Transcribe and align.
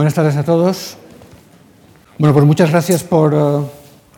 Buenas 0.00 0.14
tardes 0.14 0.36
a 0.36 0.44
todos. 0.44 0.96
Bueno, 2.16 2.32
pues 2.32 2.46
muchas 2.46 2.70
gracias 2.70 3.04
por 3.04 3.34
uh, 3.34 3.66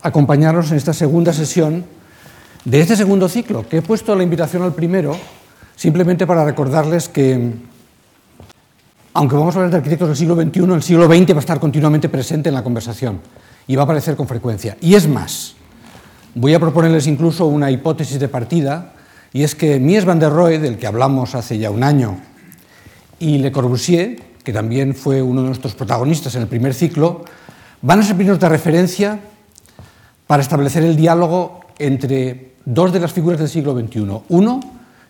acompañarnos 0.01 0.71
en 0.71 0.77
esta 0.77 0.93
segunda 0.93 1.33
sesión 1.33 1.83
de 2.63 2.79
este 2.79 2.95
segundo 2.95 3.27
ciclo, 3.27 3.65
he 3.69 3.81
puesto 3.81 4.15
la 4.15 4.23
invitación 4.23 4.63
al 4.63 4.73
primero 4.73 5.13
simplemente 5.75 6.25
para 6.25 6.45
recordarles 6.45 7.09
que, 7.09 7.51
aunque 9.13 9.35
vamos 9.35 9.53
a 9.53 9.57
hablar 9.57 9.71
de 9.71 9.77
arquitectos 9.79 10.07
del 10.07 10.15
siglo 10.15 10.41
XXI, 10.41 10.73
el 10.73 10.83
siglo 10.83 11.05
XX 11.07 11.31
va 11.33 11.35
a 11.35 11.39
estar 11.39 11.59
continuamente 11.59 12.07
presente 12.07 12.47
en 12.47 12.55
la 12.55 12.63
conversación 12.63 13.19
y 13.67 13.75
va 13.75 13.81
a 13.81 13.83
aparecer 13.83 14.15
con 14.15 14.25
frecuencia. 14.25 14.77
Y 14.79 14.95
es 14.95 15.05
más, 15.05 15.55
voy 16.33 16.53
a 16.53 16.61
proponerles 16.61 17.07
incluso 17.07 17.47
una 17.47 17.69
hipótesis 17.69 18.21
de 18.21 18.29
partida, 18.29 18.93
y 19.33 19.43
es 19.43 19.53
que 19.53 19.81
Mies 19.81 20.05
van 20.05 20.19
der 20.19 20.31
Rohe, 20.31 20.59
del 20.59 20.77
que 20.77 20.87
hablamos 20.87 21.35
hace 21.35 21.57
ya 21.57 21.69
un 21.71 21.83
año, 21.83 22.19
y 23.19 23.39
Le 23.39 23.51
Corbusier, 23.51 24.32
que 24.43 24.53
también 24.53 24.93
fue 24.95 25.21
uno 25.21 25.41
de 25.41 25.47
nuestros 25.47 25.75
protagonistas 25.75 26.35
en 26.35 26.43
el 26.43 26.47
primer 26.47 26.73
ciclo, 26.73 27.23
van 27.81 27.99
a 27.99 28.03
servirnos 28.03 28.39
de 28.39 28.49
referencia 28.49 29.19
para 30.27 30.41
establecer 30.41 30.83
el 30.83 30.95
diálogo 30.95 31.61
entre 31.79 32.53
dos 32.65 32.93
de 32.93 32.99
las 32.99 33.13
figuras 33.13 33.39
del 33.39 33.49
siglo 33.49 33.77
XXI. 33.77 34.21
Uno 34.29 34.59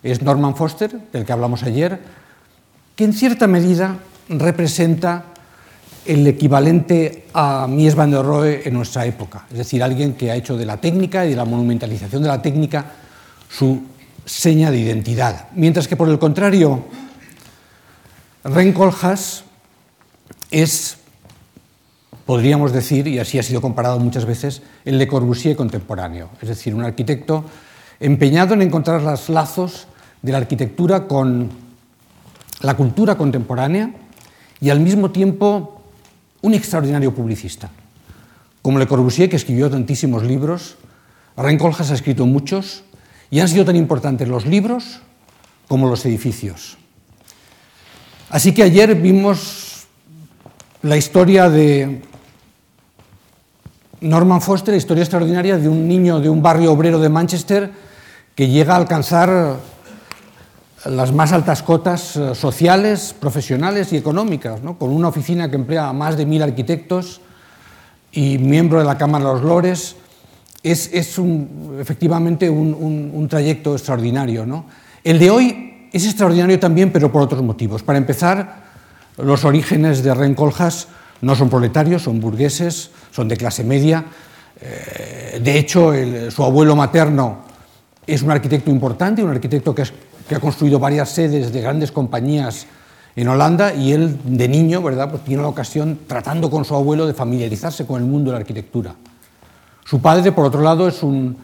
es 0.02 0.22
Norman 0.22 0.56
Foster, 0.56 0.98
del 1.12 1.24
que 1.24 1.32
hablamos 1.32 1.62
ayer, 1.62 2.00
que 2.96 3.04
en 3.04 3.12
cierta 3.12 3.46
medida 3.46 3.98
representa 4.28 5.24
el 6.06 6.26
equivalente 6.26 7.26
a 7.32 7.66
Mies 7.66 7.94
van 7.94 8.10
der 8.10 8.22
Rohe 8.22 8.68
en 8.68 8.74
nuestra 8.74 9.06
época, 9.06 9.46
es 9.50 9.58
decir, 9.58 9.82
alguien 9.82 10.14
que 10.14 10.30
ha 10.30 10.36
hecho 10.36 10.56
de 10.56 10.66
la 10.66 10.76
técnica 10.76 11.24
y 11.24 11.30
de 11.30 11.36
la 11.36 11.46
monumentalización 11.46 12.22
de 12.22 12.28
la 12.28 12.42
técnica 12.42 12.84
su 13.48 13.82
seña 14.24 14.70
de 14.70 14.78
identidad. 14.78 15.48
Mientras 15.54 15.88
que, 15.88 15.96
por 15.96 16.08
el 16.08 16.18
contrario, 16.18 16.84
Renkolhas 18.44 19.44
es, 20.50 20.98
podríamos 22.26 22.72
decir, 22.72 23.08
y 23.08 23.18
así 23.18 23.38
ha 23.38 23.42
sido 23.42 23.62
comparado 23.62 23.98
muchas 23.98 24.26
veces, 24.26 24.62
el 24.84 24.98
Le 24.98 25.08
Corbusier 25.08 25.56
contemporáneo, 25.56 26.28
es 26.42 26.48
decir, 26.48 26.74
un 26.74 26.84
arquitecto 26.84 27.44
empeñado 28.00 28.52
en 28.52 28.60
encontrar 28.60 29.00
los 29.00 29.30
lazos 29.30 29.86
de 30.20 30.32
la 30.32 30.38
arquitectura 30.38 31.06
con 31.06 31.48
la 32.60 32.76
cultura 32.76 33.16
contemporánea 33.16 33.94
y 34.60 34.68
al 34.68 34.80
mismo 34.80 35.10
tiempo 35.10 35.80
un 36.42 36.52
extraordinario 36.52 37.14
publicista. 37.14 37.70
Como 38.60 38.78
Le 38.78 38.86
Corbusier, 38.86 39.30
que 39.30 39.36
escribió 39.36 39.70
tantísimos 39.70 40.22
libros, 40.22 40.76
Renkolhas 41.36 41.90
ha 41.90 41.94
escrito 41.94 42.26
muchos 42.26 42.84
y 43.30 43.40
han 43.40 43.48
sido 43.48 43.64
tan 43.64 43.76
importantes 43.76 44.28
los 44.28 44.44
libros 44.44 45.00
como 45.66 45.88
los 45.88 46.04
edificios. 46.04 46.76
Así 48.30 48.52
que 48.52 48.62
ayer 48.62 48.94
vimos 48.94 49.86
la 50.82 50.96
historia 50.96 51.48
de 51.48 52.02
Norman 54.00 54.40
Foster, 54.40 54.72
la 54.74 54.78
historia 54.78 55.02
extraordinaria 55.02 55.56
de 55.58 55.68
un 55.68 55.86
niño 55.86 56.20
de 56.20 56.28
un 56.28 56.42
barrio 56.42 56.72
obrero 56.72 56.98
de 56.98 57.08
Manchester 57.08 57.70
que 58.34 58.48
llega 58.48 58.74
a 58.74 58.76
alcanzar 58.76 59.56
las 60.84 61.12
más 61.12 61.32
altas 61.32 61.62
cotas 61.62 62.16
eh, 62.16 62.34
sociales, 62.34 63.14
profesionales 63.18 63.92
y 63.92 63.96
económicas, 63.96 64.62
¿no? 64.62 64.76
con 64.78 64.90
una 64.90 65.08
oficina 65.08 65.48
que 65.48 65.56
emplea 65.56 65.88
a 65.88 65.92
más 65.92 66.16
de 66.16 66.26
mil 66.26 66.42
arquitectos 66.42 67.20
y 68.12 68.38
miembro 68.38 68.78
de 68.78 68.84
la 68.84 68.98
Cámara 68.98 69.24
de 69.24 69.32
los 69.32 69.42
Lores. 69.42 69.96
Es, 70.62 71.18
un, 71.18 71.76
efectivamente 71.78 72.48
un, 72.48 72.74
un, 72.74 73.10
un, 73.12 73.28
trayecto 73.28 73.74
extraordinario. 73.74 74.46
¿no? 74.46 74.64
El 75.02 75.18
de 75.18 75.30
hoy 75.30 75.73
es 75.96 76.04
extraordinario 76.06 76.58
también, 76.58 76.92
pero 76.92 77.10
por 77.10 77.22
otros 77.22 77.42
motivos. 77.42 77.82
Para 77.82 77.98
empezar, 77.98 78.64
los 79.18 79.44
orígenes 79.44 80.02
de 80.02 80.14
Rencoljas 80.14 80.88
no 81.20 81.34
son 81.34 81.48
proletarios, 81.48 82.02
son 82.02 82.20
burgueses, 82.20 82.90
son 83.10 83.28
de 83.28 83.36
clase 83.36 83.64
media. 83.64 84.04
Eh, 84.60 85.40
de 85.42 85.58
hecho, 85.58 85.92
su 86.30 86.44
abuelo 86.44 86.76
materno 86.76 87.44
es 88.06 88.22
un 88.22 88.30
arquitecto 88.30 88.70
importante, 88.70 89.22
un 89.22 89.30
arquitecto 89.30 89.74
que 89.74 89.82
que 90.28 90.34
ha 90.34 90.40
construido 90.40 90.78
varias 90.78 91.10
sedes 91.10 91.52
de 91.52 91.60
grandes 91.60 91.92
compañías 91.92 92.66
en 93.16 93.28
Holanda 93.28 93.74
y 93.74 93.92
él 93.92 94.18
de 94.24 94.48
niño, 94.48 94.82
¿verdad? 94.82 95.10
Pues 95.10 95.24
tiene 95.24 95.42
la 95.42 95.48
ocasión, 95.48 96.00
tratando 96.06 96.50
con 96.50 96.64
su 96.64 96.74
abuelo, 96.74 97.06
de 97.06 97.14
familiarizarse 97.14 97.86
con 97.86 98.02
el 98.02 98.08
mundo 98.08 98.30
de 98.30 98.32
la 98.32 98.40
arquitectura. 98.40 98.94
Su 99.84 100.00
padre, 100.00 100.32
por 100.32 100.46
otro 100.46 100.62
lado, 100.62 100.88
es 100.88 101.02
un 101.02 101.36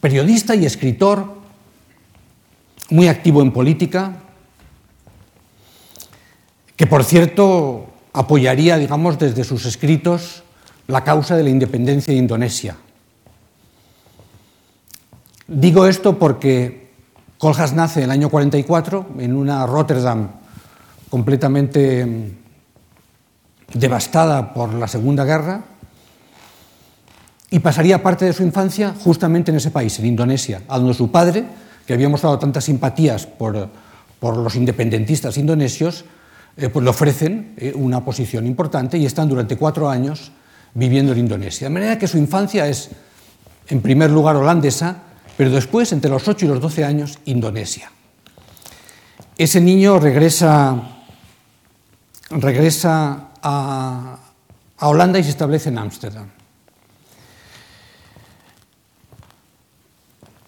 periodista 0.00 0.54
y 0.54 0.64
escritor 0.64 1.34
muy 2.90 3.08
activo 3.08 3.42
en 3.42 3.52
política, 3.52 4.16
que 6.76 6.86
por 6.86 7.04
cierto 7.04 7.86
apoyaría, 8.12 8.78
digamos, 8.78 9.18
desde 9.18 9.44
sus 9.44 9.66
escritos 9.66 10.42
la 10.86 11.04
causa 11.04 11.36
de 11.36 11.42
la 11.42 11.50
independencia 11.50 12.12
de 12.12 12.18
Indonesia. 12.18 12.76
Digo 15.48 15.86
esto 15.86 16.18
porque 16.18 16.90
Coljas 17.38 17.72
nace 17.72 18.00
en 18.00 18.04
el 18.04 18.10
año 18.10 18.30
44 18.30 19.06
en 19.18 19.36
una 19.36 19.66
Rotterdam 19.66 20.28
completamente 21.10 22.04
mm, 22.06 23.78
devastada 23.78 24.52
por 24.54 24.74
la 24.74 24.88
Segunda 24.88 25.24
Guerra 25.24 25.62
y 27.50 27.58
pasaría 27.60 28.02
parte 28.02 28.24
de 28.24 28.32
su 28.32 28.42
infancia 28.42 28.94
justamente 28.98 29.50
en 29.50 29.58
ese 29.58 29.70
país, 29.70 29.98
en 29.98 30.06
Indonesia, 30.06 30.62
a 30.68 30.78
donde 30.78 30.94
su 30.94 31.10
padre, 31.10 31.44
que 31.86 31.94
había 31.94 32.08
mostrado 32.08 32.38
tantas 32.38 32.64
simpatías 32.64 33.26
por, 33.26 33.68
por 34.18 34.36
los 34.36 34.56
independentistas 34.56 35.38
indonesios, 35.38 36.04
eh, 36.56 36.68
pues 36.68 36.82
le 36.82 36.90
ofrecen 36.90 37.54
eh, 37.56 37.72
una 37.74 38.04
posición 38.04 38.46
importante 38.46 38.98
y 38.98 39.06
están 39.06 39.28
durante 39.28 39.56
cuatro 39.56 39.88
años 39.88 40.32
viviendo 40.74 41.12
en 41.12 41.18
Indonesia. 41.18 41.68
De 41.68 41.74
manera 41.74 41.98
que 41.98 42.08
su 42.08 42.18
infancia 42.18 42.66
es, 42.66 42.90
en 43.68 43.80
primer 43.80 44.10
lugar, 44.10 44.36
holandesa, 44.36 45.02
pero 45.36 45.50
después, 45.50 45.92
entre 45.92 46.10
los 46.10 46.26
8 46.26 46.46
y 46.46 46.48
los 46.48 46.60
12 46.60 46.84
años, 46.84 47.18
Indonesia. 47.26 47.90
Ese 49.36 49.60
niño 49.60 49.98
regresa, 49.98 50.82
regresa 52.30 53.28
a, 53.42 54.18
a 54.78 54.88
Holanda 54.88 55.18
y 55.18 55.24
se 55.24 55.30
establece 55.30 55.68
en 55.68 55.78
Ámsterdam. 55.78 56.35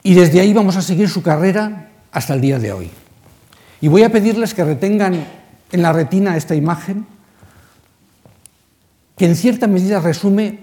Y 0.08 0.14
desde 0.14 0.40
ahí 0.40 0.54
vamos 0.54 0.74
a 0.76 0.80
seguir 0.80 1.10
su 1.10 1.20
carrera 1.20 1.90
hasta 2.12 2.32
el 2.32 2.40
día 2.40 2.58
de 2.58 2.72
hoy. 2.72 2.90
Y 3.82 3.88
voy 3.88 4.04
a 4.04 4.10
pedirles 4.10 4.54
que 4.54 4.64
retengan 4.64 5.22
en 5.70 5.82
la 5.82 5.92
retina 5.92 6.34
esta 6.34 6.54
imagen, 6.54 7.06
que 9.18 9.26
en 9.26 9.36
cierta 9.36 9.66
medida 9.66 10.00
resume 10.00 10.60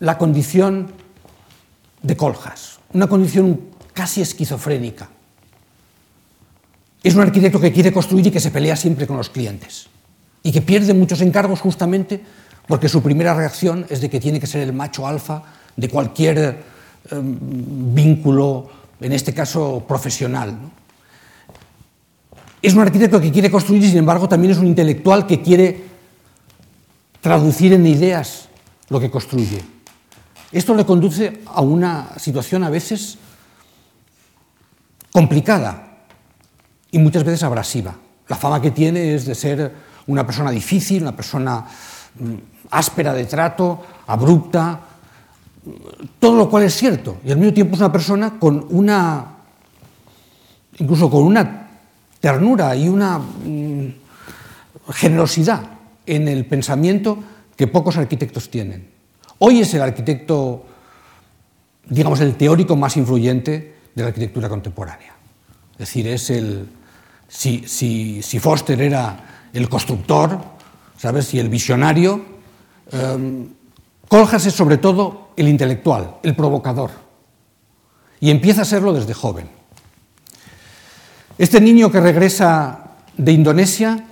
la 0.00 0.16
condición 0.16 0.90
de 2.00 2.16
Coljas 2.16 2.78
una 2.94 3.08
condición 3.08 3.60
casi 3.92 4.22
esquizofrénica. 4.22 5.10
Es 7.02 7.14
un 7.14 7.20
arquitecto 7.20 7.60
que 7.60 7.74
quiere 7.74 7.92
construir 7.92 8.28
y 8.28 8.30
que 8.30 8.40
se 8.40 8.50
pelea 8.50 8.74
siempre 8.74 9.06
con 9.06 9.18
los 9.18 9.28
clientes 9.28 9.88
y 10.42 10.50
que 10.50 10.62
pierde 10.62 10.94
muchos 10.94 11.20
encargos 11.20 11.60
justamente 11.60 12.22
porque 12.66 12.88
su 12.88 13.02
primera 13.02 13.34
reacción 13.34 13.84
es 13.90 14.00
de 14.00 14.08
que 14.08 14.18
tiene 14.18 14.40
que 14.40 14.46
ser 14.46 14.62
el 14.62 14.72
macho 14.72 15.06
alfa 15.06 15.42
de 15.76 15.90
cualquier 15.90 16.38
eh, 16.38 17.20
vínculo, 17.20 18.77
en 19.00 19.12
este 19.12 19.32
caso 19.32 19.84
profesional. 19.86 20.58
Es 22.60 22.74
un 22.74 22.80
arquitecto 22.80 23.20
que 23.20 23.30
quiere 23.30 23.50
construir 23.50 23.82
y 23.84 23.88
sin 23.88 23.98
embargo 23.98 24.28
también 24.28 24.52
es 24.52 24.58
un 24.58 24.66
intelectual 24.66 25.26
que 25.26 25.40
quiere 25.40 25.84
traducir 27.20 27.72
en 27.72 27.86
ideas 27.86 28.48
lo 28.88 28.98
que 28.98 29.10
construye. 29.10 29.62
Esto 30.50 30.74
le 30.74 30.86
conduce 30.86 31.42
a 31.46 31.60
una 31.60 32.10
situación 32.16 32.64
a 32.64 32.70
veces 32.70 33.18
complicada 35.12 35.98
y 36.90 36.98
muchas 36.98 37.24
veces 37.24 37.42
abrasiva. 37.42 37.94
La 38.28 38.36
fama 38.36 38.60
que 38.60 38.70
tiene 38.70 39.14
es 39.14 39.26
de 39.26 39.34
ser 39.34 39.74
una 40.06 40.24
persona 40.24 40.50
difícil, 40.50 41.02
una 41.02 41.14
persona 41.14 41.66
mm, 42.18 42.34
áspera 42.70 43.12
de 43.12 43.26
trato, 43.26 43.82
abrupta, 44.06 44.80
todo 46.18 46.36
lo 46.36 46.50
cual 46.50 46.64
es 46.64 46.74
cierto. 46.74 47.18
Y 47.24 47.30
al 47.30 47.38
mismo 47.38 47.54
tiempo 47.54 47.74
es 47.74 47.80
una 47.80 47.92
persona 47.92 48.38
con 48.38 48.66
una, 48.70 49.36
incluso 50.78 51.10
con 51.10 51.24
una 51.24 51.68
ternura 52.20 52.74
y 52.76 52.88
una 52.88 53.18
mm, 53.18 53.94
generosidad 54.92 55.62
en 56.06 56.28
el 56.28 56.46
pensamiento 56.46 57.18
que 57.56 57.66
pocos 57.66 57.96
arquitectos 57.96 58.50
tienen. 58.50 58.88
Hoy 59.38 59.60
es 59.60 59.72
el 59.74 59.82
arquitecto, 59.82 60.64
digamos, 61.88 62.20
el 62.20 62.34
teórico 62.34 62.76
más 62.76 62.96
influyente 62.96 63.74
de 63.94 64.02
la 64.02 64.08
arquitectura 64.08 64.48
contemporánea. 64.48 65.14
Es 65.72 65.78
decir, 65.78 66.08
es 66.08 66.30
el. 66.30 66.68
Si, 67.28 67.68
si, 67.68 68.22
si 68.22 68.38
Foster 68.38 68.80
era 68.80 69.48
el 69.52 69.68
constructor, 69.68 70.40
¿sabes? 70.96 71.34
Y 71.34 71.38
el 71.38 71.48
visionario, 71.48 72.24
eh, 72.90 73.46
Coljas 74.08 74.46
es 74.46 74.54
sobre 74.54 74.78
todo 74.78 75.28
el 75.36 75.48
intelectual, 75.48 76.16
el 76.22 76.34
provocador. 76.34 76.90
Y 78.20 78.30
empieza 78.30 78.62
a 78.62 78.64
serlo 78.64 78.92
desde 78.92 79.14
joven. 79.14 79.48
Este 81.36 81.60
niño 81.60 81.90
que 81.90 82.00
regresa 82.00 82.96
de 83.16 83.32
Indonesia 83.32 84.04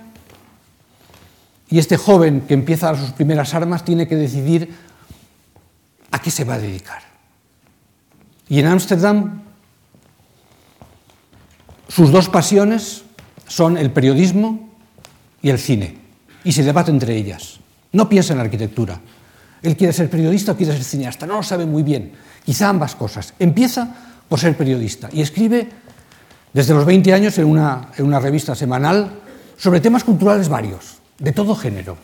Y 1.69 1.79
este 1.79 1.97
joven 1.97 2.41
que 2.47 2.53
empieza 2.53 2.89
a 2.89 2.95
sus 2.95 3.11
primeras 3.11 3.53
armas 3.53 3.83
tiene 3.83 4.07
que 4.07 4.15
decidir 4.15 4.73
a 6.11 6.21
qué 6.21 6.31
se 6.31 6.45
va 6.45 6.53
a 6.53 6.59
dedicar. 6.59 7.01
Y 8.47 8.59
en 8.59 8.67
Ámsterdam 8.67 9.41
sus 11.89 12.11
dos 12.11 12.29
pasiones 12.29 13.03
son 13.47 13.77
el 13.77 13.91
periodismo 13.91 14.69
y 15.41 15.49
el 15.49 15.59
cine, 15.59 15.97
y 16.43 16.51
se 16.51 16.63
debate 16.63 16.91
entre 16.91 17.15
ellas. 17.15 17.59
No 17.91 18.09
piensa 18.09 18.33
en 18.33 18.39
la 18.39 18.45
arquitectura. 18.45 18.99
Él 19.61 19.75
quiere 19.75 19.93
ser 19.93 20.09
periodista 20.09 20.51
o 20.51 20.55
quiere 20.55 20.73
ser 20.73 20.83
cineasta, 20.83 21.25
no 21.25 21.37
lo 21.37 21.43
sabe 21.43 21.65
muy 21.65 21.83
bien. 21.83 22.13
Quizá 22.45 22.69
ambas 22.69 22.95
cosas. 22.95 23.33
Empieza 23.39 23.87
por 24.29 24.39
ser 24.39 24.55
periodista 24.55 25.09
y 25.11 25.21
escribe 25.21 25.67
desde 26.53 26.73
los 26.73 26.85
20 26.85 27.13
años 27.13 27.37
en 27.37 27.45
una, 27.45 27.89
en 27.97 28.05
una 28.05 28.19
revista 28.19 28.55
semanal 28.55 29.11
sobre 29.57 29.79
temas 29.79 30.03
culturales 30.03 30.49
varios, 30.49 30.99
de 31.17 31.31
todo 31.31 31.55
género. 31.55 31.97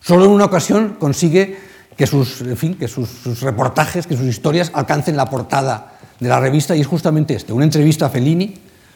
Solo 0.00 0.24
en 0.24 0.30
una 0.30 0.46
ocasión 0.46 0.96
consigue 0.98 1.58
que 1.96 2.06
sus, 2.06 2.40
en 2.40 2.56
fin, 2.56 2.74
que 2.74 2.88
sus, 2.88 3.40
reportajes, 3.42 4.06
que 4.06 4.16
sus 4.16 4.26
historias 4.26 4.70
alcancen 4.74 5.16
la 5.16 5.28
portada 5.28 5.98
de 6.18 6.28
la 6.28 6.40
revista 6.40 6.74
y 6.74 6.80
es 6.80 6.86
justamente 6.86 7.34
este, 7.34 7.52
una 7.52 7.64
entrevista 7.64 8.06
a 8.06 8.10
Fellini, 8.10 8.54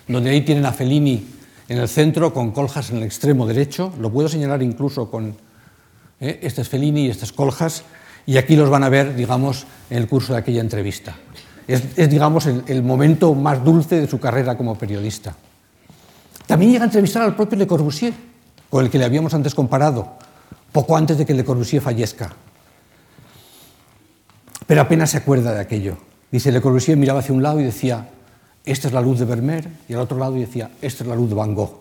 donde 0.09 0.31
ahí 0.31 0.41
tienen 0.41 0.65
a 0.65 0.73
Fellini 0.73 1.27
en 1.69 1.79
el 1.79 1.89
centro 1.89 2.33
con 2.33 2.53
Coljas 2.53 2.91
en 2.91 2.99
el 2.99 3.03
extremo 3.03 3.47
derecho, 3.47 3.93
lo 4.01 4.11
puedo 4.11 4.29
señalar 4.29 4.63
incluso 4.63 5.11
con 5.11 5.35
¿eh? 6.25 6.41
este 6.43 6.63
es 6.63 6.69
Fellini 6.69 7.07
y 7.07 7.11
este 7.11 7.25
es 7.25 7.33
Coljas, 7.33 7.85
y 8.27 8.37
aquí 8.39 8.57
los 8.57 8.71
van 8.71 8.83
a 8.83 8.89
ver, 8.89 9.15
digamos, 9.15 9.67
en 9.91 9.99
el 9.99 10.09
curso 10.09 10.33
de 10.33 10.39
aquella 10.39 10.61
entrevista. 10.61 11.17
Es, 11.67 12.11
digamos, 12.11 12.47
el, 12.47 12.63
el 12.67 12.83
momento 12.83 13.35
más 13.35 13.63
dulce 13.65 14.01
de 14.01 14.07
su 14.07 14.19
carrera 14.19 14.57
como 14.57 14.77
periodista. 14.77 15.35
También 16.47 16.73
llega 16.73 16.85
a 16.85 16.87
entrevistar 16.87 17.23
al 17.23 17.37
propio 17.37 17.59
Le 17.59 17.67
Corbusier, 17.67 18.13
con 18.69 18.85
el 18.85 18.91
que 18.91 18.99
le 18.99 19.05
habíamos 19.05 19.33
antes 19.35 19.55
comparado, 19.55 20.15
poco 20.73 20.97
antes 20.97 21.17
de 21.17 21.25
que 21.25 21.35
Le 21.35 21.45
Corbusier 21.45 21.83
fallezca. 21.83 22.33
Pero 24.67 24.81
apenas 24.81 25.11
se 25.11 25.19
acuerda 25.19 25.55
de 25.55 25.61
aquello. 25.61 25.97
Dice, 26.31 26.53
Le 26.53 26.61
Corbusier 26.61 26.97
miraba 26.97 27.21
hacia 27.21 27.35
un 27.35 27.43
lado 27.43 27.61
y 27.61 27.65
decía, 27.65 28.09
esta 28.65 28.89
es 28.89 28.95
la 28.95 29.01
luz 29.01 29.19
de 29.19 29.27
Vermeer, 29.27 29.69
y 29.89 29.95
al 29.95 30.01
otro 30.01 30.19
lado 30.19 30.33
decía, 30.33 30.71
esta 30.83 31.05
es 31.05 31.09
la 31.09 31.15
luz 31.15 31.29
de 31.29 31.35
Van 31.35 31.55
Gogh. 31.55 31.81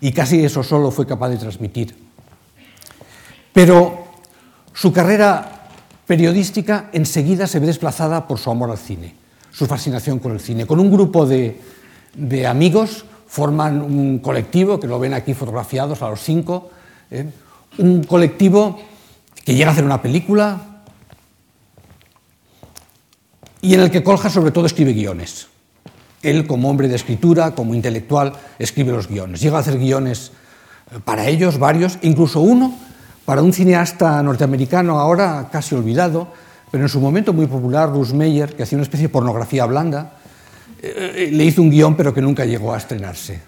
Y 0.00 0.12
casi 0.12 0.44
eso 0.44 0.62
solo 0.62 0.90
fue 0.90 1.06
capaz 1.06 1.30
de 1.30 1.38
transmitir. 1.38 2.07
Pero 3.52 4.04
su 4.72 4.92
carrera 4.92 5.58
periodística 6.08 6.88
enseguida 6.92 7.46
se 7.46 7.60
ve 7.60 7.66
desplazada 7.66 8.26
por 8.26 8.38
su 8.38 8.50
amor 8.50 8.70
al 8.70 8.78
cine, 8.78 9.14
su 9.52 9.66
fascinación 9.66 10.18
con 10.18 10.32
el 10.32 10.40
cine. 10.40 10.66
Con 10.66 10.80
un 10.80 10.90
grupo 10.90 11.26
de, 11.26 11.60
amigos 12.48 13.04
forman 13.26 13.82
un 13.82 14.18
colectivo, 14.20 14.80
que 14.80 14.86
lo 14.86 14.98
ven 14.98 15.12
aquí 15.12 15.34
fotografiados 15.34 16.00
a 16.00 16.08
los 16.08 16.20
cinco, 16.20 16.70
¿eh? 17.10 17.26
un 17.76 18.04
colectivo 18.04 18.80
que 19.44 19.54
llega 19.54 19.68
a 19.68 19.72
hacer 19.72 19.84
una 19.84 20.00
película 20.00 20.82
y 23.60 23.74
en 23.74 23.80
el 23.80 23.90
que 23.90 24.02
Colja 24.02 24.30
sobre 24.30 24.50
todo 24.50 24.64
escribe 24.64 24.94
guiones. 24.94 25.48
Él, 26.22 26.46
como 26.46 26.70
hombre 26.70 26.88
de 26.88 26.96
escritura, 26.96 27.54
como 27.54 27.74
intelectual, 27.74 28.32
escribe 28.58 28.92
los 28.92 29.08
guiones. 29.08 29.40
Llega 29.40 29.58
a 29.58 29.60
hacer 29.60 29.78
guiones 29.78 30.32
eh, 30.90 31.00
para 31.04 31.26
ellos, 31.28 31.58
varios, 31.58 31.98
incluso 32.02 32.40
uno 32.40 32.87
para 33.28 33.42
un 33.42 33.52
cineasta 33.52 34.22
norteamericano 34.22 34.98
ahora 34.98 35.50
casi 35.52 35.74
olvidado, 35.74 36.28
pero 36.70 36.84
en 36.84 36.88
su 36.88 36.98
momento 36.98 37.34
muy 37.34 37.46
popular, 37.46 37.90
Bruce 37.90 38.14
Meyer, 38.14 38.56
que 38.56 38.62
hacía 38.62 38.76
una 38.76 38.84
especie 38.84 39.08
de 39.08 39.12
pornografía 39.12 39.66
blanda, 39.66 40.14
eh, 40.80 41.28
le 41.30 41.44
hizo 41.44 41.60
un 41.60 41.68
guion 41.68 41.94
pero 41.94 42.14
que 42.14 42.22
nunca 42.22 42.46
llegó 42.46 42.72
a 42.72 42.78
estrenarse. 42.78 43.38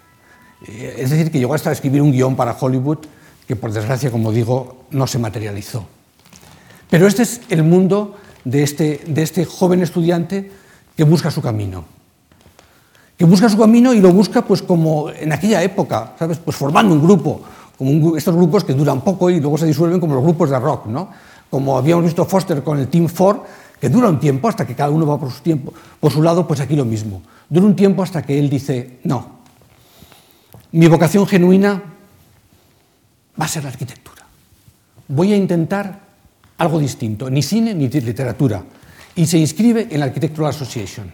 Eh, 0.67 0.97
es 0.99 1.09
decir, 1.09 1.31
que 1.31 1.39
llegó 1.39 1.55
hasta 1.55 1.71
a 1.71 1.73
escribir 1.73 2.03
un 2.03 2.11
guion 2.11 2.35
para 2.35 2.51
Hollywood 2.53 2.99
que 3.47 3.55
por 3.55 3.71
desgracia, 3.71 4.11
como 4.11 4.31
digo, 4.31 4.85
no 4.91 5.07
se 5.07 5.17
materializó. 5.17 5.87
Pero 6.87 7.07
este 7.07 7.23
es 7.23 7.41
el 7.49 7.63
mundo 7.63 8.17
de 8.45 8.61
este, 8.61 9.01
de 9.07 9.23
este 9.23 9.45
joven 9.45 9.81
estudiante 9.81 10.51
que 10.95 11.05
busca 11.05 11.31
su 11.31 11.41
camino. 11.41 11.85
Que 13.17 13.25
busca 13.25 13.49
su 13.49 13.57
camino 13.57 13.95
y 13.95 13.99
lo 13.99 14.13
busca 14.13 14.43
pues 14.43 14.61
como 14.61 15.09
en 15.09 15.31
aquella 15.31 15.63
época, 15.63 16.13
¿sabes? 16.19 16.37
Pues 16.37 16.55
formando 16.55 16.93
un 16.93 17.01
grupo, 17.01 17.41
estos 18.17 18.35
grupos 18.35 18.63
que 18.63 18.73
duran 18.73 19.01
poco 19.01 19.29
y 19.29 19.39
luego 19.39 19.57
se 19.57 19.65
disuelven 19.65 19.99
como 19.99 20.15
los 20.15 20.23
grupos 20.23 20.49
de 20.49 20.59
rock, 20.59 20.87
¿no? 20.87 21.09
Como 21.49 21.77
habíamos 21.77 22.05
visto 22.05 22.25
Foster 22.25 22.63
con 22.63 22.79
el 22.79 22.87
Team 22.87 23.07
Four, 23.07 23.43
que 23.79 23.89
dura 23.89 24.09
un 24.09 24.19
tiempo 24.19 24.47
hasta 24.47 24.65
que 24.65 24.75
cada 24.75 24.91
uno 24.91 25.05
va 25.05 25.19
por 25.19 25.31
su, 25.31 25.41
tiempo, 25.41 25.73
por 25.99 26.11
su 26.11 26.21
lado, 26.21 26.47
pues 26.47 26.59
aquí 26.59 26.75
lo 26.75 26.85
mismo. 26.85 27.21
Dura 27.49 27.65
un 27.65 27.75
tiempo 27.75 28.03
hasta 28.03 28.21
que 28.21 28.37
él 28.37 28.49
dice, 28.49 28.99
no, 29.03 29.41
mi 30.71 30.87
vocación 30.87 31.25
genuina 31.25 31.81
va 33.39 33.45
a 33.45 33.47
ser 33.47 33.63
la 33.63 33.69
arquitectura. 33.69 34.21
Voy 35.07 35.33
a 35.33 35.35
intentar 35.35 35.99
algo 36.57 36.79
distinto, 36.79 37.29
ni 37.29 37.41
cine 37.41 37.73
ni 37.73 37.89
literatura. 37.89 38.63
Y 39.15 39.25
se 39.25 39.37
inscribe 39.37 39.87
en 39.89 39.99
la 39.99 40.05
Architectural 40.05 40.51
Association, 40.51 41.11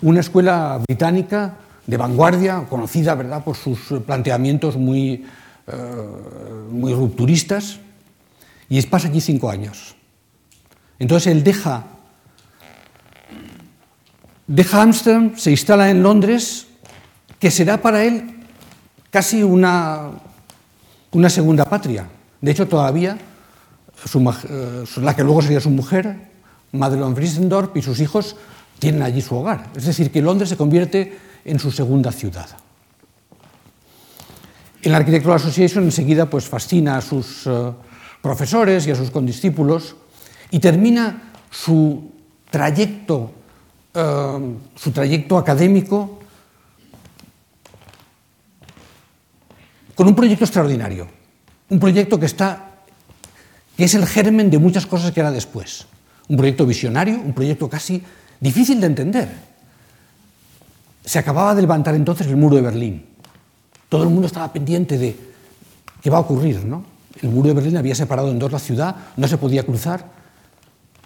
una 0.00 0.20
escuela 0.20 0.80
británica 0.88 1.54
de 1.86 1.96
vanguardia, 1.96 2.64
conocida 2.68 3.14
¿verdad? 3.14 3.44
por 3.44 3.56
sus 3.56 3.78
planteamientos 4.04 4.76
muy, 4.76 5.24
eh, 5.66 5.72
muy 6.70 6.94
rupturistas, 6.94 7.78
y 8.68 8.80
pasa 8.82 9.08
allí 9.08 9.20
cinco 9.20 9.50
años. 9.50 9.94
Entonces 10.98 11.32
él 11.32 11.44
deja, 11.44 11.84
deja 14.46 14.82
Ámsterdam, 14.82 15.36
se 15.36 15.50
instala 15.50 15.90
en 15.90 16.02
Londres, 16.02 16.68
que 17.38 17.50
será 17.50 17.82
para 17.82 18.04
él 18.04 18.36
casi 19.10 19.42
una, 19.42 20.10
una 21.10 21.28
segunda 21.28 21.64
patria. 21.64 22.08
De 22.40 22.50
hecho, 22.50 22.66
todavía 22.66 23.18
su, 24.04 24.20
eh, 24.48 24.84
la 25.02 25.14
que 25.14 25.22
luego 25.22 25.42
sería 25.42 25.60
su 25.60 25.70
mujer, 25.70 26.16
Madeleine 26.72 27.14
Friesendorf, 27.14 27.76
y 27.76 27.82
sus 27.82 28.00
hijos 28.00 28.36
tienen 28.78 29.02
allí 29.02 29.20
su 29.20 29.36
hogar. 29.36 29.70
Es 29.76 29.84
decir, 29.84 30.10
que 30.10 30.22
Londres 30.22 30.48
se 30.48 30.56
convierte 30.56 31.18
en 31.44 31.58
su 31.58 31.70
segunda 31.70 32.10
ciudad. 32.10 32.48
En 34.82 34.90
la 34.90 34.98
Architectural 34.98 35.36
Association 35.36 35.84
enseguida 35.84 36.26
pues, 36.28 36.48
fascina 36.48 36.96
a 36.96 37.00
sus 37.00 37.46
uh, 37.46 37.72
profesores 38.20 38.86
y 38.86 38.90
a 38.90 38.96
sus 38.96 39.12
condiscípulos 39.12 39.94
y 40.50 40.58
termina 40.58 41.32
su 41.50 42.10
trayecto, 42.50 43.32
uh, 43.94 44.54
su 44.74 44.90
trayecto 44.90 45.38
académico 45.38 46.18
con 49.94 50.08
un 50.08 50.16
proyecto 50.16 50.44
extraordinario, 50.44 51.06
un 51.70 51.78
proyecto 51.78 52.18
que 52.18 52.26
está 52.26 52.72
que 53.76 53.84
es 53.84 53.94
el 53.94 54.06
germen 54.06 54.50
de 54.50 54.58
muchas 54.58 54.86
cosas 54.86 55.12
que 55.12 55.20
hará 55.20 55.30
después. 55.30 55.86
Un 56.28 56.36
proyecto 56.36 56.66
visionario, 56.66 57.20
un 57.20 57.32
proyecto 57.32 57.68
casi 57.68 58.02
difícil 58.40 58.80
de 58.80 58.86
entender. 58.86 59.28
Se 61.04 61.18
acababa 61.18 61.54
de 61.54 61.62
levantar 61.62 61.94
entonces 61.94 62.26
el 62.26 62.36
muro 62.36 62.56
de 62.56 62.62
Berlín. 62.62 63.11
Todo 63.92 64.04
el 64.04 64.08
mundo 64.08 64.26
estaba 64.26 64.50
pendiente 64.50 64.96
de 64.96 65.14
qué 66.00 66.08
va 66.08 66.16
a 66.16 66.20
ocurrir, 66.22 66.64
¿no? 66.64 66.82
El 67.20 67.28
muro 67.28 67.48
de 67.48 67.54
Berlín 67.56 67.76
había 67.76 67.94
separado 67.94 68.30
en 68.30 68.38
dos 68.38 68.50
la 68.50 68.58
ciudad, 68.58 68.96
no 69.18 69.28
se 69.28 69.36
podía 69.36 69.64
cruzar. 69.66 70.08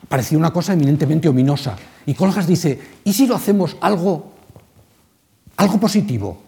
Parecía 0.09 0.39
una 0.39 0.53
cosa 0.53 0.75
eminentemente 0.75 1.29
ominosa. 1.29 1.75
Y 2.07 2.15
Coljas 2.15 2.47
dice, 2.47 2.81
¿y 3.03 3.13
si 3.13 3.27
lo 3.27 3.35
hacemos 3.35 3.77
algo, 3.81 4.31
algo 5.57 5.81
positivo? 5.81 6.41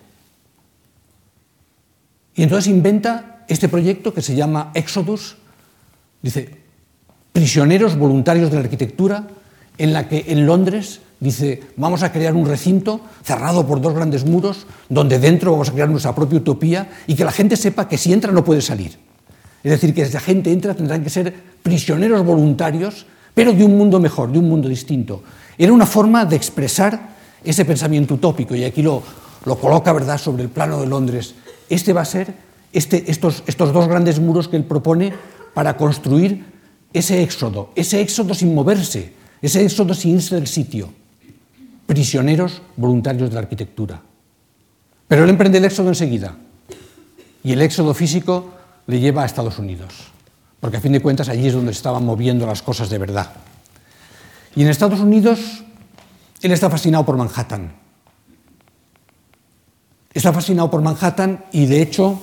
Y 2.37 2.45
entonces 2.45 2.71
inventa 2.71 3.45
este 3.49 3.68
proyecto 3.68 4.14
que 4.14 4.23
se 4.23 4.37
llama 4.37 4.71
Exodus, 4.75 5.38
dice, 6.23 6.57
prisioneros 7.33 7.99
voluntarios 7.99 8.50
de 8.50 8.59
la 8.59 8.62
arquitectura, 8.62 9.26
en 9.76 9.92
la 9.92 10.09
que 10.09 10.26
en 10.28 10.47
Londres 10.47 11.00
dice, 11.21 11.63
vamos 11.77 12.03
a 12.03 12.13
crear 12.13 12.35
un 12.35 12.47
recinto 12.47 13.01
cerrado 13.23 13.67
por 13.67 13.81
dos 13.81 13.95
grandes 13.95 14.25
muros, 14.25 14.67
donde 14.89 15.19
dentro 15.19 15.53
vamos 15.53 15.69
a 15.69 15.73
crear 15.73 15.89
nuestra 15.89 16.15
propia 16.15 16.39
utopía 16.39 16.91
y 17.07 17.15
que 17.15 17.25
la 17.25 17.33
gente 17.33 17.57
sepa 17.57 17.89
que 17.89 17.99
si 17.99 18.13
entra 18.13 18.33
no 18.33 18.45
puede 18.45 18.61
salir. 18.61 18.99
Es 19.63 19.73
decir, 19.73 19.95
que 19.95 20.07
si 20.07 20.13
la 20.13 20.21
gente 20.21 20.53
entra 20.53 20.75
tendrán 20.75 21.03
que 21.03 21.11
ser 21.11 21.35
prisioneros 21.63 22.25
voluntarios, 22.25 23.07
pero 23.35 23.53
de 23.53 23.65
un 23.65 23.77
mundo 23.77 24.01
mejor, 24.01 24.31
de 24.33 24.39
un 24.39 24.49
mundo 24.49 24.69
distinto. 24.69 25.23
Era 25.57 25.73
una 25.73 25.87
forma 25.87 26.25
de 26.25 26.37
expresar 26.37 27.17
ese 27.45 27.65
pensamiento 27.65 28.15
utópico 28.15 28.55
y 28.55 28.65
aquí 28.65 28.83
lo, 28.83 29.03
lo 29.45 29.59
coloca 29.59 29.93
¿verdad? 29.93 30.19
sobre 30.19 30.43
el 30.43 30.49
plano 30.49 30.81
de 30.81 30.87
Londres. 30.87 31.35
Este 31.69 31.93
va 31.93 32.03
a 32.03 32.05
ser, 32.05 32.35
este, 32.73 33.11
estos, 33.11 33.43
estos 33.47 33.73
dos 33.73 33.89
grandes 33.89 34.21
muros 34.21 34.49
que 34.49 34.57
él 34.57 34.65
propone 34.65 35.13
para 35.55 35.77
construir 35.77 36.45
ese 36.93 37.23
éxodo, 37.23 37.71
ese 37.75 38.01
éxodo 38.01 38.35
sin 38.35 38.55
moverse, 38.55 39.13
ese 39.43 39.65
éxodo 39.65 39.95
sin 39.95 40.17
irse 40.17 40.35
del 40.35 40.47
sitio. 40.47 40.93
Prisioneros 41.88 42.61
voluntarios 42.76 43.30
de 43.30 43.35
la 43.35 43.40
arquitectura. 43.40 44.02
Pero 45.09 45.25
él 45.25 45.30
emprende 45.30 45.57
el 45.57 45.64
éxodo 45.64 45.88
enseguida. 45.88 46.37
Y 47.42 47.52
el 47.52 47.62
éxodo 47.62 47.95
físico 47.95 48.52
le 48.87 49.00
lleva 49.00 49.23
a 49.23 49.26
Estados 49.26 49.59
Unidos. 49.59 50.12
Porque 50.61 50.76
a 50.76 50.80
fin 50.80 50.92
de 50.92 51.00
cuentas 51.00 51.30
allí 51.30 51.49
es 51.49 51.54
donde 51.54 51.73
estaban 51.73 52.04
moviendo 52.04 52.47
las 52.47 52.61
cosas 52.61 52.90
de 52.90 52.99
verdad. 52.99 53.33
Y 54.54 54.62
en 54.62 54.68
Estados 54.68 55.00
Unidos 55.00 55.64
él 56.42 56.52
está 56.52 56.68
fascinado 56.68 57.07
por 57.07 57.16
Manhattan. 57.16 57.73
Está 60.12 60.33
fascinado 60.33 60.71
por 60.71 60.83
Manhattan 60.83 61.47
y 61.52 61.64
de 61.64 61.80
hecho 61.80 62.21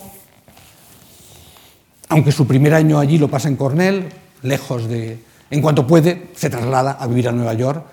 aunque 2.10 2.32
su 2.32 2.46
primer 2.46 2.74
año 2.74 3.00
allí 3.00 3.18
lo 3.18 3.28
pasa 3.30 3.48
en 3.48 3.56
Cornell, 3.56 4.10
lejos 4.44 4.88
de... 4.88 5.20
En 5.50 5.62
cuanto 5.62 5.86
puede, 5.86 6.30
se 6.36 6.50
traslada 6.50 6.92
a 6.92 7.08
vivir 7.08 7.28
a 7.28 7.32
Nueva 7.32 7.54
York 7.54 7.86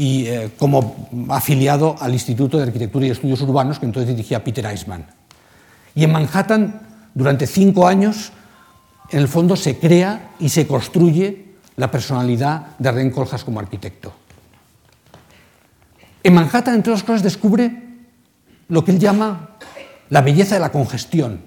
y 0.00 0.26
eh, 0.28 0.52
como 0.58 1.10
afiliado 1.28 1.94
al 2.00 2.14
Instituto 2.14 2.56
de 2.56 2.62
Arquitectura 2.62 3.04
y 3.04 3.10
Estudios 3.10 3.42
Urbanos 3.42 3.78
que 3.78 3.84
entonces 3.84 4.08
dirigía 4.08 4.42
Peter 4.42 4.64
Eisman. 4.64 5.04
Y 5.94 6.04
en 6.04 6.10
Manhattan, 6.10 6.80
durante 7.12 7.46
cinco 7.46 7.86
años, 7.86 8.32
en 9.10 9.18
el 9.18 9.28
fondo 9.28 9.56
se 9.56 9.78
crea 9.78 10.30
y 10.40 10.48
se 10.48 10.66
construye 10.66 11.52
la 11.76 11.90
personalidad 11.90 12.78
de 12.78 12.90
Ren 12.90 13.10
Koolhaas 13.10 13.44
como 13.44 13.60
arquitecto. 13.60 14.14
En 16.22 16.32
Manhattan, 16.32 16.76
entre 16.76 16.94
otras 16.94 17.04
cosas, 17.04 17.22
descubre 17.22 17.70
lo 18.68 18.82
que 18.82 18.92
él 18.92 18.98
llama 18.98 19.58
la 20.08 20.22
belleza 20.22 20.54
de 20.54 20.62
la 20.62 20.72
congestión, 20.72 21.42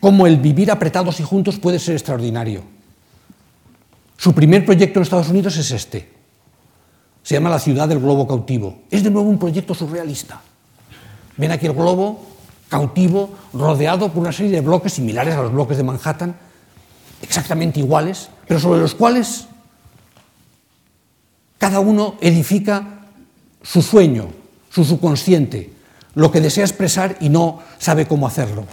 cómo 0.00 0.26
el 0.26 0.36
vivir 0.36 0.70
apretados 0.70 1.18
y 1.18 1.22
juntos 1.22 1.58
puede 1.58 1.78
ser 1.78 1.94
extraordinario. 1.94 2.62
Su 4.18 4.34
primer 4.34 4.66
proyecto 4.66 4.98
en 4.98 5.04
Estados 5.04 5.30
Unidos 5.30 5.56
es 5.56 5.70
este. 5.70 6.13
Se 7.24 7.34
llama 7.34 7.50
La 7.50 7.58
ciudad 7.58 7.88
del 7.88 7.98
globo 7.98 8.28
cautivo. 8.28 8.82
Es 8.90 9.02
de 9.02 9.10
nuevo 9.10 9.28
un 9.28 9.38
proyecto 9.38 9.74
surrealista. 9.74 10.40
Ven 11.36 11.50
aquí 11.50 11.66
el 11.66 11.72
globo 11.72 12.20
cautivo, 12.68 13.30
rodeado 13.52 14.10
por 14.10 14.22
una 14.22 14.32
serie 14.32 14.52
de 14.52 14.60
bloques 14.60 14.92
similares 14.92 15.34
a 15.34 15.42
los 15.42 15.52
bloques 15.52 15.76
de 15.76 15.84
Manhattan, 15.84 16.36
exactamente 17.22 17.80
iguales, 17.80 18.28
pero 18.46 18.60
sobre 18.60 18.80
los 18.80 18.94
cuales 18.94 19.46
cada 21.58 21.80
uno 21.80 22.16
edifica 22.20 23.06
su 23.62 23.80
sueño, 23.80 24.28
su 24.68 24.84
subconsciente, 24.84 25.72
lo 26.14 26.30
que 26.30 26.40
desea 26.40 26.64
expresar 26.64 27.16
y 27.20 27.30
no 27.30 27.60
sabe 27.78 28.06
cómo 28.06 28.26
hacerlo. 28.26 28.64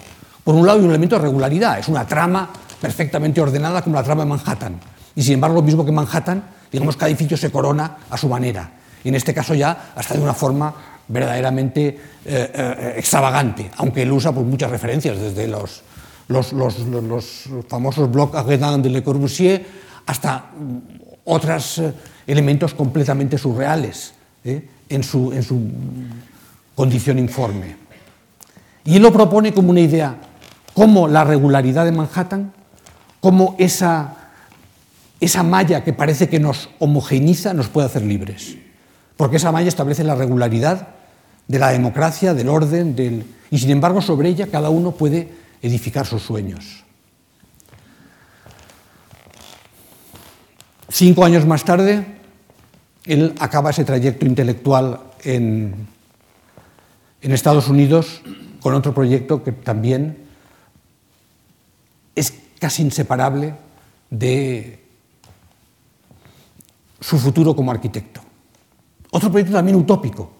Por 0.43 0.55
un 0.55 0.65
lado 0.65 0.79
hay 0.79 0.85
un 0.85 0.91
elemento 0.91 1.15
de 1.15 1.21
regularidad, 1.21 1.79
es 1.79 1.87
una 1.87 2.05
trama 2.05 2.49
perfectamente 2.81 3.39
ordenada 3.39 3.81
como 3.81 3.95
la 3.95 4.03
trama 4.03 4.23
de 4.23 4.29
Manhattan. 4.29 4.79
Y 5.15 5.23
sin 5.23 5.35
embargo, 5.35 5.55
lo 5.57 5.61
mismo 5.61 5.85
que 5.85 5.91
Manhattan, 5.91 6.43
digamos, 6.71 6.95
cada 6.95 7.09
edificio 7.09 7.37
se 7.37 7.51
corona 7.51 7.97
a 8.09 8.17
su 8.17 8.29
manera. 8.29 8.71
Y 9.03 9.09
en 9.09 9.15
este 9.15 9.33
caso 9.33 9.53
ya 9.53 9.91
hasta 9.95 10.15
de 10.15 10.21
una 10.21 10.33
forma 10.33 10.73
verdaderamente 11.07 11.87
eh, 11.87 11.97
eh, 12.25 12.93
extravagante, 12.97 13.69
aunque 13.77 14.03
él 14.03 14.11
usa 14.11 14.31
pues, 14.31 14.45
muchas 14.45 14.71
referencias, 14.71 15.19
desde 15.19 15.47
los, 15.47 15.81
los, 16.27 16.53
los, 16.53 16.79
los 16.79 17.49
famosos 17.67 18.09
blocs 18.09 18.35
Agredin 18.35 18.81
de 18.81 18.89
Le 18.89 19.03
Corbusier 19.03 19.65
hasta 20.05 20.45
otros 21.25 21.79
eh, 21.79 21.93
elementos 22.27 22.73
completamente 22.73 23.37
surreales 23.37 24.13
en, 24.43 25.03
su, 25.03 25.31
en 25.33 25.43
su 25.43 25.59
condición 26.75 27.19
informe. 27.19 27.75
Y 28.85 28.95
él 28.95 29.03
lo 29.03 29.11
propone 29.11 29.53
como 29.53 29.69
una 29.69 29.81
idea, 29.81 30.15
como 30.73 31.07
la 31.07 31.23
regularidad 31.23 31.85
de 31.85 31.91
Manhattan, 31.91 32.53
como 33.19 33.55
esa 33.59 34.20
esa 35.21 35.43
malla 35.43 35.83
que 35.83 35.93
parece 35.93 36.27
que 36.27 36.39
nos 36.39 36.69
homogeneiza 36.79 37.53
nos 37.53 37.69
puede 37.69 37.85
hacer 37.85 38.01
libres, 38.01 38.57
porque 39.15 39.37
esa 39.37 39.51
malla 39.51 39.69
establece 39.69 40.03
la 40.03 40.15
regularidad 40.15 40.87
de 41.47 41.59
la 41.59 41.69
democracia, 41.69 42.33
del 42.33 42.49
orden, 42.49 42.95
del... 42.95 43.23
y 43.51 43.59
sin 43.59 43.69
embargo 43.69 44.01
sobre 44.01 44.29
ella 44.29 44.47
cada 44.47 44.69
uno 44.71 44.91
puede 44.91 45.29
edificar 45.61 46.07
sus 46.07 46.23
sueños. 46.23 46.83
Cinco 50.89 51.23
años 51.23 51.45
más 51.45 51.63
tarde, 51.63 52.03
él 53.05 53.35
acaba 53.39 53.69
ese 53.69 53.85
trayecto 53.85 54.25
intelectual 54.25 54.99
en, 55.23 55.87
en 57.21 57.31
Estados 57.31 57.67
Unidos 57.69 58.21
con 58.59 58.73
otro 58.73 58.93
proyecto 58.93 59.43
que 59.43 59.51
también 59.51 60.17
es 62.15 62.33
casi 62.59 62.81
inseparable 62.81 63.53
de 64.09 64.80
su 67.01 67.17
futuro 67.17 67.55
como 67.55 67.71
arquitecto. 67.71 68.21
Otro 69.11 69.29
proyecto 69.29 69.53
también 69.53 69.75
utópico. 69.75 70.31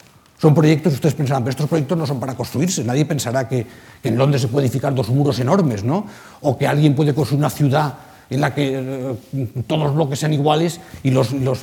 Son 0.42 0.56
proyectos, 0.56 0.94
ustedes 0.94 1.14
pensarán, 1.14 1.44
pero 1.44 1.52
estos 1.52 1.68
proyectos 1.68 1.98
no 1.98 2.08
son 2.08 2.20
para 2.20 2.36
construirse. 2.36 2.84
Nadie 2.84 3.06
pensará 3.06 3.48
que, 3.48 3.68
en 4.04 4.18
Londres 4.18 4.42
se 4.42 4.48
puede 4.48 4.66
edificar 4.66 4.96
dos 4.96 5.10
muros 5.10 5.38
enormes, 5.40 5.84
¿no? 5.84 6.08
O 6.42 6.58
que 6.58 6.66
alguien 6.66 6.96
puede 6.96 7.14
construir 7.14 7.40
una 7.40 7.50
ciudad 7.50 7.94
en 8.30 8.42
la 8.42 8.56
que 8.56 8.72
eh, 8.74 9.48
todos 9.68 9.84
los 9.84 9.94
bloques 9.94 10.18
sean 10.18 10.34
iguales 10.34 10.80
y, 11.04 11.12
los, 11.12 11.32
los, 11.34 11.62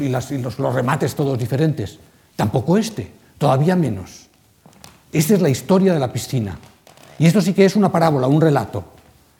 remates 0.58 1.14
todos 1.16 1.38
diferentes. 1.38 1.98
Tampoco 2.36 2.76
este, 2.76 3.10
todavía 3.36 3.74
menos. 3.74 4.28
Esta 5.12 5.34
es 5.34 5.40
la 5.40 5.48
historia 5.48 5.92
de 5.92 5.98
la 5.98 6.12
piscina. 6.12 6.58
Y 7.18 7.26
esto 7.26 7.40
sí 7.40 7.54
que 7.54 7.64
es 7.64 7.74
una 7.74 7.90
parábola, 7.90 8.28
un 8.28 8.40
relato. 8.40 8.84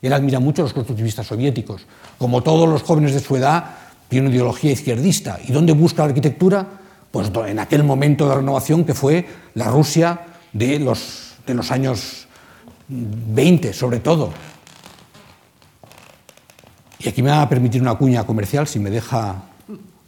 Él 0.02 0.12
admira 0.12 0.40
mucho 0.40 0.62
a 0.62 0.64
los 0.64 0.72
constructivistas 0.72 1.26
soviéticos. 1.26 1.86
Como 2.18 2.42
todos 2.42 2.68
los 2.68 2.82
jóvenes 2.82 3.14
de 3.14 3.20
su 3.20 3.36
edad, 3.36 3.66
tiene 4.08 4.26
una 4.26 4.34
ideología 4.34 4.72
izquierdista. 4.72 5.38
¿Y 5.46 5.52
dónde 5.52 5.72
busca 5.72 6.02
la 6.02 6.08
arquitectura? 6.08 6.66
Pues 7.10 7.30
en 7.46 7.58
aquel 7.58 7.84
momento 7.84 8.28
de 8.28 8.36
renovación 8.36 8.84
que 8.84 8.94
fue 8.94 9.26
la 9.54 9.68
Rusia 9.68 10.20
de 10.52 10.78
los, 10.78 11.34
de 11.46 11.54
los 11.54 11.70
años 11.70 12.26
20, 12.88 13.72
sobre 13.72 14.00
todo. 14.00 14.32
Y 16.98 17.08
aquí 17.08 17.22
me 17.22 17.30
va 17.30 17.42
a 17.42 17.48
permitir 17.48 17.80
una 17.80 17.94
cuña 17.94 18.24
comercial, 18.24 18.66
si 18.66 18.78
me 18.78 18.90
deja 18.90 19.42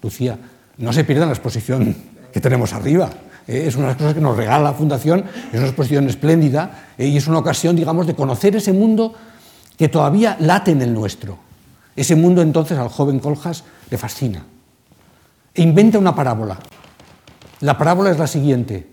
Lucía. 0.02 0.38
No 0.78 0.92
se 0.92 1.04
pierdan 1.04 1.28
la 1.28 1.34
exposición 1.34 1.94
que 2.32 2.40
tenemos 2.40 2.72
arriba. 2.72 3.10
Eh, 3.46 3.64
es 3.66 3.76
una 3.76 3.86
de 3.86 3.92
las 3.92 3.96
cosas 3.96 4.14
que 4.14 4.20
nos 4.20 4.36
regala 4.36 4.64
la 4.64 4.72
Fundación, 4.72 5.24
es 5.52 5.58
una 5.58 5.68
exposición 5.68 6.08
espléndida 6.08 6.88
eh, 6.96 7.06
y 7.06 7.16
es 7.16 7.26
una 7.26 7.38
ocasión, 7.38 7.76
digamos, 7.76 8.06
de 8.06 8.14
conocer 8.14 8.56
ese 8.56 8.72
mundo 8.72 9.14
que 9.76 9.88
todavía 9.88 10.36
late 10.40 10.72
en 10.72 10.82
el 10.82 10.92
nuestro. 10.92 11.38
Ese 11.96 12.16
mundo 12.16 12.42
entonces 12.42 12.78
al 12.78 12.88
joven 12.88 13.18
Coljas 13.18 13.64
le 13.90 13.98
fascina. 13.98 14.44
E 15.52 15.62
inventa 15.62 15.98
una 15.98 16.14
parábola. 16.14 16.56
La 17.60 17.76
parábola 17.76 18.10
es 18.10 18.18
la 18.18 18.26
siguiente. 18.26 18.86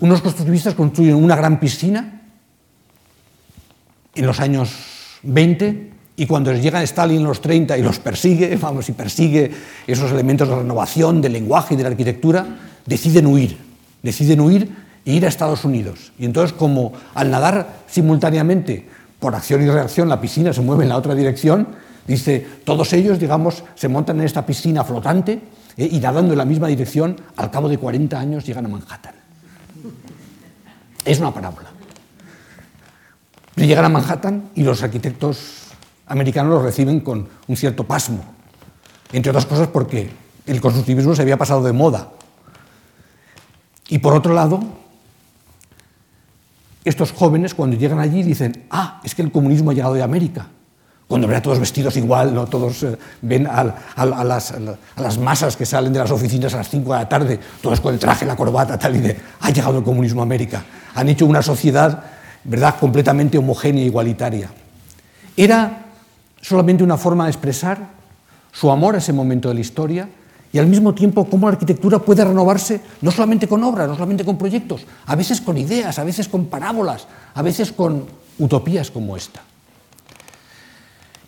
Unos 0.00 0.20
constructivistas 0.20 0.74
construyen 0.74 1.16
una 1.16 1.36
gran 1.36 1.58
piscina 1.58 2.22
en 4.14 4.26
los 4.26 4.40
años 4.40 4.70
20 5.22 5.90
y 6.16 6.26
cuando 6.26 6.52
llega 6.52 6.82
Stalin 6.82 7.18
en 7.18 7.24
los 7.24 7.40
30 7.40 7.78
y 7.78 7.82
los 7.82 7.98
persigue, 7.98 8.54
vamos, 8.56 8.88
y 8.88 8.92
persigue 8.92 9.50
esos 9.86 10.12
elementos 10.12 10.48
de 10.48 10.56
renovación, 10.56 11.22
del 11.22 11.32
lenguaje 11.32 11.74
y 11.74 11.76
de 11.76 11.82
la 11.82 11.88
arquitectura, 11.88 12.46
deciden 12.84 13.26
huir. 13.26 13.58
Deciden 14.02 14.40
huir 14.40 14.70
e 15.04 15.12
ir 15.12 15.24
a 15.24 15.28
Estados 15.28 15.64
Unidos. 15.64 16.12
Y 16.18 16.26
entonces, 16.26 16.52
como 16.52 16.92
al 17.14 17.30
nadar 17.30 17.84
simultáneamente 17.86 18.86
por 19.18 19.34
acción 19.34 19.62
y 19.62 19.70
reacción 19.70 20.08
la 20.08 20.20
piscina 20.20 20.52
se 20.52 20.60
mueve 20.60 20.84
en 20.84 20.90
la 20.90 20.96
otra 20.96 21.14
dirección, 21.14 21.68
Dice, 22.06 22.46
todos 22.64 22.92
ellos, 22.92 23.18
digamos, 23.18 23.62
se 23.74 23.88
montan 23.88 24.18
en 24.20 24.26
esta 24.26 24.44
piscina 24.44 24.84
flotante 24.84 25.40
eh, 25.76 25.88
y 25.90 26.00
nadando 26.00 26.32
en 26.32 26.38
la 26.38 26.44
misma 26.44 26.68
dirección, 26.68 27.16
al 27.36 27.50
cabo 27.50 27.68
de 27.68 27.78
40 27.78 28.18
años 28.18 28.44
llegan 28.44 28.66
a 28.66 28.68
Manhattan. 28.68 29.14
Es 31.04 31.18
una 31.20 31.32
parábola. 31.32 31.70
Llegan 33.56 33.84
a 33.84 33.88
Manhattan 33.88 34.50
y 34.54 34.62
los 34.62 34.82
arquitectos 34.82 35.68
americanos 36.06 36.54
los 36.54 36.62
reciben 36.62 37.00
con 37.00 37.28
un 37.46 37.56
cierto 37.56 37.84
pasmo, 37.84 38.24
entre 39.12 39.30
otras 39.30 39.46
cosas 39.46 39.68
porque 39.68 40.10
el 40.46 40.60
constructivismo 40.60 41.14
se 41.14 41.22
había 41.22 41.36
pasado 41.36 41.62
de 41.62 41.72
moda. 41.72 42.10
Y 43.88 43.98
por 43.98 44.14
otro 44.14 44.34
lado, 44.34 44.60
estos 46.84 47.12
jóvenes 47.12 47.54
cuando 47.54 47.76
llegan 47.76 48.00
allí 48.00 48.22
dicen, 48.22 48.66
ah, 48.70 49.00
es 49.04 49.14
que 49.14 49.22
el 49.22 49.30
comunismo 49.30 49.70
ha 49.70 49.74
llegado 49.74 49.94
de 49.94 50.02
América 50.02 50.48
cuando 51.10 51.26
ven 51.26 51.38
a 51.38 51.42
todos 51.42 51.58
vestidos 51.58 51.96
igual, 51.96 52.32
¿no? 52.32 52.46
todos 52.46 52.84
eh, 52.84 52.96
ven 53.22 53.44
a, 53.48 53.64
las, 54.22 55.18
masas 55.18 55.56
que 55.56 55.66
salen 55.66 55.92
de 55.92 55.98
las 55.98 56.12
oficinas 56.12 56.54
a 56.54 56.58
las 56.58 56.68
5 56.68 56.92
de 56.92 56.98
la 57.00 57.08
tarde, 57.08 57.40
todos 57.60 57.80
con 57.80 57.92
el 57.92 57.98
traje, 57.98 58.24
la 58.24 58.36
corbata, 58.36 58.78
tal, 58.78 58.94
y 58.94 59.00
de, 59.00 59.16
ha 59.40 59.50
llegado 59.50 59.78
el 59.78 59.82
comunismo 59.82 60.20
a 60.20 60.22
América. 60.22 60.62
Han 60.94 61.08
hecho 61.08 61.26
una 61.26 61.42
sociedad, 61.42 62.04
¿verdad?, 62.44 62.76
completamente 62.78 63.38
homogénea 63.38 63.82
e 63.82 63.86
igualitaria. 63.86 64.50
Era 65.36 65.86
solamente 66.40 66.84
una 66.84 66.96
forma 66.96 67.24
de 67.24 67.30
expresar 67.30 67.88
su 68.52 68.70
amor 68.70 68.94
a 68.94 68.98
ese 68.98 69.12
momento 69.12 69.48
de 69.48 69.54
la 69.54 69.62
historia 69.62 70.08
y 70.52 70.60
al 70.60 70.68
mismo 70.68 70.94
tiempo 70.94 71.24
cómo 71.24 71.48
la 71.48 71.54
arquitectura 71.54 71.98
puede 71.98 72.24
renovarse 72.24 72.82
no 73.00 73.10
solamente 73.10 73.48
con 73.48 73.64
obras, 73.64 73.88
no 73.88 73.94
solamente 73.94 74.24
con 74.24 74.38
proyectos, 74.38 74.86
a 75.06 75.16
veces 75.16 75.40
con 75.40 75.58
ideas, 75.58 75.98
a 75.98 76.04
veces 76.04 76.28
con 76.28 76.44
parábolas, 76.44 77.08
a 77.34 77.42
veces 77.42 77.72
con 77.72 78.04
utopías 78.38 78.92
como 78.92 79.16
esta. 79.16 79.49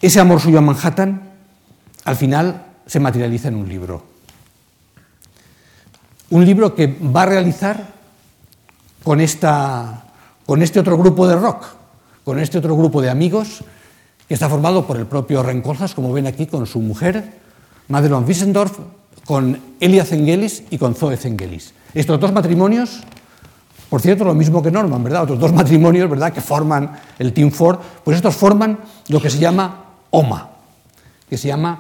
Ese 0.03 0.19
amor 0.19 0.41
suyo 0.41 0.59
a 0.59 0.61
Manhattan, 0.61 1.23
al 2.05 2.17
final, 2.17 2.67
se 2.87 2.99
materializa 2.99 3.47
en 3.47 3.55
un 3.55 3.69
libro. 3.69 4.03
Un 6.31 6.45
libro 6.45 6.75
que 6.75 6.89
va 6.89 7.23
a 7.23 7.27
realizar 7.27 7.87
con, 9.05 9.21
esta, 9.21 10.03
con 10.45 10.61
este 10.61 10.81
otro 10.81 10.99
grupo 10.99 11.29
de 11.29 11.37
rock, 11.37 11.67
con 12.25 12.41
este 12.41 12.59
otro 12.59 12.77
grupo 12.77 13.01
de 13.01 13.11
amigos, 13.11 13.63
que 14.27 14.35
está 14.35 14.49
formado 14.49 14.89
por 14.89 14.97
el 14.97 15.07
propio 15.07 15.41
Rencoljas, 15.45 15.95
como 15.95 16.13
ven 16.13 16.27
aquí, 16.27 16.47
con 16.47 16.67
su 16.67 16.81
mujer, 16.81 17.39
Madelon 17.87 18.25
Wissendorf, 18.27 18.77
con 19.25 19.57
Elia 19.79 20.05
Zengelis 20.05 20.65
y 20.71 20.79
con 20.79 20.97
Zoe 20.97 21.17
Zengelis. 21.17 21.75
Estos 21.95 22.19
dos 22.19 22.33
matrimonios 22.33 23.03
Por 23.89 24.01
cierto, 24.01 24.25
lo 24.25 24.35
mismo 24.35 24.63
que 24.63 24.71
Norman, 24.71 25.05
¿verdad? 25.05 25.25
Otros 25.25 25.39
dos 25.39 25.53
matrimonios, 25.53 26.09
¿verdad?, 26.09 26.33
que 26.33 26.41
forman 26.41 26.99
el 27.19 27.35
Team 27.35 27.51
Ford, 27.51 27.79
pues 28.03 28.17
estos 28.17 28.35
forman 28.35 28.79
lo 29.09 29.21
que 29.21 29.29
se 29.29 29.39
llama 29.39 29.92
OMA, 30.13 30.49
que 31.29 31.37
se 31.37 31.49
llama 31.49 31.79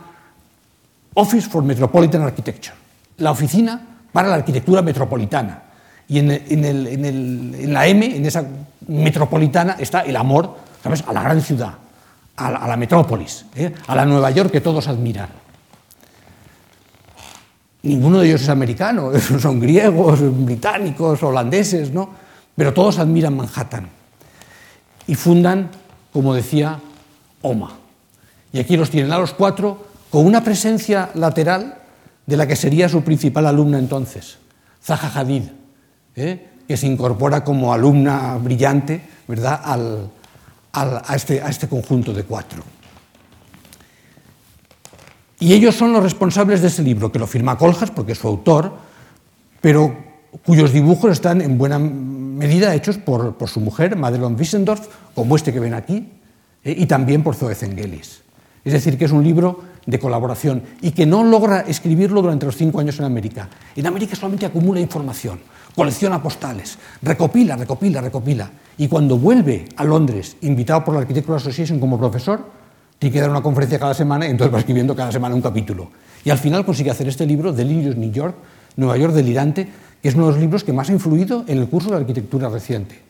Office 1.14 1.48
for 1.48 1.62
Metropolitan 1.62 2.22
Architecture, 2.22 2.74
la 3.18 3.30
oficina 3.30 3.80
para 4.12 4.28
la 4.28 4.36
arquitectura 4.36 4.82
metropolitana. 4.82 5.62
Y 6.08 6.18
en, 6.18 7.72
la 7.72 7.86
M, 7.86 8.16
en 8.16 8.26
esa 8.26 8.44
metropolitana, 8.88 9.76
está 9.78 10.00
el 10.00 10.16
amor, 10.16 10.56
¿sabes?, 10.82 11.04
a 11.06 11.12
la 11.12 11.22
gran 11.22 11.40
ciudad, 11.40 11.74
a 12.36 12.66
la, 12.66 12.76
metrópolis, 12.76 13.46
¿eh? 13.54 13.72
a 13.86 13.94
la 13.94 14.04
Nueva 14.04 14.30
York 14.30 14.50
que 14.50 14.60
todos 14.60 14.88
admiran. 14.88 15.28
Ninguno 17.82 18.20
de 18.20 18.28
ellos 18.28 18.42
es 18.42 18.48
americano, 18.48 19.12
son 19.40 19.60
griegos, 19.60 20.20
británicos, 20.44 21.22
holandeses, 21.22 21.92
¿no? 21.92 22.10
Pero 22.56 22.72
todos 22.74 22.98
admiran 22.98 23.36
Manhattan. 23.36 23.88
Y 25.06 25.14
fundan, 25.14 25.70
como 26.12 26.34
decía, 26.34 26.78
OMA. 27.40 27.81
Y 28.52 28.60
aquí 28.60 28.76
los 28.76 28.90
tienen 28.90 29.12
a 29.12 29.18
los 29.18 29.32
cuatro 29.32 29.86
con 30.10 30.26
una 30.26 30.44
presencia 30.44 31.10
lateral 31.14 31.78
de 32.26 32.36
la 32.36 32.46
que 32.46 32.56
sería 32.56 32.88
su 32.88 33.02
principal 33.02 33.46
alumna 33.46 33.78
entonces, 33.78 34.38
Zaha 34.82 35.10
Hadid, 35.18 35.44
¿eh? 36.16 36.48
que 36.68 36.76
se 36.76 36.86
incorpora 36.86 37.42
como 37.42 37.72
alumna 37.72 38.36
brillante 38.36 39.00
¿verdad? 39.26 39.60
a, 40.72 41.14
este, 41.14 41.42
a 41.42 41.48
este 41.48 41.68
conjunto 41.68 42.12
de 42.12 42.24
cuatro. 42.24 42.62
Y 45.40 45.54
ellos 45.54 45.74
son 45.74 45.92
los 45.92 46.02
responsables 46.02 46.60
de 46.60 46.68
ese 46.68 46.82
libro, 46.82 47.10
que 47.10 47.18
lo 47.18 47.26
firma 47.26 47.58
Coljas 47.58 47.90
porque 47.90 48.12
es 48.12 48.18
su 48.18 48.28
autor, 48.28 48.72
pero 49.60 49.96
cuyos 50.46 50.72
dibujos 50.72 51.10
están 51.10 51.40
en 51.40 51.58
buena 51.58 51.78
medida 51.78 52.74
hechos 52.74 52.96
por, 52.98 53.36
su 53.46 53.60
mujer, 53.60 53.96
Madelon 53.96 54.36
Wissendorf, 54.36 54.86
como 55.14 55.36
este 55.36 55.52
que 55.52 55.60
ven 55.60 55.74
aquí, 55.74 56.08
¿eh? 56.64 56.74
y 56.78 56.86
también 56.86 57.22
por 57.22 57.34
Zoe 57.34 57.54
Zengelis. 57.54 58.20
Es 58.64 58.72
decir, 58.72 58.96
que 58.96 59.06
es 59.06 59.12
un 59.12 59.24
libro 59.24 59.60
de 59.86 59.98
colaboración 59.98 60.62
y 60.80 60.92
que 60.92 61.06
no 61.06 61.24
logra 61.24 61.60
escribirlo 61.62 62.22
durante 62.22 62.46
los 62.46 62.56
cinco 62.56 62.78
años 62.80 62.98
en 62.98 63.04
América. 63.04 63.48
En 63.74 63.86
América 63.86 64.14
solamente 64.14 64.46
acumula 64.46 64.80
información, 64.80 65.40
colecciona 65.74 66.22
postales, 66.22 66.78
recopila, 67.02 67.56
recopila, 67.56 68.00
recopila. 68.00 68.50
Y 68.78 68.88
cuando 68.88 69.18
vuelve 69.18 69.66
a 69.76 69.84
Londres, 69.84 70.36
invitado 70.42 70.84
por 70.84 70.94
la 70.94 71.00
Architectural 71.00 71.38
Association 71.38 71.80
como 71.80 71.98
profesor, 71.98 72.62
tiene 72.98 73.12
que 73.12 73.20
dar 73.20 73.30
una 73.30 73.42
conferencia 73.42 73.80
cada 73.80 73.94
semana 73.94 74.26
y 74.26 74.30
entonces 74.30 74.54
va 74.54 74.60
escribiendo 74.60 74.94
cada 74.94 75.10
semana 75.10 75.34
un 75.34 75.42
capítulo. 75.42 75.90
Y 76.24 76.30
al 76.30 76.38
final 76.38 76.64
consigue 76.64 76.90
hacer 76.90 77.08
este 77.08 77.26
libro, 77.26 77.52
Delirios 77.52 77.96
New 77.96 78.12
York, 78.12 78.36
Nueva 78.76 78.96
York 78.96 79.12
delirante, 79.12 79.68
que 80.00 80.08
es 80.08 80.14
uno 80.14 80.26
de 80.26 80.32
los 80.32 80.40
libros 80.40 80.62
que 80.62 80.72
más 80.72 80.88
ha 80.88 80.92
influido 80.92 81.44
en 81.48 81.58
el 81.58 81.68
curso 81.68 81.90
de 81.90 81.96
arquitectura 81.96 82.48
reciente. 82.48 83.00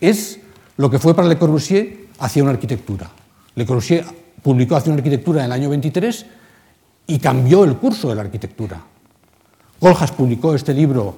Es 0.00 0.38
lo 0.76 0.88
que 0.88 1.00
fue 1.00 1.14
para 1.14 1.26
Le 1.26 1.36
Corbusier 1.36 2.06
hacia 2.20 2.42
una 2.44 2.52
arquitectura. 2.52 3.10
Le 3.56 3.66
Corbusier 3.66 4.04
publicó 4.42 4.80
una 4.86 4.94
arquitectura 4.94 5.40
en 5.40 5.46
el 5.46 5.52
año 5.52 5.70
23 5.70 6.26
y 7.06 7.18
cambió 7.18 7.64
el 7.64 7.76
curso 7.76 8.08
de 8.08 8.14
la 8.14 8.22
arquitectura. 8.22 8.80
Coljas 9.80 10.12
publicó 10.12 10.54
este 10.54 10.74
libro 10.74 11.16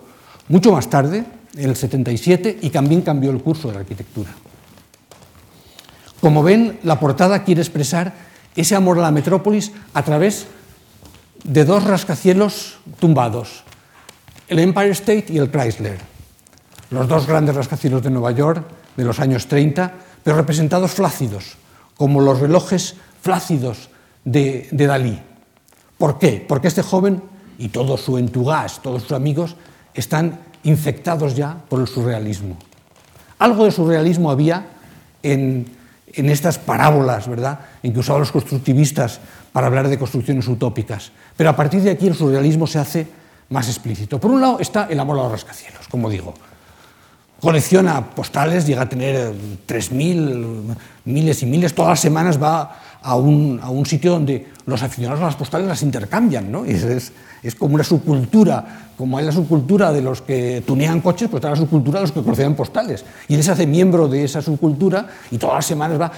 mucho 0.49 0.73
más 0.73 0.89
tarde, 0.89 1.25
en 1.57 1.69
el 1.69 1.77
77, 1.77 2.59
y 2.62 2.71
también 2.71 3.03
cambió 3.03 3.31
el 3.31 3.43
curso 3.43 3.69
de 3.69 3.75
la 3.75 3.81
arquitectura. 3.81 4.31
Como 6.21 6.43
ven, 6.43 6.79
la 6.83 7.00
portada 7.00 7.45
quiere 7.45 7.62
expresar 7.62 8.12
ese 8.55 8.77
amor 8.77 8.99
a 8.99 9.03
la 9.03 9.11
metrópolis 9.11 9.73
a 9.95 10.03
través 10.03 10.47
de 11.45 11.65
dos 11.65 11.85
rascacielos 11.85 12.79
tumbados, 12.99 13.65
el 14.49 14.59
Empire 14.59 14.91
State 14.91 15.27
y 15.31 15.39
el 15.39 15.50
Chrysler, 15.50 15.99
los 16.91 17.09
dos 17.09 17.27
grandes 17.27 17.55
rascacielos 17.55 18.03
de 18.03 18.11
Nueva 18.11 18.33
York 18.33 18.67
de 18.97 19.05
los 19.05 19.21
años 19.21 19.47
30, 19.47 19.95
pero 20.23 20.37
representados 20.37 20.91
flácidos, 20.91 21.57
como 21.97 22.21
los 22.21 22.41
relojes 22.41 22.97
flácidos 23.23 23.91
de, 24.25 24.69
Dalí. 24.73 25.21
¿Por 25.99 26.19
qué? 26.19 26.45
Porque 26.47 26.69
este 26.69 26.83
joven 26.83 27.23
y 27.59 27.69
todo 27.69 27.97
su 27.97 28.19
entugas, 28.19 28.80
todos 28.83 29.02
sus 29.02 29.13
amigos, 29.13 29.56
están 29.95 30.41
infectados 30.63 31.37
ya 31.37 31.56
por 31.69 31.80
el 31.80 31.89
surrealismo. 31.89 32.56
Algo 33.39 33.65
de 33.65 33.71
surrealismo 33.71 34.30
había 34.30 34.67
en 35.23 35.80
en 36.15 36.28
estas 36.28 36.59
parábolas, 36.59 37.28
¿verdad?, 37.28 37.61
en 37.83 37.93
que 37.93 38.00
usaban 38.00 38.21
los 38.21 38.33
constructivistas 38.33 39.21
para 39.52 39.67
hablar 39.67 39.89
de 39.89 39.99
construcciones 39.99 40.47
utópicas. 40.49 41.13
Pero 41.37 41.50
a 41.50 41.56
partir 41.56 41.83
de 41.83 41.91
aquí 41.91 42.06
el 42.06 42.15
surrealismo 42.15 42.67
se 42.67 42.78
hace 42.78 43.06
más 43.49 43.69
explícito. 43.69 44.21
Por 44.21 44.30
un 44.30 44.41
lado 44.41 44.59
está 44.61 44.87
el 44.91 44.99
amor 44.99 45.19
a 45.19 45.23
los 45.25 45.33
rascacielos, 45.33 45.89
como 45.89 46.11
digo. 46.11 46.35
Colecciona 47.41 48.11
postales, 48.11 48.67
llega 48.67 48.83
a 48.83 48.89
tener 48.89 49.33
3.000, 49.67 50.76
miles 51.06 51.43
y 51.43 51.47
miles, 51.47 51.75
todas 51.75 51.91
las 51.91 52.00
semanas 52.00 52.41
va 52.43 52.78
a 53.02 53.17
un, 53.17 53.60
a 53.63 53.71
un, 53.71 53.86
sitio 53.86 54.13
donde 54.13 54.49
los 54.67 54.82
aficionados 54.82 55.23
a 55.23 55.26
las 55.26 55.36
postales 55.36 55.67
las 55.67 55.82
intercambian, 55.82 56.50
¿no? 56.50 56.65
es, 56.65 57.13
es, 57.43 57.54
como 57.54 57.75
una 57.75 57.84
subcultura, 57.84 58.93
como 58.97 59.17
hay 59.17 59.25
la 59.25 59.32
subcultura 59.32 59.93
de 59.93 60.02
los 60.02 60.21
que 60.21 60.63
tunean 60.67 61.00
coches, 61.00 61.28
pues 61.28 61.41
está 61.41 61.50
la 61.50 61.56
subcultura 61.56 61.99
de 61.99 62.02
los 62.02 62.13
que 62.13 62.23
coleccionan 62.23 62.54
postales. 62.54 63.04
Y 63.28 63.34
él 63.34 63.43
se 63.43 63.52
hace 63.52 63.67
miembro 63.67 64.08
de 64.08 64.25
esa 64.25 64.43
subcultura 64.43 65.08
y 65.30 65.39
todas 65.39 65.56
las 65.56 65.67
semanas 65.67 66.00
va 66.00 66.13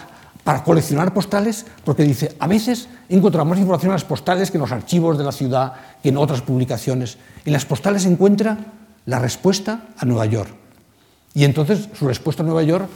para 0.45 0.65
coleccionar 0.65 1.15
postales, 1.15 1.67
porque 1.85 2.03
dice, 2.03 2.35
a 2.41 2.49
veces 2.49 2.89
encontramos 3.09 3.51
más 3.51 3.61
información 3.61 3.91
en 3.91 3.95
las 3.95 4.05
postales 4.05 4.51
que 4.51 4.57
en 4.57 4.63
los 4.63 4.73
archivos 4.73 5.17
de 5.17 5.25
la 5.25 5.33
ciudad, 5.33 5.75
que 6.03 6.09
en 6.09 6.17
otras 6.17 6.43
publicaciones. 6.43 7.17
En 7.45 7.53
las 7.53 7.65
postales 7.65 8.05
encuentra 8.07 8.59
la 9.07 9.19
respuesta 9.21 9.85
a 9.97 10.05
Nueva 10.05 10.27
York. 10.27 10.51
Y 11.35 11.45
entonces 11.45 11.89
su 11.97 12.09
respuesta 12.09 12.43
a 12.43 12.47
Nueva 12.47 12.65
York, 12.65 12.89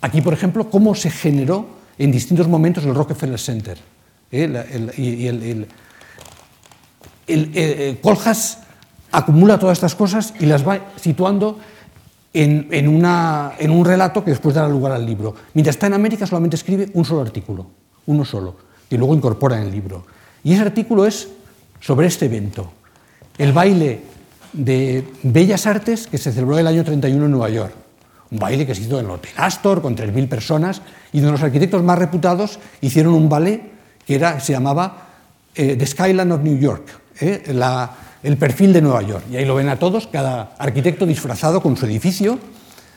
aquí 0.00 0.20
por 0.20 0.32
ejemplo, 0.32 0.70
cómo 0.70 0.94
se 0.94 1.10
generó 1.10 1.77
en 1.98 2.12
distintos 2.12 2.48
momentos 2.48 2.84
el 2.84 2.94
Rockefeller 2.94 3.38
Center. 3.38 3.78
¿eh? 4.30 4.92
y 4.96 5.26
el, 5.26 5.68
Coljas 8.00 8.60
acumula 9.10 9.58
todas 9.58 9.78
estas 9.78 9.94
cosas 9.94 10.34
y 10.40 10.46
las 10.46 10.66
va 10.66 10.80
situando 10.96 11.58
en, 12.32 12.68
en, 12.70 12.88
un 13.70 13.84
relato 13.84 14.24
que 14.24 14.30
después 14.30 14.54
dará 14.54 14.68
lugar 14.68 14.92
al 14.92 15.04
libro. 15.04 15.34
Mientras 15.54 15.76
está 15.76 15.86
en 15.86 15.94
América 15.94 16.26
solamente 16.26 16.56
escribe 16.56 16.90
un 16.94 17.04
solo 17.04 17.22
artículo, 17.22 17.66
uno 18.06 18.24
solo, 18.24 18.56
y 18.88 18.96
luego 18.96 19.14
incorpora 19.14 19.58
en 19.58 19.64
el 19.64 19.72
libro. 19.72 20.06
Y 20.44 20.52
ese 20.52 20.62
artículo 20.62 21.04
es 21.06 21.28
sobre 21.80 22.06
este 22.06 22.26
evento, 22.26 22.70
el 23.36 23.52
baile 23.52 24.02
de 24.52 25.04
Bellas 25.22 25.66
Artes 25.66 26.06
que 26.06 26.18
se 26.18 26.32
celebró 26.32 26.58
el 26.58 26.66
año 26.66 26.84
31 26.84 27.24
en 27.24 27.30
Nueva 27.30 27.50
York 27.50 27.74
un 28.30 28.38
baile 28.38 28.66
que 28.66 28.74
se 28.74 28.82
hizo 28.82 28.98
en 28.98 29.06
el 29.06 29.10
Hotel 29.10 29.32
Astor 29.36 29.80
con 29.80 29.96
3.000 29.96 30.28
personas 30.28 30.82
y 31.12 31.20
de 31.20 31.30
los 31.30 31.42
arquitectos 31.42 31.82
más 31.82 31.98
reputados 31.98 32.58
hicieron 32.80 33.14
un 33.14 33.28
ballet 33.28 33.62
que 34.06 34.14
era, 34.14 34.40
se 34.40 34.52
llamaba 34.52 35.08
eh, 35.54 35.76
The 35.76 35.86
Skyline 35.86 36.32
of 36.32 36.42
New 36.42 36.58
York, 36.58 36.88
eh, 37.20 37.42
el 38.22 38.36
perfil 38.36 38.72
de 38.72 38.80
Nueva 38.80 39.02
York. 39.02 39.24
Y 39.30 39.36
ahí 39.36 39.44
lo 39.44 39.54
ven 39.54 39.68
a 39.68 39.78
todos, 39.78 40.06
cada 40.06 40.52
arquitecto 40.58 41.06
disfrazado 41.06 41.62
con 41.62 41.76
su 41.76 41.86
edificio, 41.86 42.38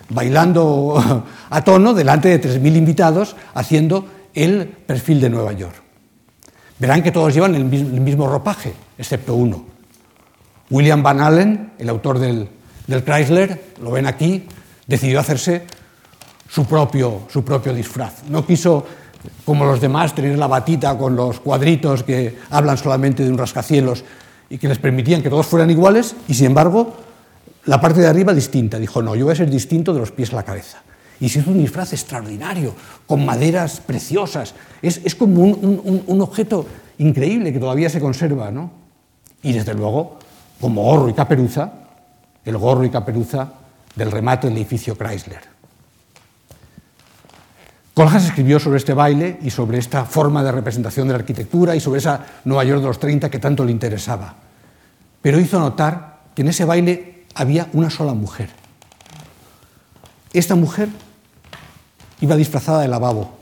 bailando 0.09 1.25
a 1.49 1.63
tono 1.63 1.93
delante 1.93 2.29
de 2.29 2.41
3.000 2.41 2.75
invitados, 2.75 3.35
haciendo 3.53 4.05
el 4.33 4.67
perfil 4.67 5.21
de 5.21 5.29
Nueva 5.29 5.53
York. 5.53 5.75
Verán 6.79 7.03
que 7.03 7.11
todos 7.11 7.33
llevan 7.33 7.55
el 7.55 7.65
mismo, 7.65 8.27
ropaje, 8.27 8.73
excepto 8.97 9.35
uno. 9.35 9.65
William 10.69 11.03
Van 11.03 11.21
Allen, 11.21 11.73
el 11.77 11.89
autor 11.89 12.17
del 12.17 12.49
Chrysler, 12.87 13.75
lo 13.81 13.91
ven 13.91 14.07
aquí, 14.07 14.47
decidió 14.91 15.21
hacerse 15.21 15.63
su 16.49 16.65
propio, 16.65 17.21
su 17.29 17.45
propio 17.45 17.73
disfraz. 17.73 18.23
No 18.27 18.45
quiso, 18.45 18.85
como 19.45 19.63
los 19.63 19.79
demás, 19.79 20.13
tener 20.13 20.37
la 20.37 20.47
batita 20.47 20.97
con 20.97 21.15
los 21.15 21.39
cuadritos 21.39 22.03
que 22.03 22.37
hablan 22.49 22.77
solamente 22.77 23.23
de 23.23 23.31
un 23.31 23.37
rascacielos 23.37 24.03
y 24.49 24.57
que 24.57 24.67
les 24.67 24.79
permitían 24.79 25.23
que 25.23 25.29
todos 25.29 25.47
fueran 25.47 25.71
iguales, 25.71 26.13
y 26.27 26.33
sin 26.33 26.47
embargo, 26.47 26.93
la 27.65 27.79
parte 27.79 28.01
de 28.01 28.07
arriba 28.07 28.33
distinta. 28.33 28.77
Dijo, 28.77 29.01
no, 29.01 29.15
yo 29.15 29.25
voy 29.25 29.31
a 29.31 29.37
ser 29.37 29.49
distinto 29.49 29.93
de 29.93 30.01
los 30.01 30.11
pies 30.11 30.33
a 30.33 30.35
la 30.35 30.43
cabeza. 30.43 30.79
Y 31.21 31.29
se 31.29 31.39
hizo 31.39 31.51
un 31.51 31.59
disfraz 31.59 31.93
extraordinario, 31.93 32.75
con 33.07 33.25
maderas 33.25 33.79
preciosas. 33.79 34.53
Es, 34.81 34.99
es 35.05 35.15
como 35.15 35.41
un, 35.41 36.03
un, 36.05 36.21
objeto 36.21 36.65
increíble 36.97 37.53
que 37.53 37.59
todavía 37.59 37.89
se 37.89 38.01
conserva, 38.01 38.51
¿no? 38.51 38.71
Y 39.41 39.53
desde 39.53 39.73
luego, 39.73 40.17
como 40.59 40.83
gorro 40.83 41.07
y 41.07 41.13
caperuza, 41.13 41.71
el 42.43 42.57
gorro 42.57 42.83
y 42.83 42.89
caperuza 42.89 43.53
del 43.95 44.11
remate 44.11 44.47
del 44.47 44.57
edificio 44.57 44.95
Chrysler. 44.97 45.41
Coljas 47.93 48.25
escribió 48.25 48.59
sobre 48.59 48.77
este 48.77 48.93
baile 48.93 49.37
y 49.41 49.49
sobre 49.49 49.77
esta 49.77 50.05
forma 50.05 50.43
de 50.43 50.51
representación 50.51 51.07
de 51.07 51.13
la 51.13 51.19
arquitectura 51.19 51.75
y 51.75 51.79
sobre 51.79 51.99
esa 51.99 52.25
Nueva 52.45 52.63
York 52.63 52.81
de 52.81 52.87
los 52.87 52.99
30 52.99 53.29
que 53.29 53.39
tanto 53.39 53.65
le 53.65 53.71
interesaba. 53.71 54.33
Pero 55.21 55.39
hizo 55.39 55.59
notar 55.59 56.21
que 56.33 56.41
en 56.41 56.47
ese 56.47 56.65
baile 56.65 57.25
había 57.35 57.67
una 57.73 57.89
sola 57.89 58.13
mujer. 58.13 58.49
Esta 60.33 60.55
mujer 60.55 60.87
iba 62.21 62.35
disfrazada 62.35 62.81
de 62.81 62.87
lavabo. 62.87 63.37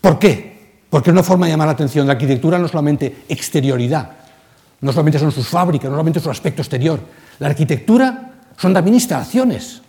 ¿Por 0.00 0.18
qué? 0.18 0.80
Porque 0.88 1.10
es 1.10 1.12
una 1.12 1.22
forma 1.22 1.46
de 1.46 1.52
llamar 1.52 1.66
la 1.66 1.72
atención. 1.74 2.06
La 2.06 2.14
arquitectura 2.14 2.58
no 2.58 2.68
solamente 2.68 3.24
exterioridad, 3.28 4.12
no 4.80 4.92
solamente 4.92 5.18
son 5.18 5.32
sus 5.32 5.48
fábricas, 5.48 5.90
no 5.90 5.96
solamente 5.96 6.20
su 6.20 6.30
aspecto 6.30 6.62
exterior. 6.62 7.00
La 7.38 7.48
arquitectura 7.48 8.32
son 8.56 8.72
también 8.72 8.94
instalaciones, 8.94 9.82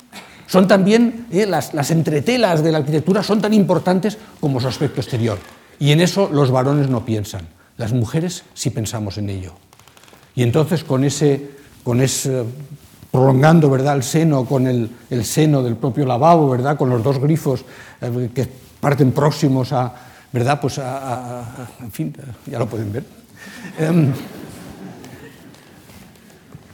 son 0.48 0.68
también 0.68 1.28
eh, 1.32 1.46
las, 1.46 1.74
las 1.74 1.92
entretelas 1.92 2.64
de 2.64 2.72
la 2.72 2.80
arquitectura 2.80 3.24
son 3.24 3.42
tan 3.42 3.54
importantes 3.54 4.18
como 4.40 4.60
su 4.60 4.68
aspecto 4.68 5.02
exterior. 5.02 5.38
Y 5.80 5.92
en 5.92 6.02
eso 6.02 6.30
los 6.32 6.52
varones 6.52 6.90
no 6.90 7.06
piensan, 7.06 7.48
las 7.78 7.94
mujeres 7.94 8.44
sí 8.54 8.70
pensamos 8.70 9.18
en 9.18 9.30
ello. 9.30 9.54
Y 10.36 10.44
entonces 10.44 10.84
con 10.84 11.04
ese, 11.04 11.52
con 11.84 12.02
ese 12.02 12.44
prolongando 13.12 13.70
¿verdad? 13.70 13.96
el 13.96 14.04
seno 14.04 14.46
con 14.46 14.68
el, 14.68 14.90
el, 15.10 15.26
seno 15.26 15.64
del 15.64 15.76
propio 15.76 16.06
lavabo, 16.06 16.50
¿verdad? 16.50 16.78
con 16.78 16.90
los 16.90 17.04
dos 17.04 17.20
grifos 17.20 17.66
eh, 18.02 18.30
que 18.34 18.48
parten 18.80 19.12
próximos 19.12 19.72
a, 19.74 19.94
¿verdad? 20.32 20.60
Pues 20.62 20.78
a, 20.80 20.98
a, 20.98 21.40
a, 21.42 21.68
en 21.82 21.92
fin, 21.92 22.14
ya 22.46 22.60
lo 22.60 22.68
pueden 22.68 22.92
ver. 22.92 23.04
Eh, 23.80 24.12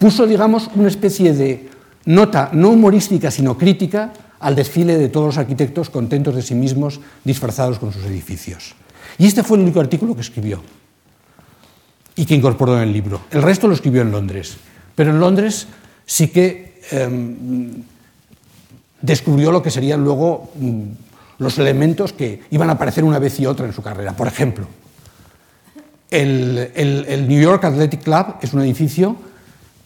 puso, 0.03 0.27
digamos, 0.27 0.69
una 0.75 0.89
especie 0.89 1.31
de 1.31 1.69
nota 2.03 2.49
no 2.51 2.71
humorística, 2.71 3.31
sino 3.31 3.57
crítica 3.57 4.11
al 4.41 4.53
desfile 4.53 4.97
de 4.97 5.07
todos 5.07 5.27
los 5.27 5.37
arquitectos 5.37 5.89
contentos 5.89 6.35
de 6.35 6.41
sí 6.41 6.55
mismos, 6.55 6.99
disfrazados 7.23 7.79
con 7.79 7.93
sus 7.93 8.03
edificios. 8.03 8.75
Y 9.17 9.27
este 9.27 9.43
fue 9.43 9.55
el 9.55 9.63
único 9.63 9.79
artículo 9.79 10.13
que 10.13 10.19
escribió 10.19 10.61
y 12.17 12.25
que 12.25 12.35
incorporó 12.35 12.75
en 12.75 12.83
el 12.83 12.91
libro. 12.91 13.21
El 13.31 13.43
resto 13.43 13.69
lo 13.69 13.75
escribió 13.75 14.01
en 14.01 14.11
Londres. 14.11 14.57
Pero 14.93 15.11
en 15.11 15.21
Londres 15.21 15.67
sí 16.05 16.27
que 16.27 16.81
eh, 16.91 17.71
descubrió 18.99 19.53
lo 19.53 19.63
que 19.63 19.71
serían 19.71 20.03
luego 20.03 20.51
mm, 20.59 20.81
los 21.37 21.57
elementos 21.59 22.11
que 22.11 22.41
iban 22.51 22.67
a 22.69 22.73
aparecer 22.73 23.05
una 23.05 23.19
vez 23.19 23.39
y 23.39 23.45
otra 23.45 23.67
en 23.67 23.71
su 23.71 23.81
carrera. 23.81 24.11
Por 24.11 24.27
ejemplo, 24.27 24.67
el, 26.11 26.71
el, 26.75 27.05
el, 27.07 27.25
New 27.25 27.41
York 27.41 27.63
Athletic 27.63 28.03
Club 28.03 28.35
es 28.41 28.53
un 28.53 28.63
edificio 28.63 29.31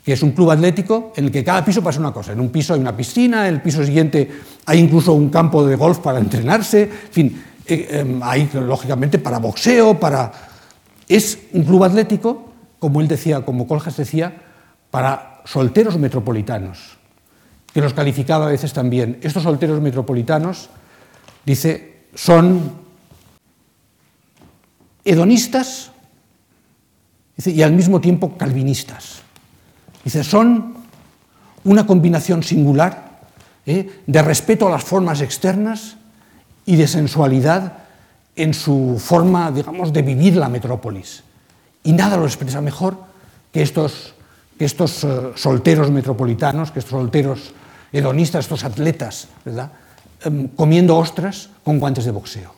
que 0.07 0.13
es 0.13 0.23
un 0.23 0.31
club 0.31 0.51
atlético 0.51 1.11
en 1.17 1.25
el 1.25 1.31
que 1.33 1.43
cada 1.43 1.65
piso 1.65 1.83
pasa 1.83 1.99
una 1.99 2.13
cosa. 2.13 2.31
En 2.31 2.39
un 2.39 2.47
piso 2.47 2.73
hay 2.73 2.79
una 2.79 2.95
piscina, 2.95 3.45
en 3.45 3.55
el 3.55 3.61
piso 3.61 3.83
siguiente 3.83 4.39
hay 4.65 4.79
incluso 4.79 5.11
un 5.11 5.27
campo 5.29 5.65
de 5.65 5.75
golf 5.75 5.97
para 5.97 6.17
entrenarse, 6.23 6.83
en 6.83 7.11
fin, 7.11 7.43
eh, 7.65 7.89
eh, 7.91 8.19
hay 8.21 8.49
lógicamente 8.53 9.19
para 9.19 9.39
boxeo, 9.39 9.99
para... 9.99 10.31
Es 11.09 11.37
un 11.51 11.65
club 11.65 11.83
atlético, 11.83 12.53
como 12.79 13.01
él 13.01 13.09
decía, 13.09 13.41
como 13.41 13.67
Coljas 13.67 13.97
decía, 13.97 14.33
para 14.91 15.41
solteros 15.43 15.97
metropolitanos, 15.97 16.97
que 17.73 17.81
los 17.81 17.93
calificaba 17.93 18.45
a 18.45 18.51
veces 18.51 18.71
también. 18.71 19.19
Estos 19.21 19.43
solteros 19.43 19.81
metropolitanos, 19.81 20.69
dice, 21.45 22.05
son 22.15 22.71
hedonistas 25.03 25.91
y 27.45 27.61
al 27.61 27.73
mismo 27.73 27.99
tiempo 27.99 28.37
calvinistas. 28.37 29.26
Dice, 30.07 30.23
son 30.23 30.73
una 31.65 31.85
combinación 31.85 32.41
singular 32.41 33.19
¿eh? 33.65 34.03
de 34.07 34.21
respeto 34.21 34.65
a 34.65 34.71
las 34.71 34.85
formas 34.85 35.19
externas 35.19 35.97
y 36.65 36.77
de 36.77 36.87
sensualidad 36.87 37.79
en 38.37 38.53
su 38.53 39.01
forma, 39.03 39.51
digamos, 39.51 39.91
de 39.91 40.03
vivir 40.03 40.37
la 40.37 40.47
metrópolis. 40.47 41.23
Y 41.83 41.91
nada 41.91 42.15
lo 42.15 42.23
expresa 42.23 42.61
mejor 42.61 42.95
que 43.51 43.61
estos 43.61 44.13
que 44.57 44.63
estos 44.63 45.03
uh, 45.03 45.33
solteros 45.35 45.91
metropolitanos, 45.91 46.71
que 46.71 46.79
estos 46.79 46.97
solteros 46.97 47.51
hedonistas, 47.91 48.45
estos 48.45 48.63
atletas, 48.63 49.27
¿verdad? 49.43 49.73
Um, 50.25 50.47
comiendo 50.47 50.95
ostras 50.95 51.49
con 51.65 51.79
guantes 51.79 52.05
de 52.05 52.11
boxeo. 52.11 52.56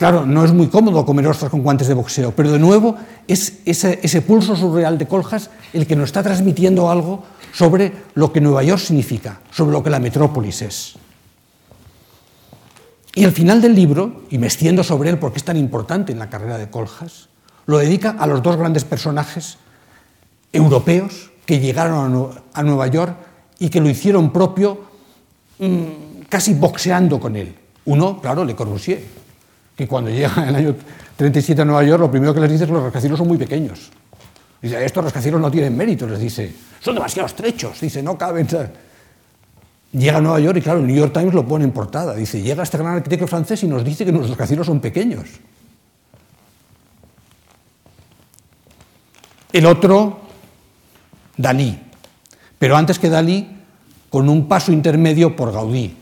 Claro, 0.00 0.24
no 0.24 0.46
es 0.46 0.52
muy 0.54 0.68
cómodo 0.68 1.04
comer 1.04 1.26
ostras 1.26 1.50
con 1.50 1.60
guantes 1.60 1.86
de 1.86 1.92
boxeo, 1.92 2.32
pero 2.34 2.50
de 2.50 2.58
nuevo 2.58 2.96
es 3.28 3.58
ese, 3.66 4.22
pulso 4.22 4.56
surreal 4.56 4.96
de 4.96 5.06
Coljas 5.06 5.50
el 5.74 5.86
que 5.86 5.94
nos 5.94 6.06
está 6.06 6.22
transmitiendo 6.22 6.90
algo 6.90 7.22
sobre 7.52 7.92
lo 8.14 8.32
que 8.32 8.40
Nueva 8.40 8.62
York 8.62 8.80
significa, 8.80 9.42
sobre 9.50 9.72
lo 9.72 9.82
que 9.82 9.90
la 9.90 9.98
metrópolis 9.98 10.62
es. 10.62 10.94
Y 13.14 13.24
al 13.24 13.32
final 13.32 13.60
del 13.60 13.74
libro, 13.74 14.22
y 14.30 14.38
me 14.38 14.46
extiendo 14.46 14.82
sobre 14.82 15.10
él 15.10 15.18
porque 15.18 15.36
es 15.36 15.44
tan 15.44 15.58
importante 15.58 16.12
en 16.12 16.18
la 16.18 16.30
carrera 16.30 16.56
de 16.56 16.70
Coljas, 16.70 17.28
lo 17.66 17.76
dedica 17.76 18.16
a 18.18 18.26
los 18.26 18.42
dos 18.42 18.56
grandes 18.56 18.86
personajes 18.86 19.58
europeos 20.50 21.30
que 21.44 21.60
llegaron 21.60 22.32
a 22.54 22.62
Nueva 22.62 22.86
York 22.86 23.18
y 23.58 23.68
que 23.68 23.82
lo 23.82 23.90
hicieron 23.90 24.32
propio 24.32 24.80
mmm, 25.58 26.22
casi 26.30 26.54
boxeando 26.54 27.20
con 27.20 27.36
él. 27.36 27.54
Uno, 27.84 28.18
claro, 28.22 28.46
Le 28.46 28.54
Corbusier, 28.56 29.19
que 29.80 29.88
cuando 29.88 30.10
llega 30.10 30.30
en 30.42 30.48
el 30.50 30.56
año 30.56 30.76
37 31.16 31.62
a 31.62 31.64
Nueva 31.64 31.82
York, 31.82 32.00
lo 32.00 32.10
primero 32.10 32.34
que 32.34 32.40
les 32.40 32.50
dice 32.50 32.64
es 32.64 32.68
que 32.68 32.74
los 32.74 32.82
rascacielos 32.82 33.16
son 33.16 33.26
muy 33.26 33.38
pequeños. 33.38 33.90
Dice, 34.60 34.84
estos 34.84 35.02
rascacielos 35.02 35.40
no 35.40 35.50
tienen 35.50 35.74
mérito, 35.74 36.06
les 36.06 36.20
dice, 36.20 36.54
son 36.80 36.96
demasiado 36.96 37.26
estrechos, 37.26 37.80
dice, 37.80 38.02
no 38.02 38.18
caben. 38.18 38.46
Llega 39.92 40.18
a 40.18 40.20
Nueva 40.20 40.38
York 40.38 40.58
y 40.58 40.60
claro, 40.60 40.80
el 40.80 40.86
New 40.86 40.96
York 40.96 41.14
Times 41.14 41.32
lo 41.32 41.46
pone 41.48 41.64
en 41.64 41.70
portada. 41.70 42.14
Dice, 42.14 42.42
llega 42.42 42.62
este 42.62 42.76
gran 42.76 42.96
arquitecto 42.96 43.26
francés 43.26 43.62
y 43.62 43.68
nos 43.68 43.82
dice 43.82 44.04
que 44.04 44.12
nuestros 44.12 44.36
rascacielos 44.36 44.66
son 44.66 44.80
pequeños. 44.80 45.24
El 49.50 49.64
otro 49.64 50.20
Dalí, 51.38 51.80
pero 52.58 52.76
antes 52.76 52.98
que 52.98 53.08
Dalí, 53.08 53.48
con 54.10 54.28
un 54.28 54.46
paso 54.46 54.72
intermedio 54.72 55.34
por 55.34 55.52
Gaudí. 55.52 55.96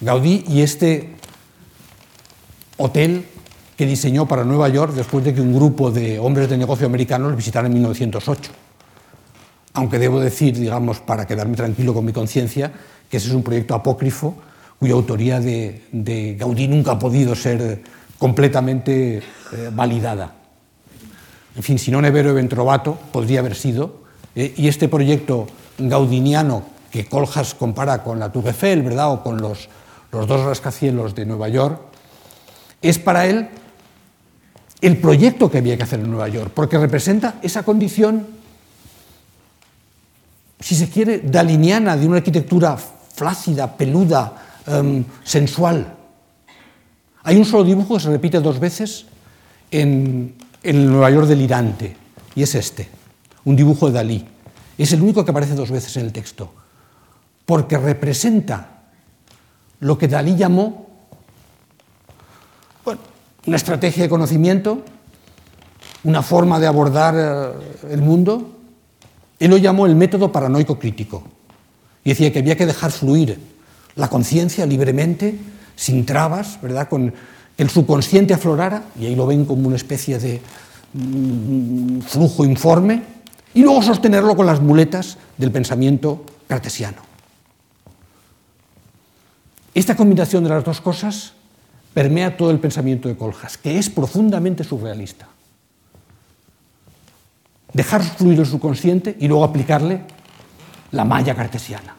Gaudí 0.00 0.44
y 0.46 0.62
este 0.62 1.17
hotel 2.78 3.26
que 3.76 3.86
diseñó 3.86 4.26
para 4.26 4.44
Nueva 4.44 4.68
York 4.68 4.92
después 4.94 5.24
de 5.24 5.34
que 5.34 5.40
un 5.40 5.54
grupo 5.54 5.90
de 5.90 6.18
hombres 6.18 6.48
de 6.48 6.56
negocio 6.56 6.86
americanos 6.86 7.30
lo 7.30 7.36
visitara 7.36 7.66
en 7.66 7.74
1908. 7.74 8.50
Aunque 9.74 9.98
debo 9.98 10.18
decir, 10.18 10.58
digamos, 10.58 10.98
para 11.00 11.26
quedarme 11.26 11.54
tranquilo 11.54 11.94
con 11.94 12.04
mi 12.04 12.12
conciencia, 12.12 12.72
que 13.08 13.18
ese 13.18 13.28
es 13.28 13.34
un 13.34 13.42
proyecto 13.42 13.74
apócrifo 13.74 14.34
cuya 14.78 14.94
autoría 14.94 15.40
de, 15.40 16.36
Gaudí 16.38 16.68
nunca 16.68 16.92
ha 16.92 16.98
podido 16.98 17.34
ser 17.34 17.82
completamente 18.18 19.18
eh, 19.18 19.22
validada. 19.72 20.34
En 21.56 21.62
fin, 21.62 21.78
si 21.78 21.90
no 21.90 22.00
Nevero 22.00 22.34
Ventrovato 22.34 22.96
podría 23.12 23.40
haber 23.40 23.56
sido, 23.56 24.02
eh, 24.34 24.54
y 24.56 24.68
este 24.68 24.88
proyecto 24.88 25.46
gaudiniano 25.78 26.62
que 26.90 27.06
Coljas 27.06 27.54
compara 27.54 28.02
con 28.02 28.18
la 28.18 28.30
Tour 28.30 28.46
Eiffel, 28.48 28.82
¿verdad? 28.82 29.12
o 29.12 29.22
con 29.22 29.40
los, 29.40 29.68
los 30.12 30.26
dos 30.26 30.44
rascacielos 30.44 31.14
de 31.14 31.26
Nueva 31.26 31.48
York, 31.48 31.87
es 32.82 32.98
para 32.98 33.26
él 33.26 33.48
el 34.80 34.96
proyecto 34.98 35.50
que 35.50 35.58
había 35.58 35.76
que 35.76 35.82
hacer 35.82 36.00
en 36.00 36.10
Nueva 36.10 36.28
York, 36.28 36.52
porque 36.54 36.78
representa 36.78 37.36
esa 37.42 37.62
condición, 37.64 38.26
si 40.60 40.74
se 40.74 40.88
quiere, 40.88 41.18
daliniana, 41.18 41.96
de 41.96 42.06
una 42.06 42.18
arquitectura 42.18 42.76
flácida, 42.76 43.76
peluda, 43.76 44.60
um, 44.66 45.04
sensual. 45.24 45.94
Hay 47.24 47.36
un 47.36 47.44
solo 47.44 47.64
dibujo 47.64 47.94
que 47.94 48.00
se 48.04 48.10
repite 48.10 48.40
dos 48.40 48.60
veces 48.60 49.06
en, 49.70 50.34
en 50.62 50.76
el 50.76 50.90
Nueva 50.90 51.10
York 51.10 51.26
delirante, 51.26 51.96
y 52.34 52.42
es 52.42 52.54
este 52.54 52.88
un 53.44 53.56
dibujo 53.56 53.86
de 53.86 53.94
Dalí. 53.94 54.28
Es 54.76 54.92
el 54.92 55.02
único 55.02 55.24
que 55.24 55.30
aparece 55.30 55.54
dos 55.54 55.70
veces 55.70 55.96
en 55.96 56.04
el 56.04 56.12
texto, 56.12 56.52
porque 57.46 57.78
representa 57.78 58.82
lo 59.80 59.96
que 59.96 60.06
Dalí 60.06 60.36
llamó 60.36 60.87
una 63.48 63.56
estrategia 63.56 64.02
de 64.02 64.10
conocimiento, 64.10 64.82
una 66.04 66.22
forma 66.22 66.60
de 66.60 66.66
abordar 66.66 67.14
eh, 67.16 67.94
el 67.94 68.02
mundo. 68.02 68.46
Él 69.40 69.50
lo 69.50 69.56
llamó 69.56 69.86
el 69.86 69.96
método 69.96 70.30
paranoico 70.30 70.78
crítico. 70.78 71.22
Y 72.04 72.10
decía 72.10 72.30
que 72.30 72.40
había 72.40 72.58
que 72.58 72.66
dejar 72.66 72.90
fluir 72.90 73.40
la 73.96 74.08
conciencia 74.10 74.66
libremente, 74.66 75.38
sin 75.76 76.04
trabas, 76.04 76.60
¿verdad? 76.60 76.90
Con 76.90 77.14
que 77.56 77.62
el 77.62 77.70
subconsciente 77.70 78.34
aflorara, 78.34 78.84
y 79.00 79.06
ahí 79.06 79.16
lo 79.16 79.26
ven 79.26 79.46
como 79.46 79.66
una 79.66 79.76
especie 79.76 80.18
de 80.18 80.42
mm, 80.92 82.00
flujo 82.00 82.44
informe, 82.44 83.02
y 83.54 83.62
luego 83.62 83.82
sostenerlo 83.82 84.36
con 84.36 84.44
las 84.44 84.60
muletas 84.60 85.16
del 85.38 85.50
pensamiento 85.50 86.22
cartesiano. 86.46 86.98
Esta 89.74 89.96
combinación 89.96 90.44
de 90.44 90.50
las 90.50 90.64
dos 90.64 90.82
cosas 90.82 91.32
permea 91.98 92.36
todo 92.36 92.52
el 92.52 92.60
pensamiento 92.60 93.08
de 93.08 93.16
Coljas, 93.16 93.58
que 93.58 93.76
es 93.76 93.90
profundamente 93.90 94.62
surrealista. 94.62 95.26
Dejar 97.72 98.04
fluir 98.04 98.38
el 98.38 98.46
subconsciente 98.46 99.16
y 99.18 99.26
luego 99.26 99.42
aplicarle 99.42 100.02
la 100.92 101.04
malla 101.04 101.34
cartesiana, 101.34 101.96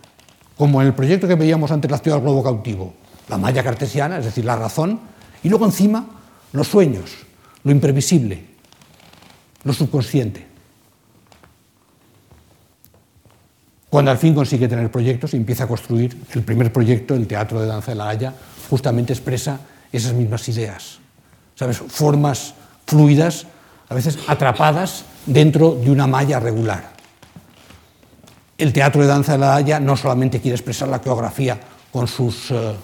como 0.57 0.79
en 0.79 0.87
el 0.87 0.93
proyecto 0.93 1.27
que 1.27 1.35
veíamos 1.35 1.69
antes, 1.71 1.91
la 1.91 1.97
ciudad 1.97 2.15
del 2.15 2.23
globo 2.23 2.41
cautivo. 2.41 2.93
La 3.27 3.37
malla 3.37 3.61
cartesiana, 3.61 4.19
es 4.19 4.23
decir, 4.23 4.45
la 4.45 4.55
razón, 4.55 5.01
y 5.43 5.49
luego 5.49 5.65
encima 5.65 6.07
los 6.53 6.69
sueños, 6.69 7.17
lo 7.65 7.71
imprevisible, 7.73 8.41
lo 9.65 9.73
subconsciente. 9.73 10.47
Cuando 13.89 14.11
al 14.11 14.17
fin 14.17 14.33
consigue 14.33 14.69
tener 14.69 14.89
proyectos 14.89 15.33
y 15.33 15.35
empieza 15.35 15.65
a 15.65 15.67
construir 15.67 16.17
el 16.35 16.43
primer 16.43 16.71
proyecto, 16.71 17.15
el 17.15 17.27
Teatro 17.27 17.59
de 17.59 17.67
Danza 17.67 17.91
de 17.91 17.95
la 17.95 18.07
Haya, 18.07 18.33
justamente 18.69 19.11
expresa 19.11 19.59
esas 19.91 20.13
mismas 20.13 20.47
ideas, 20.49 20.99
¿sabes? 21.55 21.77
Formas 21.77 22.53
fluidas 22.85 23.45
a 23.89 23.95
veces 23.95 24.19
atrapadas 24.27 25.03
dentro 25.25 25.75
de 25.75 25.91
una 25.91 26.07
malla 26.07 26.39
regular. 26.39 26.91
El 28.57 28.73
teatro 28.73 29.01
de 29.01 29.07
danza 29.07 29.33
de 29.33 29.39
la 29.39 29.55
Haya 29.55 29.79
no 29.79 29.97
solamente 29.97 30.39
quiere 30.39 30.55
expresar 30.55 30.89
la 30.89 30.99
coreografía 30.99 31.59
con 31.91 32.07
sus, 32.07 32.51
eh, 32.51 32.75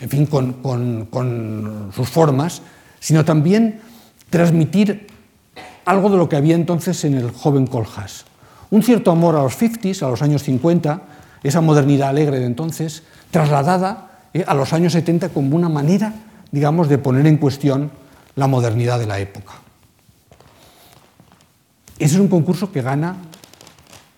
en 0.00 0.08
fin, 0.08 0.26
con, 0.26 1.90
sus 1.94 2.08
formas, 2.08 2.62
sino 2.98 3.24
también 3.24 3.80
transmitir 4.30 5.06
algo 5.84 6.10
de 6.10 6.16
lo 6.16 6.28
que 6.28 6.36
había 6.36 6.54
entonces 6.54 7.04
en 7.04 7.14
el 7.14 7.30
joven 7.30 7.66
Coljas. 7.66 8.24
Un 8.70 8.82
cierto 8.82 9.12
amor 9.12 9.36
a 9.36 9.42
los 9.42 9.60
50s, 9.60 10.02
a 10.02 10.10
los 10.10 10.22
años 10.22 10.42
50, 10.42 11.02
esa 11.44 11.60
modernidad 11.60 12.08
alegre 12.08 12.40
de 12.40 12.46
entonces, 12.46 13.04
trasladada 13.30 14.15
eh, 14.32 14.44
a 14.46 14.54
los 14.54 14.72
años 14.72 14.92
70 14.92 15.30
como 15.30 15.56
una 15.56 15.68
manera, 15.68 16.14
digamos, 16.50 16.88
de 16.88 16.98
poner 16.98 17.26
en 17.26 17.36
cuestión 17.36 17.90
la 18.34 18.46
modernidad 18.46 18.98
de 18.98 19.06
la 19.06 19.18
época. 19.18 19.54
Ese 21.98 22.14
es 22.14 22.20
un 22.20 22.28
concurso 22.28 22.70
que 22.70 22.82
gana 22.82 23.16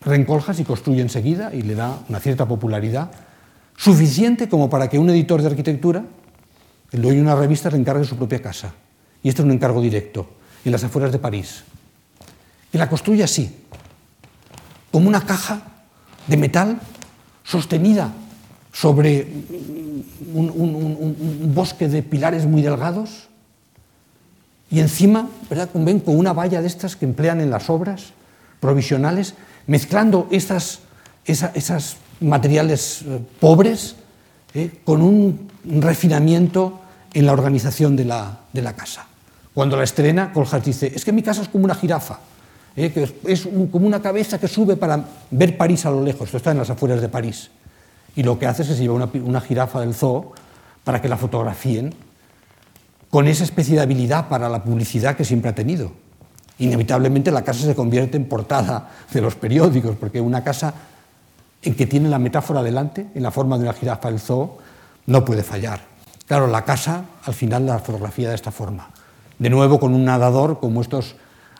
Rencoljas 0.00 0.58
y 0.60 0.64
construye 0.64 1.02
enseguida 1.02 1.52
y 1.54 1.62
le 1.62 1.74
da 1.74 1.98
una 2.08 2.20
cierta 2.20 2.46
popularidad 2.46 3.10
suficiente 3.76 4.48
como 4.48 4.70
para 4.70 4.88
que 4.88 4.98
un 4.98 5.10
editor 5.10 5.40
de 5.40 5.48
arquitectura, 5.48 6.04
el 6.92 7.02
dueño 7.02 7.18
de 7.18 7.22
una 7.22 7.34
revista, 7.34 7.70
le 7.70 7.78
encargue 7.78 8.04
su 8.04 8.16
propia 8.16 8.40
casa. 8.40 8.72
Y 9.22 9.28
este 9.28 9.42
es 9.42 9.44
un 9.44 9.52
encargo 9.52 9.80
directo, 9.80 10.28
en 10.64 10.72
las 10.72 10.84
afueras 10.84 11.12
de 11.12 11.18
París. 11.18 11.64
Y 12.72 12.78
la 12.78 12.88
construye 12.88 13.22
así, 13.22 13.54
como 14.90 15.08
una 15.08 15.24
caja 15.24 15.62
de 16.26 16.36
metal 16.36 16.80
sostenida 17.44 18.12
sobre 18.78 19.26
un, 20.34 21.52
bosque 21.52 21.88
de 21.88 22.04
pilares 22.04 22.46
muy 22.46 22.62
delgados 22.62 23.26
y 24.70 24.78
encima, 24.78 25.28
¿verdad? 25.50 25.68
Ven, 25.74 25.98
con 25.98 26.16
una 26.16 26.32
valla 26.32 26.60
de 26.60 26.68
estas 26.68 26.94
que 26.94 27.04
emplean 27.04 27.40
en 27.40 27.50
las 27.50 27.70
obras 27.70 28.12
provisionales, 28.60 29.34
mezclando 29.66 30.28
esas, 30.30 30.80
esas, 31.24 31.96
materiales 32.20 33.02
eh, 33.02 33.20
pobres 33.40 33.96
eh, 34.54 34.80
con 34.84 35.02
un 35.02 35.48
refinamiento 35.64 36.80
en 37.14 37.26
la 37.26 37.32
organización 37.32 37.96
de 37.96 38.04
la, 38.04 38.72
casa. 38.76 39.06
Cuando 39.54 39.76
la 39.76 39.84
estrena, 39.84 40.32
Colhart 40.32 40.64
dice, 40.64 40.92
es 40.94 41.04
que 41.04 41.12
mi 41.12 41.22
casa 41.22 41.42
es 41.42 41.48
como 41.48 41.64
una 41.64 41.74
jirafa, 41.74 42.20
eh, 42.76 42.92
que 42.92 43.08
es, 43.24 43.42
como 43.72 43.86
una 43.86 44.00
cabeza 44.00 44.38
que 44.38 44.46
sube 44.46 44.76
para 44.76 45.04
ver 45.32 45.56
París 45.56 45.84
a 45.86 45.90
lo 45.90 46.02
lejos, 46.02 46.28
esto 46.28 46.36
está 46.36 46.52
en 46.52 46.58
las 46.58 46.70
afueras 46.70 47.00
de 47.00 47.08
París. 47.08 47.50
Y 48.18 48.24
lo 48.24 48.36
que 48.36 48.48
hace 48.48 48.62
es 48.62 48.68
que 48.70 48.74
lleva 48.74 48.94
una, 48.94 49.08
una 49.22 49.40
jirafa 49.40 49.78
del 49.78 49.94
zoo 49.94 50.32
para 50.82 51.00
que 51.00 51.08
la 51.08 51.16
fotografíen 51.16 51.94
con 53.10 53.28
esa 53.28 53.44
especie 53.44 53.76
de 53.76 53.82
habilidad 53.82 54.26
para 54.26 54.48
la 54.48 54.64
publicidad 54.64 55.16
que 55.16 55.24
siempre 55.24 55.50
ha 55.50 55.54
tenido. 55.54 55.92
Inevitablemente 56.58 57.30
la 57.30 57.44
casa 57.44 57.64
se 57.64 57.76
convierte 57.76 58.16
en 58.16 58.24
portada 58.24 58.90
de 59.12 59.20
los 59.20 59.36
periódicos, 59.36 59.94
porque 59.94 60.20
una 60.20 60.42
casa 60.42 60.74
en 61.62 61.76
que 61.76 61.86
tiene 61.86 62.08
la 62.08 62.18
metáfora 62.18 62.60
delante, 62.60 63.06
en 63.14 63.22
la 63.22 63.30
forma 63.30 63.56
de 63.56 63.62
una 63.62 63.72
jirafa 63.72 64.10
del 64.10 64.18
zoo, 64.18 64.58
no 65.06 65.24
puede 65.24 65.44
fallar. 65.44 65.82
Claro, 66.26 66.48
la 66.48 66.64
casa 66.64 67.04
al 67.24 67.34
final 67.34 67.66
la 67.66 67.78
fotografía 67.78 68.30
de 68.30 68.34
esta 68.34 68.50
forma. 68.50 68.90
De 69.38 69.48
nuevo 69.48 69.78
con 69.78 69.94
un 69.94 70.04
nadador 70.04 70.58
como 70.58 70.80
estos 70.80 71.14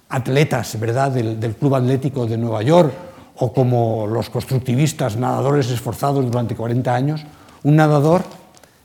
atletas 0.08 0.76
¿verdad? 0.80 1.12
Del, 1.12 1.38
del 1.38 1.54
Club 1.54 1.76
Atlético 1.76 2.26
de 2.26 2.36
Nueva 2.36 2.62
York 2.62 2.92
o 3.40 3.52
como 3.52 4.06
los 4.06 4.30
constructivistas, 4.30 5.16
nadadores 5.16 5.70
esforzados 5.70 6.24
durante 6.24 6.56
40 6.56 6.94
años, 6.94 7.24
un 7.62 7.76
nadador 7.76 8.24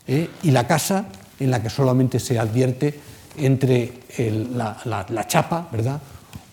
¿eh? 0.07 0.29
y 0.43 0.51
la 0.51 0.67
casa 0.67 1.05
en 1.39 1.51
la 1.51 1.61
que 1.61 1.69
solamente 1.69 2.19
se 2.19 2.37
advierte 2.37 2.99
entre 3.37 3.93
la, 4.17 5.25
chapa, 5.27 5.67
¿verdad? 5.71 5.99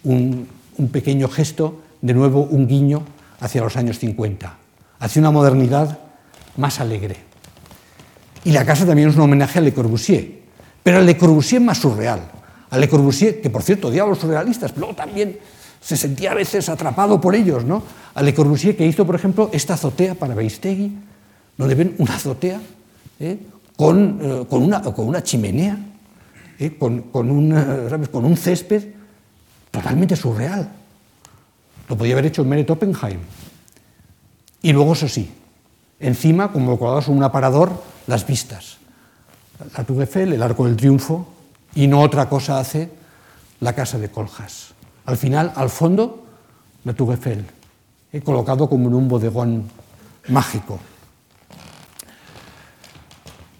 Un, 0.04 0.48
pequeño 0.90 1.28
gesto, 1.28 1.82
de 2.00 2.14
nuevo 2.14 2.42
un 2.44 2.66
guiño 2.66 3.02
hacia 3.40 3.60
los 3.60 3.76
años 3.76 3.98
50, 3.98 4.56
hacia 4.98 5.20
una 5.20 5.30
modernidad 5.30 5.98
más 6.56 6.80
alegre. 6.80 7.16
Y 8.44 8.52
la 8.52 8.64
casa 8.64 8.86
también 8.86 9.10
es 9.10 9.16
un 9.16 9.22
homenaje 9.22 9.58
a 9.58 9.62
Le 9.62 9.74
Corbusier, 9.74 10.40
pero 10.82 10.98
a 10.98 11.00
Le 11.02 11.18
Corbusier 11.18 11.60
más 11.60 11.76
surreal, 11.76 12.30
a 12.70 12.78
Le 12.78 12.88
Corbusier, 12.88 13.42
que 13.42 13.50
por 13.50 13.62
cierto 13.62 13.88
odiaba 13.88 14.08
a 14.08 14.10
los 14.10 14.18
surrealistas, 14.18 14.72
pero 14.72 14.94
también 14.94 15.38
se 15.80 15.96
sentía 15.96 16.32
a 16.32 16.34
veces 16.34 16.68
atrapado 16.68 17.20
por 17.20 17.34
ellos, 17.34 17.64
¿no? 17.64 17.82
A 18.14 18.22
Le 18.22 18.34
Corbusier 18.34 18.76
que 18.76 18.86
hizo, 18.86 19.06
por 19.06 19.14
ejemplo, 19.14 19.50
esta 19.52 19.74
azotea 19.74 20.14
para 20.14 20.34
Beistegui, 20.34 20.92
donde 21.56 21.74
ven 21.74 21.94
una 21.98 22.16
azotea 22.16 22.60
¿eh? 23.18 23.38
con, 23.76 24.18
eh, 24.20 24.46
con, 24.48 24.62
una, 24.62 25.22
chimenea, 25.22 25.78
¿eh? 26.58 26.76
con, 26.78 27.04
un, 27.14 28.36
césped 28.36 28.84
totalmente 29.70 30.16
surreal. 30.16 30.70
Lo 31.88 31.96
podía 31.96 32.14
haber 32.14 32.26
hecho 32.26 32.44
Meret 32.44 32.70
Oppenheim. 32.70 33.20
Y 34.62 34.72
luego, 34.72 34.92
eso 34.92 35.08
sí, 35.08 35.30
encima, 35.98 36.52
como 36.52 36.78
colocados 36.78 37.08
en 37.08 37.16
un 37.16 37.22
aparador, 37.22 37.82
las 38.06 38.26
vistas. 38.26 38.78
La 39.76 39.84
Tour 39.84 40.02
Eiffel, 40.02 40.32
el 40.32 40.42
Arco 40.42 40.66
del 40.66 40.76
Triunfo, 40.76 41.26
y 41.74 41.86
no 41.86 42.00
otra 42.00 42.28
cosa 42.28 42.58
hace 42.58 42.90
la 43.60 43.74
Casa 43.74 43.98
de 43.98 44.10
Coljas. 44.10 44.69
Al 45.06 45.16
final, 45.16 45.52
al 45.56 45.70
fondo, 45.70 46.24
la 46.84 46.92
Tour 46.92 47.12
Eiffel, 47.12 47.44
colocado 48.24 48.68
como 48.68 48.88
en 48.88 48.94
un 48.94 49.08
bodegón 49.08 49.64
mágico. 50.28 50.78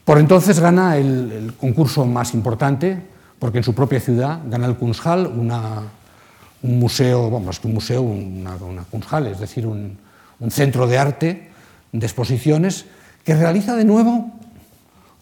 Por 0.05 0.18
entonces 0.18 0.59
gana 0.59 0.96
el, 0.96 1.55
concurso 1.59 2.05
más 2.05 2.35
importante, 2.35 3.00
porque 3.38 3.59
en 3.59 3.64
su 3.64 3.74
propia 3.74 4.00
ciudad 4.00 4.40
gana 4.46 4.66
el 4.66 4.76
Kunsthal, 4.76 5.26
un 5.26 6.79
museo, 6.79 7.29
un 7.29 7.72
museo, 7.72 8.03
una, 8.03 8.57
Kunsthal, 8.90 9.29
es 9.29 9.38
decir, 9.38 9.66
un, 9.66 9.96
un 10.40 10.50
centro 10.50 10.87
de 10.87 10.98
arte, 10.98 11.50
de 11.92 12.07
exposiciones, 12.07 12.87
que 13.24 13.35
realiza 13.35 13.76
de 13.76 13.85
nuevo 13.85 14.33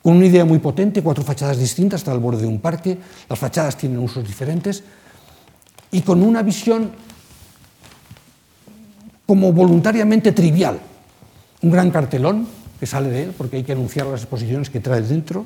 con 0.03 0.17
una 0.17 0.27
idea 0.27 0.45
muy 0.45 0.59
potente, 0.59 1.03
cuatro 1.03 1.25
fachadas 1.25 1.59
distintas, 1.59 2.01
hasta 2.01 2.13
el 2.13 2.21
borde 2.21 2.43
de 2.43 2.47
un 2.47 2.61
parque, 2.61 2.97
las 3.29 3.39
fachadas 3.39 3.77
tienen 3.77 3.99
usos 3.99 4.27
diferentes, 4.27 4.83
y 5.91 6.03
con 6.03 6.23
una 6.23 6.43
visión 6.43 6.91
como 9.27 9.53
voluntariamente 9.53 10.33
trivial. 10.33 10.81
Un 11.63 11.71
gran 11.71 11.91
cartelón 11.91 12.47
que 12.81 12.87
sale 12.87 13.11
de 13.11 13.25
él, 13.25 13.35
porque 13.37 13.57
hay 13.57 13.65
que 13.65 13.73
anunciar 13.73 14.07
las 14.07 14.23
exposiciones 14.23 14.71
que 14.71 14.81
trae 14.81 15.03
dentro. 15.03 15.45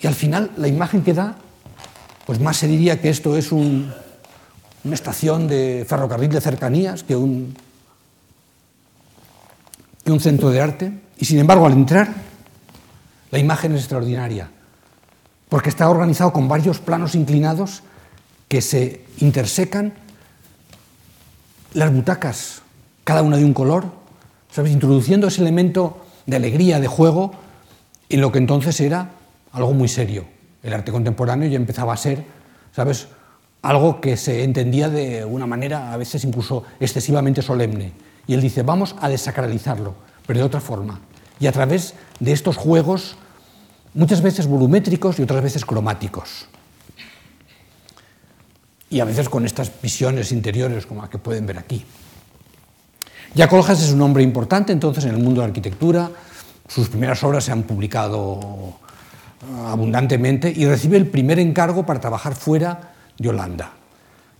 Y 0.00 0.06
al 0.06 0.14
final 0.14 0.50
la 0.56 0.68
imagen 0.68 1.02
que 1.02 1.12
da, 1.12 1.36
pues 2.26 2.40
más 2.40 2.56
se 2.56 2.68
diría 2.68 3.00
que 3.00 3.10
esto 3.10 3.36
es 3.36 3.52
una 3.52 3.92
estación 4.92 5.48
de 5.48 5.84
ferrocarril 5.86 6.30
de 6.30 6.40
cercanías 6.40 7.02
que 7.02 7.16
un, 7.16 7.54
que 10.04 10.12
un 10.12 10.20
centro 10.20 10.50
de 10.50 10.60
arte. 10.60 10.92
Y 11.18 11.24
sin 11.24 11.38
embargo, 11.38 11.66
al 11.66 11.72
entrar, 11.72 12.08
la 13.30 13.38
imagen 13.38 13.72
es 13.72 13.80
extraordinaria, 13.80 14.50
porque 15.48 15.68
está 15.68 15.90
organizado 15.90 16.32
con 16.32 16.48
varios 16.48 16.78
planos 16.78 17.14
inclinados 17.14 17.82
que 18.48 18.60
se 18.60 19.04
intersecan, 19.18 19.94
las 21.72 21.92
butacas, 21.92 22.62
cada 23.04 23.22
una 23.22 23.36
de 23.36 23.44
un 23.44 23.54
color, 23.54 23.86
¿sabes? 24.50 24.72
introduciendo 24.72 25.26
ese 25.26 25.42
elemento 25.42 26.04
de 26.26 26.36
alegría, 26.36 26.80
de 26.80 26.86
juego, 26.86 27.32
en 28.08 28.20
lo 28.20 28.30
que 28.32 28.38
entonces 28.38 28.80
era 28.80 29.10
algo 29.52 29.72
muy 29.72 29.88
serio. 29.88 30.24
El 30.62 30.72
arte 30.72 30.92
contemporáneo 30.92 31.48
ya 31.48 31.56
empezaba 31.56 31.92
a 31.92 31.96
ser, 31.96 32.24
¿sabes?, 32.72 33.08
algo 33.64 33.98
que 34.02 34.18
se 34.18 34.44
entendía 34.44 34.90
de 34.90 35.24
una 35.24 35.46
manera 35.46 35.94
a 35.94 35.96
veces 35.96 36.22
incluso 36.24 36.64
excesivamente 36.80 37.40
solemne. 37.40 37.92
Y 38.26 38.34
él 38.34 38.42
dice, 38.42 38.62
vamos 38.62 38.94
a 39.00 39.08
desacralizarlo, 39.08 39.94
pero 40.26 40.40
de 40.40 40.44
otra 40.44 40.60
forma. 40.60 41.00
Y 41.40 41.46
a 41.46 41.52
través 41.52 41.94
de 42.20 42.32
estos 42.32 42.58
juegos, 42.58 43.16
muchas 43.94 44.20
veces 44.20 44.46
volumétricos 44.46 45.18
y 45.18 45.22
otras 45.22 45.42
veces 45.42 45.64
cromáticos. 45.64 46.46
Y 48.94 49.00
a 49.00 49.04
veces 49.04 49.28
con 49.28 49.44
estas 49.44 49.72
visiones 49.82 50.30
interiores 50.30 50.86
como 50.86 51.02
la 51.02 51.10
que 51.10 51.18
pueden 51.18 51.46
ver 51.46 51.58
aquí. 51.58 51.84
Ya 53.34 53.48
Coljas 53.48 53.82
es 53.82 53.90
un 53.90 54.00
hombre 54.02 54.22
importante 54.22 54.72
entonces 54.72 55.04
en 55.04 55.10
el 55.10 55.16
mundo 55.16 55.40
de 55.40 55.48
la 55.48 55.50
arquitectura, 55.50 56.08
sus 56.68 56.88
primeras 56.88 57.20
obras 57.24 57.42
se 57.42 57.50
han 57.50 57.64
publicado 57.64 58.38
eh, 59.42 59.66
abundantemente 59.66 60.52
y 60.54 60.64
recibe 60.66 60.96
el 60.96 61.08
primer 61.08 61.40
encargo 61.40 61.84
para 61.84 61.98
trabajar 61.98 62.36
fuera 62.36 62.94
de 63.18 63.28
Holanda. 63.28 63.72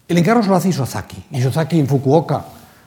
El 0.07 0.19
encargo 0.19 0.45
se 0.45 0.49
lo 0.51 0.55
hace 0.55 0.69
Isozaki. 0.69 1.25
Isozaki 1.33 1.81
en 1.81 1.89
Fukuoka, 1.89 2.45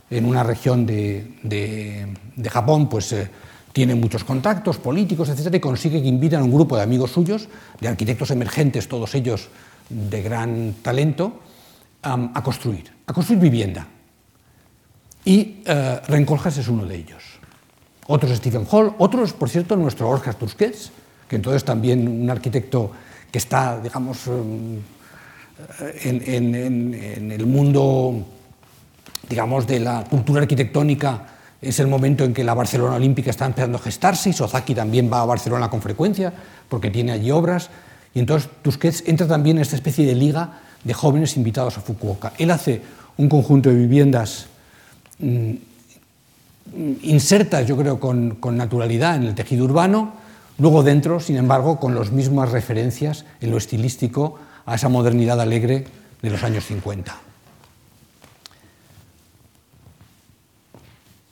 en 0.09 0.23
una 0.23 0.43
región 0.43 0.85
de, 0.85 2.15
Japón, 2.49 2.87
pues 2.87 3.11
eh, 3.11 3.29
tiene 3.73 3.93
muchos 3.93 4.23
contactos 4.23 4.77
políticos, 4.77 5.27
etcétera, 5.27 5.57
y 5.57 5.59
consigue 5.59 6.01
que 6.01 6.07
inviten 6.07 6.39
a 6.39 6.43
un 6.45 6.53
grupo 6.53 6.77
de 6.77 6.83
amigos 6.83 7.11
suyos, 7.11 7.49
de 7.81 7.89
arquitectos 7.89 8.31
emergentes, 8.31 8.87
todos 8.87 9.13
ellos 9.15 9.49
de 9.89 10.21
gran 10.21 10.75
talento, 10.81 11.41
a 12.01 12.43
construir, 12.43 12.91
a 13.05 13.13
construir 13.13 13.41
vivienda. 13.41 13.87
Y 15.27 15.61
eh, 15.65 15.99
Rencoljas 16.07 16.57
es 16.57 16.69
uno 16.69 16.85
de 16.85 16.95
ellos. 16.95 17.21
Otros 18.07 18.37
Stephen 18.37 18.65
Hall, 18.71 18.93
otros, 18.97 19.33
por 19.33 19.49
cierto, 19.49 19.75
nuestro 19.75 20.07
Orjas 20.07 20.37
Tusquets, 20.37 20.89
que 21.27 21.35
entonces 21.35 21.65
también 21.65 22.07
un 22.07 22.29
arquitecto 22.29 22.91
que 23.29 23.37
está, 23.37 23.77
digamos, 23.81 24.25
em, 24.27 24.79
en, 26.01 27.29
el 27.29 27.45
mundo, 27.45 28.25
digamos, 29.27 29.67
de 29.67 29.81
la 29.81 30.05
cultura 30.05 30.43
arquitectónica 30.43 31.27
es 31.61 31.77
el 31.81 31.87
momento 31.87 32.23
en 32.23 32.33
que 32.33 32.45
la 32.45 32.53
Barcelona 32.53 32.95
Olímpica 32.95 33.29
está 33.29 33.45
empezando 33.45 33.79
a 33.79 33.81
gestarse 33.81 34.29
y 34.29 34.33
Sozaki 34.33 34.73
también 34.73 35.11
va 35.11 35.21
a 35.21 35.25
Barcelona 35.25 35.69
con 35.69 35.81
frecuencia 35.81 36.31
porque 36.69 36.89
tiene 36.89 37.11
allí 37.11 37.31
obras. 37.31 37.69
Y 38.13 38.19
entonces 38.19 38.49
Tusquets 38.61 39.03
entra 39.07 39.27
también 39.27 39.57
en 39.57 39.63
esta 39.63 39.75
especie 39.75 40.05
de 40.05 40.15
liga 40.15 40.61
de 40.87 40.93
jóvenes 40.93 41.35
invitados 41.35 41.77
a 41.77 41.81
Fukuoka. 41.81 42.31
Él 42.37 42.49
hace 42.49 42.81
un 43.17 43.27
conjunto 43.27 43.69
de 43.69 43.75
viviendas 43.75 44.47
mm, 45.19 45.51
insertas, 47.03 47.67
yo 47.67 47.75
creo, 47.75 47.99
con, 47.99 48.35
con 48.35 48.55
naturalidad 48.55 49.17
en 49.17 49.23
el 49.23 49.35
tejido 49.35 49.65
urbano, 49.65 50.13
luego 50.57 50.83
dentro, 50.83 51.19
sin 51.19 51.35
embargo, 51.35 51.77
con 51.79 51.93
las 51.93 52.11
mismas 52.11 52.51
referencias 52.51 53.25
en 53.41 53.51
lo 53.51 53.57
estilístico 53.57 54.39
a 54.65 54.75
esa 54.75 54.87
modernidad 54.87 55.41
alegre 55.41 55.85
de 56.21 56.29
los 56.29 56.41
años 56.43 56.65
50. 56.65 57.15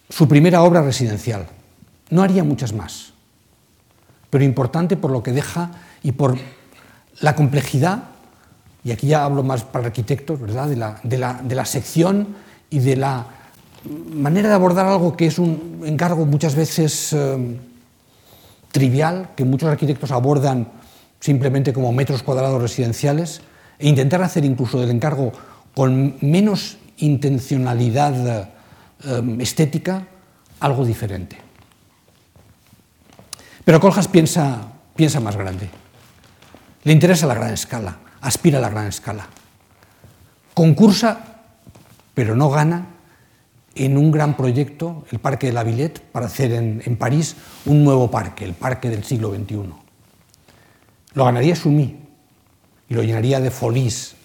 Su 0.09 0.27
primera 0.27 0.63
obra 0.63 0.81
residencial. 0.81 1.47
No 2.09 2.21
haría 2.21 2.43
muchas 2.43 2.73
más, 2.73 3.13
pero 4.29 4.43
importante 4.43 4.95
por 4.97 5.11
lo 5.11 5.23
que 5.23 5.31
deja 5.31 5.71
y 6.03 6.11
por 6.11 6.37
la 7.19 7.35
complejidad, 7.35 8.14
y 8.85 8.91
aquí 8.91 9.07
ya 9.07 9.25
hablo 9.25 9.41
más 9.41 9.63
para 9.63 9.87
arquitectos, 9.87 10.39
¿verdad? 10.39 10.69
De 10.69 10.75
la, 10.75 10.99
de 11.01 11.17
la, 11.17 11.41
de 11.43 11.55
la 11.55 11.65
sección 11.65 12.35
y 12.69 12.77
de 12.79 12.95
la 12.95 13.25
manera 14.13 14.47
de 14.47 14.53
abordar 14.53 14.85
algo 14.85 15.17
que 15.17 15.25
es 15.25 15.39
un 15.39 15.81
encargo 15.83 16.25
muchas 16.27 16.53
veces 16.53 17.11
eh, 17.13 17.59
trivial, 18.71 19.29
que 19.35 19.43
muchos 19.43 19.69
arquitectos 19.69 20.11
abordan 20.11 20.67
simplemente 21.19 21.73
como 21.73 21.91
metros 21.91 22.21
cuadrados 22.21 22.61
residenciales, 22.61 23.41
e 23.79 23.89
intentar 23.89 24.21
hacer 24.21 24.45
incluso 24.45 24.79
del 24.79 24.91
encargo 24.91 25.33
con 25.73 26.17
menos 26.21 26.77
intencionalidad 26.97 28.51
eh, 29.03 29.37
estética 29.39 30.05
algo 30.59 30.85
diferente. 30.85 31.37
Pero 33.65 33.79
Coljas 33.79 34.07
piensa, 34.07 34.61
piensa 34.95 35.19
más 35.19 35.35
grande. 35.35 35.69
Le 36.83 36.93
interesa 36.93 37.25
la 37.25 37.33
gran 37.33 37.51
escala, 37.51 37.97
aspira 38.25 38.57
a 38.57 38.61
la 38.61 38.69
gran 38.69 38.87
escala. 38.87 39.27
Concursa, 40.53 41.43
pero 42.13 42.35
no 42.35 42.49
gana 42.49 42.87
en 43.75 43.97
un 43.97 44.09
gran 44.09 44.35
proyecto, 44.35 45.05
el 45.11 45.19
Parque 45.19 45.47
de 45.47 45.53
la 45.53 45.63
Villette, 45.63 45.99
para 45.99 46.25
hacer 46.25 46.51
en, 46.53 46.97
París 46.97 47.35
un 47.65 47.83
nuevo 47.83 48.09
parque, 48.09 48.45
el 48.45 48.53
parque 48.53 48.89
del 48.89 49.03
siglo 49.03 49.33
XXI. 49.33 49.69
Lo 51.13 51.25
ganaría 51.25 51.55
Sumí 51.55 51.99
y 52.89 52.93
lo 52.93 53.03
llenaría 53.03 53.39
de 53.39 53.51
folís, 53.51 54.15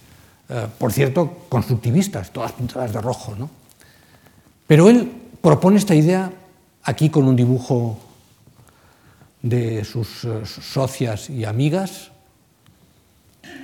eh, 0.49 0.67
por 0.79 0.93
cierto, 0.93 1.45
constructivistas, 1.49 2.31
todas 2.31 2.53
pintadas 2.53 2.93
de 2.93 3.01
rojo. 3.01 3.35
¿no? 3.37 3.51
Pero 4.67 4.89
él 4.89 5.13
propone 5.43 5.77
esta 5.77 5.95
idea 5.95 6.33
aquí 6.85 7.11
con 7.11 7.27
un 7.27 7.37
dibujo 7.37 7.99
de 9.43 9.85
sus 9.85 10.25
eh, 10.25 10.43
socias 10.47 11.29
y 11.29 11.45
amigas 11.45 12.13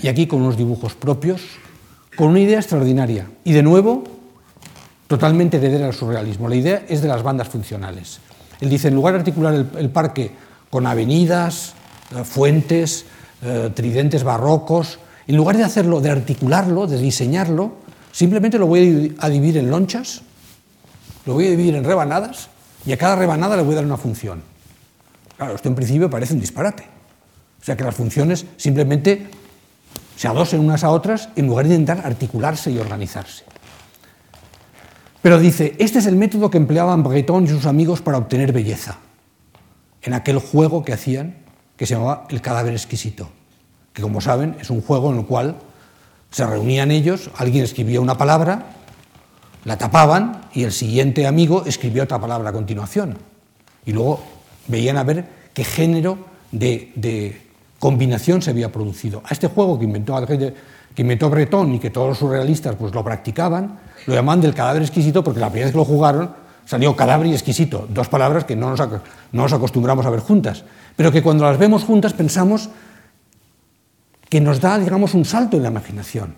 y 0.03 0.09
aquí 0.09 0.27
con 0.27 0.43
unos 0.43 0.57
dibujos 0.57 0.95
propios, 0.95 1.43
con 2.17 2.29
una 2.29 2.41
idea 2.41 2.59
extraordinaria. 2.59 3.27
Y 3.45 3.53
de 3.53 3.63
nuevo, 3.63 4.05
totalmente 5.07 5.57
heredera 5.59 5.87
del 5.87 5.95
surrealismo. 5.95 6.49
La 6.49 6.57
idea 6.57 6.85
es 6.89 7.03
de 7.03 7.09
las 7.09 7.23
bandas 7.23 7.49
funcionales. 7.49 8.21
Él 8.61 8.71
dice, 8.71 8.89
en 8.89 8.95
lugar 8.95 9.15
de 9.15 9.21
articular 9.21 9.55
el, 9.55 9.91
parque 9.91 10.31
con 10.71 10.87
avenidas, 10.87 11.75
eh, 12.15 12.25
fuentes, 12.25 13.05
eh, 13.43 13.71
tridentes 13.75 14.25
barrocos, 14.25 14.99
en 15.27 15.37
lugar 15.37 15.57
de 15.57 15.65
hacerlo, 15.65 16.01
de 16.01 16.11
articularlo, 16.11 16.87
de 16.87 16.99
diseñarlo, 16.99 17.73
simplemente 18.13 18.59
lo 18.59 18.67
voy 18.67 19.15
a 19.19 19.29
dividir 19.29 19.59
en 19.59 19.71
lonchas, 19.71 20.23
lo 21.27 21.35
voy 21.35 21.47
a 21.47 21.51
dividir 21.51 21.75
en 21.75 21.85
rebanadas 21.85 22.49
y 22.87 22.93
a 22.93 22.97
cada 22.97 23.17
rebanada 23.17 23.57
le 23.57 23.63
voy 23.63 23.73
a 23.73 23.77
dar 23.77 23.85
una 23.85 23.97
función. 23.97 24.43
Claro, 25.37 25.55
esto 25.55 25.69
en 25.69 25.75
principio 25.75 26.09
parece 26.09 26.33
un 26.33 26.41
disparate. 26.41 26.85
O 27.61 27.65
sea 27.65 27.77
que 27.77 27.85
las 27.85 27.95
funciones 27.95 28.47
simplemente 28.57 29.27
se 30.17 30.29
adosen 30.29 30.61
unas 30.61 30.83
a 30.83 30.91
otras 30.91 31.29
en 31.37 31.47
lugar 31.47 31.69
de 31.69 31.75
intentar 31.75 32.07
articularse 32.07 32.71
y 32.71 32.79
organizarse. 32.79 33.45
Pero 35.23 35.39
dice, 35.39 35.75
este 35.79 35.99
es 35.99 36.07
el 36.07 36.17
método 36.17 36.51
que 36.51 36.57
empleaban 36.57 37.03
Breton 37.03 37.45
y 37.45 37.49
sus 37.49 37.67
amigos 37.67 38.01
para 38.01 38.19
obtener 38.19 38.53
belleza, 38.53 38.99
en 40.03 40.15
aquel 40.15 40.39
juego 40.39 40.85
que 40.85 40.93
hacían 40.93 41.37
que 41.77 41.87
se 41.87 41.95
llamaba 41.95 42.27
el 42.31 42.41
cadáver 42.41 42.73
exquisito, 42.73 43.29
que 43.93 44.03
como 44.03 44.21
saben 44.21 44.57
es 44.61 44.71
un 44.71 44.81
juego 44.81 45.13
en 45.13 45.19
el 45.19 45.27
cual 45.27 45.57
se 46.31 46.47
reunían 46.47 46.91
ellos, 46.91 47.31
alguien 47.37 47.65
escribía 47.65 48.01
una 48.01 48.17
palabra, 48.17 48.67
la 49.65 49.77
tapaban 49.77 50.43
y 50.55 50.63
el 50.65 50.73
siguiente 50.73 51.27
amigo 51.27 51.65
escribía 51.67 52.05
otra 52.05 52.21
palabra 52.21 52.51
a 52.51 52.53
continuación. 52.53 53.19
Y 53.85 53.93
luego 53.93 54.23
veían 54.69 54.97
a 54.97 55.05
ver 55.05 55.25
qué 55.53 55.65
género 55.65 56.19
de, 56.53 57.46
combinación 57.79 58.43
se 58.43 58.51
había 58.51 58.73
producido. 58.73 59.23
A 59.25 59.33
este 59.33 59.49
juego 59.49 59.79
que 59.79 59.85
inventó, 59.85 60.17
que 60.27 61.05
Breton 61.05 61.75
y 61.75 61.79
que 61.79 61.91
todos 61.91 62.09
los 62.09 62.19
surrealistas 62.19 62.75
pues, 62.77 62.95
lo 62.95 63.05
practicaban, 63.05 63.79
lo 64.07 64.15
llaman 64.15 64.41
del 64.41 64.55
cadáver 64.55 64.83
exquisito 64.83 65.23
porque 65.23 65.41
la 65.41 65.49
primera 65.49 65.67
vez 65.67 65.73
que 65.73 65.79
lo 65.79 65.85
jugaron 65.85 66.31
salió 66.65 66.97
cadáver 66.97 67.29
y 67.29 67.33
exquisito, 67.33 67.87
dos 67.89 68.09
palabras 68.09 68.45
que 68.45 68.57
no 68.57 68.71
nos, 68.71 68.81
no 68.81 69.43
nos 69.43 69.53
acostumbramos 69.53 70.05
a 70.05 70.11
ver 70.11 70.21
juntas, 70.21 70.65
pero 70.97 71.13
que 71.13 71.23
cuando 71.23 71.45
las 71.45 71.59
vemos 71.59 71.85
juntas 71.85 72.13
pensamos 72.13 72.71
que 74.29 74.41
nos 74.41 74.61
da, 74.61 74.79
digamos, 74.79 75.15
un 75.15 75.25
salto 75.25 75.57
en 75.57 75.63
la 75.63 75.69
imaginación. 75.69 76.35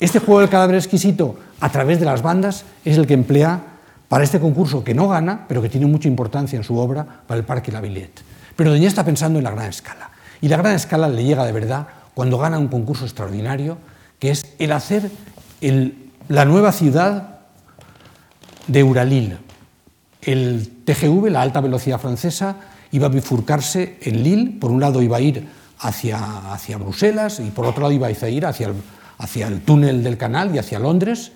Este 0.00 0.18
juego 0.18 0.40
del 0.40 0.50
cadáver 0.50 0.74
exquisito, 0.74 1.36
a 1.60 1.70
través 1.70 2.00
de 2.00 2.06
las 2.06 2.22
bandas, 2.22 2.64
es 2.84 2.98
el 2.98 3.06
que 3.06 3.14
emplea 3.14 3.60
para 4.08 4.24
este 4.24 4.40
concurso 4.40 4.82
que 4.82 4.94
no 4.94 5.08
gana, 5.08 5.44
pero 5.46 5.62
que 5.62 5.68
tiene 5.68 5.86
mucha 5.86 6.08
importancia 6.08 6.56
en 6.56 6.64
su 6.64 6.76
obra 6.76 7.06
para 7.26 7.38
el 7.38 7.46
Parque 7.46 7.70
La 7.70 7.80
Villette. 7.80 8.33
Pero 8.56 8.72
Deñé 8.72 8.86
está 8.86 9.04
pensando 9.04 9.38
en 9.38 9.44
la 9.44 9.50
gran 9.50 9.68
escala. 9.68 10.10
Y 10.40 10.48
la 10.48 10.56
gran 10.56 10.74
escala 10.74 11.08
le 11.08 11.24
llega 11.24 11.44
de 11.44 11.52
verdad 11.52 11.86
cuando 12.14 12.38
gana 12.38 12.58
un 12.58 12.68
concurso 12.68 13.04
extraordinario, 13.04 13.78
que 14.18 14.30
es 14.30 14.54
el 14.58 14.72
hacer 14.72 15.10
la 16.28 16.44
nueva 16.44 16.72
ciudad 16.72 17.38
de 18.66 18.82
Uralil. 18.82 19.38
El 20.22 20.70
TGV, 20.84 21.30
la 21.30 21.42
alta 21.42 21.60
velocidad 21.60 22.00
francesa, 22.00 22.56
iba 22.92 23.06
a 23.06 23.10
bifurcarse 23.10 23.98
en 24.02 24.22
Lille, 24.22 24.58
por 24.60 24.70
un 24.70 24.80
lado 24.80 25.02
iba 25.02 25.16
a 25.16 25.20
ir 25.20 25.46
hacia, 25.80 26.52
hacia 26.52 26.78
Bruselas 26.78 27.40
y 27.40 27.50
por 27.50 27.66
otro 27.66 27.82
lado 27.82 27.92
iba 27.92 28.06
a 28.06 28.28
ir 28.28 28.46
hacia 28.46 28.68
el, 28.68 28.74
hacia 29.18 29.48
el 29.48 29.60
túnel 29.62 30.02
del 30.02 30.16
canal 30.16 30.54
y 30.54 30.58
hacia 30.58 30.78
Londres, 30.78 31.32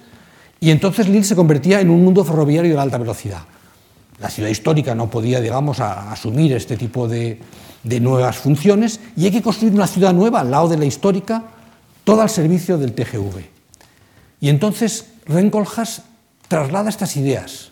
y 0.60 0.70
entonces 0.70 1.08
Lille 1.08 1.24
se 1.24 1.36
convertía 1.36 1.80
en 1.80 1.90
un 1.90 2.04
mundo 2.04 2.24
ferroviario 2.24 2.74
de 2.74 2.80
alta 2.80 2.98
velocidad. 2.98 3.42
La 4.20 4.28
ciudad 4.30 4.48
histórica 4.48 4.94
no 4.94 5.08
podía, 5.10 5.40
digamos, 5.40 5.80
asumir 5.80 6.52
este 6.52 6.76
tipo 6.76 7.06
de, 7.08 7.40
nuevas 7.84 8.36
funciones 8.36 9.00
y 9.16 9.24
hay 9.24 9.30
que 9.30 9.42
construir 9.42 9.72
una 9.72 9.86
ciudad 9.86 10.12
nueva 10.12 10.40
al 10.40 10.50
lado 10.50 10.68
de 10.68 10.76
la 10.76 10.84
histórica, 10.84 11.44
todo 12.04 12.22
al 12.22 12.30
servicio 12.30 12.78
del 12.78 12.92
TGV. 12.92 13.44
Y 14.40 14.48
entonces 14.48 15.06
Renkolhas 15.26 16.02
traslada 16.48 16.88
estas 16.88 17.16
ideas 17.16 17.70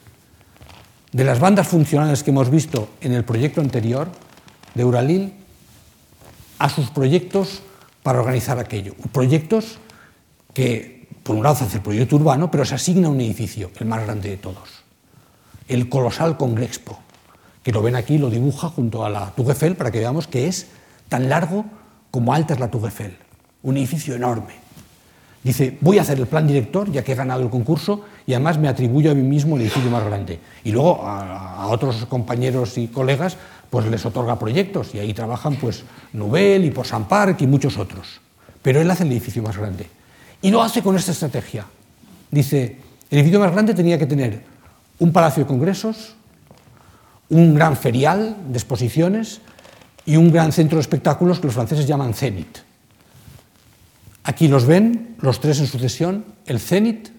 de 1.13 1.25
las 1.25 1.41
bandas 1.41 1.67
funcionales 1.67 2.23
que 2.23 2.31
hemos 2.31 2.51
visto 2.51 2.91
en 3.01 3.13
el 3.13 3.25
proyecto 3.25 3.61
anterior 3.61 4.09
de 4.75 4.85
Uralil 4.85 5.33
a 6.59 6.69
sus 6.69 6.91
proyectos 6.91 7.63
para 8.03 8.21
organizar 8.21 8.59
aquello. 8.59 8.95
Proyectos 9.13 9.79
que, 10.53 11.09
por 11.23 11.37
un 11.37 11.43
lado, 11.43 11.57
hace 11.65 11.79
el 11.79 11.83
proyecto 11.83 12.17
urbano, 12.17 12.51
pero 12.51 12.65
se 12.65 12.75
asigna 12.75 13.09
un 13.09 13.21
edificio, 13.21 13.71
el 13.81 13.87
más 13.87 14.05
grande 14.05 14.31
de 14.31 14.37
todos, 14.37 14.86
el 15.69 15.89
colosal 15.89 16.37
Congrexpo, 16.37 16.99
que 17.63 17.73
lo 17.73 17.83
ven 17.83 17.97
aquí, 17.97 18.19
lo 18.19 18.31
dibuja 18.31 18.69
junto 18.69 19.05
a 19.05 19.11
la 19.11 19.31
Tour 19.33 19.77
para 19.77 19.91
que 19.91 19.99
veamos 19.99 20.27
que 20.27 20.47
es 20.47 20.69
tan 21.09 21.29
largo 21.29 21.65
como 22.11 22.33
alta 22.33 22.55
es 22.55 22.61
la 22.61 22.71
Tour 22.71 22.91
un 23.63 23.77
edificio 23.77 24.15
enorme. 24.15 24.67
Dice, 25.43 25.79
voy 25.81 25.99
a 25.99 26.03
hacer 26.03 26.19
el 26.19 26.27
plan 26.27 26.47
director 26.47 26.91
ya 26.91 27.05
que 27.05 27.13
he 27.13 27.15
ganado 27.15 27.41
el 27.41 27.51
concurso 27.51 28.05
y 28.27 28.33
además 28.33 28.59
me 28.59 28.67
atribuyo 28.69 29.13
a 29.13 29.15
mí 29.15 29.23
mismo 29.23 29.57
el 29.57 29.63
edificio 29.63 29.91
más 29.91 30.05
grande. 30.05 30.41
Y 30.65 30.73
luego 30.73 31.03
a, 31.05 31.67
otros 31.69 32.05
compañeros 32.07 32.79
y 32.79 32.89
colegas 32.89 33.37
pues 33.71 33.87
les 33.87 34.05
otorga 34.05 34.39
proyectos 34.39 34.95
y 34.95 34.99
ahí 34.99 35.15
trabajan 35.15 35.57
pues 35.57 35.85
Nubel 36.13 36.65
y 36.65 36.75
San 36.85 37.07
Park 37.07 37.43
y 37.43 37.47
muchos 37.47 37.79
otros. 37.79 38.21
Pero 38.63 38.81
él 38.81 38.91
hace 38.91 39.05
el 39.05 39.13
edificio 39.13 39.43
más 39.43 39.57
grande. 39.57 39.87
Y 40.43 40.51
lo 40.51 40.63
hace 40.63 40.83
con 40.83 40.97
esta 40.97 41.13
estrategia. 41.13 41.65
Dice, 42.31 42.79
el 43.11 43.19
edificio 43.19 43.39
más 43.39 43.53
grande 43.53 43.75
tenía 43.75 43.99
que 43.99 44.07
tener 44.07 44.43
un 44.99 45.13
palacio 45.13 45.45
de 45.45 45.49
congresos, 45.49 46.15
un 47.29 47.55
gran 47.55 47.77
ferial 47.77 48.37
de 48.49 48.59
exposiciones 48.59 49.41
y 50.05 50.17
un 50.17 50.31
gran 50.31 50.53
centro 50.53 50.77
de 50.77 50.83
espectáculos 50.83 51.41
que 51.41 51.47
los 51.47 51.55
franceses 51.55 51.87
llaman 51.87 52.15
cenit. 52.15 52.59
Aquí 54.27 54.49
los 54.49 54.67
ven, 54.67 55.15
los 55.21 55.41
tres 55.41 55.61
en 55.61 55.69
sucesión, 55.69 56.25
el 56.47 56.59
Cenit, 56.59 57.11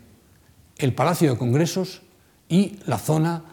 el 0.77 0.93
Palacio 0.93 1.31
de 1.31 1.37
Congresos 1.37 2.01
y 2.49 2.79
la 2.85 2.97
zona 2.97 3.43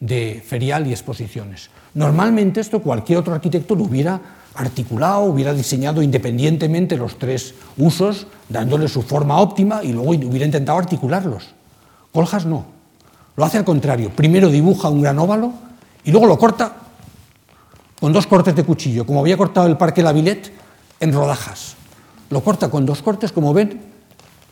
de 0.00 0.42
ferial 0.44 0.88
y 0.88 0.90
exposiciones. 0.90 1.70
Normalmente 1.94 2.60
esto 2.60 2.82
cualquier 2.82 3.18
otro 3.18 3.32
arquitecto 3.32 3.76
lo 3.76 3.84
hubiera 3.84 4.20
articulado, 4.56 5.22
hubiera 5.22 5.54
diseñado 5.54 6.02
independientemente 6.02 6.96
los 6.96 7.16
tres 7.16 7.54
usos, 7.76 8.26
dándole 8.48 8.88
su 8.88 9.02
forma 9.02 9.38
óptima 9.38 9.84
y 9.84 9.92
luego 9.92 10.10
hubiera 10.10 10.46
intentado 10.46 10.78
articularlos. 10.78 11.54
Coljas 12.12 12.46
no. 12.46 12.73
Lo 13.36 13.44
hace 13.44 13.58
al 13.58 13.64
contrario. 13.64 14.10
Primero 14.10 14.48
dibuja 14.48 14.88
un 14.88 15.02
gran 15.02 15.18
óvalo 15.18 15.52
y 16.04 16.10
luego 16.10 16.26
lo 16.26 16.38
corta 16.38 16.76
con 18.00 18.12
dos 18.12 18.26
cortes 18.26 18.54
de 18.54 18.64
cuchillo, 18.64 19.06
como 19.06 19.20
había 19.20 19.36
cortado 19.36 19.66
el 19.66 19.76
Parque 19.76 20.02
La 20.02 20.12
Villette 20.12 20.52
en 21.00 21.12
rodajas. 21.12 21.74
Lo 22.30 22.42
corta 22.42 22.70
con 22.70 22.86
dos 22.86 23.02
cortes, 23.02 23.32
como 23.32 23.54
ven, 23.54 23.80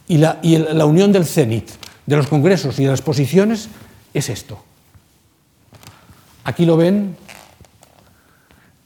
y 0.09 0.19
la, 0.19 0.39
y 0.43 0.57
la 0.59 0.87
unión 0.87 1.13
del 1.13 1.27
cenit, 1.27 1.71
de 2.07 2.17
los 2.17 2.27
congresos 2.27 2.79
y 2.79 2.85
de 2.85 2.91
las 2.91 3.01
exposiciones 3.01 3.69
es 4.15 4.29
esto. 4.29 4.59
Aquí 6.45 6.67
lo 6.67 6.77
ven 6.77 7.17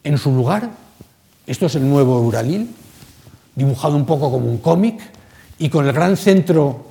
en 0.03 0.17
su 0.17 0.31
lugar. 0.31 0.69
Esto 1.45 1.65
es 1.65 1.75
el 1.75 1.89
nuevo 1.89 2.19
Uralil, 2.21 2.73
dibujado 3.55 3.95
un 3.95 4.05
poco 4.05 4.31
como 4.31 4.49
un 4.49 4.57
cómic 4.57 4.99
y 5.59 5.69
con 5.69 5.87
el 5.87 5.93
gran 5.93 6.17
centro, 6.17 6.87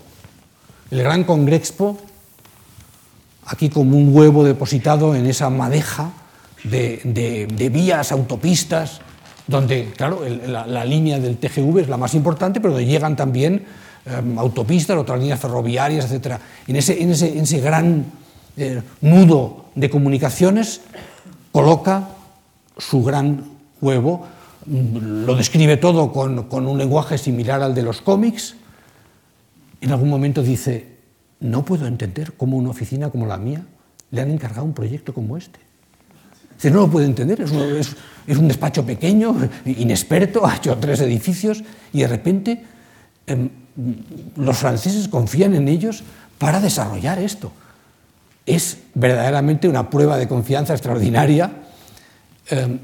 el 0.90 1.02
gran 1.02 1.24
Congrexpo, 1.24 1.98
aquí 3.46 3.68
como 3.68 3.96
un 3.96 4.14
huevo 4.14 4.44
depositado 4.44 5.14
en 5.14 5.26
esa 5.26 5.50
madeja 5.50 6.10
de, 6.64 7.70
vías, 7.72 8.10
autopistas, 8.10 9.00
donde, 9.46 9.92
claro, 9.96 10.22
la, 10.46 10.84
línea 10.84 11.20
del 11.20 11.36
TGV 11.36 11.78
es 11.78 11.88
la 11.88 11.96
más 11.96 12.14
importante, 12.14 12.60
pero 12.60 12.74
donde 12.74 12.88
llegan 12.88 13.14
también 13.14 13.64
em, 14.04 14.38
autopistas, 14.38 14.96
otras 14.96 15.20
líneas 15.20 15.38
ferroviarias, 15.38 16.10
etc. 16.10 16.38
En 16.66 16.76
ese, 16.76 17.60
gran 17.60 18.04
eh, 18.56 18.82
nudo 19.00 19.66
de 19.76 19.88
comunicaciones 19.90 20.80
coloca 21.52 22.08
su 22.76 23.04
gran 23.04 23.44
huevo, 23.80 24.26
lo 24.66 25.36
describe 25.36 25.76
todo 25.76 26.10
con, 26.12 26.48
con 26.48 26.66
un 26.66 26.76
lenguaje 26.76 27.16
similar 27.16 27.62
al 27.62 27.74
de 27.74 27.82
los 27.82 28.00
cómics. 28.00 28.56
En 29.80 29.92
algún 29.92 30.08
momento 30.08 30.42
dice, 30.42 30.95
no 31.40 31.64
puedo 31.64 31.86
entender 31.86 32.32
cómo 32.32 32.56
una 32.56 32.70
oficina 32.70 33.10
como 33.10 33.26
la 33.26 33.36
mía 33.36 33.62
le 34.10 34.20
han 34.20 34.30
encargado 34.30 34.64
un 34.64 34.72
proyecto 34.72 35.12
como 35.12 35.36
este. 35.36 35.58
Dice, 36.54 36.70
no 36.70 36.80
lo 36.80 36.90
puede 36.90 37.06
entender, 37.06 37.40
es 37.42 37.50
un, 37.50 37.60
es, 38.26 38.38
un, 38.38 38.48
despacho 38.48 38.84
pequeño, 38.86 39.36
inexperto, 39.64 40.46
ha 40.46 40.56
hecho 40.56 40.76
tres 40.78 41.00
edificios 41.00 41.62
y 41.92 42.00
de 42.00 42.06
repente 42.06 42.64
em, 43.26 43.50
los 44.36 44.56
franceses 44.56 45.08
confían 45.08 45.54
en 45.54 45.68
ellos 45.68 46.02
para 46.38 46.60
desarrollar 46.60 47.18
esto. 47.18 47.52
Es 48.46 48.78
verdaderamente 48.94 49.68
una 49.68 49.90
prueba 49.90 50.16
de 50.16 50.28
confianza 50.28 50.72
extraordinaria 50.72 51.52
em, 52.48 52.78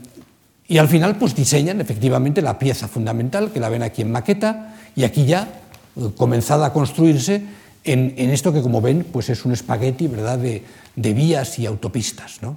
y 0.68 0.78
al 0.78 0.88
final 0.88 1.16
pues 1.16 1.34
diseñan 1.34 1.80
efectivamente 1.80 2.42
la 2.42 2.58
pieza 2.58 2.88
fundamental 2.88 3.50
que 3.52 3.60
la 3.60 3.68
ven 3.68 3.82
aquí 3.82 4.02
en 4.02 4.12
maqueta 4.12 4.76
y 4.94 5.04
aquí 5.04 5.24
ya 5.24 5.48
eh, 5.96 6.10
comenzada 6.16 6.66
a 6.66 6.72
construirse 6.72 7.42
en, 7.84 8.30
esto 8.30 8.52
que 8.52 8.62
como 8.62 8.80
ven 8.80 9.06
pues 9.12 9.28
es 9.28 9.44
un 9.44 9.52
espagueti 9.52 10.06
¿verdad? 10.06 10.38
De, 10.38 10.62
vías 11.14 11.58
y 11.58 11.66
autopistas. 11.66 12.42
¿no? 12.42 12.56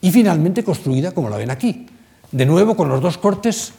y 0.00 0.10
finalmente 0.10 0.64
construida 0.64 1.12
como 1.12 1.28
la 1.28 1.36
ven 1.36 1.50
aquí, 1.50 1.86
de 2.32 2.46
nuevo 2.46 2.76
con 2.76 2.88
los 2.88 3.00
dos 3.00 3.18
cortes 3.18 3.72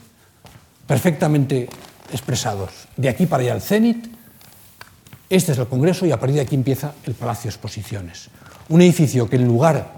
perfectamente 0.86 1.70
expresados. 2.12 2.72
De 2.97 3.09
aquí 3.09 3.26
para 3.26 3.43
allá 3.43 3.53
el 3.53 3.62
cenit, 3.62 4.07
este 5.30 5.53
es 5.53 5.57
el 5.57 5.68
Congreso 5.68 6.05
y 6.05 6.12
a 6.12 6.20
partir 6.20 6.36
de 6.36 6.41
aquí 6.41 6.55
empieza 6.55 6.93
el 7.05 7.14
Palacio 7.14 7.43
de 7.43 7.55
Exposiciones. 7.55 8.30
Un 8.70 8.82
edificio 8.82 9.30
que 9.30 9.38
en 9.38 9.47
lugar, 9.47 9.95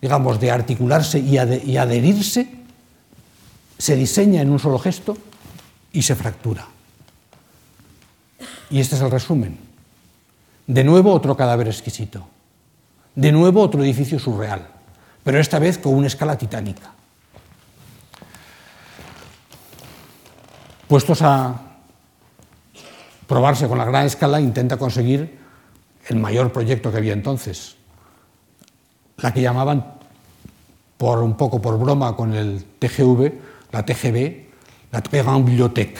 digamos, 0.00 0.40
de 0.40 0.50
articularse 0.50 1.18
y 1.18 1.36
adherirse, 1.76 2.48
se 3.78 3.96
diseña 3.96 4.40
en 4.40 4.50
un 4.50 4.58
solo 4.58 4.78
gesto 4.78 5.16
y 5.92 6.02
se 6.02 6.14
fractura. 6.14 6.66
Y 8.70 8.80
este 8.80 8.96
es 8.96 9.02
el 9.02 9.10
resumen. 9.10 9.65
De 10.66 10.84
nuevo 10.84 11.12
otro 11.12 11.36
cadáver 11.36 11.68
exquisito. 11.68 12.26
De 13.14 13.32
nuevo 13.32 13.62
otro 13.62 13.82
edificio 13.82 14.18
surreal 14.18 14.76
pero 15.26 15.40
esta 15.40 15.58
vez 15.58 15.76
con 15.76 15.92
una 15.92 16.06
escala 16.06 16.38
titánica. 16.38 16.92
Puestos 20.86 21.20
a 21.20 21.60
probarse 23.26 23.66
con 23.66 23.76
la 23.76 23.84
gran 23.84 24.06
escala, 24.06 24.40
intenta 24.40 24.76
conseguir 24.76 25.36
el 26.06 26.16
mayor 26.20 26.52
proyecto 26.52 26.92
que 26.92 26.98
había 26.98 27.12
entonces, 27.12 27.74
la 29.16 29.34
que 29.34 29.42
llamaban, 29.42 29.94
por 30.96 31.18
un 31.24 31.36
poco 31.36 31.60
por 31.60 31.76
broma 31.76 32.14
con 32.14 32.32
el 32.32 32.64
TGV, 32.78 33.32
la 33.72 33.84
TGB, 33.84 34.46
la 34.92 35.02
Très 35.02 35.24
Grande 35.24 35.50
Bibliothèque, 35.50 35.98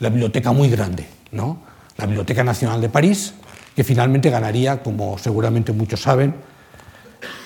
la 0.00 0.10
biblioteca 0.10 0.52
muy 0.52 0.68
grande, 0.68 1.08
¿no? 1.32 1.56
la 1.96 2.04
Biblioteca 2.04 2.44
Nacional 2.44 2.82
de 2.82 2.90
París, 2.90 3.32
que 3.78 3.84
finalmente 3.84 4.28
ganaría, 4.28 4.82
como 4.82 5.18
seguramente 5.18 5.70
muchos 5.70 6.02
saben, 6.02 6.34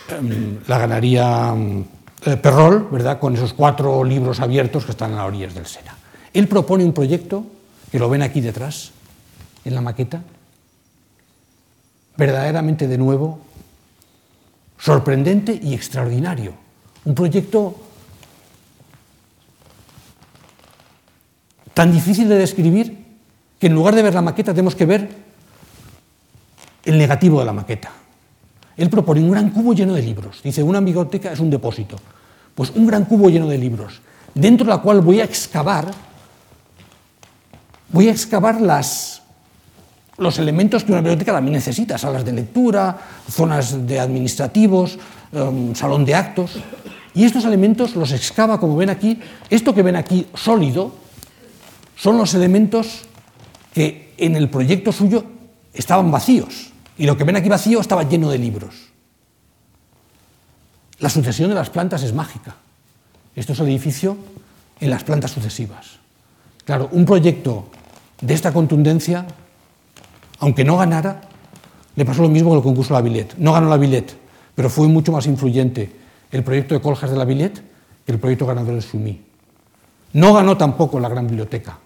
Em, 0.09 0.59
la 0.66 0.78
ganaría 0.78 1.55
eh, 2.24 2.37
Perrol, 2.37 2.89
¿verdad? 2.91 3.18
con 3.18 3.35
esos 3.35 3.53
cuatro 3.53 4.05
libros 4.05 4.41
abiertos 4.41 4.85
que 4.85 4.93
están 4.93 5.12
a 5.12 5.16
las 5.16 5.26
orillas 5.26 5.55
del 5.55 5.66
Sena. 5.66 5.97
Él 6.33 6.49
propone 6.49 6.85
un 6.85 6.93
proyecto, 6.93 7.45
que 7.91 7.99
lo 7.99 8.09
ven 8.09 8.22
aquí 8.22 8.41
detrás, 8.41 8.93
en 9.64 9.74
la 9.74 9.80
maqueta, 9.80 10.22
verdaderamente 12.16 12.89
de 12.89 12.99
nuevo 12.99 13.41
sorprendente 14.78 15.59
y 15.62 15.74
extraordinario. 15.74 16.55
Un 17.05 17.14
proyecto 17.14 17.76
tan 21.74 21.93
difícil 21.93 22.28
de 22.28 22.37
describir 22.37 23.05
que 23.59 23.68
en 23.68 23.74
lugar 23.74 23.95
de 23.95 24.03
ver 24.03 24.14
la 24.14 24.22
maqueta 24.22 24.53
tenemos 24.53 24.74
que 24.74 24.87
ver 24.87 25.32
el 26.85 26.99
negativo 26.99 27.41
de 27.41 27.47
la 27.47 27.53
maqueta. 27.53 27.91
Él 28.76 28.89
propone 28.89 29.20
un 29.20 29.30
gran 29.30 29.51
cubo 29.51 29.74
lleno 29.74 29.95
de 29.95 30.03
libros. 30.03 30.41
Dice, 30.43 30.62
una 30.62 30.80
biblioteca 30.80 31.33
es 31.33 31.41
un 31.41 31.51
depósito. 31.51 31.97
Pues 32.55 32.70
un 32.74 32.87
gran 32.87 33.05
cubo 33.05 33.30
lleno 33.30 33.47
de 33.49 33.59
libros, 33.59 34.01
dentro 34.35 34.66
de 34.66 34.72
la 34.72 34.78
cual 34.78 35.01
voy 35.01 35.20
a 35.20 35.24
excavar, 35.24 35.91
voy 37.91 38.09
a 38.09 38.11
excavar 38.11 38.61
las, 38.61 39.22
los 40.18 40.39
elementos 40.39 40.85
que 40.85 40.93
una 40.93 41.01
biblioteca 41.01 41.33
también 41.33 41.55
necesita, 41.55 41.97
salas 41.97 42.24
de 42.24 42.33
lectura, 42.33 42.99
zonas 43.30 43.87
de 43.87 44.01
administrativos, 44.01 44.99
um, 45.33 45.74
salón 45.74 46.05
de 46.05 46.14
actos. 46.14 46.59
Y 47.14 47.24
estos 47.24 47.45
elementos 47.45 47.95
los 47.95 48.12
excava, 48.12 48.59
como 48.59 48.76
ven 48.76 48.91
aquí, 48.91 49.18
esto 49.49 49.74
que 49.74 49.83
ven 49.83 49.97
aquí 49.97 50.26
sólido, 50.35 50.93
son 51.97 52.18
los 52.18 52.35
elementos 52.35 53.03
que 53.72 54.14
en 54.18 54.37
el 54.37 54.49
proyecto 54.51 54.93
suyo 54.93 55.24
estaban 55.72 56.11
vacíos. 56.11 56.72
Y 56.99 57.07
lo 57.07 57.16
que 57.16 57.24
ven 57.24 57.36
aquí 57.36 57.49
vacío 57.49 57.80
estaba 57.80 58.03
lleno 58.03 58.30
de 58.30 58.38
libros. 58.38 58.93
La 60.99 61.09
sucesión 61.09 61.49
de 61.49 61.55
las 61.55 61.70
plantas 61.70 62.03
es 62.03 62.14
mágica. 62.14 62.55
Esto 63.34 63.55
es 63.55 63.61
el 63.61 63.66
edificio 63.66 64.16
en 64.80 64.90
las 64.90 65.05
plantas 65.05 65.30
sucesivas. 65.30 65.99
Claro, 66.64 66.88
un 66.93 67.05
proyecto 67.05 67.66
de 68.20 68.34
esta 68.34 68.53
contundencia, 68.53 69.26
aunque 70.38 70.64
no 70.64 70.76
ganara, 70.76 71.22
le 71.97 72.05
pasó 72.05 72.22
lo 72.22 72.28
mismo 72.28 72.51
con 72.51 72.59
el 72.59 72.64
concurso 72.64 72.95
de 72.95 73.01
la 73.01 73.09
Villette. 73.09 73.34
No 73.38 73.53
ganó 73.53 73.68
la 73.68 73.76
Villette, 73.76 74.16
pero 74.55 74.70
fue 74.70 74.86
mucho 74.86 75.12
más 75.12 75.26
influyente 75.26 75.93
el 76.30 76.45
proyecto 76.45 76.74
de 76.74 76.80
Coljas 76.80 77.11
de 77.11 77.16
la 77.16 77.24
Villette 77.24 77.62
que 78.07 78.12
el 78.12 78.18
proyecto 78.18 78.47
ganador 78.47 78.74
de 78.74 78.82
Sumí. 78.82 79.20
No 80.12 80.32
ganó 80.34 80.57
tampoco 80.57 81.01
la 81.01 81.09
gran 81.09 81.26
biblioteca, 81.26 81.78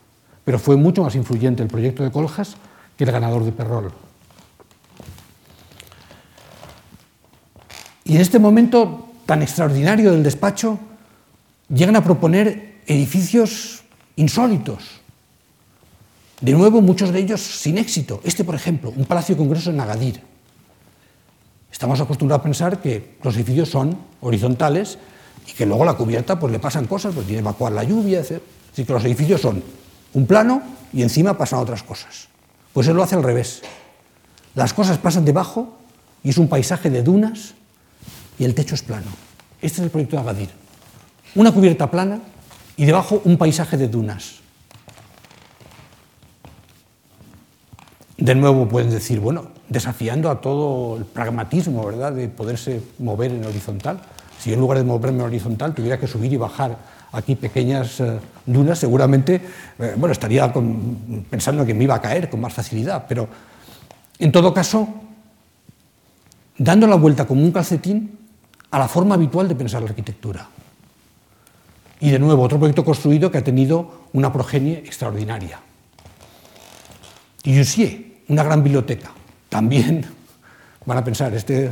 pero 0.44 0.58
fue 0.58 0.76
mucho 0.76 1.02
más 1.02 1.14
influyente 1.14 1.62
el 1.62 1.68
proyecto 1.68 2.02
de 2.02 2.10
Coljas 2.10 2.56
que 2.96 3.04
el 3.04 3.12
ganador 3.12 3.44
de 3.44 3.52
Perrol. 3.52 3.92
Y 8.06 8.14
en 8.14 8.20
este 8.20 8.38
momento 8.38 9.08
tan 9.26 9.42
extraordinario 9.42 10.12
del 10.12 10.22
despacho, 10.22 10.78
llegan 11.68 11.96
a 11.96 12.04
proponer 12.04 12.76
edificios 12.86 13.82
insólitos. 14.14 15.02
De 16.40 16.52
nuevo, 16.52 16.80
muchos 16.80 17.12
de 17.12 17.18
ellos 17.18 17.40
sin 17.40 17.78
éxito. 17.78 18.20
Este, 18.22 18.44
por 18.44 18.54
ejemplo, 18.54 18.92
un 18.94 19.06
palacio 19.06 19.34
de 19.34 19.40
congreso 19.40 19.70
en 19.70 19.80
Agadir. 19.80 20.22
Estamos 21.72 22.00
acostumbrados 22.00 22.42
a 22.42 22.44
pensar 22.44 22.80
que 22.80 23.16
los 23.24 23.34
edificios 23.34 23.70
son 23.70 23.98
horizontales 24.20 24.98
y 25.48 25.52
que 25.52 25.66
luego 25.66 25.84
la 25.84 25.94
cubierta 25.94 26.38
pues, 26.38 26.52
le 26.52 26.60
pasan 26.60 26.86
cosas, 26.86 27.12
pues 27.12 27.26
tiene 27.26 27.42
que 27.42 27.48
evacuar 27.48 27.72
la 27.72 27.82
lluvia, 27.82 28.20
etc. 28.20 28.40
Que 28.74 28.92
los 28.92 29.04
edificios 29.04 29.40
son 29.40 29.64
un 30.14 30.26
plano 30.26 30.62
y 30.92 31.02
encima 31.02 31.36
pasan 31.36 31.58
otras 31.58 31.82
cosas. 31.82 32.28
Pues 32.72 32.86
él 32.86 32.94
lo 32.94 33.02
hace 33.02 33.16
al 33.16 33.24
revés. 33.24 33.62
Las 34.54 34.72
cosas 34.72 34.98
pasan 34.98 35.24
debajo 35.24 35.76
y 36.22 36.30
es 36.30 36.38
un 36.38 36.48
paisaje 36.48 36.88
de 36.88 37.02
dunas 37.02 37.56
y 38.38 38.44
el 38.44 38.54
techo 38.54 38.74
es 38.74 38.82
plano. 38.82 39.06
Este 39.60 39.78
es 39.78 39.84
el 39.84 39.90
proyecto 39.90 40.16
de 40.16 40.22
Agadir. 40.22 40.50
Una 41.34 41.52
cubierta 41.52 41.90
plana 41.90 42.20
y 42.76 42.84
debajo 42.84 43.22
un 43.24 43.36
paisaje 43.36 43.76
de 43.76 43.88
dunas. 43.88 44.40
De 48.16 48.34
nuevo 48.34 48.66
pueden 48.66 48.90
decir, 48.90 49.20
bueno, 49.20 49.48
desafiando 49.68 50.30
a 50.30 50.40
todo 50.40 50.96
el 50.96 51.04
pragmatismo, 51.04 51.84
¿verdad?, 51.84 52.12
de 52.12 52.28
poderse 52.28 52.82
mover 52.98 53.32
en 53.32 53.44
horizontal. 53.44 54.00
Si 54.38 54.50
yo 54.50 54.54
en 54.54 54.60
lugar 54.60 54.78
de 54.78 54.84
moverme 54.84 55.22
horizontal 55.22 55.74
tuviera 55.74 55.98
que 55.98 56.06
subir 56.06 56.32
y 56.32 56.36
bajar 56.36 56.78
aquí 57.12 57.34
pequeñas 57.34 58.00
eh, 58.00 58.18
dunas, 58.44 58.78
seguramente 58.78 59.40
eh, 59.78 59.94
bueno, 59.96 60.12
estaría 60.12 60.52
pensando 61.30 61.64
que 61.64 61.74
me 61.74 61.84
iba 61.84 61.94
a 61.94 62.00
caer 62.00 62.30
con 62.30 62.40
más 62.40 62.52
facilidad. 62.52 63.04
Pero 63.08 63.28
en 64.18 64.32
todo 64.32 64.52
caso, 64.54 64.88
dando 66.58 66.86
la 66.86 66.96
vuelta 66.96 67.26
como 67.26 67.42
un 67.42 67.52
calcetín 67.52 68.25
a 68.70 68.78
la 68.78 68.88
forma 68.88 69.14
habitual 69.14 69.48
de 69.48 69.54
pensar 69.54 69.82
la 69.82 69.88
arquitectura. 69.88 70.48
Y 72.00 72.10
de 72.10 72.18
nuevo, 72.18 72.42
otro 72.42 72.58
proyecto 72.58 72.84
construido 72.84 73.30
que 73.30 73.38
ha 73.38 73.44
tenido 73.44 74.06
una 74.12 74.32
progenie 74.32 74.78
extraordinaria. 74.78 75.60
Y 77.42 77.60
una 78.28 78.42
gran 78.42 78.62
biblioteca. 78.62 79.12
También 79.48 80.04
van 80.86 80.98
a 80.98 81.04
pensar, 81.04 81.32
este 81.34 81.70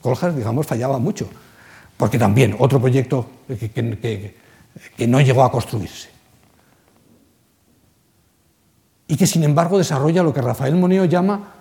Coljas, 0.00 0.36
digamos, 0.36 0.66
fallaba 0.66 0.98
mucho, 0.98 1.28
porque 1.96 2.18
también 2.18 2.54
otro 2.58 2.80
proyecto 2.80 3.26
que, 3.48 4.34
que 4.96 5.06
no 5.06 5.20
llegó 5.20 5.42
a 5.42 5.50
construirse. 5.50 6.08
Y 9.08 9.16
que 9.16 9.26
sin 9.26 9.42
embargo 9.42 9.78
desarrolla 9.78 10.22
lo 10.22 10.32
que 10.32 10.40
Rafael 10.40 10.76
Moneo 10.76 11.04
llama 11.04 11.54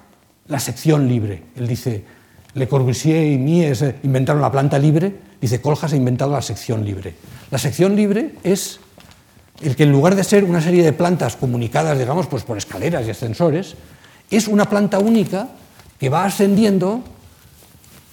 la 0.48 0.60
sección 0.60 1.08
libre. 1.08 1.44
Él 1.56 1.68
dice, 1.68 2.06
Le 2.54 2.68
Corbusier 2.68 3.32
y 3.32 3.38
Mies 3.38 3.84
inventaron 4.04 4.42
la 4.42 4.52
planta 4.52 4.78
libre, 4.78 5.16
dice 5.40 5.62
Coljas 5.62 5.94
ha 5.94 5.96
inventado 5.96 6.32
la 6.32 6.42
sección 6.42 6.84
libre. 6.84 7.16
La 7.50 7.58
sección 7.58 7.96
libre 7.96 8.36
es 8.44 8.80
el 9.62 9.76
que 9.76 9.84
en 9.84 9.92
lugar 9.92 10.16
de 10.16 10.24
ser 10.24 10.44
una 10.44 10.62
serie 10.62 10.84
de 10.84 10.94
plantas 10.94 11.36
comunicadas, 11.36 11.98
digamos, 11.98 12.28
pues 12.28 12.44
por 12.44 12.58
escaleras 12.58 13.06
y 13.06 13.12
ascensores, 13.12 13.76
es 14.30 14.48
una 14.48 14.66
planta 14.66 15.00
única 15.00 15.50
que 16.00 16.10
va 16.10 16.26
ascendiendo 16.26 17.04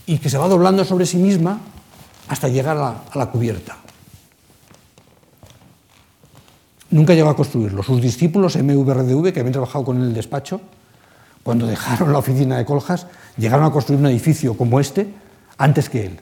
y 0.07 0.19
que 0.19 0.29
se 0.29 0.39
va 0.39 0.49
doblando 0.49 0.85
sobre 0.85 1.07
sí 1.07 1.17
misma 1.17 1.61
hasta 2.29 2.49
llegar 2.49 2.77
a 2.77 3.03
la, 3.15 3.27
cubierta. 3.27 3.77
Nunca 6.91 7.15
llegó 7.15 7.31
a 7.31 7.37
construirlo. 7.37 7.83
Sus 7.83 8.01
discípulos 8.01 8.57
MVRDV, 8.57 9.33
que 9.33 9.41
habían 9.41 9.53
trabajado 9.53 9.85
con 9.85 9.97
él 9.97 10.03
en 10.03 10.09
el 10.09 10.15
despacho, 10.15 10.61
cuando 11.49 11.67
dejaron 11.67 12.13
la 12.13 12.19
oficina 12.19 12.59
de 12.59 12.67
Coljas, 12.67 13.07
llegaron 13.39 13.65
a 13.65 13.71
construir 13.71 13.99
un 13.99 14.09
edificio 14.09 14.55
como 14.55 14.81
este 14.81 15.09
antes 15.57 15.89
que 15.89 16.05
él. 16.05 16.21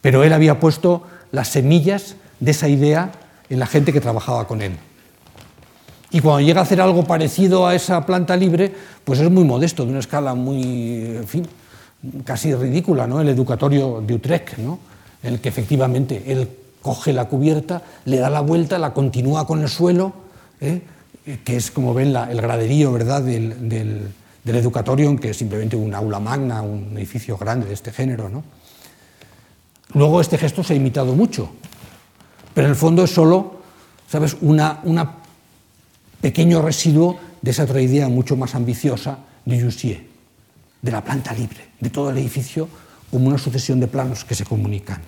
Pero 0.00 0.24
él 0.24 0.32
había 0.32 0.58
puesto 0.58 1.02
las 1.32 1.48
semillas 1.48 2.16
de 2.38 2.52
esa 2.52 2.66
idea 2.66 3.12
en 3.50 3.58
la 3.58 3.66
gente 3.66 3.92
que 3.92 4.00
trabajaba 4.00 4.46
con 4.46 4.62
él. 4.62 4.72
Y 6.10 6.20
cuando 6.20 6.40
llega 6.40 6.60
a 6.60 6.62
hacer 6.62 6.80
algo 6.80 7.04
parecido 7.04 7.66
a 7.66 7.74
esa 7.74 8.06
planta 8.06 8.38
libre, 8.38 8.74
pues 9.04 9.20
es 9.20 9.30
muy 9.30 9.44
modesto, 9.44 9.84
de 9.84 9.90
una 9.90 10.00
escala 10.00 10.34
muy, 10.34 10.62
en 11.18 11.28
fin, 11.28 11.46
casi 12.24 12.54
ridícula, 12.54 13.06
¿no? 13.06 13.20
El 13.20 13.28
educatorio 13.28 14.00
de 14.00 14.14
Utrecht, 14.14 14.56
¿no? 14.56 14.78
El 15.22 15.42
que 15.42 15.50
efectivamente 15.50 16.22
él 16.26 16.48
coge 16.80 17.12
la 17.12 17.26
cubierta, 17.26 17.82
le 18.06 18.16
da 18.16 18.30
la 18.30 18.40
vuelta, 18.40 18.78
la 18.78 18.94
continúa 18.94 19.46
con 19.46 19.60
el 19.60 19.68
suelo, 19.68 20.14
¿eh? 20.62 20.80
Que 21.38 21.56
es 21.56 21.70
como 21.70 21.94
ven 21.94 22.14
el 22.14 22.40
graderío, 22.40 22.92
¿verdad? 22.92 23.22
Del, 23.22 23.68
del, 23.68 24.08
del, 24.44 24.56
educatorio, 24.56 25.14
que 25.16 25.30
es 25.30 25.36
simplemente 25.36 25.76
un 25.76 25.94
aula 25.94 26.20
magna, 26.20 26.62
un 26.62 26.96
edificio 26.96 27.36
grande 27.36 27.66
de 27.66 27.74
este 27.74 27.92
género, 27.92 28.28
¿no? 28.28 28.42
Luego 29.94 30.20
este 30.20 30.38
gesto 30.38 30.62
se 30.62 30.74
ha 30.74 30.76
imitado 30.76 31.14
mucho, 31.14 31.50
pero 32.54 32.66
en 32.66 32.70
el 32.70 32.76
fondo 32.76 33.04
es 33.04 33.10
solo, 33.10 33.60
¿sabes?, 34.08 34.36
una, 34.40 34.80
una 34.84 35.16
pequeño 36.20 36.62
residuo 36.62 37.18
de 37.42 37.50
esa 37.50 37.64
otra 37.64 37.80
idea 37.80 38.08
mucho 38.08 38.36
más 38.36 38.54
ambiciosa 38.54 39.18
de 39.44 39.60
Jussier, 39.60 40.06
de 40.82 40.92
la 40.92 41.02
planta 41.02 41.32
libre, 41.32 41.70
de 41.80 41.90
todo 41.90 42.10
el 42.10 42.18
edificio 42.18 42.68
como 43.10 43.28
una 43.28 43.38
sucesión 43.38 43.80
de 43.80 43.88
planos 43.88 44.24
que 44.24 44.34
se 44.34 44.44
comunican. 44.44 45.00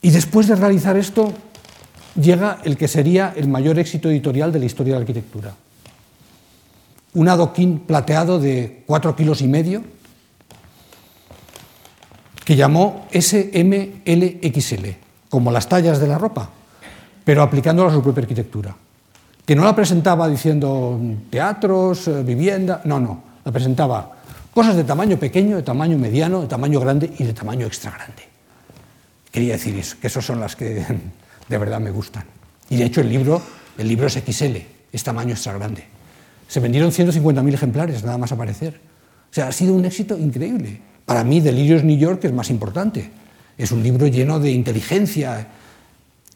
Y 0.00 0.10
después 0.10 0.48
de 0.48 0.56
realizar 0.56 0.96
esto, 0.96 1.32
llega 2.14 2.58
el 2.64 2.76
que 2.76 2.88
sería 2.88 3.32
el 3.36 3.48
mayor 3.48 3.78
éxito 3.78 4.10
editorial 4.10 4.52
de 4.52 4.58
la 4.58 4.66
historia 4.66 4.94
de 4.94 5.00
la 5.00 5.02
arquitectura. 5.02 5.54
Un 7.14 7.28
adoquín 7.28 7.80
plateado 7.80 8.38
de 8.38 8.84
cuatro 8.86 9.14
kilos 9.14 9.42
y 9.42 9.48
medio, 9.48 9.82
que 12.44 12.56
llamó 12.56 13.06
SMLXL, 13.12 14.88
como 15.28 15.52
las 15.52 15.68
tallas 15.68 16.00
de 16.00 16.08
la 16.08 16.18
ropa, 16.18 16.50
pero 17.24 17.42
aplicándola 17.42 17.90
a 17.90 17.94
su 17.94 18.02
propia 18.02 18.22
arquitectura. 18.22 18.74
Que 19.44 19.54
no 19.54 19.64
la 19.64 19.74
presentaba 19.74 20.28
diciendo 20.28 21.00
teatros, 21.30 22.08
eh, 22.08 22.22
vivienda, 22.22 22.80
no, 22.84 23.00
no, 23.00 23.22
la 23.44 23.52
presentaba 23.52 24.12
cosas 24.52 24.76
de 24.76 24.84
tamaño 24.84 25.18
pequeño, 25.18 25.56
de 25.56 25.62
tamaño 25.62 25.98
mediano, 25.98 26.42
de 26.42 26.46
tamaño 26.46 26.80
grande 26.80 27.12
y 27.18 27.24
de 27.24 27.32
tamaño 27.32 27.66
extra 27.66 27.90
grande. 27.90 28.22
Quería 29.30 29.54
decir 29.54 29.76
eso, 29.78 29.96
que 30.00 30.08
esas 30.08 30.24
son 30.24 30.40
las 30.40 30.56
que 30.56 30.84
de 31.52 31.58
verdad 31.58 31.80
me 31.80 31.90
gustan. 31.90 32.24
Y 32.70 32.76
de 32.76 32.86
hecho 32.86 33.02
el 33.02 33.10
libro, 33.10 33.40
el 33.76 33.86
libro 33.86 34.06
es 34.06 34.14
XL, 34.14 34.56
es 34.90 35.04
tamaño 35.04 35.32
extra 35.32 35.52
grande. 35.52 35.84
Se 36.48 36.60
vendieron 36.60 36.90
150.000 36.90 37.54
ejemplares 37.54 38.02
nada 38.02 38.16
más 38.16 38.32
aparecer. 38.32 38.80
O 39.30 39.34
sea, 39.34 39.48
ha 39.48 39.52
sido 39.52 39.74
un 39.74 39.84
éxito 39.84 40.18
increíble. 40.18 40.80
Para 41.04 41.24
mí, 41.24 41.40
Delirios 41.40 41.84
New 41.84 41.96
York 41.96 42.24
es 42.24 42.32
más 42.32 42.50
importante. 42.50 43.10
Es 43.58 43.70
un 43.70 43.82
libro 43.82 44.06
lleno 44.06 44.40
de 44.40 44.50
inteligencia. 44.50 45.48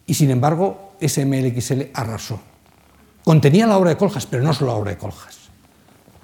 Y 0.06 0.14
sin 0.14 0.30
embargo, 0.30 0.92
SMLXL 1.00 1.90
arrasó. 1.94 2.40
Contenía 3.24 3.66
la 3.66 3.78
obra 3.78 3.90
de 3.90 3.96
Coljas, 3.96 4.26
pero 4.26 4.42
no 4.42 4.52
solo 4.52 4.72
la 4.72 4.78
obra 4.78 4.90
de 4.92 4.98
Coljas. 4.98 5.45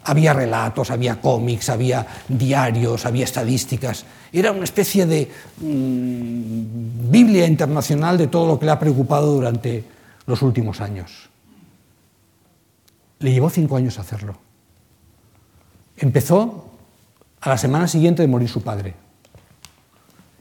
Había 0.05 0.33
relatos, 0.33 0.91
había 0.91 1.21
cómics, 1.21 1.69
había 1.69 2.07
diarios, 2.29 3.07
había 3.07 3.25
estadísticas. 3.25 4.05
Era 4.33 4.51
una 4.51 4.65
especie 4.65 5.07
de 5.07 5.31
mmm, 5.61 7.11
Biblia 7.11 7.47
internacional 7.47 8.19
de 8.19 8.27
todo 8.27 8.47
lo 8.47 8.59
que 8.59 8.67
le 8.67 8.73
ha 8.73 8.79
preocupado 8.79 9.33
durante 9.33 9.85
los 10.27 10.43
últimos 10.43 10.81
años. 10.81 11.29
Le 13.21 13.33
llevó 13.33 13.51
cinco 13.51 13.77
años 13.77 13.99
hacerlo. 13.99 14.37
Empezó 15.97 16.71
a 17.41 17.49
la 17.51 17.59
semana 17.59 17.87
siguiente 17.87 18.23
de 18.23 18.29
morir 18.29 18.49
su 18.49 18.63
padre. 18.63 18.95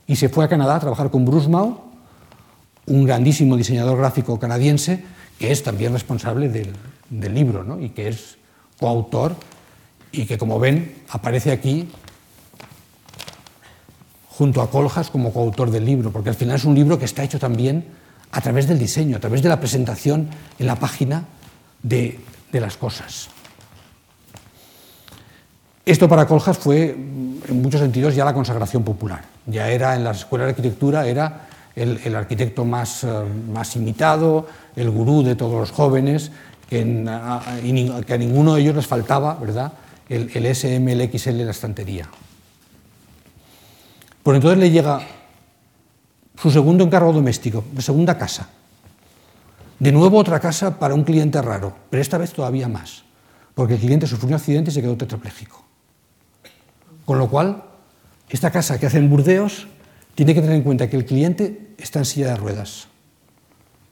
Y 0.07 0.16
se 0.16 0.30
fue 0.30 0.45
a 0.45 0.49
Canadá 0.49 0.76
a 0.76 0.80
trabajar 0.80 1.12
con 1.12 1.26
Bruce 1.26 1.49
Mau, 1.49 1.82
un 2.88 3.05
grandísimo 3.05 3.55
diseñador 3.55 3.97
gráfico 3.97 4.39
canadiense, 4.39 5.03
que 5.38 5.51
es 5.51 5.64
también 5.64 5.93
responsable 5.93 6.49
del, 6.49 6.74
del 7.09 7.34
libro 7.34 7.64
¿no? 7.64 7.80
y 7.80 7.89
que 7.89 8.09
es 8.09 8.38
coautor 8.82 9.36
y 10.12 10.26
que, 10.26 10.38
como 10.38 10.60
ven, 10.60 11.04
aparece 11.10 11.52
aquí 11.52 11.90
junto 14.28 14.62
a 14.62 14.70
Coljas 14.70 15.10
como 15.10 15.32
coautor 15.32 15.70
del 15.70 15.86
libro, 15.86 16.12
porque 16.12 16.30
al 16.30 16.36
final 16.36 16.56
es 16.56 16.66
un 16.66 16.74
libro 16.74 16.98
que 16.98 17.06
está 17.06 17.24
hecho 17.24 17.40
también 17.40 17.86
a 18.32 18.42
través 18.42 18.68
del 18.68 18.80
diseño, 18.80 19.18
a 19.18 19.20
través 19.20 19.44
de 19.44 19.50
la 19.50 19.60
presentación 19.60 20.30
en 20.58 20.66
la 20.66 20.76
página 20.76 21.26
de, 21.84 22.20
de 22.52 22.60
las 22.60 22.76
cosas. 22.76 23.30
Esto 25.86 26.10
para 26.10 26.26
Coljas 26.26 26.58
fue, 26.58 26.90
en 26.92 27.62
muchos 27.62 27.82
sentidos, 27.82 28.16
ya 28.16 28.26
la 28.26 28.34
consagración 28.34 28.84
popular. 28.84 29.24
Ya 29.46 29.70
era 29.70 29.96
en 29.96 30.04
las 30.04 30.20
escuelas 30.20 30.48
de 30.48 30.52
arquitectura, 30.52 31.08
era 31.08 31.48
el, 31.76 32.16
arquitecto 32.16 32.66
más, 32.66 33.04
eh, 33.04 33.08
más, 33.52 33.76
imitado, 33.76 34.48
el 34.76 34.90
gurú 34.90 35.24
de 35.24 35.36
todos 35.36 35.60
los 35.60 35.72
jóvenes, 35.72 36.32
que, 36.72 36.80
a, 36.80 38.18
ninguno 38.18 38.56
de 38.56 38.62
ellos 38.62 38.76
les 38.78 38.88
faltaba 38.88 39.36
¿verdad? 39.36 39.74
el, 40.08 40.32
el 40.34 40.46
SM, 40.46 40.90
el 40.90 41.12
XL 41.12 41.44
la 41.44 41.52
estantería. 41.52 42.08
Por 44.24 44.36
entonces 44.36 44.58
le 44.58 44.72
llega 44.72 45.02
su 46.42 46.50
segundo 46.50 46.86
encargo 46.86 47.12
doméstico, 47.12 47.66
de 47.74 47.82
segunda 47.82 48.18
casa. 48.18 48.48
De 49.80 49.92
nuevo 49.92 50.18
otra 50.18 50.40
casa 50.40 50.80
para 50.80 50.94
un 50.94 51.04
cliente 51.04 51.42
raro, 51.42 51.76
pero 51.90 52.02
esta 52.02 52.18
vez 52.18 52.32
todavía 52.32 52.70
más, 52.70 53.04
porque 53.54 53.74
el 53.74 53.82
cliente 53.82 54.08
sufrió 54.08 54.30
un 54.30 54.36
accidente 54.36 54.72
y 54.72 54.74
se 54.74 54.82
quedó 54.82 54.96
tetrapléjico. 54.96 55.66
Con 57.04 57.20
lo 57.20 57.30
cual, 57.30 57.66
esta 58.30 58.50
casa 58.50 58.80
que 58.80 58.86
hace 58.86 58.98
en 58.98 59.10
Burdeos 59.10 59.68
tiene 60.16 60.34
que 60.34 60.40
tener 60.40 60.56
en 60.56 60.64
cuenta 60.64 60.90
que 60.90 60.96
el 60.96 61.06
cliente 61.06 61.74
está 61.78 62.00
en 62.00 62.06
silla 62.06 62.28
de 62.28 62.38
ruedas 62.38 62.88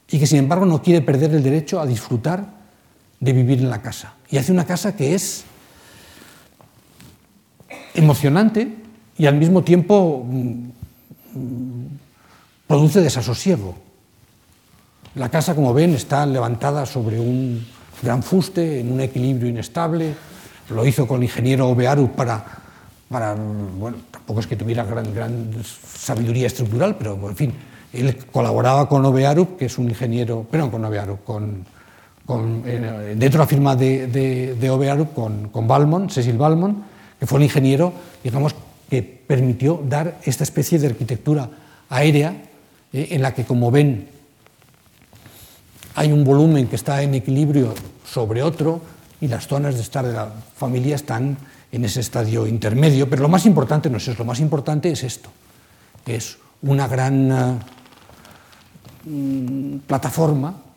y 0.10 0.18
que 0.18 0.28
sin 0.28 0.40
embargo 0.40 0.66
no 0.66 0.82
quiere 0.82 1.02
perder 1.02 1.36
el 1.36 1.44
derecho 1.44 1.82
a 1.82 1.86
disfrutar 1.86 2.59
de 3.20 3.34
vivir 3.34 3.59
en 3.59 3.70
la 3.70 3.82
casa. 3.82 4.13
Y 4.30 4.38
hace 4.38 4.51
una 4.51 4.65
casa 4.65 4.95
que 4.95 5.15
es 5.15 5.43
emocionante 7.93 8.76
y 9.17 9.26
al 9.26 9.36
mismo 9.36 9.63
tiempo 9.63 10.26
mm, 10.26 10.70
produce 12.67 13.01
desasosiego. 13.01 13.76
La 15.15 15.30
casa, 15.30 15.55
como 15.55 15.74
ven, 15.74 15.95
está 15.95 16.26
levantada 16.26 16.86
sobre 16.86 17.20
un 17.20 17.65
gran 18.01 18.24
fuste, 18.24 18.80
en 18.80 18.91
un 18.91 19.01
equilibrio 19.01 19.49
inestable. 19.49 20.13
Lo 20.70 20.86
hizo 20.86 21.07
con 21.07 21.17
el 21.17 21.24
ingeniero 21.24 21.67
Obearu 21.67 22.11
para 22.11 22.59
para, 23.09 23.34
bueno, 23.34 23.97
tampoco 24.11 24.39
es 24.39 24.47
que 24.47 24.55
tuviera 24.55 24.84
gran, 24.84 25.13
gran 25.13 25.51
sabiduría 25.63 26.47
estructural, 26.47 26.95
pero 26.95 27.15
en 27.28 27.36
fin, 27.36 27.53
él 27.91 28.15
colaboraba 28.32 28.88
con 28.88 29.03
Obearup, 29.03 29.57
que 29.57 29.65
es 29.65 29.78
un 29.80 29.89
ingeniero, 29.89 30.45
perdón, 30.49 30.70
con 30.70 30.86
Obearup, 30.86 31.24
con, 31.24 31.65
con, 32.30 32.62
dentro 32.62 33.18
de 33.18 33.38
la 33.40 33.48
firma 33.48 33.76
de, 33.76 34.06
de, 34.06 35.08
con, 35.16 35.50
con 35.50 36.10
Cecil 36.12 36.38
Balmont, 36.38 36.78
que 37.20 37.26
fue 37.26 37.40
el 37.40 37.46
ingeniero, 37.46 37.92
digamos, 38.24 38.54
que 38.88 39.02
permitió 39.02 39.82
dar 39.84 40.20
esta 40.22 40.44
especie 40.44 40.78
de 40.78 40.86
arquitectura 40.86 41.50
aérea 41.90 42.36
eh, 42.94 43.08
en 43.10 43.24
la 43.24 43.34
que, 43.34 43.46
como 43.46 43.72
ven, 43.72 44.10
hay 45.96 46.12
un 46.12 46.24
volumen 46.24 46.68
que 46.68 46.76
está 46.76 47.02
en 47.02 47.16
equilibrio 47.16 47.74
sobre 48.06 48.44
otro 48.44 48.80
y 49.20 49.28
las 49.28 49.48
zonas 49.48 49.74
de 49.74 49.82
estar 49.82 50.06
de 50.06 50.14
la 50.14 50.32
familia 50.56 50.98
están 50.98 51.36
en 51.72 51.84
ese 51.84 52.00
estadio 52.00 52.46
intermedio, 52.46 53.10
pero 53.10 53.24
lo 53.24 53.30
más 53.30 53.48
importante 53.48 53.90
no 53.90 53.98
es 53.98 54.08
eso, 54.08 54.20
lo 54.20 54.26
más 54.26 54.40
importante 54.40 54.92
es 54.92 55.04
esto, 55.04 55.32
que 56.06 56.18
es 56.18 56.38
una 56.62 56.88
gran 56.88 57.32
eh, 57.32 57.60
mm, 59.10 59.78
plataforma 59.88 60.68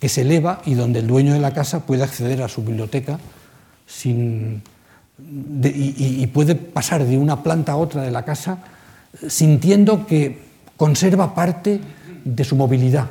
que 0.00 0.08
se 0.08 0.22
eleva 0.22 0.62
y 0.64 0.74
donde 0.74 1.00
el 1.00 1.06
dueño 1.06 1.32
de 1.32 1.40
la 1.40 1.52
casa 1.52 1.80
puede 1.86 2.02
acceder 2.02 2.42
a 2.42 2.48
su 2.48 2.62
biblioteca 2.62 3.18
sin, 3.86 4.62
y, 5.62 6.26
puede 6.28 6.54
pasar 6.54 7.04
de 7.04 7.18
una 7.18 7.42
planta 7.42 7.72
a 7.72 7.76
otra 7.76 8.02
de 8.02 8.10
la 8.10 8.24
casa 8.24 8.58
sintiendo 9.26 10.06
que 10.06 10.38
conserva 10.76 11.34
parte 11.34 11.80
de 12.24 12.44
su 12.44 12.54
movilidad, 12.54 13.08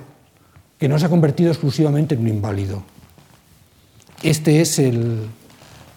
que 0.79 0.87
no 0.87 0.97
se 0.97 1.05
ha 1.05 1.09
convertido 1.09 1.49
exclusivamente 1.49 2.15
en 2.15 2.21
un 2.21 2.27
inválido. 2.29 2.83
Este 4.23 4.61
es 4.61 4.79
el, 4.79 5.27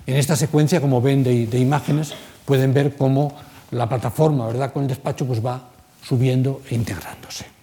en 0.06 0.16
esta 0.16 0.34
secuencia, 0.34 0.80
como 0.80 1.00
ven 1.00 1.22
de, 1.22 1.46
de 1.46 1.58
imágenes, 1.58 2.12
pueden 2.44 2.74
ver 2.74 2.96
cómo 2.96 3.36
la 3.70 3.88
plataforma, 3.88 4.46
¿verdad? 4.46 4.72
Con 4.72 4.82
el 4.82 4.88
despacho, 4.88 5.26
pues 5.26 5.44
va 5.44 5.68
subiendo 6.02 6.62
e 6.68 6.74
integrándose. 6.74 7.59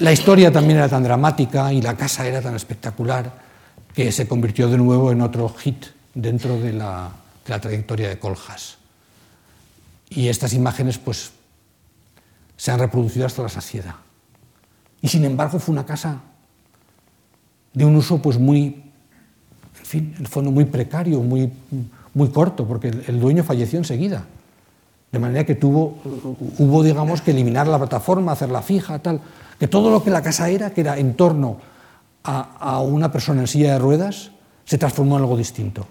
La 0.00 0.12
historia 0.12 0.50
también 0.50 0.78
era 0.78 0.88
tan 0.88 1.02
dramática 1.02 1.74
y 1.74 1.82
la 1.82 1.94
casa 1.94 2.26
era 2.26 2.40
tan 2.40 2.56
espectacular 2.56 3.30
que 3.94 4.10
se 4.12 4.26
convirtió 4.26 4.66
de 4.70 4.78
nuevo 4.78 5.12
en 5.12 5.20
otro 5.20 5.46
hit 5.50 5.84
dentro 6.14 6.58
de 6.58 6.72
la, 6.72 7.10
trayectoria 7.44 8.08
de 8.08 8.18
Coljas. 8.18 8.78
Y 10.08 10.28
estas 10.28 10.54
imágenes, 10.54 10.96
pues, 10.96 11.32
se 12.56 12.70
han 12.70 12.78
reproducido 12.78 13.26
hasta 13.26 13.42
la 13.42 13.50
saciedad. 13.50 13.96
Y 15.02 15.08
sin 15.08 15.22
embargo 15.26 15.58
fue 15.58 15.74
una 15.74 15.84
casa 15.84 16.22
de 17.74 17.84
un 17.84 17.94
uso 17.94 18.22
pues 18.22 18.38
muy, 18.38 18.82
en 19.80 19.84
fin, 19.84 20.14
el 20.18 20.28
fondo 20.28 20.50
muy 20.50 20.64
precario, 20.64 21.20
muy, 21.20 21.52
muy 22.14 22.28
corto, 22.30 22.66
porque 22.66 22.88
el 22.88 23.20
dueño 23.20 23.44
falleció 23.44 23.78
enseguida. 23.78 24.24
De 25.12 25.18
manera 25.18 25.44
que 25.44 25.56
tuvo, 25.56 25.98
hubo, 26.56 26.82
digamos, 26.82 27.20
que 27.20 27.32
eliminar 27.32 27.66
la 27.66 27.76
plataforma, 27.76 28.32
hacerla 28.32 28.62
fija, 28.62 28.98
tal. 29.00 29.20
Que 29.60 29.68
todo 29.68 29.90
lo 29.90 30.02
que 30.02 30.08
la 30.08 30.22
casa 30.22 30.48
era, 30.48 30.72
que 30.72 30.80
era 30.80 30.96
en 30.96 31.14
torno 31.14 31.58
a, 32.24 32.80
una 32.80 33.12
persona 33.12 33.42
en 33.42 33.46
silla 33.46 33.74
de 33.74 33.78
ruedas, 33.78 34.30
se 34.64 34.78
transformó 34.78 35.16
en 35.16 35.22
algo 35.22 35.36
distinto. 35.36 35.86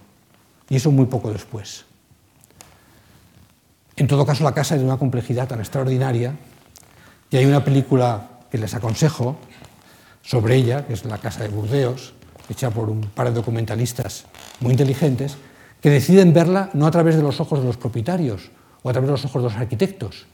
Y 0.69 0.77
eso 0.77 0.89
muy 0.89 1.05
poco 1.05 1.31
después. 1.31 1.85
En 3.95 4.07
todo 4.07 4.25
caso, 4.25 4.43
la 4.43 4.53
casa 4.53 4.73
es 4.73 4.81
de 4.81 4.87
una 4.87 4.97
complejidad 4.97 5.47
tan 5.47 5.59
extraordinaria 5.59 6.33
que 7.29 7.37
hay 7.37 7.45
una 7.45 7.63
película 7.63 8.29
que 8.49 8.57
les 8.57 8.73
aconsejo 8.73 9.37
sobre 10.23 10.55
ella, 10.55 10.87
que 10.87 10.93
es 10.93 11.05
La 11.05 11.19
Casa 11.19 11.43
de 11.43 11.49
Burdeos, 11.49 12.13
hecha 12.49 12.71
por 12.71 12.89
un 12.89 13.01
par 13.01 13.27
de 13.27 13.33
documentalistas 13.33 14.25
muy 14.61 14.71
inteligentes, 14.71 15.37
que 15.79 15.91
deciden 15.91 16.33
verla 16.33 16.71
no 16.73 16.87
a 16.87 16.91
través 16.91 17.15
de 17.15 17.21
los 17.21 17.39
ojos 17.39 17.59
de 17.59 17.65
los 17.65 17.77
propietarios 17.77 18.49
o 18.81 18.89
a 18.89 18.93
través 18.93 19.09
de 19.09 19.11
los 19.11 19.25
ojos 19.25 19.43
de 19.43 19.49
los 19.49 19.57
arquitectos, 19.57 20.25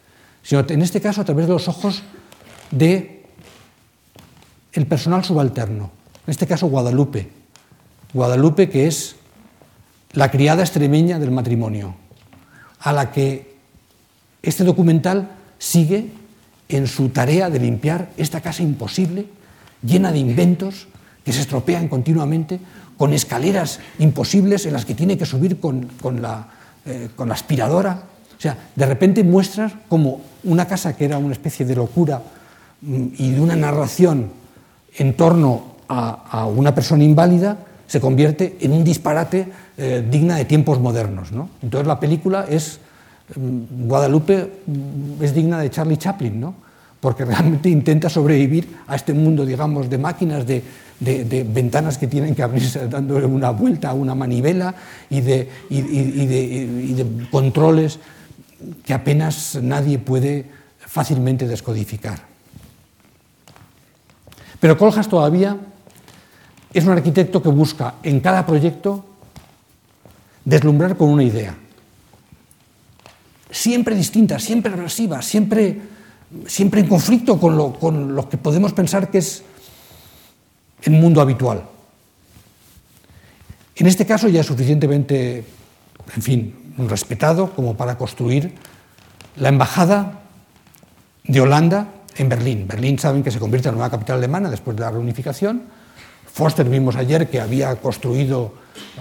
sino 0.41 0.63
en 0.67 0.81
este 0.81 1.01
caso 1.01 1.19
a 1.19 1.25
través 1.25 1.47
de 1.47 1.53
los 1.53 1.67
ojos 1.67 2.03
de 2.71 3.14
el 4.75 4.85
personal 4.85 5.23
subalterno, 5.23 5.91
en 6.27 6.31
este 6.31 6.45
caso 6.45 6.67
Guadalupe. 6.67 7.29
Guadalupe 8.13 8.69
que 8.69 8.87
es 8.87 9.15
la 10.11 10.29
criada 10.29 10.63
extremeña 10.63 11.17
del 11.17 11.31
matrimonio, 11.31 11.95
a 12.79 12.91
la 12.91 13.11
que 13.11 13.55
este 14.43 14.63
documental 14.63 15.31
sigue 15.57 16.11
en 16.67 16.87
su 16.87 17.09
tarea 17.09 17.49
de 17.49 17.59
limpiar 17.59 18.11
esta 18.17 18.41
casa 18.41 18.63
imposible, 18.63 19.27
llena 19.81 20.11
de 20.11 20.19
inventos 20.19 20.87
que 21.23 21.33
se 21.33 21.41
estropean 21.41 21.87
continuamente, 21.87 22.59
con 22.97 23.13
escaleras 23.13 23.79
imposibles 23.99 24.65
en 24.65 24.73
las 24.73 24.85
que 24.85 24.95
tiene 24.95 25.17
que 25.17 25.25
subir 25.25 25.59
con, 25.59 25.89
la, 26.21 26.47
eh, 26.85 27.09
con 27.15 27.27
la 27.27 27.33
aspiradora. 27.33 28.03
O 28.37 28.41
sea, 28.41 28.57
de 28.75 28.85
repente 28.85 29.23
muestras 29.23 29.73
como 29.87 30.21
una 30.43 30.67
casa 30.67 30.95
que 30.95 31.05
era 31.05 31.17
una 31.17 31.33
especie 31.33 31.65
de 31.65 31.75
locura 31.75 32.21
mm, 32.81 33.07
y 33.17 33.31
de 33.31 33.41
una 33.41 33.55
narración 33.55 34.44
en 34.97 35.13
torno 35.15 35.75
a, 35.87 36.47
una 36.47 36.73
persona 36.73 37.03
inválida 37.03 37.57
se 37.87 38.01
convierte 38.01 38.57
en 38.61 38.71
un 38.71 38.83
disparate 38.83 39.47
eh, 39.77 40.05
digna 40.09 40.37
de 40.37 40.45
tiempos 40.45 40.79
modernos. 40.79 41.31
¿no? 41.31 41.49
Entonces 41.61 41.87
la 41.87 41.99
película 41.99 42.45
es 42.49 42.79
Mm, 43.33 43.87
Guadalupe 43.87 44.61
mm, 44.67 45.23
es 45.23 45.33
digna 45.33 45.59
de 45.59 45.69
Charlie 45.71 45.97
Chaplin, 45.97 46.39
¿no? 46.39 46.53
porque 46.99 47.25
realmente 47.33 47.69
intenta 47.69 48.09
sobrevivir 48.09 48.67
a 48.87 48.95
este 48.95 49.13
mundo, 49.13 49.45
digamos, 49.45 49.89
de 49.89 49.97
máquinas, 49.97 50.45
de, 50.45 50.63
ventanas 50.99 51.97
que 51.97 52.07
tienen 52.07 52.35
que 52.35 52.43
abrirse 52.43 52.87
dándole 52.89 53.25
una 53.25 53.49
vuelta 53.49 53.89
a 53.89 53.93
una 53.93 54.15
manivela 54.15 54.73
y 55.09 55.21
de, 55.21 55.49
de 55.69 57.05
controles 57.31 57.99
que 58.83 58.93
apenas 58.93 59.59
nadie 59.61 59.99
puede 59.99 60.45
fácilmente 60.79 61.47
descodificar. 61.47 62.34
Pero 64.65 64.79
Coljas 64.79 65.07
todavía 65.07 65.55
es 66.73 66.83
un 66.85 66.89
arquitecto 66.89 67.39
que 67.39 67.49
busca 67.49 68.01
en 68.01 68.19
cada 68.19 68.47
proyecto 68.47 69.05
deslumbrar 70.43 70.97
con 70.97 71.09
una 71.11 71.23
idea 71.23 71.55
siempre 73.51 73.95
distinta, 73.95 74.39
siempre 74.39 74.73
abrasiva, 74.73 75.21
siempre, 75.21 75.81
siempre 76.47 76.81
en 76.81 76.87
conflicto 76.87 77.39
con 77.39 77.55
lo, 77.55 77.73
con 77.73 78.15
lo 78.15 78.27
que 78.27 78.37
podemos 78.37 78.73
pensar 78.73 79.11
que 79.11 79.19
es 79.19 79.43
el 80.81 80.93
mundo 80.93 81.21
habitual. 81.21 81.63
En 83.75 83.85
este 83.85 84.07
caso 84.07 84.29
ya 84.29 84.41
es 84.41 84.47
suficientemente, 84.47 85.45
en 86.15 86.21
fin, 86.23 86.73
respetado 86.79 87.51
como 87.51 87.77
para 87.77 87.99
construir 87.99 88.55
la 89.35 89.49
embajada 89.49 90.21
de 91.23 91.39
Holanda 91.39 91.87
en 92.15 92.29
Berlín. 92.29 92.67
Berlín 92.67 92.97
saben 92.99 93.23
que 93.23 93.31
se 93.31 93.39
convierte 93.39 93.69
en 93.69 93.75
la 93.75 93.79
nueva 93.79 93.91
capital 93.91 94.17
alemana 94.17 94.49
después 94.49 94.75
de 94.75 94.81
la 94.81 94.91
reunificación. 94.91 95.63
Foster 96.31 96.67
vimos 96.67 96.95
ayer 96.95 97.29
que 97.29 97.39
había 97.39 97.75
construido, 97.77 98.53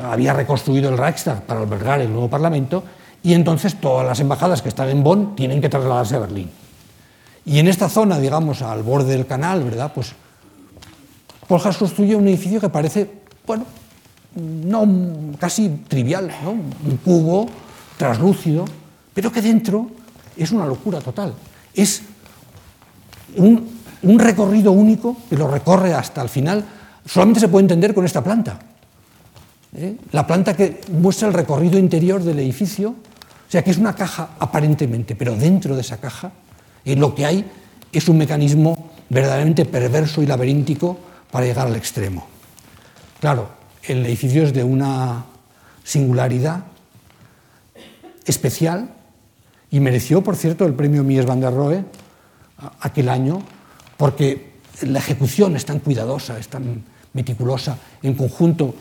había 0.02 0.32
reconstruido 0.32 0.90
el 0.90 0.98
Reichstag 0.98 1.42
para 1.42 1.60
albergar 1.60 2.00
el 2.00 2.10
nuevo 2.10 2.28
Parlamento 2.28 2.84
y 3.22 3.34
entonces 3.34 3.80
todas 3.80 4.06
las 4.06 4.20
embajadas 4.20 4.62
que 4.62 4.68
están 4.68 4.88
en 4.88 5.02
Bonn 5.02 5.34
tienen 5.34 5.60
que 5.60 5.68
trasladarse 5.68 6.16
a 6.16 6.20
Berlín. 6.20 6.50
Y 7.46 7.58
en 7.58 7.68
esta 7.68 7.88
zona, 7.88 8.18
digamos, 8.18 8.62
al 8.62 8.82
borde 8.82 9.12
del 9.12 9.26
canal, 9.26 9.64
¿verdad? 9.64 9.92
Pues 9.94 10.12
Poljas 11.46 11.76
construye 11.76 12.16
un 12.16 12.26
edificio 12.28 12.60
que 12.60 12.68
parece, 12.68 13.10
bueno, 13.46 13.64
no 14.34 15.36
casi 15.38 15.68
trivial, 15.88 16.30
¿no? 16.42 16.50
Un 16.52 16.98
cubo 17.04 17.46
traslúcido, 17.96 18.64
pero 19.12 19.30
que 19.30 19.42
dentro 19.42 19.88
es 20.36 20.50
una 20.50 20.66
locura 20.66 21.00
total. 21.00 21.34
Es 21.74 22.02
un, 23.36 24.18
recorrido 24.18 24.72
único 24.72 25.16
que 25.28 25.36
lo 25.36 25.48
recorre 25.48 25.94
hasta 25.94 26.22
el 26.22 26.28
final. 26.28 26.64
Solamente 27.06 27.40
se 27.40 27.48
puede 27.48 27.64
entender 27.64 27.94
con 27.94 28.04
esta 28.04 28.22
planta. 28.22 28.58
¿eh? 29.76 29.96
La 30.12 30.26
planta 30.26 30.54
que 30.54 30.80
muestra 30.92 31.28
el 31.28 31.34
recorrido 31.34 31.78
interior 31.78 32.22
del 32.22 32.38
edificio 32.38 32.94
o 33.46 33.50
sea 33.50 33.62
que 33.62 33.70
es 33.70 33.78
una 33.78 33.94
caja 33.94 34.30
aparentemente, 34.40 35.14
pero 35.14 35.36
dentro 35.36 35.76
de 35.76 35.82
esa 35.82 35.98
caja 35.98 36.32
en 36.84 36.98
lo 36.98 37.14
que 37.14 37.24
hay 37.24 37.44
es 37.92 38.08
un 38.08 38.18
mecanismo 38.18 38.90
verdaderamente 39.08 39.64
perverso 39.64 40.22
y 40.22 40.26
laberíntico 40.26 40.98
para 41.30 41.46
llegar 41.46 41.68
al 41.68 41.76
extremo. 41.76 42.26
Claro, 43.20 43.48
el 43.84 44.04
edificio 44.06 44.42
es 44.42 44.52
de 44.52 44.64
una 44.64 45.24
singularidad 45.84 46.64
especial 48.24 48.90
y 49.70 49.80
mereció, 49.80 50.22
por 50.22 50.36
cierto, 50.36 50.66
el 50.66 50.74
premio 50.74 51.04
Mies 51.04 51.26
van 51.26 51.40
der 51.40 51.54
Rohe 51.54 51.84
aquel 52.80 53.08
año 53.08 53.42
porque 53.96 54.54
la 54.82 54.98
ejecución 54.98 55.56
es 55.56 55.64
tan 55.64 55.80
cuidadosa, 55.80 56.38
es 56.38 56.48
tan 56.48 56.82
meticulosa 57.12 57.78
en 58.02 58.14
conjunto. 58.14 58.74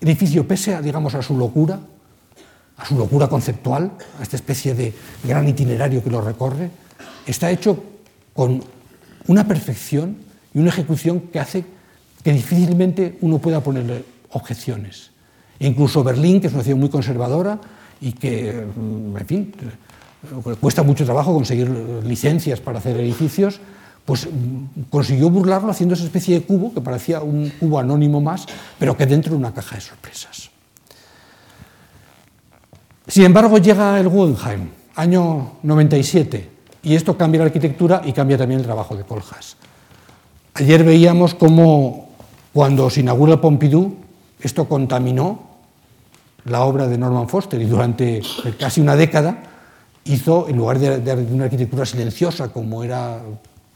Edificio, 0.00 0.46
pese 0.46 0.74
a, 0.74 0.80
digamos, 0.80 1.14
a 1.14 1.22
su 1.22 1.36
locura, 1.36 1.80
a 2.76 2.86
su 2.86 2.96
locura 2.96 3.28
conceptual, 3.28 3.92
a 4.18 4.22
esta 4.22 4.36
especie 4.36 4.74
de 4.74 4.94
gran 5.24 5.46
itinerario 5.48 6.02
que 6.02 6.10
lo 6.10 6.20
recorre, 6.20 6.70
está 7.26 7.50
hecho 7.50 7.82
con 8.32 8.62
una 9.26 9.46
perfección 9.46 10.16
y 10.54 10.58
una 10.60 10.70
ejecución 10.70 11.20
que 11.20 11.40
hace 11.40 11.64
que 12.22 12.32
difícilmente 12.32 13.18
uno 13.20 13.38
pueda 13.38 13.62
ponerle 13.62 14.04
objeciones. 14.30 15.10
E 15.58 15.66
incluso 15.66 16.04
Berlín, 16.04 16.40
que 16.40 16.46
es 16.46 16.52
una 16.52 16.62
ciudad 16.62 16.78
muy 16.78 16.88
conservadora 16.88 17.60
y 18.00 18.12
que, 18.12 18.52
mm, 18.52 19.16
en 19.16 19.26
fin, 19.26 19.54
cuesta 20.60 20.82
mucho 20.82 21.04
trabajo 21.04 21.32
conseguir 21.32 21.68
licencias 22.04 22.60
para 22.60 22.78
hacer 22.78 22.98
edificios, 22.98 23.60
pues 24.04 24.26
mm, 24.26 24.88
consiguió 24.90 25.30
burlarlo 25.30 25.70
haciendo 25.70 25.94
esa 25.94 26.04
especie 26.04 26.40
de 26.40 26.46
cubo 26.46 26.72
que 26.72 26.80
parecía 26.80 27.20
un 27.20 27.52
cubo 27.60 27.78
anónimo 27.78 28.20
más, 28.20 28.46
pero 28.78 28.96
que 28.96 29.06
dentro 29.06 29.32
de 29.32 29.38
una 29.38 29.52
caja 29.52 29.76
de 29.76 29.82
sorpresas. 29.82 30.50
Sin 33.06 33.24
embargo, 33.24 33.58
llega 33.58 33.98
el 34.00 34.08
Guggenheim, 34.08 34.68
año 34.96 35.52
97, 35.62 36.50
y 36.82 36.94
esto 36.94 37.16
cambia 37.16 37.40
la 37.40 37.46
arquitectura 37.46 38.02
y 38.04 38.12
cambia 38.12 38.38
también 38.38 38.60
el 38.60 38.66
trabajo 38.66 38.96
de 38.96 39.04
Coljas. 39.04 39.56
Ayer 40.54 40.84
veíamos 40.84 41.34
cómo 41.34 42.08
cuando 42.52 42.90
se 42.90 43.00
inaugura 43.00 43.34
el 43.34 43.40
Pompidou, 43.40 43.94
esto 44.40 44.68
contaminó 44.68 45.48
la 46.44 46.62
obra 46.62 46.86
de 46.86 46.98
Norman 46.98 47.28
Foster 47.28 47.60
y 47.60 47.66
durante 47.66 48.22
casi 48.58 48.80
una 48.80 48.96
década 48.96 49.42
hizo, 50.08 50.48
en 50.48 50.56
lugar 50.56 50.78
de, 50.78 51.14
una 51.32 51.44
arquitectura 51.44 51.86
silenciosa 51.86 52.48
como 52.48 52.82
era 52.82 53.20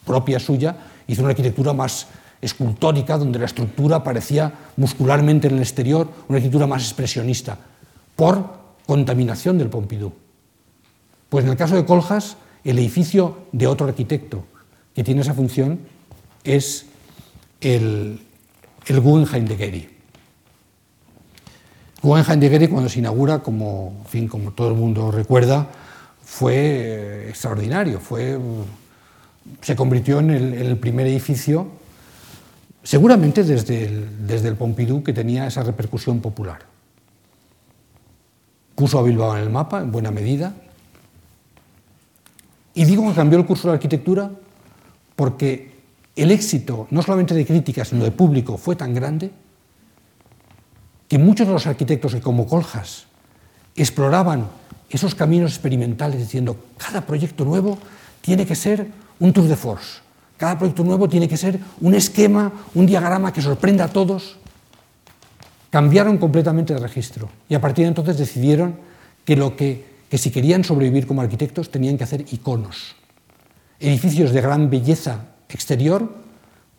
propia 0.04 0.40
suya, 0.40 0.76
hizo 1.06 1.22
una 1.22 1.30
arquitectura 1.30 1.72
más 1.72 2.08
escultórica, 2.40 3.18
donde 3.18 3.38
la 3.38 3.46
estructura 3.46 4.02
parecía 4.02 4.52
muscularmente 4.76 5.46
en 5.46 5.54
el 5.54 5.60
exterior, 5.60 6.08
una 6.28 6.38
arquitectura 6.38 6.66
más 6.66 6.82
expresionista, 6.82 7.56
por 8.16 8.62
contaminación 8.86 9.58
del 9.58 9.68
Pompidou. 9.68 10.12
Pues 11.28 11.44
en 11.44 11.50
el 11.50 11.56
caso 11.56 11.76
de 11.76 11.84
Coljas, 11.84 12.36
el 12.64 12.78
edificio 12.78 13.46
de 13.52 13.66
otro 13.66 13.86
arquitecto 13.86 14.44
que 14.94 15.04
tiene 15.04 15.20
esa 15.20 15.34
función 15.34 15.80
es 16.44 16.86
el, 17.60 18.20
el 18.86 19.00
Guggenheim 19.00 19.46
de 19.46 19.56
Gehry. 19.56 19.88
Guggenheim 22.02 22.40
de 22.40 22.48
Gehry, 22.50 22.68
cuando 22.68 22.88
se 22.88 22.98
inaugura, 22.98 23.38
como, 23.38 24.04
fin, 24.08 24.26
como 24.26 24.50
todo 24.50 24.68
el 24.68 24.74
mundo 24.74 25.10
recuerda, 25.10 25.68
fue 26.32 26.54
eh, 26.56 27.28
extraordinario, 27.28 28.00
fue, 28.00 28.38
se 29.60 29.76
convirtió 29.76 30.18
en 30.18 30.30
el, 30.30 30.78
primer 30.78 31.06
edificio, 31.06 31.68
seguramente 32.82 33.44
desde 33.44 33.84
el, 33.84 34.26
desde 34.26 34.48
el 34.48 34.56
Pompidou, 34.56 35.02
que 35.02 35.12
tenía 35.12 35.46
esa 35.46 35.62
repercusión 35.62 36.20
popular. 36.20 36.60
Puso 38.74 38.98
a 38.98 39.02
Bilbao 39.02 39.36
en 39.36 39.42
el 39.42 39.50
mapa, 39.50 39.82
en 39.82 39.92
buena 39.92 40.10
medida, 40.10 40.54
y 42.72 42.86
digo 42.86 43.06
que 43.10 43.14
cambió 43.14 43.38
el 43.38 43.44
curso 43.44 43.68
de 43.68 43.72
la 43.72 43.74
arquitectura 43.74 44.30
porque 45.14 45.82
el 46.16 46.30
éxito, 46.30 46.86
no 46.90 47.02
solamente 47.02 47.34
de 47.34 47.44
crítica, 47.44 47.84
sino 47.84 48.04
de 48.04 48.10
público, 48.10 48.56
fue 48.56 48.74
tan 48.74 48.94
grande 48.94 49.30
que 51.08 51.18
muchos 51.18 51.46
de 51.46 51.52
los 51.52 51.66
arquitectos 51.66 52.14
que 52.14 52.22
como 52.22 52.46
Coljas 52.46 53.04
exploraban 53.76 54.61
esos 54.96 55.14
caminos 55.14 55.52
experimentales 55.52 56.20
diciendo, 56.20 56.56
cada 56.76 57.00
proyecto 57.00 57.44
nuevo 57.44 57.78
tiene 58.20 58.44
que 58.44 58.54
ser 58.54 58.86
un 59.20 59.32
tour 59.32 59.48
de 59.48 59.56
force, 59.56 60.00
cada 60.36 60.58
proyecto 60.58 60.84
nuevo 60.84 61.08
tiene 61.08 61.28
que 61.28 61.36
ser 61.36 61.58
un 61.80 61.94
esquema, 61.94 62.52
un 62.74 62.84
diagrama 62.84 63.32
que 63.32 63.40
sorprenda 63.40 63.84
a 63.84 63.88
todos, 63.88 64.36
cambiaron 65.70 66.18
completamente 66.18 66.74
de 66.74 66.80
registro 66.80 67.30
y 67.48 67.54
a 67.54 67.60
partir 67.60 67.84
de 67.84 67.88
entonces 67.88 68.18
decidieron 68.18 68.76
que, 69.24 69.36
lo 69.36 69.56
que, 69.56 69.86
que 70.10 70.18
si 70.18 70.30
querían 70.30 70.62
sobrevivir 70.62 71.06
como 71.06 71.22
arquitectos 71.22 71.70
tenían 71.70 71.96
que 71.96 72.04
hacer 72.04 72.26
iconos, 72.30 72.96
edificios 73.80 74.32
de 74.32 74.42
gran 74.42 74.68
belleza 74.68 75.24
exterior, 75.48 76.12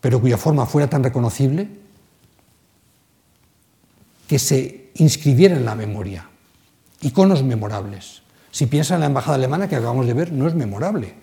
pero 0.00 0.20
cuya 0.20 0.38
forma 0.38 0.66
fuera 0.66 0.88
tan 0.88 1.02
reconocible 1.02 1.68
que 4.28 4.38
se 4.38 4.90
inscribiera 4.94 5.56
en 5.56 5.64
la 5.64 5.74
memoria 5.74 6.28
iconos 7.04 7.42
memorables. 7.42 8.22
Si 8.50 8.66
piensa 8.66 8.94
en 8.94 9.00
la 9.00 9.06
embajada 9.06 9.36
alemana 9.36 9.68
que 9.68 9.76
acabamos 9.76 10.06
de 10.06 10.14
ver, 10.14 10.32
no 10.32 10.46
es 10.46 10.54
memorable. 10.54 11.14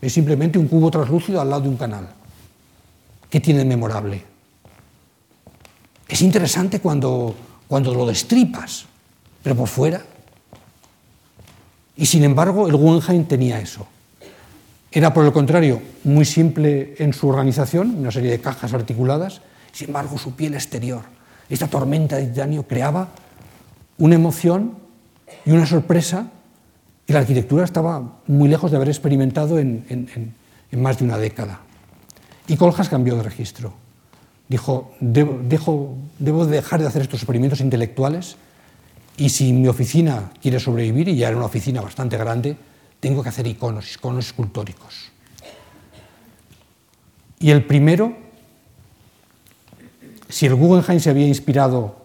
Es 0.00 0.12
simplemente 0.12 0.58
un 0.58 0.68
cubo 0.68 0.90
translúcido 0.90 1.40
al 1.40 1.50
lado 1.50 1.62
de 1.62 1.68
un 1.68 1.76
canal. 1.76 2.08
¿Qué 3.30 3.40
tiene 3.40 3.64
memorable? 3.64 4.22
Es 6.08 6.20
interesante 6.22 6.80
cuando, 6.80 7.34
cuando 7.68 7.94
lo 7.94 8.06
destripas, 8.06 8.84
pero 9.42 9.56
por 9.56 9.68
fuera. 9.68 10.02
Y 11.96 12.06
sin 12.06 12.24
embargo, 12.24 12.66
el 12.66 12.76
Guggenheim 12.76 13.24
tenía 13.24 13.60
eso. 13.60 13.86
Era, 14.90 15.14
por 15.14 15.24
el 15.24 15.32
contrario, 15.32 15.80
muy 16.04 16.24
simple 16.24 16.94
en 16.98 17.14
su 17.14 17.28
organización, 17.28 17.96
una 17.96 18.10
serie 18.10 18.30
de 18.30 18.40
cajas 18.40 18.74
articuladas, 18.74 19.40
sin 19.72 19.88
embargo, 19.88 20.18
su 20.18 20.36
piel 20.36 20.52
exterior, 20.54 21.02
esta 21.48 21.66
tormenta 21.66 22.16
de 22.16 22.26
titanio 22.26 22.66
creaba 22.66 23.08
una 23.98 24.14
emoción 24.14 24.76
y 25.44 25.50
una 25.50 25.66
sorpresa 25.66 26.30
que 27.06 27.12
la 27.12 27.20
arquitectura 27.20 27.64
estaba 27.64 28.20
muy 28.26 28.48
lejos 28.48 28.70
de 28.70 28.76
haber 28.76 28.88
experimentado 28.88 29.58
en, 29.58 30.34
más 30.72 30.98
de 30.98 31.04
una 31.04 31.18
década. 31.18 31.60
Y 32.48 32.56
Coljas 32.56 32.88
cambió 32.88 33.16
de 33.16 33.22
registro. 33.22 33.74
Dijo, 34.48 34.92
debo, 35.00 35.96
debo 36.18 36.46
dejar 36.46 36.80
de 36.80 36.86
hacer 36.86 37.02
estos 37.02 37.20
experimentos 37.20 37.60
intelectuales 37.60 38.36
y 39.16 39.28
si 39.28 39.52
mi 39.52 39.68
oficina 39.68 40.30
quiere 40.40 40.58
sobrevivir, 40.58 41.08
y 41.08 41.16
ya 41.16 41.28
era 41.28 41.36
una 41.36 41.46
oficina 41.46 41.80
bastante 41.80 42.16
grande, 42.16 42.56
tengo 43.00 43.22
que 43.22 43.28
hacer 43.28 43.46
iconos, 43.46 43.94
iconos 43.94 44.26
escultóricos. 44.26 45.10
Y 47.38 47.50
el 47.50 47.64
primero, 47.64 48.16
si 50.28 50.46
el 50.46 50.54
Guggenheim 50.54 51.00
se 51.00 51.10
había 51.10 51.26
inspirado 51.26 52.02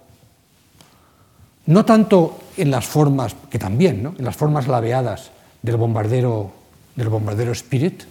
no 1.67 1.85
tanto 1.85 2.39
en 2.57 2.71
las 2.71 2.85
formas, 2.85 3.35
que 3.49 3.59
también, 3.59 4.03
¿no? 4.03 4.15
en 4.17 4.25
las 4.25 4.35
formas 4.35 4.67
laveadas 4.67 5.31
del 5.61 5.77
bombardero, 5.77 6.51
del 6.95 7.09
bombardero 7.09 7.51
Spirit, 7.51 8.03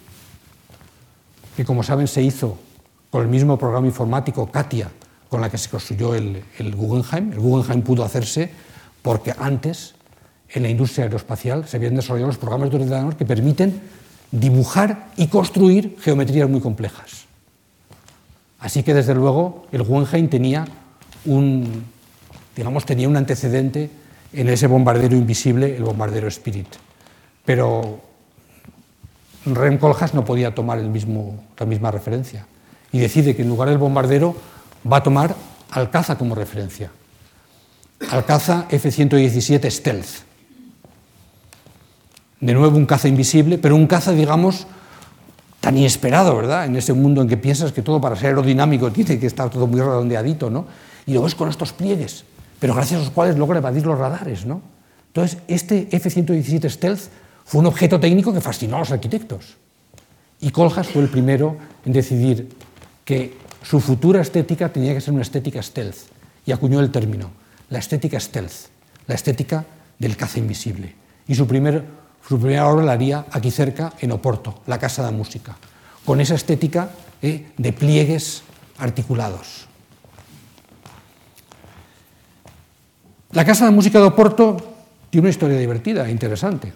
que 1.56 1.64
como 1.64 1.82
saben 1.82 2.06
se 2.06 2.22
hizo 2.22 2.58
con 3.10 3.22
el 3.22 3.28
mismo 3.28 3.58
programa 3.58 3.86
informático 3.86 4.50
Katia 4.50 4.90
con 5.28 5.40
la 5.40 5.50
que 5.50 5.58
se 5.58 5.68
construyó 5.68 6.14
el, 6.14 6.44
Guggenheim. 6.74 7.32
El 7.32 7.40
Guggenheim 7.40 7.82
pudo 7.82 8.04
hacerse 8.04 8.50
porque 9.02 9.34
antes 9.38 9.94
en 10.50 10.62
la 10.62 10.68
industria 10.68 11.04
aeroespacial 11.04 11.66
se 11.66 11.76
habían 11.76 11.96
desarrollado 11.96 12.28
los 12.28 12.38
programas 12.38 12.70
de 12.70 12.76
ordenador 12.76 13.16
que 13.16 13.24
permiten 13.24 13.80
dibujar 14.30 15.08
y 15.16 15.26
construir 15.26 15.96
geometrías 16.00 16.48
muy 16.48 16.60
complejas. 16.60 17.26
Así 18.58 18.82
que 18.82 18.94
desde 18.94 19.14
luego 19.14 19.66
el 19.72 19.82
Guggenheim 19.82 20.28
tenía 20.28 20.66
un, 21.24 21.84
digamos, 22.54 22.84
tenía 22.84 23.08
un 23.08 23.16
antecedente 23.16 23.90
en 24.32 24.48
ese 24.48 24.66
bombardero 24.66 25.16
invisible, 25.16 25.76
el 25.76 25.82
bombardero 25.82 26.28
Spirit. 26.28 26.68
Pero 27.44 28.00
Rem 29.46 29.78
Koolhaas 29.78 30.14
no 30.14 30.24
podía 30.24 30.54
tomar 30.54 30.78
el 30.78 30.90
mismo, 30.90 31.44
la 31.58 31.66
misma 31.66 31.90
referencia 31.90 32.46
y 32.92 32.98
decide 32.98 33.36
que 33.36 33.42
en 33.42 33.48
lugar 33.48 33.68
del 33.68 33.78
bombardero 33.78 34.34
va 34.90 34.98
a 34.98 35.02
tomar 35.02 35.34
al 35.70 35.90
caza 35.90 36.16
como 36.16 36.34
referencia. 36.34 36.90
Al 38.10 38.24
caza 38.24 38.66
F-117 38.70 39.70
Stealth. 39.70 40.08
De 42.40 42.52
nuevo 42.52 42.76
un 42.76 42.86
caza 42.86 43.08
invisible, 43.08 43.58
pero 43.58 43.74
un 43.74 43.86
caza, 43.86 44.12
digamos, 44.12 44.66
tan 45.60 45.76
inesperado, 45.76 46.36
¿verdad? 46.36 46.66
En 46.66 46.76
ese 46.76 46.92
mundo 46.92 47.22
en 47.22 47.28
que 47.28 47.36
piensas 47.36 47.72
que 47.72 47.82
todo 47.82 48.00
para 48.00 48.14
ser 48.16 48.26
aerodinámico 48.26 48.92
tiene 48.92 49.18
que 49.18 49.26
estar 49.26 49.48
todo 49.50 49.66
muy 49.66 49.80
redondeadito, 49.80 50.50
¿no? 50.50 50.66
Y 51.06 51.12
luego 51.12 51.26
es 51.26 51.34
con 51.34 51.48
estos 51.48 51.72
pliegues 51.72 52.24
pero 52.58 52.74
gracias 52.74 53.00
a 53.00 53.04
los 53.04 53.12
cuales 53.12 53.36
logra 53.36 53.58
evadir 53.58 53.86
los 53.86 53.98
radares. 53.98 54.46
¿no? 54.46 54.62
Entonces, 55.08 55.38
este 55.48 55.88
F-117 55.90 56.68
Stealth 56.70 57.00
fue 57.44 57.60
un 57.60 57.66
objeto 57.66 58.00
técnico 58.00 58.32
que 58.32 58.40
fascinó 58.40 58.76
a 58.76 58.80
los 58.80 58.90
arquitectos. 58.90 59.56
Y 60.40 60.50
Coljas 60.50 60.88
fue 60.88 61.02
el 61.02 61.08
primero 61.08 61.56
en 61.84 61.92
decidir 61.92 62.48
que 63.04 63.36
su 63.62 63.80
futura 63.80 64.20
estética 64.20 64.68
tenía 64.68 64.94
que 64.94 65.00
ser 65.00 65.14
una 65.14 65.22
estética 65.22 65.62
stealth 65.62 65.96
y 66.44 66.52
acuñó 66.52 66.80
el 66.80 66.90
término, 66.90 67.30
la 67.70 67.78
estética 67.78 68.20
stealth, 68.20 68.68
la 69.06 69.14
estética 69.14 69.64
del 69.98 70.16
caza 70.16 70.38
invisible. 70.38 70.94
Y 71.26 71.34
su, 71.34 71.46
primer, 71.46 71.84
su 72.28 72.38
primera 72.38 72.68
obra 72.68 72.84
la 72.84 72.92
haría 72.92 73.26
aquí 73.30 73.50
cerca, 73.50 73.92
en 74.00 74.12
Oporto, 74.12 74.60
la 74.66 74.78
Casa 74.78 75.02
de 75.02 75.10
la 75.10 75.16
Música, 75.16 75.56
con 76.04 76.20
esa 76.20 76.34
estética 76.34 76.90
eh, 77.22 77.46
de 77.56 77.72
pliegues 77.72 78.42
articulados. 78.78 79.65
La 83.36 83.44
Casa 83.44 83.66
de 83.66 83.70
Música 83.70 83.98
de 83.98 84.06
Oporto 84.06 84.56
tiene 85.10 85.26
una 85.26 85.30
historia 85.30 85.58
divertida 85.58 86.08
e 86.08 86.10
interesante. 86.10 86.72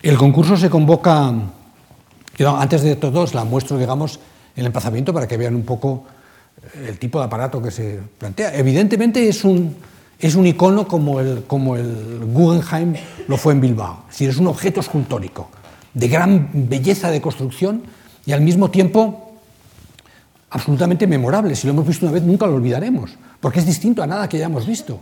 El 0.00 0.16
concurso 0.16 0.56
se 0.56 0.70
convoca, 0.70 1.34
antes 2.38 2.82
de 2.82 2.94
todo, 2.94 3.26
la 3.34 3.42
muestro, 3.42 3.76
digamos, 3.76 4.20
el 4.54 4.66
emplazamiento 4.66 5.12
para 5.12 5.26
que 5.26 5.36
vean 5.36 5.56
un 5.56 5.64
poco 5.64 6.04
eh, 6.76 6.86
el 6.90 6.98
tipo 7.00 7.18
de 7.18 7.24
aparato 7.24 7.60
que 7.60 7.72
se 7.72 7.98
plantea. 8.18 8.54
Evidentemente 8.54 9.28
es 9.28 9.44
un, 9.44 9.74
icono 10.22 10.86
como 10.86 11.18
el, 11.18 11.42
Guggenheim 11.48 12.94
lo 13.26 13.36
fue 13.36 13.54
en 13.54 13.60
Bilbao. 13.60 14.04
Es 14.12 14.20
es 14.20 14.36
un 14.36 14.46
objeto 14.46 14.78
escultórico 14.78 15.48
de 15.92 16.06
gran 16.06 16.50
belleza 16.52 17.10
de 17.10 17.20
construcción 17.20 17.82
y 18.26 18.30
al 18.30 18.42
mismo 18.42 18.70
tiempo 18.70 19.23
absolutamente 20.54 21.08
memorable. 21.08 21.56
Si 21.56 21.66
lo 21.66 21.72
hemos 21.72 21.86
visto 21.86 22.06
una 22.06 22.12
vez, 22.12 22.22
nunca 22.22 22.46
lo 22.46 22.54
olvidaremos, 22.54 23.10
porque 23.40 23.58
es 23.58 23.66
distinto 23.66 24.04
a 24.04 24.06
nada 24.06 24.28
que 24.28 24.36
hayamos 24.36 24.64
visto. 24.64 25.00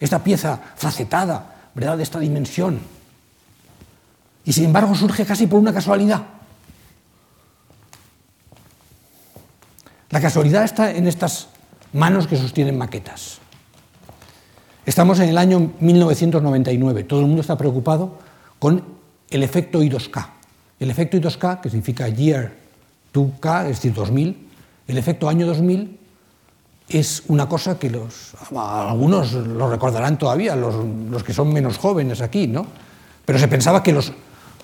Esta 0.00 0.22
pieza 0.24 0.60
facetada, 0.74 1.70
¿verdad?, 1.72 1.96
de 1.96 2.02
esta 2.02 2.18
dimensión. 2.18 2.80
Y 4.44 4.52
sin 4.52 4.64
embargo 4.64 4.92
surge 4.96 5.24
casi 5.24 5.46
por 5.46 5.60
una 5.60 5.72
casualidad. 5.72 6.20
La 10.10 10.20
casualidad 10.20 10.64
está 10.64 10.90
en 10.90 11.06
estas 11.06 11.46
manos 11.92 12.26
que 12.26 12.36
sostienen 12.36 12.76
maquetas. 12.76 13.38
Estamos 14.84 15.20
en 15.20 15.28
el 15.28 15.38
año 15.38 15.74
1999. 15.78 17.04
Todo 17.04 17.20
el 17.20 17.26
mundo 17.26 17.40
está 17.40 17.56
preocupado 17.56 18.18
con 18.58 18.82
el 19.30 19.44
efecto 19.44 19.80
I2K. 19.80 20.26
El 20.80 20.90
efecto 20.90 21.16
I2K, 21.16 21.60
que 21.60 21.70
significa 21.70 22.08
Year 22.08 22.52
2K, 23.14 23.62
es 23.62 23.76
decir, 23.76 23.94
2000, 23.94 24.45
el 24.88 24.98
efecto 24.98 25.28
año 25.28 25.46
2000 25.46 25.98
es 26.88 27.24
una 27.28 27.48
cosa 27.48 27.78
que 27.78 27.90
los, 27.90 28.34
algunos 28.54 29.32
lo 29.32 29.68
recordarán 29.68 30.18
todavía, 30.18 30.54
los, 30.54 31.22
que 31.24 31.32
son 31.32 31.52
menos 31.52 31.78
jóvenes 31.78 32.20
aquí, 32.20 32.46
¿no? 32.46 32.66
Pero 33.24 33.38
se 33.38 33.48
pensaba 33.48 33.82
que 33.82 33.92
los 33.92 34.12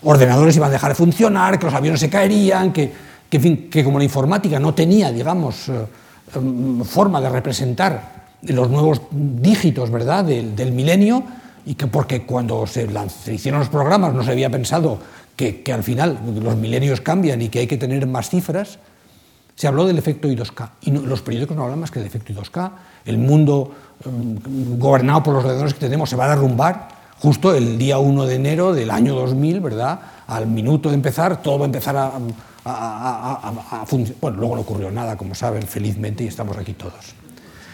ordenadores 0.05 0.57
iban 0.57 0.69
a 0.69 0.73
dejar 0.73 0.93
de 0.93 0.95
funcionar, 0.95 1.59
que 1.59 1.65
los 1.65 1.75
aviones 1.75 1.99
se 1.99 2.09
caerían, 2.09 2.73
que, 2.73 2.93
que 3.29 3.85
como 3.85 3.99
la 3.99 4.05
informática 4.05 4.61
no 4.61 4.73
tenía, 4.73 5.11
digamos, 5.11 5.69
eh, 5.69 5.87
em, 6.37 6.85
forma 6.85 7.21
de 7.21 7.29
representar 7.29 8.23
los 8.43 8.71
nuevos 8.71 9.03
dígitos, 9.11 9.91
¿verdad?, 9.91 10.25
del, 10.25 10.73
milenio, 10.73 11.25
y 11.67 11.75
que 11.75 11.87
porque 11.87 12.25
cuando 12.25 12.67
se, 12.67 12.89
hicieron 13.33 13.61
los 13.61 13.69
programas 13.69 14.15
no 14.15 14.23
se 14.23 14.33
había 14.33 14.51
pensado 14.51 14.99
que, 15.37 15.63
que 15.63 15.73
al 15.73 15.83
final 15.83 16.19
los 16.41 16.57
milenios 16.57 17.01
cambian 17.01 17.41
y 17.41 17.49
que 17.49 17.61
hay 17.61 17.67
que 17.67 17.77
tener 17.77 18.07
más 18.07 18.31
cifras, 18.31 18.79
se 19.55 19.67
habló 19.69 19.87
del 19.87 19.99
efecto 19.99 20.29
I2K 20.29 20.71
y 20.83 20.91
los 20.91 21.23
periódicos 21.23 21.57
no 21.57 21.65
hablan 21.65 21.81
más 21.81 21.91
que 21.91 21.99
del 21.99 22.09
efecto 22.09 22.33
I2K. 22.33 22.71
El 23.05 23.19
mundo 23.19 23.73
em, 24.05 24.79
gobernado 24.79 25.23
por 25.23 25.35
los 25.35 25.45
ordenadores 25.45 25.75
que 25.75 25.81
tenemos 25.81 26.11
se 26.11 26.17
va 26.17 26.27
a 26.27 26.29
derrumbar 26.31 26.89
justo 27.19 27.55
el 27.55 27.79
día 27.79 27.99
1 27.99 28.27
de 28.27 28.35
enero 28.35 28.73
del 28.73 28.91
año 28.91 29.15
2000, 29.15 29.61
¿verdad? 29.61 30.01
Al 30.27 30.47
minuto 30.47 30.89
de 30.89 30.97
empezar, 30.97 31.41
todo 31.43 31.59
va 31.59 31.65
a 31.65 31.67
empezar 31.67 31.97
a, 31.97 32.13
a 32.65 33.85
funcionar. 33.87 34.21
Bueno, 34.21 34.39
luego 34.39 34.57
no 34.57 34.63
ocurrió 34.63 34.91
nada, 34.91 35.17
como 35.17 35.35
saben, 35.35 35.63
felizmente, 35.63 36.25
y 36.25 36.29
estamos 36.29 36.57
aquí 36.57 36.73
todos. 36.73 37.15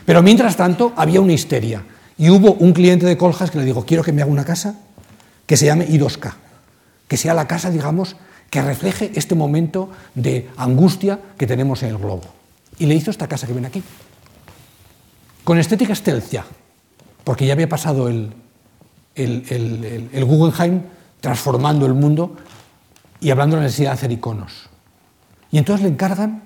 Pero 0.05 0.23
mientras 0.23 0.57
tanto, 0.57 0.93
había 0.97 1.21
una 1.21 1.33
histeria. 1.33 1.85
Y 2.19 2.31
hubo 2.31 2.55
un 2.55 2.73
cliente 2.73 3.07
de 3.07 3.17
Coljas 3.17 3.51
que 3.51 3.59
le 3.59 3.65
dijo, 3.65 3.85
quiero 3.85 4.03
que 4.03 4.13
me 4.13 4.23
haga 4.23 4.31
una 4.31 4.45
casa 4.45 4.75
que 5.47 5.57
se 5.57 5.67
llame 5.67 5.87
I2K, 5.89 6.33
que 7.07 7.17
sea 7.17 7.33
la 7.33 7.47
casa, 7.47 7.71
digamos, 7.71 8.17
que 8.51 8.63
refleje 8.63 9.13
este 9.15 9.35
momento 9.35 9.91
de 10.15 10.49
angustia 10.57 11.21
que 11.37 11.47
tenemos 11.47 11.83
en 11.83 11.91
el 11.91 11.99
globo. 11.99 12.23
Y 12.79 12.87
le 12.87 12.95
hizo 12.95 13.11
esta 13.11 13.29
casa 13.29 13.47
que 13.47 13.53
ven 13.53 13.67
aquí. 13.67 13.83
Con 15.45 15.59
estética 15.59 15.95
stealthia, 15.95 16.45
porque 17.25 17.47
ya 17.47 17.53
había 17.53 17.69
pasado 17.69 18.09
el, 18.09 18.33
el, 19.15 20.25
Guggenheim 20.25 20.83
transformando 21.21 21.87
el 21.87 21.95
mundo 21.95 22.37
y 23.21 23.31
hablando 23.31 23.57
de 23.57 23.63
la 23.63 23.67
necesidad 23.67 23.91
de 23.91 23.95
hacer 23.95 24.13
iconos. 24.13 24.69
Y 25.51 25.59
entonces 25.59 25.83
le 25.83 25.91
encargan, 25.91 26.43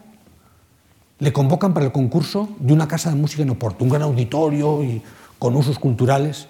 le 1.18 1.32
convocan 1.32 1.74
para 1.74 1.86
el 1.86 1.92
concurso 1.92 2.48
de 2.58 2.72
una 2.72 2.88
casa 2.88 3.10
de 3.10 3.16
música 3.16 3.42
en 3.42 3.50
Oporto, 3.50 3.84
un 3.84 3.90
gran 3.90 4.02
auditorio 4.02 4.82
y 4.82 5.02
con 5.38 5.56
usos 5.56 5.78
culturales, 5.78 6.48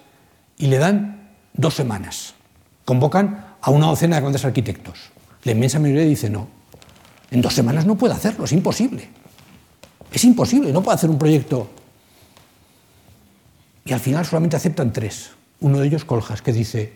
y 0.57 0.67
le 0.67 0.77
dan 0.77 1.31
dos 1.53 1.73
semanas. 1.73 2.35
Convocan 2.85 3.55
a 3.61 3.71
una 3.71 3.87
docena 3.87 4.15
de 4.15 4.21
grandes 4.21 4.45
arquitectos. 4.45 5.12
La 5.43 5.51
inmensa 5.51 5.79
mayoría 5.79 6.03
dice 6.03 6.29
no. 6.29 6.47
En 7.31 7.41
dos 7.41 7.53
semanas 7.53 7.85
no 7.85 7.95
puede 7.95 8.13
hacerlo, 8.13 8.45
es 8.45 8.51
imposible. 8.51 9.09
Es 10.11 10.23
imposible, 10.23 10.71
no 10.71 10.83
puede 10.83 10.95
hacer 10.95 11.09
un 11.09 11.17
proyecto. 11.17 11.69
Y 13.85 13.93
al 13.93 13.99
final 13.99 14.25
solamente 14.25 14.55
aceptan 14.55 14.93
tres. 14.93 15.31
Uno 15.59 15.79
de 15.79 15.87
ellos, 15.87 16.05
Coljas, 16.05 16.41
que 16.41 16.53
dice, 16.53 16.93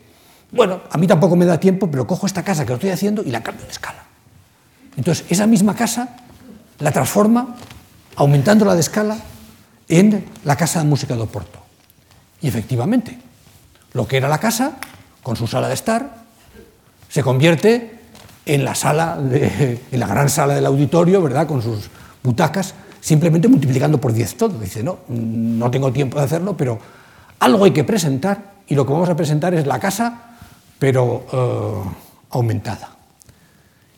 bueno, 0.51 0.81
a 0.89 0.97
mí 0.97 1.07
tampoco 1.07 1.35
me 1.35 1.45
da 1.45 1.59
tiempo, 1.59 1.89
pero 1.89 2.05
cojo 2.07 2.25
esta 2.25 2.43
casa 2.43 2.63
que 2.63 2.69
lo 2.69 2.75
estoy 2.75 2.91
haciendo 2.91 3.23
y 3.23 3.31
la 3.31 3.41
cambio 3.41 3.65
de 3.65 3.71
escala. 3.71 4.03
Entonces, 4.95 5.25
esa 5.29 5.47
misma 5.47 5.75
casa 5.75 6.17
la 6.79 6.91
transforma, 6.91 7.55
aumentándola 8.15 8.75
de 8.75 8.81
escala, 8.81 9.17
en 9.89 10.25
la 10.43 10.55
Casa 10.55 10.79
de 10.79 10.85
Música 10.85 11.15
de 11.15 11.21
Oporto. 11.21 11.59
Y 12.41 12.47
efectivamente, 12.47 13.17
lo 13.93 14.07
que 14.07 14.17
era 14.17 14.27
la 14.27 14.39
casa, 14.39 14.77
con 15.23 15.35
su 15.35 15.47
sala 15.47 15.67
de 15.67 15.73
estar, 15.73 16.23
se 17.09 17.23
convierte 17.23 17.96
en 18.47 18.63
la 18.63 18.73
sala, 18.73 19.19
en 19.19 19.99
la 19.99 20.07
gran 20.07 20.29
sala 20.29 20.55
del 20.55 20.65
auditorio, 20.65 21.21
¿verdad? 21.21 21.45
Con 21.45 21.61
sus 21.61 21.89
butacas, 22.23 22.73
simplemente 23.01 23.47
multiplicando 23.47 23.99
por 23.99 24.13
10 24.13 24.37
todo. 24.37 24.57
Dice, 24.59 24.83
no, 24.83 24.99
no 25.09 25.69
tengo 25.69 25.91
tiempo 25.91 26.17
de 26.17 26.25
hacerlo, 26.25 26.55
pero 26.55 26.79
algo 27.39 27.65
hay 27.65 27.71
que 27.71 27.83
presentar 27.83 28.55
y 28.67 28.75
lo 28.75 28.85
que 28.85 28.93
vamos 28.93 29.09
a 29.09 29.15
presentar 29.15 29.53
es 29.53 29.67
la 29.67 29.79
casa, 29.79 30.37
pero 30.79 31.25
eh, 31.31 31.89
aumentada. 32.31 32.91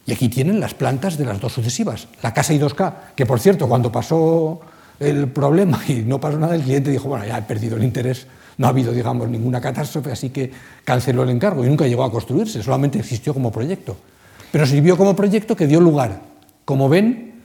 Y 0.05 0.13
aquí 0.13 0.29
tienen 0.29 0.59
las 0.59 0.73
plantas 0.73 1.17
de 1.17 1.25
las 1.25 1.39
dos 1.39 1.53
sucesivas. 1.53 2.07
La 2.23 2.33
casa 2.33 2.53
I2K, 2.53 2.93
que 3.15 3.27
por 3.27 3.39
cierto, 3.39 3.69
cuando 3.69 3.91
pasó 3.91 4.59
el 4.99 5.27
problema 5.27 5.79
y 5.87 6.01
no 6.01 6.19
pasó 6.19 6.39
nada, 6.39 6.55
el 6.55 6.63
cliente 6.63 6.89
dijo, 6.89 7.07
bueno, 7.07 7.25
ya 7.25 7.37
he 7.37 7.43
perdido 7.43 7.77
el 7.77 7.83
interés, 7.83 8.25
no 8.57 8.65
ha 8.65 8.71
habido, 8.71 8.91
digamos, 8.91 9.29
ninguna 9.29 9.61
catástrofe, 9.61 10.11
así 10.11 10.31
que 10.31 10.51
canceló 10.83 11.21
el 11.23 11.29
encargo 11.29 11.63
y 11.63 11.67
nunca 11.67 11.85
llegó 11.85 12.03
a 12.03 12.11
construirse, 12.11 12.63
solamente 12.63 12.97
existió 12.97 13.33
como 13.33 13.51
proyecto 13.51 13.95
pero 14.51 14.65
sirvió 14.65 14.97
como 14.97 15.15
proyecto 15.15 15.55
que 15.55 15.67
dio 15.67 15.79
lugar, 15.79 16.21
como 16.65 16.89
ven, 16.89 17.41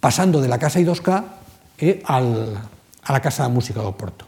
pasando 0.00 0.40
de 0.40 0.48
la 0.48 0.58
casa 0.58 0.80
I2K 0.80 1.24
eh, 1.78 2.02
a 2.04 2.20
la 3.12 3.20
Casa 3.20 3.44
de 3.44 3.48
Música 3.50 3.80
de 3.80 3.86
Oporto. 3.86 4.26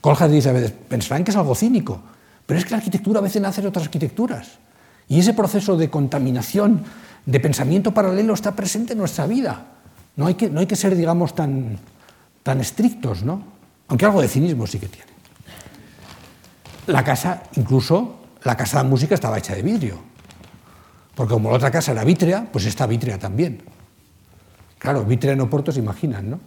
Coljas 0.00 0.30
dice 0.30 0.48
a 0.48 0.52
veces, 0.52 0.72
pensarán 0.72 1.24
que 1.24 1.30
es 1.30 1.36
algo 1.36 1.54
cínico, 1.54 2.00
pero 2.46 2.58
es 2.58 2.64
que 2.64 2.72
la 2.72 2.78
arquitectura 2.78 3.20
a 3.20 3.22
veces 3.22 3.42
nace 3.42 3.60
de 3.60 3.68
otras 3.68 3.84
arquitecturas. 3.84 4.58
Y 5.08 5.20
ese 5.20 5.34
proceso 5.34 5.76
de 5.76 5.90
contaminación, 5.90 6.84
de 7.26 7.40
pensamiento 7.40 7.92
paralelo 7.92 8.34
está 8.34 8.56
presente 8.56 8.92
en 8.94 8.98
nuestra 8.98 9.26
vida. 9.26 9.66
No 10.16 10.26
hay 10.26 10.34
que, 10.34 10.48
no 10.48 10.60
hay 10.60 10.66
que 10.66 10.76
ser, 10.76 10.96
digamos, 10.96 11.34
tan, 11.34 11.78
tan 12.42 12.60
estrictos, 12.60 13.22
¿no? 13.22 13.42
Aunque 13.88 14.04
algo 14.04 14.22
de 14.22 14.28
cinismo 14.28 14.66
sí 14.66 14.78
que 14.78 14.88
tiene. 14.88 15.10
La 16.86 17.04
casa, 17.04 17.42
incluso, 17.56 18.20
la 18.42 18.56
casa 18.56 18.82
de 18.82 18.88
música 18.88 19.14
estaba 19.14 19.38
hecha 19.38 19.54
de 19.54 19.62
vidrio. 19.62 20.09
Porque 21.20 21.34
como 21.34 21.50
la 21.50 21.56
otra 21.56 21.70
casa 21.70 21.92
era 21.92 22.02
vítrea, 22.02 22.48
pues 22.50 22.64
esta 22.64 22.86
vítrea 22.86 23.18
también. 23.18 23.60
Claro, 24.78 25.04
vítrea 25.04 25.34
en 25.34 25.42
Oporto 25.42 25.70
se 25.70 25.78
imaginan, 25.78 26.30
¿no? 26.30 26.40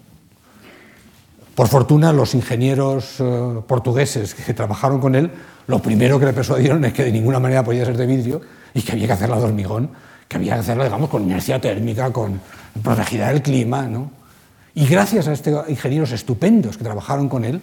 Por 1.53 1.67
fortuna, 1.67 2.11
los 2.11 2.34
ingenieros 2.34 3.17
eh, 3.19 3.61
portugueses 3.67 4.34
que 4.34 4.51
trabajaron 4.55 4.99
con 4.99 5.13
él, 5.13 5.30
lo 5.67 5.78
primero 5.78 6.19
que 6.19 6.26
le 6.26 6.34
persuadieron 6.34 6.84
es 6.86 6.93
que 6.93 7.03
de 7.03 7.11
ninguna 7.11 7.39
manera 7.39 7.63
podía 7.63 7.86
ser 7.86 7.95
de 7.95 8.07
vidrio 8.07 8.41
y 8.74 8.82
que 8.82 8.93
había 8.93 9.05
que 9.05 9.13
hacerla 9.13 9.38
de 9.38 9.43
hormigón, 9.43 9.91
que 10.28 10.38
había 10.38 10.55
que 10.55 10.61
hacerla, 10.61 10.86
digamos, 10.86 11.07
con 11.11 11.21
inercia 11.21 11.61
térmica, 11.61 12.11
con 12.11 12.41
protegida 12.82 13.28
del 13.28 13.43
clima, 13.43 13.84
¿no? 13.84 14.09
Y 14.74 14.88
gracias 14.88 15.28
a 15.28 15.34
estos 15.34 15.69
ingenieros 15.69 16.11
estupendos 16.13 16.80
que 16.80 16.84
trabajaron 16.84 17.30
con 17.30 17.45
él, 17.45 17.61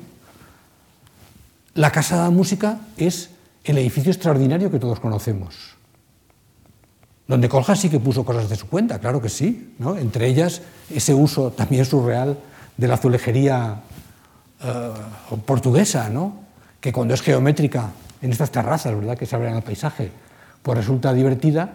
la 1.75 1.91
Casa 1.91 2.19
de 2.19 2.23
la 2.23 2.31
Música 2.31 2.79
es 2.97 3.31
el 3.65 3.79
edificio 3.79 4.13
extraordinario 4.13 4.71
que 4.71 4.79
todos 4.79 5.01
conocemos. 5.01 5.80
Donde 7.31 7.49
Coljas 7.49 7.79
sí 7.79 7.89
que 7.89 8.01
puso 8.01 8.25
cosas 8.25 8.49
de 8.49 8.57
su 8.57 8.67
cuenta, 8.67 8.99
claro 8.99 9.23
que 9.23 9.29
sí, 9.29 9.77
¿no? 9.79 9.97
entre 9.97 10.27
ellas 10.27 10.63
ese 10.93 11.15
uso 11.15 11.53
también 11.53 11.85
surreal 11.85 12.37
de 12.77 12.89
la 12.89 12.95
azulejería 12.95 13.83
eh, 14.61 14.91
portuguesa, 15.47 16.09
¿no? 16.09 16.35
que 16.81 16.93
cuando 16.93 17.15
es 17.15 17.23
geométrica 17.23 17.91
en 18.21 18.33
estas 18.33 18.51
terrazas 18.51 18.97
¿verdad? 18.97 19.17
que 19.17 19.27
se 19.27 19.37
abren 19.37 19.55
al 19.55 19.63
paisaje, 19.63 20.11
pues 20.61 20.77
resulta 20.77 21.15
divertida, 21.15 21.71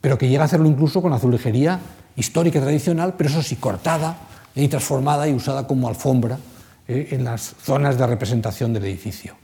pero 0.00 0.16
que 0.16 0.26
llega 0.26 0.44
a 0.44 0.46
hacerlo 0.46 0.68
incluso 0.68 1.02
con 1.02 1.12
azulejería 1.12 1.80
histórica 2.16 2.58
y 2.60 2.62
tradicional, 2.62 3.12
pero 3.12 3.28
eso 3.28 3.42
sí, 3.42 3.56
cortada 3.56 4.16
y 4.54 4.68
transformada 4.68 5.28
y 5.28 5.34
usada 5.34 5.66
como 5.66 5.86
alfombra 5.86 6.38
¿eh? 6.88 7.08
en 7.10 7.24
las 7.24 7.54
zonas 7.62 7.98
de 7.98 8.06
representación 8.06 8.72
del 8.72 8.86
edificio. 8.86 9.34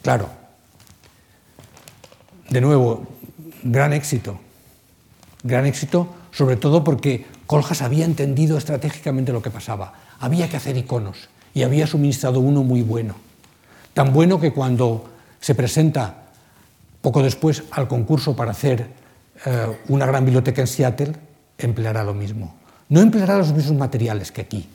Claro, 0.00 0.30
de 2.48 2.60
nuevo, 2.60 3.04
gran 3.62 3.92
éxito. 3.92 4.38
Gran 5.42 5.66
éxito, 5.66 6.14
sobre 6.32 6.56
todo 6.56 6.82
porque 6.82 7.26
Coljas 7.46 7.82
había 7.82 8.04
entendido 8.04 8.58
estratégicamente 8.58 9.32
lo 9.32 9.42
que 9.42 9.50
pasaba. 9.50 9.94
Había 10.18 10.48
que 10.48 10.56
hacer 10.56 10.76
iconos 10.76 11.28
y 11.54 11.62
había 11.62 11.86
suministrado 11.86 12.40
uno 12.40 12.62
muy 12.62 12.82
bueno. 12.82 13.14
Tan 13.94 14.12
bueno 14.12 14.40
que 14.40 14.52
cuando 14.52 15.08
se 15.40 15.54
presenta 15.54 16.26
poco 17.00 17.22
después 17.22 17.62
al 17.70 17.88
concurso 17.88 18.34
para 18.34 18.50
hacer 18.50 18.88
eh, 19.44 19.78
una 19.88 20.06
gran 20.06 20.24
biblioteca 20.24 20.60
en 20.60 20.66
Seattle, 20.66 21.12
empleará 21.56 22.02
lo 22.02 22.14
mismo. 22.14 22.54
No 22.88 23.00
empleará 23.00 23.38
los 23.38 23.52
mismos 23.52 23.78
materiales 23.78 24.32
que 24.32 24.42
aquí. 24.42 24.68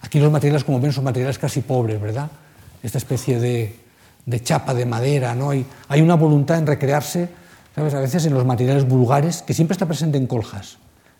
Aquí 0.00 0.20
los 0.20 0.30
materiales, 0.30 0.64
como 0.64 0.80
ven, 0.80 0.92
son 0.92 1.04
materiales 1.04 1.38
casi 1.38 1.60
pobres, 1.60 2.00
¿verdad? 2.00 2.30
Esta 2.82 2.98
especie 2.98 3.40
de, 3.40 3.76
chapa 4.42 4.74
de 4.74 4.86
madera, 4.86 5.34
¿no? 5.34 5.50
Hay, 5.50 5.66
hay 5.88 6.00
una 6.00 6.14
voluntad 6.14 6.58
en 6.58 6.66
recrearse 6.66 7.28
a 7.80 8.00
veces 8.00 8.26
en 8.26 8.34
los 8.34 8.44
materiales 8.44 8.86
vulgares, 8.86 9.42
que 9.42 9.54
siempre 9.54 9.72
está 9.72 9.86
presente 9.86 10.18
en 10.18 10.26
coljas. 10.26 10.78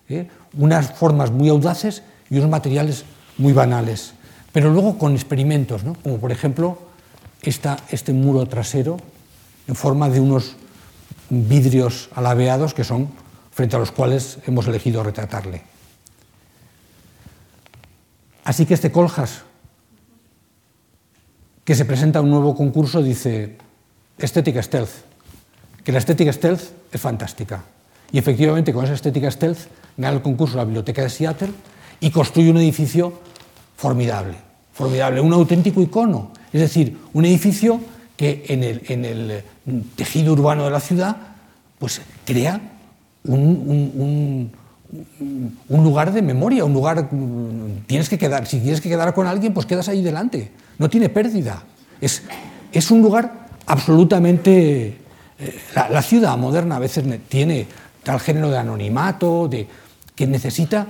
¿eh? 0.09 0.29
Unas 0.57 0.93
formas 0.93 1.31
muy 1.31 1.49
audaces 1.49 2.03
y 2.31 2.39
unos 2.39 2.51
materiales 2.51 3.05
muy 3.37 3.53
banales. 3.53 4.15
Pero 4.53 4.71
luego 4.73 4.99
con 4.99 5.13
experimentos, 5.13 5.83
como 6.03 6.19
por 6.19 6.33
ejemplo 6.33 6.79
este 7.43 8.13
muro 8.13 8.47
trasero 8.47 8.97
en 9.69 9.75
forma 9.75 10.09
de 10.09 10.21
unos 10.21 10.57
vidrios 11.31 12.09
alabeados 12.15 12.75
que 12.75 12.85
son 12.85 13.09
frente 13.53 13.77
a 13.77 13.79
los 13.79 13.93
cuales 13.93 14.39
hemos 14.47 14.67
elegido 14.67 15.03
retratarle. 15.03 15.63
Así 18.45 18.65
que 18.67 18.75
este 18.75 18.91
Coljas, 18.91 19.43
que 21.65 21.75
se 21.75 21.85
presenta 21.85 22.23
un 22.23 22.31
nuevo 22.31 22.57
concurso 22.57 23.03
dice 23.03 23.59
estética 24.17 24.63
stealth, 24.63 25.08
que 25.89 25.93
la 25.93 26.01
estética 26.01 26.31
stealth 26.31 26.61
es 26.93 27.01
fantástica. 27.01 27.65
Y 28.13 28.19
efectivamente 28.19 28.75
con 28.75 28.85
esa 28.85 28.93
estética 28.93 29.31
stealth 29.31 29.71
gana 29.97 30.17
el 30.17 30.21
concurso 30.21 30.59
la 30.59 30.65
Biblioteca 30.65 31.01
de 31.01 31.09
Seattle 31.09 31.49
y 31.99 32.11
construye 32.11 32.51
un 32.51 32.59
edificio 32.59 33.15
formidable, 33.75 34.35
formidable, 34.75 35.23
un 35.23 35.33
auténtico 35.33 35.81
icono, 35.81 36.33
es 36.53 36.61
decir, 36.61 36.99
un 37.15 37.25
edificio 37.25 37.81
que 38.19 38.45
en 38.49 38.65
el, 38.65 39.43
tejido 39.97 40.35
urbano 40.35 40.67
de 40.67 40.71
la 40.73 40.81
ciudad 40.81 41.17
pues, 41.79 42.03
crea 42.27 42.61
un, 43.25 44.53
lugar 45.71 46.13
de 46.13 46.21
memoria, 46.21 46.67
un 46.67 46.75
lugar, 46.75 47.09
tienes 47.87 48.11
que 48.11 48.19
quedar, 48.19 48.47
si 48.47 48.61
tienes 48.61 48.83
que 48.83 48.91
quedar 48.91 49.15
con 49.15 49.27
alguien, 49.27 49.55
pues 49.55 49.65
quedas 49.65 49.89
ahí 49.89 50.03
delante, 50.03 50.53
no 50.77 50.91
tiene 50.91 51.09
pérdida. 51.09 51.63
Es 51.99 52.91
un 52.91 53.01
lugar 53.01 53.49
absolutamente... 53.65 55.08
La, 55.75 56.03
ciudad 56.03 56.37
moderna 56.37 56.77
a 56.77 56.81
veces 56.81 57.05
tiene 57.29 57.67
tal 58.03 58.19
género 58.19 58.51
de 58.51 58.59
anonimato, 58.59 59.47
de, 59.47 59.69
que 60.15 60.27
necesita 60.27 60.89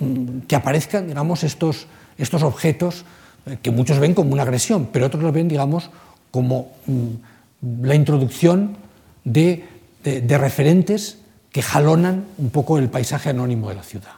mm, 0.00 0.40
que 0.40 0.54
aparezcan, 0.54 1.08
digamos, 1.08 1.44
estos, 1.44 1.86
estos 2.18 2.42
objetos 2.42 3.04
eh, 3.46 3.56
que 3.62 3.70
muchos 3.70 3.98
ven 3.98 4.12
como 4.12 4.32
una 4.32 4.42
agresión, 4.42 4.88
pero 4.92 5.06
otros 5.06 5.22
lo 5.22 5.32
ven, 5.32 5.48
digamos, 5.48 5.90
como 6.30 6.72
mm, 6.86 7.84
la 7.86 7.94
introducción 7.94 8.76
de, 9.24 9.64
referentes 10.04 11.18
que 11.50 11.62
jalonan 11.62 12.26
un 12.38 12.50
poco 12.50 12.78
el 12.78 12.88
paisaje 12.90 13.30
anónimo 13.30 13.70
de 13.70 13.74
la 13.74 13.82
ciudad. 13.82 14.12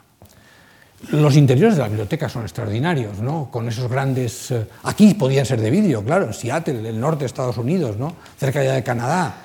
Los 1.11 1.37
interiores 1.37 1.77
de 1.77 1.83
la 1.83 1.89
biblioteca 1.89 2.29
son 2.29 2.43
extraordinarios, 2.43 3.21
¿no? 3.21 3.49
con 3.51 3.69
esos 3.69 3.89
grandes... 3.89 4.51
Eh, 4.51 4.67
aquí 4.83 5.15
podían 5.15 5.47
ser 5.47 5.61
de 5.61 5.71
vídeo, 5.71 6.05
claro, 6.05 6.27
en 6.27 6.35
Seattle, 6.35 6.87
el 6.87 7.01
norte 7.01 7.21
de 7.21 7.27
Estados 7.27 7.57
Unidos, 7.57 7.97
¿no? 7.97 8.17
cerca 8.37 8.63
ya 8.65 8.73
de 8.73 8.83
Canadá. 8.83 9.37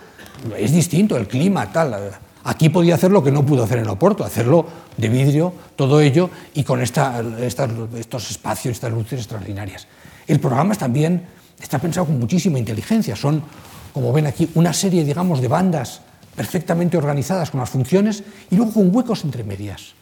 Es 0.58 0.72
distinto 0.72 1.18
el 1.18 1.28
clima, 1.28 1.72
tal. 1.72 2.12
Aquí 2.44 2.70
podía 2.70 2.96
hacer 2.96 3.12
lo 3.12 3.24
que 3.24 3.32
no 3.32 3.46
pudo 3.46 3.64
hacer 3.64 3.80
en 3.80 3.88
Oporto, 3.88 4.24
hacerlo 4.24 4.66
de 4.98 5.10
vidrio, 5.10 5.54
todo 5.76 6.02
ello, 6.02 6.30
y 6.54 6.64
con 6.64 6.82
estos 6.82 8.30
espacios, 8.30 8.74
estas 8.74 8.92
luces 8.92 9.20
extraordinarias. 9.20 9.88
El 10.28 10.40
programa 10.40 10.76
también 10.76 11.26
está 11.62 11.80
pensado 11.80 12.08
con 12.08 12.20
muchísima 12.20 12.60
inteligencia. 12.60 13.16
Son, 13.16 13.42
como 13.94 14.12
ven 14.12 14.28
aquí, 14.28 14.50
una 14.56 14.74
serie, 14.74 15.06
digamos, 15.06 15.42
de 15.42 15.48
bandas 15.48 16.02
perfectamente 16.36 16.98
organizadas 16.98 17.52
con 17.52 17.60
las 17.60 17.70
funciones 17.70 18.24
y 18.50 18.56
luego 18.56 18.74
con 18.74 18.94
huecos 18.94 19.24
entre 19.24 19.44
medias, 19.44 19.94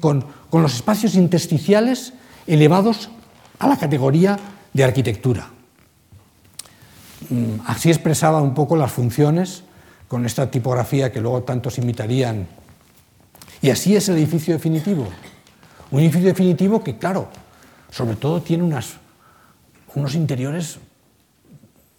con, 0.00 0.24
con 0.50 0.62
los 0.62 0.74
espacios 0.74 1.14
intersticiales 1.14 2.12
elevados 2.46 3.10
a 3.58 3.66
la 3.66 3.76
categoría 3.76 4.38
de 4.72 4.84
arquitectura. 4.84 5.48
Mm, 7.30 7.60
así 7.66 7.90
expresaba 7.90 8.40
un 8.40 8.54
poco 8.54 8.76
las 8.76 8.92
funciones 8.92 9.64
con 10.08 10.24
esta 10.24 10.50
tipografía 10.50 11.12
que 11.12 11.20
luego 11.20 11.42
tantos 11.42 11.78
imitarían. 11.78 12.46
Y 13.60 13.70
así 13.70 13.94
es 13.94 14.08
el 14.08 14.16
edificio 14.16 14.54
definitivo. 14.54 15.06
Un 15.90 16.00
edificio 16.00 16.28
definitivo 16.28 16.82
que, 16.82 16.96
claro, 16.96 17.28
sobre 17.90 18.16
todo 18.16 18.42
tiene 18.42 18.64
unos 19.94 20.14
interiores 20.14 20.78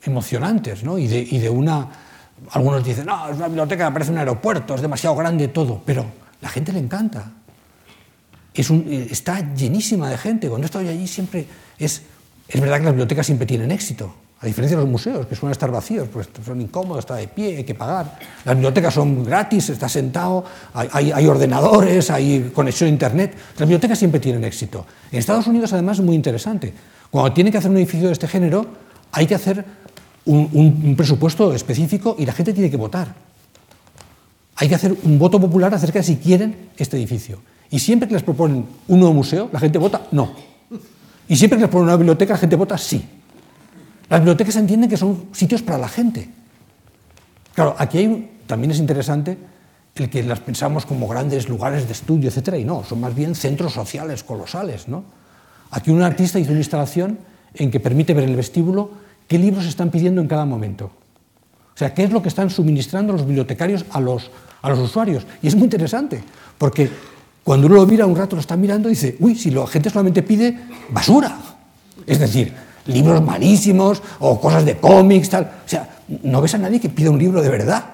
emocionantes, 0.03 0.84
¿no? 0.84 0.97
Y 0.97 1.07
de, 1.07 1.20
y 1.20 1.39
de, 1.39 1.49
una... 1.49 1.88
Algunos 2.51 2.84
dicen, 2.84 3.05
no, 3.05 3.30
es 3.30 3.38
una 3.38 3.47
biblioteca 3.47 3.91
parece 3.91 4.12
un 4.12 4.18
aeropuerto, 4.18 4.76
es 4.76 4.82
demasiado 4.82 5.16
grande 5.16 5.49
todo, 5.49 5.82
pero 5.86 6.05
la 6.41 6.49
gente 6.49 6.72
le 6.72 6.80
encanta. 6.80 7.32
Es 8.53 8.70
un, 8.70 8.86
está 8.89 9.53
llenísima 9.53 10.10
de 10.10 10.18
gente. 10.18 10.47
Cuando 10.49 10.66
he 10.66 10.68
estado 10.68 10.88
allí 10.89 11.07
siempre 11.07 11.45
es... 11.78 12.03
Es 12.47 12.60
verdad 12.60 12.78
que 12.78 12.86
las 12.86 12.93
bibliotecas 12.93 13.28
siempre 13.28 13.45
tienen 13.45 13.70
éxito, 13.70 14.16
a 14.42 14.46
diferencia 14.46 14.78
de 14.78 14.84
los 14.84 14.92
museos, 14.92 15.26
que 15.26 15.36
suelen 15.36 15.52
estar 15.52 15.70
vacíos, 15.70 16.08
pues 16.12 16.30
son 16.46 16.62
incómodos, 16.62 17.00
está 17.00 17.16
de 17.16 17.28
pie, 17.28 17.58
hay 17.58 17.64
que 17.66 17.76
pagar. 17.76 18.18
Las 18.46 18.56
bibliotecas 18.56 18.94
son 18.94 19.26
gratis, 19.26 19.70
está 19.70 19.90
sentado, 19.90 20.46
hay, 20.74 21.28
ordenadores, 21.28 22.10
hay 22.10 22.50
conexión 22.56 22.88
a 22.88 22.94
Internet. 22.94 23.36
Las 23.58 23.68
bibliotecas 23.68 24.00
siempre 24.00 24.22
tienen 24.22 24.46
éxito. 24.46 24.86
En 25.12 25.20
Estados 25.20 25.46
Unidos, 25.48 25.74
además, 25.74 26.00
es 26.00 26.06
muy 26.06 26.16
interesante. 26.16 26.74
Cuando 27.12 27.34
tienen 27.34 27.52
que 27.52 27.58
hacer 27.58 27.70
un 27.70 27.78
edificio 27.78 28.08
de 28.08 28.14
este 28.14 28.30
género, 28.30 28.66
hay 29.12 29.28
que 29.28 29.36
hacer 29.36 29.66
un, 30.24 30.50
un 30.54 30.96
presupuesto 30.96 31.54
específico 31.54 32.16
y 32.18 32.26
la 32.26 32.32
gente 32.32 32.54
tiene 32.54 32.72
que 32.72 32.78
votar. 32.78 33.14
Hay 34.56 34.70
que 34.70 34.76
hacer 34.76 34.96
un 35.04 35.20
voto 35.20 35.40
popular 35.42 35.74
acerca 35.74 36.00
de 36.00 36.04
si 36.04 36.16
quieren 36.16 36.70
este 36.78 36.96
edificio. 36.96 37.40
Y 37.72 37.80
siempre 37.80 38.08
que 38.08 38.14
les 38.14 38.24
proponen 38.24 38.66
un 38.88 39.00
nuevo 39.00 39.14
museo, 39.14 39.50
la 39.52 39.60
gente 39.60 39.78
vota 39.78 40.08
no. 40.12 40.32
Y 41.28 41.36
siempre 41.36 41.58
que 41.58 41.64
les 41.64 41.70
proponen 41.70 41.90
una 41.90 41.98
biblioteca, 41.98 42.34
la 42.34 42.40
gente 42.40 42.56
vota 42.56 42.78
sí. 42.78 43.18
Las 44.10 44.22
bibliotecas 44.22 44.55
entienden 44.55 44.89
que 44.89 44.97
son 44.97 45.28
sitios 45.32 45.62
para 45.62 45.78
la 45.78 45.88
gente. 45.88 46.30
Claro, 47.53 47.76
aquí 47.78 48.30
también 48.47 48.72
es 48.72 48.80
interesante 48.80 49.38
el 49.95 50.10
que 50.10 50.24
las 50.24 50.39
pensamos 50.39 50.86
como 50.86 51.07
grandes 51.07 51.49
lugares 51.49 51.86
de 51.86 51.93
estudio, 51.93 52.30
etcétera, 52.30 52.57
y 52.57 52.66
no, 52.66 52.84
son 52.84 53.01
más 53.01 53.14
bien 53.14 53.36
centros 53.36 53.74
sociales 53.74 54.24
colosales. 54.24 54.88
¿no? 54.88 55.03
Aquí 55.72 55.91
un 55.91 56.01
artista 56.01 56.39
hizo 56.39 56.51
una 56.51 56.60
instalación 56.60 57.20
en 57.53 57.70
que 57.70 57.80
permite 57.80 58.14
ver 58.14 58.24
en 58.24 58.32
el 58.32 58.36
vestíbulo 58.36 58.91
qué 59.28 59.38
libros 59.38 59.66
están 59.66 59.91
pidiendo 59.91 60.22
en 60.22 60.28
cada 60.28 60.45
momento. 60.45 60.86
O 60.86 61.78
sea, 61.78 61.93
qué 61.93 62.03
es 62.03 62.12
lo 62.12 62.22
que 62.22 62.30
están 62.30 62.49
suministrando 62.49 63.14
los 63.14 63.26
bibliotecarios 63.26 63.86
a 63.91 63.99
los, 63.99 64.32
a 64.62 64.70
los 64.70 64.80
usuarios. 64.80 65.26
Y 65.41 65.47
es 65.47 65.55
muy 65.55 65.66
interesante, 65.66 66.24
porque 66.57 66.89
cuando 67.43 67.68
uno 67.68 67.78
lo 67.78 67.86
mira 67.86 68.05
un 68.05 68.16
rato, 68.16 68.36
lo 68.36 68.41
está 68.41 68.57
mirando 68.57 68.89
y 68.89 68.91
dice, 68.91 69.16
uy, 69.20 69.36
si 69.36 69.51
la 69.51 69.66
gente 69.68 69.89
solamente 69.89 70.24
pide 70.24 70.60
basura. 70.89 71.38
Es 72.05 72.20
decir, 72.20 72.53
libros 72.90 73.22
malísimos 73.22 74.02
o 74.20 74.40
cosas 74.40 74.66
de 74.66 74.78
cómics, 74.78 75.30
tal. 75.30 75.44
O 75.66 75.70
sea, 75.70 75.90
no 76.24 76.42
ves 76.42 76.54
a 76.56 76.58
nadie 76.58 76.80
que 76.80 76.90
pida 76.90 77.10
un 77.10 77.20
libro 77.20 77.42
de 77.42 77.50
verdad. 77.50 77.86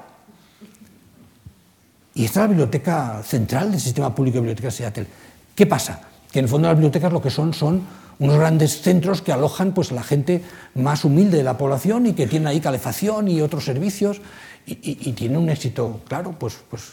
Y 2.14 2.24
esta 2.26 2.39
es 2.39 2.43
la 2.43 2.48
biblioteca 2.48 3.22
central 3.24 3.72
del 3.72 3.82
sistema 3.82 4.16
público 4.16 4.36
de 4.36 4.41
bibliotecas 4.41 4.74
de 4.74 4.78
Seattle. 4.78 5.08
¿Qué 5.54 5.66
pasa? 5.66 6.02
Que 6.32 6.39
en 6.39 6.46
el 6.46 6.50
fondo 6.50 6.68
las 6.68 6.78
bibliotecas 6.78 7.12
lo 7.12 7.22
que 7.22 7.30
son 7.30 7.54
son 7.54 7.84
unos 8.20 8.38
grandes 8.38 8.82
centros 8.82 9.22
que 9.22 9.34
alojan 9.34 9.74
pues, 9.74 9.91
a 9.91 9.96
la 9.96 10.04
gente 10.04 10.41
más 10.76 11.04
humilde 11.04 11.38
de 11.38 11.43
la 11.43 11.58
población 11.58 12.06
y 12.06 12.14
que 12.14 12.28
tienen 12.28 12.48
ahí 12.48 12.62
calefacción 12.62 13.28
y 13.28 13.41
otros 13.41 13.66
servicios 13.66 14.22
y, 14.66 14.80
y, 14.82 15.28
un 15.28 15.50
éxito, 15.50 16.02
claro, 16.08 16.34
pues, 16.39 16.58
pues 16.70 16.84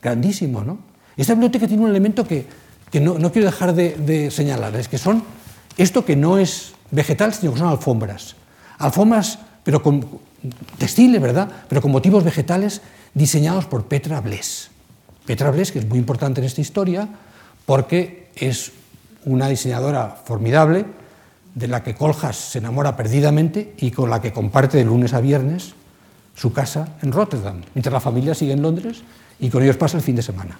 grandísimo. 0.00 0.62
¿no? 0.62 0.78
Esta 1.16 1.34
biblioteca 1.34 1.66
tiene 1.66 1.82
un 1.82 1.90
elemento 1.90 2.26
que, 2.26 2.46
que 2.90 3.00
no, 3.00 3.18
no, 3.18 3.32
quiero 3.32 3.46
dejar 3.46 3.74
de, 3.74 3.96
de 3.96 4.30
señalar, 4.30 4.74
es 4.76 4.88
que 4.88 4.98
son 4.98 5.22
esto 5.76 6.04
que 6.04 6.16
no 6.16 6.38
es 6.38 6.72
vegetal, 6.90 7.34
sino 7.34 7.52
que 7.52 7.58
son 7.58 7.68
alfombras. 7.68 8.36
Alfombras, 8.78 9.38
pero 9.64 9.82
con 9.82 10.06
textiles, 10.78 11.20
¿verdad? 11.20 11.48
Pero 11.68 11.82
con 11.82 11.90
motivos 11.90 12.24
vegetales 12.24 12.80
diseñados 13.14 13.66
por 13.66 13.86
Petra 13.86 14.20
Bless. 14.20 14.70
Petra 15.26 15.50
Bless, 15.50 15.72
que 15.72 15.80
es 15.80 15.86
muy 15.86 15.98
importante 15.98 16.40
en 16.40 16.46
esta 16.46 16.60
historia, 16.60 17.08
porque 17.66 18.30
es 18.36 18.72
una 19.24 19.48
diseñadora 19.48 20.16
formidable, 20.24 20.86
de 21.54 21.66
la 21.66 21.82
que 21.82 21.94
Coljas 21.94 22.36
se 22.36 22.58
enamora 22.58 22.96
perdidamente 22.96 23.74
y 23.78 23.90
con 23.90 24.10
la 24.10 24.20
que 24.20 24.32
comparte 24.32 24.78
de 24.78 24.84
lunes 24.84 25.12
a 25.12 25.20
viernes 25.20 25.74
su 26.36 26.52
casa 26.52 26.96
en 27.02 27.10
Rotterdam, 27.10 27.62
mientras 27.74 27.92
la 27.92 28.00
familia 28.00 28.34
sigue 28.34 28.52
en 28.52 28.62
Londres 28.62 29.02
y 29.40 29.50
con 29.50 29.62
ellos 29.62 29.76
pasa 29.76 29.96
el 29.96 30.04
fin 30.04 30.14
de 30.14 30.22
semana. 30.22 30.56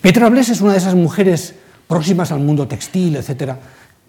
Petra 0.00 0.30
Bless 0.30 0.48
es 0.48 0.60
una 0.60 0.72
de 0.72 0.78
esas 0.78 0.94
mujeres 0.94 1.54
próximas 1.86 2.32
al 2.32 2.40
mundo 2.40 2.66
textil, 2.66 3.16
etcétera, 3.16 3.58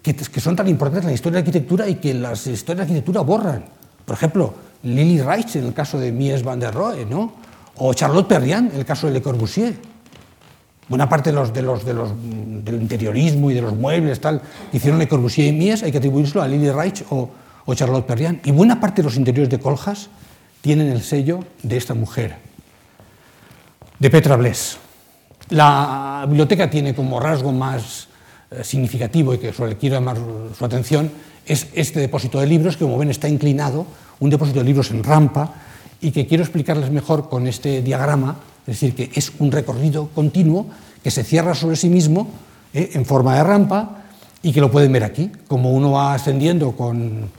que, 0.02 0.40
son 0.40 0.54
tan 0.54 0.68
importantes 0.68 1.04
en 1.04 1.10
la 1.10 1.14
historia 1.14 1.42
de 1.42 1.48
arquitectura 1.48 1.88
y 1.88 1.96
que 1.96 2.14
las 2.14 2.46
historias 2.46 2.78
de 2.78 2.82
arquitectura 2.92 3.22
borran. 3.22 3.64
Por 4.04 4.14
ejemplo, 4.14 4.54
Lily 4.84 5.20
Reich 5.20 5.56
en 5.56 5.66
el 5.66 5.74
caso 5.74 5.98
de 5.98 6.12
Mies 6.12 6.44
van 6.44 6.60
der 6.60 6.72
Rohe, 6.72 7.04
¿no? 7.04 7.32
o 7.78 7.92
Charlotte 7.92 8.28
Perriand 8.28 8.72
en 8.72 8.78
el 8.78 8.84
caso 8.84 9.06
de 9.06 9.14
Le 9.14 9.22
Corbusier. 9.22 9.74
Buena 10.88 11.08
parte 11.08 11.30
de 11.30 11.36
los, 11.36 11.52
de 11.52 11.62
los, 11.62 11.84
de 11.84 11.94
los, 11.94 12.10
del 12.64 12.80
interiorismo 12.80 13.50
y 13.50 13.54
de 13.54 13.62
los 13.62 13.74
muebles 13.74 14.20
tal, 14.20 14.40
que 14.70 14.76
hicieron 14.76 15.00
Le 15.00 15.08
Corbusier 15.08 15.48
y 15.48 15.52
Mies 15.52 15.82
hay 15.82 15.90
que 15.90 15.98
atribuírselo 15.98 16.42
a 16.42 16.48
Lily 16.48 16.70
Reich 16.70 17.04
o, 17.10 17.28
o 17.64 17.74
Charlotte 17.74 18.06
Perriand. 18.06 18.46
Y 18.46 18.52
buena 18.52 18.78
parte 18.78 19.02
de 19.02 19.06
los 19.06 19.16
interiores 19.16 19.50
de 19.50 19.58
Coljas 19.58 20.08
tienen 20.60 20.88
el 20.88 21.02
sello 21.02 21.40
de 21.62 21.76
esta 21.76 21.94
mujer, 21.94 22.36
de 23.98 24.10
Petra 24.10 24.36
Bless. 24.36 24.78
La 25.50 26.24
biblioteca 26.26 26.68
tiene 26.68 26.94
como 26.94 27.20
rasgo 27.20 27.52
más 27.52 28.08
eh, 28.50 28.64
significativo 28.64 29.34
y 29.34 29.38
que 29.38 29.52
quiero 29.78 29.96
llamar 29.96 30.16
su 30.56 30.64
atención 30.64 31.10
es 31.46 31.68
este 31.74 32.00
depósito 32.00 32.40
de 32.40 32.46
libros 32.46 32.76
que, 32.76 32.84
como 32.84 32.98
ven, 32.98 33.10
está 33.10 33.28
inclinado, 33.28 33.86
un 34.18 34.30
depósito 34.30 34.58
de 34.58 34.64
libros 34.64 34.90
en 34.90 35.04
rampa 35.04 35.54
y 36.00 36.10
que 36.10 36.26
quiero 36.26 36.42
explicarles 36.42 36.90
mejor 36.90 37.28
con 37.28 37.46
este 37.46 37.82
diagrama, 37.82 38.36
es 38.66 38.80
decir, 38.80 38.94
que 38.94 39.10
es 39.14 39.32
un 39.38 39.52
recorrido 39.52 40.08
continuo 40.08 40.66
que 41.02 41.10
se 41.12 41.22
cierra 41.22 41.54
sobre 41.54 41.76
sí 41.76 41.88
mismo 41.88 42.28
eh, 42.74 42.90
en 42.94 43.04
forma 43.04 43.36
de 43.36 43.44
rampa 43.44 44.02
y 44.42 44.52
que 44.52 44.60
lo 44.60 44.70
pueden 44.70 44.92
ver 44.92 45.04
aquí, 45.04 45.30
como 45.46 45.70
uno 45.70 45.92
va 45.92 46.14
ascendiendo 46.14 46.72
con, 46.72 47.30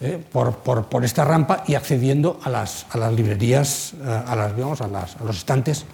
eh, 0.00 0.22
por, 0.30 0.58
por, 0.58 0.86
por, 0.86 1.04
esta 1.04 1.24
rampa 1.24 1.64
y 1.66 1.74
accediendo 1.74 2.38
a 2.44 2.50
las, 2.50 2.86
a 2.90 2.98
las 2.98 3.12
librerías, 3.12 3.94
a, 4.04 4.36
las, 4.36 5.16
a 5.16 5.24
los 5.24 5.36
estantes 5.36 5.84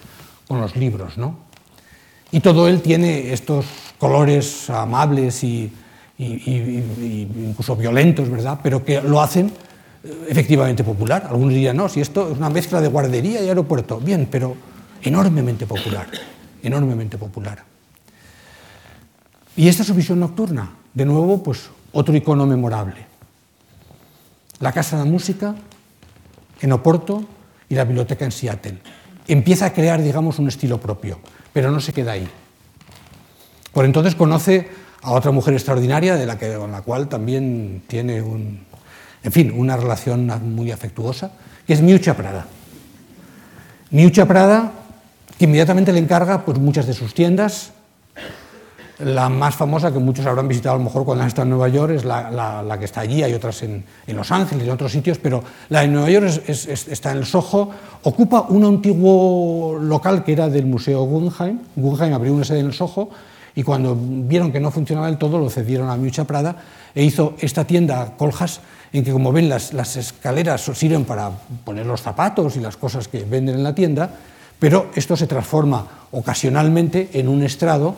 con 0.48 0.60
los 0.60 0.74
libros. 0.74 1.16
¿no? 1.18 1.36
Y 2.32 2.40
todo 2.40 2.66
él 2.68 2.82
tiene 2.82 3.32
estos 3.32 3.66
colores 3.98 4.68
amables 4.70 5.44
y, 5.44 5.72
incluso 6.18 7.76
violentos, 7.76 8.28
¿verdad? 8.28 8.58
Pero 8.62 8.84
que 8.84 9.00
lo 9.00 9.20
hacen 9.20 9.52
eh, 10.02 10.26
efectivamente 10.28 10.82
popular. 10.82 11.26
Algunos 11.28 11.54
dirían, 11.54 11.76
no, 11.76 11.88
si 11.88 12.00
esto 12.00 12.30
es 12.32 12.38
una 12.38 12.50
mezcla 12.50 12.80
de 12.80 12.88
guardería 12.88 13.42
y 13.42 13.48
aeropuerto. 13.48 13.98
Bien, 13.98 14.26
pero 14.30 14.56
enormemente 15.02 15.66
popular, 15.66 16.08
enormemente 16.62 17.18
popular. 17.18 17.62
Y 19.56 19.68
esta 19.68 19.82
es 19.82 19.88
su 19.88 19.94
visión 19.94 20.20
nocturna. 20.20 20.70
De 20.94 21.04
nuevo, 21.04 21.42
pues 21.42 21.70
otro 21.92 22.14
icono 22.14 22.46
memorable. 22.46 23.06
La 24.60 24.72
Casa 24.72 24.96
de 24.96 25.04
la 25.04 25.10
Música 25.10 25.54
en 26.60 26.72
Oporto 26.72 27.24
y 27.68 27.74
la 27.74 27.84
biblioteca 27.84 28.24
en 28.24 28.32
Seattle. 28.32 28.78
Empieza 29.28 29.66
a 29.66 29.72
crear, 29.72 30.02
digamos, 30.02 30.38
un 30.38 30.48
estilo 30.48 30.80
propio, 30.80 31.20
pero 31.52 31.70
no 31.70 31.80
se 31.80 31.92
queda 31.92 32.12
ahí. 32.12 32.28
Por 33.72 33.84
entonces 33.84 34.14
conoce 34.14 34.68
a 35.02 35.12
otra 35.12 35.30
mujer 35.30 35.54
extraordinaria 35.54 36.16
de 36.16 36.26
la 36.26 36.38
que, 36.38 36.54
con 36.54 36.72
la 36.72 36.82
cual 36.82 37.08
también 37.08 37.82
tiene 37.86 38.22
un, 38.22 38.66
en 39.22 39.32
fin, 39.32 39.52
una 39.54 39.76
relación 39.76 40.26
muy 40.54 40.70
afectuosa, 40.72 41.32
que 41.66 41.74
es 41.74 41.82
Miucha 41.82 42.14
Prada. 42.14 42.46
Miucha 43.90 44.26
Prada, 44.26 44.72
que 45.38 45.44
inmediatamente 45.44 45.92
le 45.92 45.98
encarga 45.98 46.44
pues, 46.44 46.58
muchas 46.58 46.86
de 46.86 46.94
sus 46.94 47.14
tiendas. 47.14 47.72
La 49.00 49.28
más 49.28 49.54
famosa, 49.54 49.92
que 49.92 49.98
muchos 50.00 50.26
habrán 50.26 50.48
visitado 50.48 50.74
a 50.74 50.78
lo 50.78 50.84
mejor 50.84 51.04
cuando 51.04 51.22
han 51.22 51.28
estado 51.28 51.44
en 51.44 51.50
Nueva 51.50 51.68
York, 51.68 51.92
es 51.92 52.04
la, 52.04 52.76
que 52.78 52.84
está 52.84 53.02
allí, 53.02 53.22
hay 53.22 53.32
otras 53.32 53.62
en, 53.62 53.84
Los 54.08 54.32
Ángeles 54.32 54.64
en 54.64 54.70
otros 54.70 54.90
sitios, 54.90 55.18
pero 55.18 55.42
la 55.68 55.82
de 55.82 55.88
Nueva 55.88 56.10
York 56.10 56.26
está 56.48 57.12
en 57.12 57.18
el 57.18 57.26
Soho, 57.26 57.70
ocupa 58.02 58.46
un 58.48 58.64
antiguo 58.64 59.78
local 59.80 60.24
que 60.24 60.32
era 60.32 60.48
del 60.48 60.66
Museo 60.66 61.04
Guggenheim, 61.04 61.60
Guggenheim 61.76 62.14
abrió 62.14 62.34
una 62.34 62.44
sede 62.44 62.60
en 62.60 62.66
el 62.66 62.72
Soho, 62.72 63.08
y 63.54 63.62
cuando 63.62 63.96
vieron 63.98 64.52
que 64.52 64.60
no 64.60 64.70
funcionaba 64.70 65.08
del 65.08 65.18
todo, 65.18 65.38
lo 65.38 65.50
cedieron 65.50 65.90
a 65.90 65.96
Miucha 65.96 66.24
Prada 66.24 66.56
e 66.94 67.02
hizo 67.02 67.34
esta 67.40 67.64
tienda 67.64 68.14
Coljas 68.16 68.60
en 68.92 69.04
que, 69.04 69.12
como 69.12 69.32
ven, 69.32 69.48
las, 69.48 69.96
escaleras 69.96 70.62
sirven 70.74 71.04
para 71.04 71.30
poner 71.64 71.86
los 71.86 72.00
zapatos 72.00 72.56
y 72.56 72.60
las 72.60 72.76
cosas 72.76 73.08
que 73.08 73.24
venden 73.24 73.56
en 73.56 73.62
la 73.62 73.74
tienda, 73.74 74.10
pero 74.58 74.90
esto 74.94 75.16
se 75.16 75.26
transforma 75.26 75.86
ocasionalmente 76.12 77.10
en 77.12 77.28
un 77.28 77.42
estrado 77.42 77.96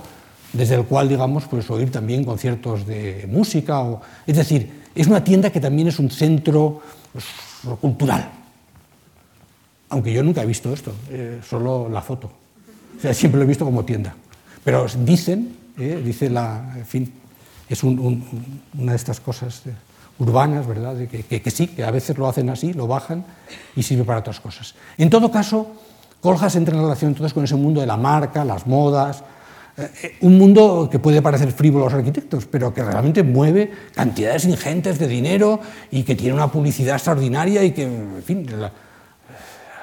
desde 0.52 0.74
el 0.74 0.84
cual, 0.84 1.08
digamos, 1.08 1.44
pues 1.44 1.70
oír 1.70 1.90
también 1.90 2.24
conciertos 2.24 2.86
de 2.86 3.28
música. 3.30 3.80
O, 3.80 4.00
es 4.26 4.36
decir, 4.36 4.82
es 4.94 5.06
una 5.06 5.22
tienda 5.22 5.50
que 5.50 5.60
también 5.60 5.88
es 5.88 5.98
un 5.98 6.10
centro 6.10 6.82
pues, 7.12 7.24
cultural. 7.80 8.30
Aunque 9.90 10.12
yo 10.12 10.22
nunca 10.22 10.42
he 10.42 10.46
visto 10.46 10.72
esto, 10.72 10.92
eh, 11.10 11.40
solo 11.48 11.88
la 11.88 12.00
foto. 12.00 12.30
Siempre 13.12 13.38
lo 13.38 13.44
he 13.44 13.48
visto 13.48 13.64
como 13.64 13.84
tienda. 13.84 14.14
Pero 14.62 14.86
dicen, 15.04 15.56
eh, 15.78 16.00
dice 16.04 16.28
la, 16.28 16.74
en 16.76 16.86
fin, 16.86 17.12
es 17.68 17.82
una 17.82 18.92
de 18.92 18.96
estas 18.96 19.20
cosas 19.20 19.62
urbanas, 20.18 20.66
¿verdad? 20.66 20.96
que, 21.08 21.50
sí, 21.50 21.68
que 21.68 21.82
a 21.82 21.90
veces 21.90 22.18
lo 22.18 22.28
hacen 22.28 22.50
así, 22.50 22.72
lo 22.72 22.86
bajan 22.86 23.24
y 23.74 23.82
sirve 23.82 24.04
para 24.04 24.20
otras 24.20 24.38
cosas. 24.38 24.74
En 24.98 25.08
todo 25.08 25.30
caso, 25.30 25.68
Coljas 26.20 26.54
entra 26.56 26.76
en 26.76 26.82
relación 26.82 27.12
entonces 27.12 27.32
con 27.32 27.44
ese 27.44 27.56
mundo 27.56 27.80
de 27.80 27.86
la 27.86 27.96
marca, 27.96 28.44
las 28.44 28.66
modas, 28.66 29.20
eh, 29.20 29.22
eh, 29.22 29.39
un 30.20 30.38
mundo 30.38 30.88
que 30.90 30.98
puede 30.98 31.22
parecer 31.22 31.52
frívolo 31.52 31.86
a 31.86 31.88
los 31.88 31.98
arquitectos, 31.98 32.46
pero 32.46 32.72
que 32.74 32.82
realmente 32.82 33.22
mueve 33.22 33.70
cantidades 33.94 34.44
ingentes 34.44 34.98
de 34.98 35.08
dinero 35.08 35.60
y 35.90 36.02
que 36.02 36.14
tiene 36.14 36.34
una 36.34 36.50
publicidad 36.50 36.96
extraordinaria 36.96 37.64
y 37.64 37.72
que, 37.72 37.84
en 37.84 38.22
fin, 38.24 38.46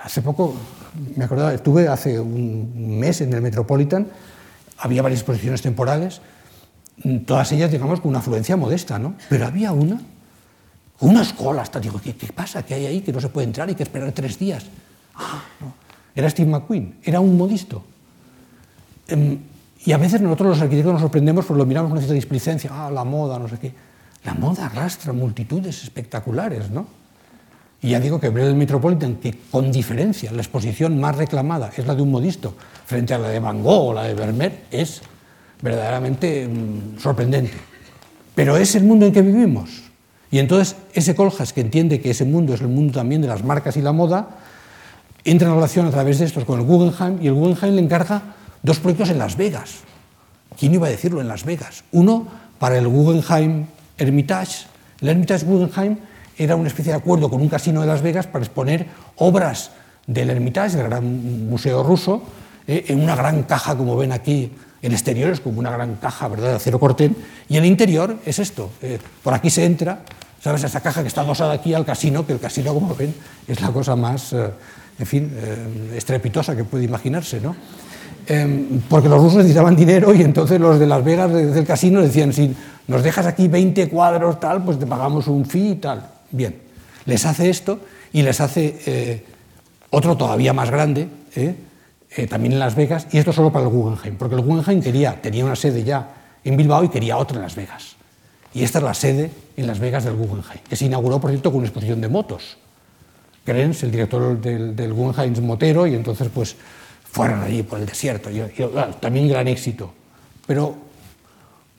hace 0.04 0.22
poco, 0.22 0.56
me 1.16 1.26
acordaba, 1.26 1.54
estuve 1.54 1.88
hace 1.88 2.20
un 2.20 3.00
mes 3.00 3.22
en 3.22 3.34
el 3.34 3.42
Metropolitan, 3.42 4.08
había 4.78 5.02
varias 5.02 5.22
exposiciones 5.22 5.62
temporales, 5.62 6.22
todas 7.26 7.52
ellas, 7.52 7.72
digamos, 7.72 8.02
con 8.02 8.10
una 8.10 8.20
afluencia 8.20 8.58
modesta, 8.58 9.00
¿no? 9.00 9.16
Pero 9.30 9.46
había 9.46 9.72
una 9.72 10.02
unas 11.00 11.34
colas, 11.34 11.70
digo, 11.80 12.02
¿qué, 12.02 12.14
pasa? 12.34 12.64
¿Qué 12.64 12.74
hay 12.74 12.86
ahí? 12.88 13.02
Que 13.02 13.14
no 13.14 13.22
se 13.22 13.30
puede 13.30 13.46
entrar, 13.46 13.68
hay 13.68 13.76
que 13.76 13.84
esperar 13.84 14.12
tres 14.14 14.40
días. 14.40 14.66
Ah, 15.16 15.44
era 16.16 16.30
Steve 16.30 16.50
McQueen, 16.50 16.96
era 17.04 17.20
un 17.20 17.38
modisto. 17.38 17.84
Em, 19.08 19.38
y 19.86 19.92
a 19.92 19.98
veces 19.98 20.22
nosotros 20.22 20.50
los 20.50 20.62
arquitectos 20.62 20.94
nos 20.94 21.02
sorprendemos 21.02 21.46
porque 21.46 21.60
lo 21.60 21.66
miramos 21.66 21.92
con 21.92 22.00
cierta 22.00 22.14
displicencia, 22.14 22.70
ah, 22.74 22.92
la 22.92 23.04
moda, 23.04 23.40
no 23.40 23.48
sé 23.48 23.58
qué. 23.58 23.74
La 24.26 24.34
moda 24.34 24.66
arrastra 24.66 25.14
multitudes 25.14 25.84
espectaculares, 25.84 26.70
¿no? 26.70 26.88
Y 27.82 27.90
ya 27.90 28.00
digo 28.00 28.20
que 28.20 28.28
el 28.28 28.56
Metropolitan, 28.56 29.18
que 29.18 29.38
con 29.52 29.72
diferencia 29.72 30.32
la 30.32 30.42
exposición 30.42 31.00
más 31.00 31.16
reclamada 31.16 31.72
es 31.78 31.86
la 31.86 31.94
de 31.94 32.02
un 32.02 32.12
modisto 32.12 32.56
frente 32.86 33.14
a 33.14 33.20
la 33.20 33.30
de 33.30 33.40
Van 33.40 33.62
Gogh 33.62 33.90
o 33.90 33.94
la 33.94 34.04
de 34.04 34.16
Vermeer, 34.16 34.64
es 34.72 35.02
verdaderamente 35.62 36.48
mm, 36.48 37.00
sorprendente. 37.00 37.54
Pero 38.34 38.58
es 38.58 38.76
el 38.76 38.84
mundo 38.84 39.06
en 39.06 39.14
que 39.14 39.22
vivimos. 39.22 39.84
Y 40.32 40.40
entonces 40.40 40.76
ese 40.94 41.16
Coljas, 41.16 41.54
que 41.54 41.62
entiende 41.62 42.02
que 42.02 42.12
ese 42.12 42.26
mundo 42.26 42.54
es 42.54 42.62
el 42.62 42.68
mundo 42.68 42.94
también 42.94 43.22
de 43.22 43.28
las 43.28 43.44
marcas 43.44 43.78
y 43.78 43.82
la 43.82 43.92
moda, 43.92 44.28
entra 45.24 45.48
en 45.48 45.56
relación 45.56 45.86
a 45.86 45.92
través 45.92 46.20
de 46.20 46.26
estos 46.26 46.46
con 46.46 46.60
el 46.60 46.66
Guggenheim 46.66 47.20
y 47.22 47.28
el 47.28 47.34
Guggenheim 47.34 47.76
le 47.76 47.82
encarga 47.82 48.36
dos 48.64 48.80
proyectos 48.80 49.10
en 49.10 49.20
Las 49.20 49.38
Vegas. 49.38 49.80
¿Quién 50.58 50.74
iba 50.74 50.88
a 50.88 50.90
decirlo 50.90 51.22
en 51.22 51.28
Las 51.28 51.44
Vegas? 51.44 51.84
Uno 51.92 52.28
para 52.60 52.78
el 52.78 52.88
Guggenheim 52.88 53.68
Hermitage. 53.98 54.68
El 55.02 55.10
Hermitage 55.10 55.46
Guggenheim 55.46 55.98
era 56.38 56.56
una 56.56 56.68
especie 56.68 56.92
de 56.92 56.98
acuerdo 56.98 57.30
con 57.30 57.42
un 57.42 57.50
casino 57.50 57.82
de 57.82 57.88
Las 57.88 58.02
Vegas 58.02 58.28
para 58.28 58.44
exponer 58.44 58.88
obras 59.18 59.72
del 60.06 60.30
Hermitage, 60.30 60.78
del 60.78 60.88
gran 60.88 61.50
museo 61.50 61.84
ruso, 61.84 62.24
eh, 62.68 62.86
en 62.88 63.02
una 63.02 63.16
gran 63.16 63.44
caja, 63.44 63.76
como 63.76 63.96
ven 63.96 64.12
aquí, 64.12 64.52
en 64.82 64.92
exteriores, 64.92 65.40
como 65.40 65.60
una 65.60 65.72
gran 65.72 65.96
caja 65.96 66.28
¿verdad? 66.28 66.50
de 66.50 66.56
acero 66.56 66.80
corten, 66.80 67.16
y 67.50 67.58
el 67.58 67.66
interior 67.66 68.18
es 68.26 68.40
esto. 68.40 68.72
Eh, 68.82 69.00
por 69.24 69.34
aquí 69.34 69.50
se 69.50 69.66
entra, 69.66 70.00
¿sabes? 70.42 70.64
Esa 70.64 70.82
caja 70.82 71.02
que 71.02 71.08
está 71.08 71.22
adosada 71.22 71.54
aquí 71.54 71.74
al 71.74 71.86
casino, 71.86 72.26
que 72.26 72.34
el 72.34 72.40
casino, 72.40 72.74
como 72.74 72.96
ven, 72.96 73.14
es 73.48 73.62
la 73.62 73.72
cosa 73.72 73.96
más, 73.96 74.34
eh, 74.34 74.50
en 75.00 75.06
fin, 75.06 75.32
eh, 75.36 75.94
estrepitosa 75.96 76.56
que 76.56 76.64
puede 76.64 76.86
imaginarse, 76.86 77.42
¿no? 77.42 77.56
Em, 78.28 78.82
porque 78.90 79.08
los 79.08 79.22
rusos 79.22 79.38
necesitaban 79.38 79.76
dinero 79.76 80.14
y 80.14 80.22
entonces 80.22 80.60
los 80.60 80.80
de 80.80 80.86
Las 80.86 81.04
Vegas 81.04 81.32
del 81.32 81.66
casino 81.66 82.02
decían, 82.02 82.34
si 82.34 82.54
nos 82.88 83.02
dejas 83.02 83.26
aquí 83.26 83.48
20 83.48 83.90
cuadros 83.90 84.40
tal, 84.40 84.64
pues 84.64 84.78
te 84.78 84.86
pagamos 84.86 85.28
un 85.28 85.46
fee 85.46 85.72
y 85.72 85.76
tal. 85.76 86.10
Bien, 86.32 86.56
les 87.06 87.26
hace 87.26 87.50
esto 87.50 87.80
y 88.12 88.22
les 88.22 88.42
hace 88.42 89.24
otro 89.92 90.18
todavía 90.18 90.52
más 90.52 90.70
grande, 90.70 91.08
también 92.30 92.54
en 92.54 92.60
Las 92.60 92.76
Vegas, 92.76 93.08
y 93.12 93.18
esto 93.18 93.32
solo 93.32 93.52
para 93.52 93.66
el 93.66 93.72
Guggenheim, 93.72 94.18
porque 94.18 94.36
el 94.36 94.42
Guggenheim 94.42 94.82
quería, 94.82 95.22
tenía 95.22 95.46
una 95.46 95.56
sede 95.56 95.86
ya 95.86 96.10
en 96.44 96.58
Bilbao 96.58 96.84
y 96.84 96.90
quería 96.90 97.18
otra 97.18 97.38
en 97.38 97.44
Las 97.44 97.56
Vegas. 97.56 97.96
Y 98.54 98.64
esta 98.64 98.80
es 98.80 98.84
la 98.84 98.94
sede 98.94 99.32
en 99.56 99.68
Las 99.68 99.80
Vegas 99.80 100.04
del 100.04 100.16
Guggenheim, 100.16 100.62
que 100.68 100.76
se 100.76 100.86
inauguró, 100.86 101.20
por 101.22 101.30
cierto, 101.30 101.52
con 101.52 101.60
una 101.60 101.68
exposición 101.68 102.02
de 102.02 102.10
motos. 102.10 102.58
Krenz, 103.46 103.84
el 103.84 103.92
director 103.92 104.42
del, 104.42 104.76
del 104.76 104.94
Guggenheim, 104.94 105.46
motero, 105.46 105.88
y 105.88 105.96
entonces 105.96 106.28
pues 106.34 106.58
fueron 107.18 107.42
allí 107.42 107.64
por 107.64 107.80
el 107.80 107.86
desierto. 107.86 108.30
Y, 108.30 108.42
también 109.00 109.28
gran 109.28 109.48
éxito, 109.48 109.92
pero, 110.46 110.76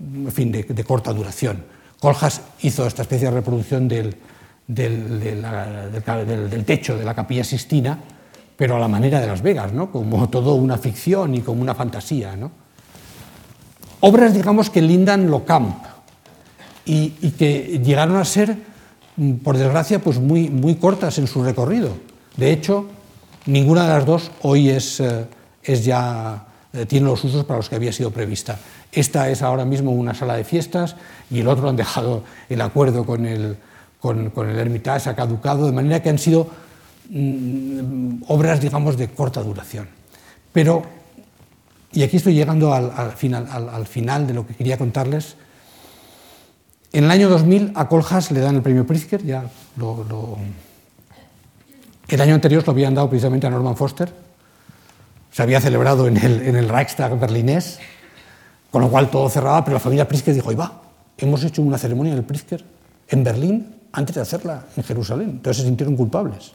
en 0.00 0.32
fin, 0.32 0.52
de, 0.52 0.84
corta 0.84 1.12
duración. 1.12 1.64
Coljas 2.00 2.42
hizo 2.62 2.86
esta 2.86 3.02
especie 3.02 3.28
de 3.28 3.34
reproducción 3.34 3.88
del, 3.88 4.16
del, 4.66 5.20
del, 5.20 6.64
techo 6.64 6.98
de 6.98 7.04
la 7.04 7.14
capilla 7.14 7.44
Sistina, 7.44 7.98
pero 8.56 8.76
a 8.76 8.78
la 8.80 8.88
manera 8.88 9.20
de 9.20 9.26
Las 9.28 9.42
Vegas, 9.42 9.72
¿no? 9.72 9.90
como 9.90 10.28
todo 10.28 10.54
una 10.54 10.76
ficción 10.76 11.34
y 11.34 11.40
como 11.40 11.62
una 11.62 11.74
fantasía. 11.74 12.36
¿no? 12.36 12.50
Obras, 14.00 14.34
digamos, 14.34 14.70
que 14.70 14.82
lindan 14.82 15.30
lo 15.30 15.44
camp, 15.44 15.76
y, 16.84 17.10
que 17.32 17.80
llegaron 17.84 18.16
a 18.16 18.24
ser, 18.24 18.56
por 19.44 19.58
desgracia, 19.58 19.98
pues 19.98 20.18
muy, 20.18 20.48
muy 20.48 20.76
cortas 20.76 21.18
en 21.18 21.26
su 21.26 21.44
recorrido. 21.44 21.90
De 22.36 22.50
hecho, 22.50 22.86
ninguna 23.48 23.82
de 23.84 23.88
las 23.88 24.06
dos 24.06 24.30
hoy 24.42 24.68
es, 24.68 25.00
eh, 25.00 25.26
es 25.62 25.84
ya 25.84 26.46
eh, 26.72 26.86
tiene 26.86 27.06
los 27.06 27.24
usos 27.24 27.44
para 27.44 27.58
los 27.58 27.68
que 27.68 27.76
había 27.76 27.92
sido 27.92 28.10
prevista. 28.10 28.58
Esta 28.92 29.28
es 29.30 29.42
ahora 29.42 29.64
mismo 29.64 29.90
una 29.90 30.14
sala 30.14 30.36
de 30.36 30.44
fiestas 30.44 30.96
y 31.30 31.40
el 31.40 31.48
otro 31.48 31.68
han 31.68 31.76
dejado 31.76 32.24
el 32.48 32.60
acuerdo 32.60 33.04
con 33.04 33.26
el, 33.26 33.56
con, 34.00 34.30
con 34.30 34.48
el 34.50 34.58
Hermitage, 34.58 35.10
ha 35.10 35.16
caducado, 35.16 35.66
de 35.66 35.72
manera 35.72 36.02
que 36.02 36.10
han 36.10 36.18
sido 36.18 36.48
mm, 37.08 38.24
obras, 38.28 38.60
digamos, 38.60 38.96
de 38.96 39.08
corta 39.08 39.42
duración. 39.42 39.88
Pero, 40.52 40.82
y 41.92 42.02
aquí 42.02 42.18
estoy 42.18 42.34
llegando 42.34 42.74
al, 42.74 42.92
al, 42.94 43.12
final, 43.12 43.48
al, 43.50 43.68
al 43.70 43.86
final 43.86 44.26
de 44.26 44.34
lo 44.34 44.46
que 44.46 44.54
quería 44.54 44.76
contarles, 44.76 45.36
en 46.92 47.04
el 47.04 47.10
año 47.10 47.28
2000 47.28 47.72
a 47.74 47.88
Coljas 47.88 48.30
le 48.30 48.40
dan 48.40 48.56
el 48.56 48.62
premio 48.62 48.86
Pritzker, 48.86 49.24
ya 49.24 49.44
el 52.14 52.20
año 52.20 52.34
anterior 52.34 52.64
lo 52.66 52.72
habían 52.72 52.94
dado 52.94 53.08
precisamente 53.08 53.46
a 53.46 53.50
Norman 53.50 53.76
Foster, 53.76 54.12
se 55.30 55.42
había 55.42 55.60
celebrado 55.60 56.06
en 56.08 56.16
el, 56.16 56.68
Reichstag 56.68 57.18
berlinés, 57.18 57.78
con 58.70 58.82
lo 58.82 58.88
cual 58.88 59.10
todo 59.10 59.28
cerraba, 59.28 59.64
pero 59.64 59.74
la 59.74 59.80
familia 59.80 60.08
Pritzker 60.08 60.34
dijo, 60.34 60.54
va, 60.56 60.82
hemos 61.16 61.44
hecho 61.44 61.62
una 61.62 61.78
ceremonia 61.78 62.14
del 62.14 62.24
Pritzker 62.24 62.64
en 63.08 63.24
Berlín 63.24 63.76
antes 63.92 64.14
de 64.16 64.22
hacerla 64.22 64.64
en 64.76 64.82
Jerusalén, 64.82 65.30
entonces 65.30 65.62
se 65.62 65.68
sintieron 65.68 65.96
culpables. 65.96 66.52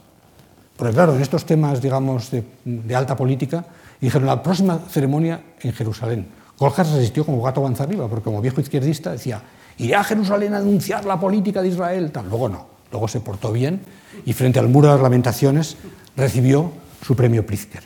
Porque 0.76 0.92
claro, 0.92 1.14
en 1.14 1.22
estos 1.22 1.44
temas, 1.44 1.80
digamos, 1.80 2.30
de, 2.30 2.96
alta 2.96 3.16
política, 3.16 3.64
dijeron 4.00 4.26
la 4.26 4.42
próxima 4.42 4.80
ceremonia 4.90 5.40
en 5.60 5.72
Jerusalén. 5.72 6.26
Coljas 6.58 6.90
resistió 6.92 7.24
como 7.24 7.42
gato 7.42 7.60
avanza 7.60 7.84
arriba, 7.84 8.08
porque 8.08 8.24
como 8.24 8.40
viejo 8.40 8.60
izquierdista 8.60 9.12
decía, 9.12 9.40
iré 9.78 9.94
a 9.94 10.02
Jerusalén 10.02 10.54
a 10.54 10.60
denunciar 10.60 11.04
la 11.04 11.18
política 11.18 11.62
de 11.62 11.68
Israel. 11.68 12.10
Tal. 12.10 12.28
Luego 12.28 12.48
no, 12.48 12.66
luego 12.94 13.08
se 13.08 13.18
portó 13.18 13.50
bien 13.50 13.80
y 14.24 14.32
frente 14.34 14.60
al 14.60 14.68
muro 14.68 14.86
de 14.86 14.94
las 14.94 15.02
lamentaciones 15.02 15.76
recibió 16.16 16.70
su 17.04 17.16
premio 17.16 17.44
Pritzker. 17.44 17.82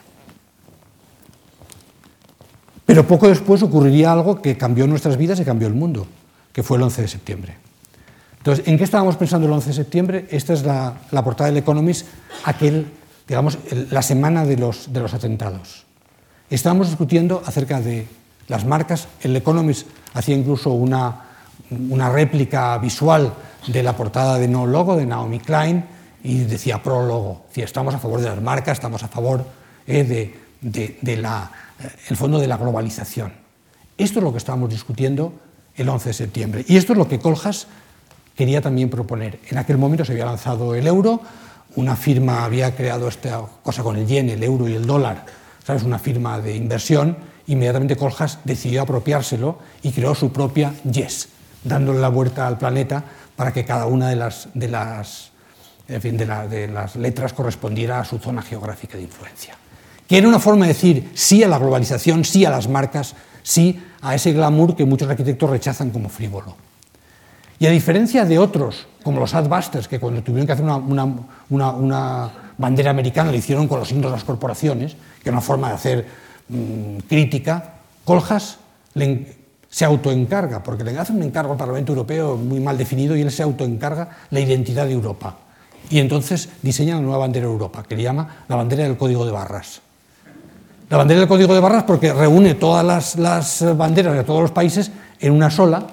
Pero 2.85 3.07
poco 3.07 3.27
después 3.27 3.63
ocurriría 3.63 4.13
algo 4.13 4.43
que 4.43 4.59
cambió 4.59 4.87
nuestras 4.87 5.17
vidas 5.17 5.41
y 5.41 5.47
cambió 5.47 5.67
el 5.67 5.73
mundo, 5.73 6.07
que 6.53 6.63
fue 6.63 6.77
el 6.77 6.83
11 6.83 7.03
de 7.03 7.09
septiembre. 7.09 7.57
Entonces, 8.37 8.69
¿en 8.69 8.77
qué 8.77 8.85
estábamos 8.85 9.17
pensando 9.17 9.47
el 9.47 9.53
11 9.55 9.69
de 9.69 9.75
septiembre? 9.75 10.29
Esta 10.31 10.53
es 10.53 10.63
la, 10.63 10.95
portada 11.25 11.49
del 11.49 11.57
Economist, 11.57 12.07
aquel, 12.45 12.87
digamos, 13.27 13.59
la 13.91 14.03
semana 14.03 14.45
de 14.45 14.59
los, 14.59 14.93
de 14.93 15.01
los 15.01 15.15
atentados. 15.15 15.87
Estábamos 16.51 16.89
discutiendo 16.89 17.43
acerca 17.47 17.81
de 17.81 18.07
las 18.47 18.67
marcas. 18.67 19.09
El 19.23 19.35
Economist 19.37 19.87
hacía 20.13 20.37
incluso 20.37 20.71
una, 20.71 21.28
una 21.71 22.11
réplica 22.11 22.79
visual 22.79 23.33
de 23.67 23.83
la 23.83 23.95
portada 23.97 24.39
de 24.39 24.49
No 24.49 24.67
Logo 24.67 24.97
de 24.97 25.07
Naomi 25.07 25.41
Klein 25.41 25.85
y 26.23 26.39
decía 26.41 26.83
prólogo. 26.83 27.47
Estamos 27.55 27.95
a 27.95 27.99
favor 27.99 28.21
de 28.21 28.29
las 28.29 28.41
marcas, 28.41 28.79
estamos 28.79 29.03
a 29.03 29.09
favor 29.09 29.45
eh, 29.87 30.05
de, 30.05 30.97
de, 31.01 31.17
la, 31.17 31.51
eh, 31.81 31.89
el 32.09 32.17
fondo 32.17 32.39
de 32.39 32.47
la 32.47 32.57
globalización. 32.57 33.33
Esto 33.97 34.21
es 34.21 34.25
lo 34.25 34.33
que 34.33 34.39
estábamos 34.39 34.71
discutiendo 34.71 35.33
el 35.77 35.89
11 35.89 36.09
de 36.09 36.13
septiembre. 36.13 36.65
Y 36.69 36.77
esto 36.77 36.93
es 36.93 36.99
lo 36.99 37.09
que 37.09 37.19
Coljas 37.19 37.67
quería 38.37 38.61
también 38.61 38.91
proponer. 38.91 39.41
En 39.49 39.59
aquel 39.59 39.79
momento 39.79 40.05
se 40.05 40.13
había 40.13 40.27
lanzado 40.27 40.75
el 40.75 40.87
euro, 40.87 41.21
una 41.77 41.97
firma 41.97 42.45
había 42.45 42.75
creado 42.75 43.09
esta 43.09 43.43
cosa 43.63 43.83
con 43.83 43.97
el 43.97 44.07
yen, 44.07 44.29
el 44.31 44.43
euro 44.43 44.69
y 44.69 44.75
el 44.75 44.87
dólar, 44.87 45.27
¿sabes? 45.65 45.83
una 45.83 45.99
firma 45.99 46.41
de 46.41 46.57
inversión. 46.57 47.17
Inmediatamente 47.47 47.97
Coljas 47.97 48.39
decidió 48.45 48.83
apropiárselo 48.83 49.59
y 49.83 49.93
creó 49.93 50.15
su 50.15 50.33
propia 50.33 50.75
YES, 50.85 51.29
dándole 51.65 52.01
la 52.01 52.09
vuelta 52.09 52.47
al 52.47 52.59
planeta 52.59 53.05
para 53.37 53.53
que 53.53 53.65
cada 53.65 53.87
una 53.87 54.09
de 54.09 54.17
las, 54.17 54.49
de 54.55 54.69
las, 54.69 55.31
de 55.87 56.69
las 56.73 56.97
letras 56.97 57.33
correspondiera 57.33 58.01
a 58.01 58.05
su 58.05 58.19
zona 58.19 58.43
geográfica 58.43 58.97
de 58.97 59.05
influencia. 59.05 59.57
Que 60.07 60.19
era 60.19 60.29
una 60.29 60.39
forma 60.39 60.67
de 60.67 60.73
decir 60.73 61.11
sí 61.15 61.43
a 61.43 61.49
la 61.49 61.59
globalización, 61.59 62.25
sí 62.25 62.45
a 62.45 62.51
las 62.51 62.69
marcas, 62.69 63.15
sí 63.43 63.81
a 64.01 64.15
ese 64.15 64.33
glamour 64.33 64.75
que 64.75 64.85
muchos 64.85 65.09
arquitectos 65.09 65.51
rechazan 65.51 65.91
como 65.91 66.09
frívolo. 66.09 66.57
Y 67.59 67.67
a 67.67 67.71
diferencia 67.71 68.25
de 68.25 68.39
otros, 68.39 68.87
como 69.03 69.21
los 69.21 69.35
Adbusters, 69.35 69.89
que 69.89 69.99
cuando 69.99 70.23
tuvieron 70.23 70.47
que 70.47 70.53
hacer 70.53 70.65
una, 70.65 72.31
bandera 72.57 72.91
americana 72.91 73.31
lo 73.31 73.37
hicieron 73.37 73.69
con 73.69 73.81
los 73.81 73.89
signos 73.89 74.11
de 74.11 74.17
las 74.17 74.25
corporaciones, 74.25 74.97
que 75.23 75.29
es 75.29 75.33
una 75.33 75.41
forma 75.41 75.69
de 75.69 75.75
hacer 75.75 76.07
mm, 76.49 76.99
crítica, 77.09 77.75
Coljas 78.05 78.59
se 79.71 79.85
autoencarga, 79.85 80.63
porque 80.63 80.85
le 80.85 80.99
hace 80.99 81.13
un 81.13 81.23
encargo 81.23 81.53
al 81.53 81.59
Parlamento 81.59 81.93
Europeo 81.93 82.37
muy 82.37 82.61
mal 82.61 82.79
definido 82.79 83.17
y 83.17 83.21
él 83.21 83.31
se 83.31 83.43
autoencarga 83.43 84.09
la 84.31 84.41
identidad 84.41 84.87
de 84.87 84.93
Europa. 84.93 85.37
Y 85.91 85.99
entonces 85.99 86.49
diseña 86.63 86.97
la 86.97 87.03
nueva 87.03 87.19
bandera 87.19 87.47
de 87.47 87.53
Europa, 87.53 87.85
que 87.87 87.97
le 87.97 88.03
llama 88.03 88.45
la 88.49 88.57
bandera 88.57 88.85
del 88.85 88.97
código 88.97 89.25
de 89.25 89.33
barras. 89.33 89.81
La 90.91 90.97
bandera 90.97 91.21
del 91.21 91.29
código 91.29 91.55
de 91.55 91.61
barras 91.61 91.85
porque 91.85 92.13
reúne 92.13 92.55
todas 92.55 92.85
las, 92.85 93.17
las 93.17 93.77
banderas 93.77 94.15
de 94.15 94.25
todos 94.25 94.41
los 94.41 94.51
países 94.51 94.91
en 95.21 95.33
una 95.33 95.51
sola 95.51 95.87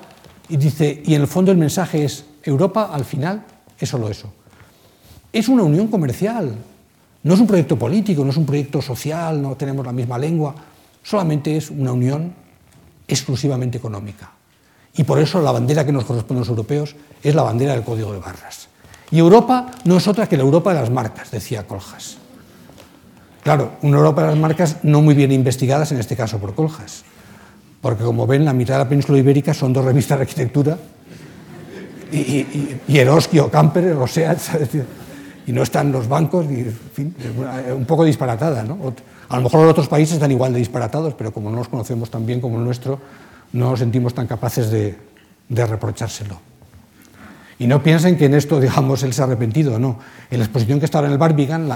y 0.48 0.58
dice, 0.58 1.02
y 1.06 1.16
en 1.16 1.22
el 1.22 1.28
fondo 1.28 1.52
el 1.52 1.58
mensaje 1.58 2.06
es, 2.06 2.26
Europa 2.44 2.90
al 2.94 3.04
final 3.04 3.44
es 3.80 3.90
solo 3.90 4.10
eso. 4.10 4.32
Es 5.34 5.50
una 5.50 5.64
unión 5.64 5.88
comercial, 5.88 6.56
no 7.24 7.34
es 7.34 7.40
un 7.40 7.48
proyecto 7.48 7.78
político, 7.78 8.24
no 8.24 8.30
es 8.30 8.38
un 8.38 8.46
proyecto 8.46 8.82
social, 8.82 9.42
no 9.42 9.56
tenemos 9.56 9.86
la 9.86 9.92
misma 9.92 10.18
lengua, 10.18 10.56
solamente 11.04 11.58
es 11.58 11.72
una 11.72 11.92
unión 11.92 12.34
exclusivamente 13.08 13.78
económica. 13.78 14.32
Y 14.96 15.04
por 15.04 15.20
eso 15.20 15.42
la 15.42 15.52
bandera 15.52 15.86
que 15.86 15.92
nos 15.92 16.06
corresponde 16.06 16.40
a 16.40 16.42
los 16.42 16.50
europeos 16.50 16.96
es 17.22 17.36
la 17.36 17.44
bandera 17.44 17.74
del 17.74 17.84
código 17.84 18.14
de 18.14 18.20
barras. 18.20 18.68
Y 19.12 19.20
Europa 19.20 19.72
no 19.84 19.98
es 19.98 20.08
otra 20.08 20.28
que 20.28 20.38
la 20.38 20.44
Europa 20.44 20.74
de 20.74 20.80
las 20.80 20.90
marcas, 20.90 21.32
decía 21.32 21.68
Coljas. 21.68 22.18
Claro, 23.44 23.74
una 23.82 23.98
Europa 23.98 24.22
de 24.24 24.28
las 24.30 24.38
marcas 24.38 24.78
no 24.84 25.02
muy 25.02 25.14
bien 25.14 25.32
investigadas, 25.32 25.92
en 25.92 26.00
este 26.00 26.16
caso 26.16 26.40
por 26.40 26.56
Coljas 26.56 27.04
porque 27.86 28.04
como 28.04 28.26
ven, 28.26 28.44
la 28.44 28.52
mitad 28.52 28.74
de 28.74 28.80
la 28.80 28.90
península 28.90 29.20
ibérica 29.20 29.54
son 29.54 29.72
dos 29.72 29.86
revistas 29.86 30.18
de 30.18 30.24
arquitectura 30.24 30.76
y, 32.12 32.18
y, 32.18 32.82
y 32.88 32.98
Eroski 32.98 33.38
o 33.38 33.52
Camper, 33.52 33.94
o 33.94 34.08
sea, 34.08 34.36
y 35.48 35.52
no 35.52 35.64
están 35.64 35.92
los 35.92 36.08
bancos, 36.08 36.46
y, 36.46 36.66
fin, 36.94 37.16
un 37.76 37.86
poco 37.86 38.04
disparatada. 38.04 38.64
¿no? 38.64 38.94
A 39.30 39.38
lo 39.38 39.44
mejor 39.44 39.62
los 39.62 39.72
otros 39.72 39.88
países 39.88 40.16
están 40.16 40.32
igual 40.32 40.54
de 40.54 40.60
disparatados, 40.60 41.14
pero 41.14 41.32
como 41.32 41.50
no 41.50 41.58
los 41.58 41.68
conocemos 41.68 42.10
tan 42.10 42.26
bien 42.26 42.42
como 42.42 42.58
el 42.58 42.64
nuestro, 42.64 43.00
no 43.54 43.72
nos 43.72 43.80
sentimos 43.80 44.14
tan 44.14 44.28
capaces 44.28 44.70
de, 44.70 44.98
de 45.50 45.66
reprochárselo. 45.66 46.40
Y 47.58 47.68
no 47.68 47.82
piensen 47.82 48.18
que 48.18 48.26
en 48.26 48.34
esto, 48.34 48.60
digamos, 48.62 49.04
él 49.04 49.14
se 49.14 49.22
ha 49.22 49.26
arrepentido, 49.26 49.80
no. 49.80 50.00
En 50.30 50.40
la 50.40 50.46
exposición 50.46 50.80
que 50.80 50.86
estaba 50.86 51.08
en 51.08 51.14
el 51.14 51.18
Barbican, 51.18 51.70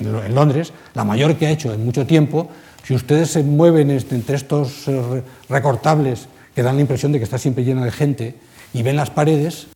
en 0.00 0.34
Londres, 0.34 0.72
la 0.94 1.04
mayor 1.04 1.36
que 1.36 1.46
ha 1.46 1.50
hecho 1.50 1.72
en 1.72 1.84
mucho 1.84 2.06
tiempo, 2.06 2.48
si 2.84 2.94
ustedes 2.94 3.30
se 3.30 3.42
mueven 3.42 3.90
entre 3.90 4.36
estos 4.36 4.88
eh, 4.88 5.22
recortables 5.48 6.28
que 6.54 6.62
dan 6.62 6.76
la 6.76 6.82
impresión 6.82 7.12
de 7.12 7.18
que 7.18 7.24
está 7.24 7.38
siempre 7.38 7.64
llena 7.64 7.84
de 7.84 7.90
gente 7.90 8.34
y 8.74 8.82
ven 8.82 8.96
las 8.96 9.10
paredes, 9.10 9.68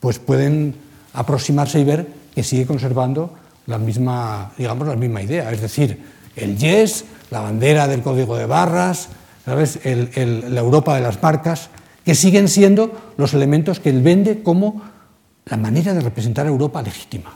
pues 0.00 0.18
pueden 0.18 0.74
aproximarse 1.14 1.80
y 1.80 1.84
ver 1.84 2.08
que 2.36 2.42
sigue 2.42 2.66
conservando 2.66 3.32
la 3.64 3.78
misma, 3.78 4.52
digamos, 4.58 4.86
la 4.86 4.94
misma 4.94 5.22
idea. 5.22 5.50
Es 5.50 5.62
decir, 5.62 6.04
el 6.36 6.58
yes, 6.58 7.06
la 7.30 7.40
bandera 7.40 7.88
del 7.88 8.02
código 8.02 8.36
de 8.36 8.44
barras, 8.44 9.08
¿sabes? 9.46 9.80
la 9.82 10.60
Europa 10.60 10.94
de 10.94 11.00
las 11.00 11.20
marcas, 11.22 11.70
que 12.04 12.14
siguen 12.14 12.48
siendo 12.48 12.92
los 13.16 13.32
elementos 13.32 13.80
que 13.80 13.88
él 13.88 14.02
vende 14.02 14.42
como 14.42 14.82
la 15.46 15.56
manera 15.56 15.94
de 15.94 16.02
representar 16.02 16.44
a 16.44 16.50
Europa 16.50 16.82
legítima. 16.82 17.32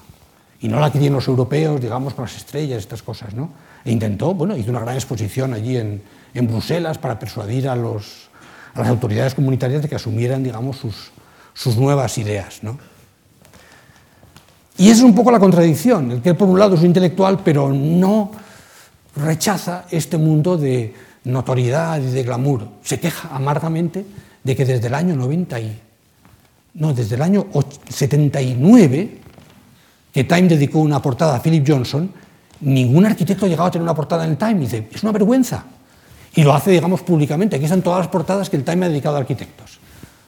Y 0.61 0.69
no 0.69 0.79
la 0.79 0.93
que 0.93 0.99
tienen 0.99 1.15
los 1.15 1.29
europeos, 1.29 1.81
digamos, 1.81 2.13
con 2.13 2.27
las 2.27 2.37
estrellas, 2.37 2.81
estas 2.81 3.03
cosas, 3.03 3.33
¿no? 3.33 3.49
E 3.87 3.91
intentó, 3.91 4.35
bueno, 4.35 4.55
hizo 4.55 4.69
una 4.69 4.81
gran 4.81 4.97
exposición 4.97 5.55
allí 5.55 5.79
en, 5.79 6.03
en 6.35 6.47
Bruselas 6.47 6.99
para 6.99 7.19
persuadir 7.19 7.71
a, 7.71 7.75
los, 7.75 8.29
a, 8.75 8.81
las 8.81 8.89
autoridades 8.89 9.35
comunitarias 9.35 9.81
de 9.81 9.89
que 9.89 9.95
asumieran, 9.95 10.43
digamos, 10.43 10.77
sus, 10.77 11.11
sus 11.55 11.79
nuevas 11.79 12.19
ideas. 12.19 12.63
¿no? 12.63 12.79
Y 14.79 14.89
esa 14.89 14.99
es 14.99 15.03
un 15.03 15.15
poco 15.15 15.31
la 15.31 15.39
contradicción, 15.39 16.11
el 16.11 16.23
que 16.23 16.35
por 16.35 16.49
un 16.49 16.59
lado 16.59 16.75
es 16.75 16.81
un 16.81 16.87
intelectual, 16.87 17.41
pero 17.45 17.71
no 17.73 18.31
rechaza 19.17 19.85
este 19.91 20.17
mundo 20.17 20.57
de 20.57 20.95
notoriedad 21.25 22.01
y 22.01 22.11
de 22.11 22.23
glamour. 22.23 22.67
Se 22.83 22.99
queja 22.99 23.29
amargamente 23.33 24.05
de 24.43 24.57
que 24.57 24.65
desde 24.65 24.87
el 24.87 24.95
año 24.95 25.17
90 25.17 25.61
y, 25.61 25.81
no, 26.75 26.95
desde 26.95 27.17
el 27.17 27.23
año 27.23 27.47
79, 27.89 29.19
que 30.13 30.25
Time 30.25 30.49
dedicó 30.49 30.79
una 30.79 31.01
portada 31.03 31.37
a 31.37 31.43
Philip 31.43 31.65
Johnson, 31.67 32.11
ningún 32.61 33.07
arquitecto 33.07 33.47
ha 33.47 33.49
llegado 33.49 33.69
a 33.69 33.71
tener 33.71 33.83
una 33.83 33.95
portada 33.95 34.25
en 34.25 34.31
el 34.31 34.37
Time. 34.37 34.57
Y 34.57 34.61
dice, 34.61 34.89
es 34.93 35.03
una 35.03 35.13
vergüenza. 35.13 35.65
Y 36.35 36.43
lo 36.43 36.55
hace, 36.55 36.71
digamos, 36.71 37.03
públicamente. 37.03 37.57
Aquí 37.57 37.65
están 37.65 37.83
todas 37.83 38.01
las 38.01 38.09
portadas 38.09 38.49
que 38.49 38.57
el 38.57 38.65
Time 38.65 38.87
ha 38.87 38.89
dedicado 38.89 39.17
a 39.17 39.21
arquitectos. 39.21 39.79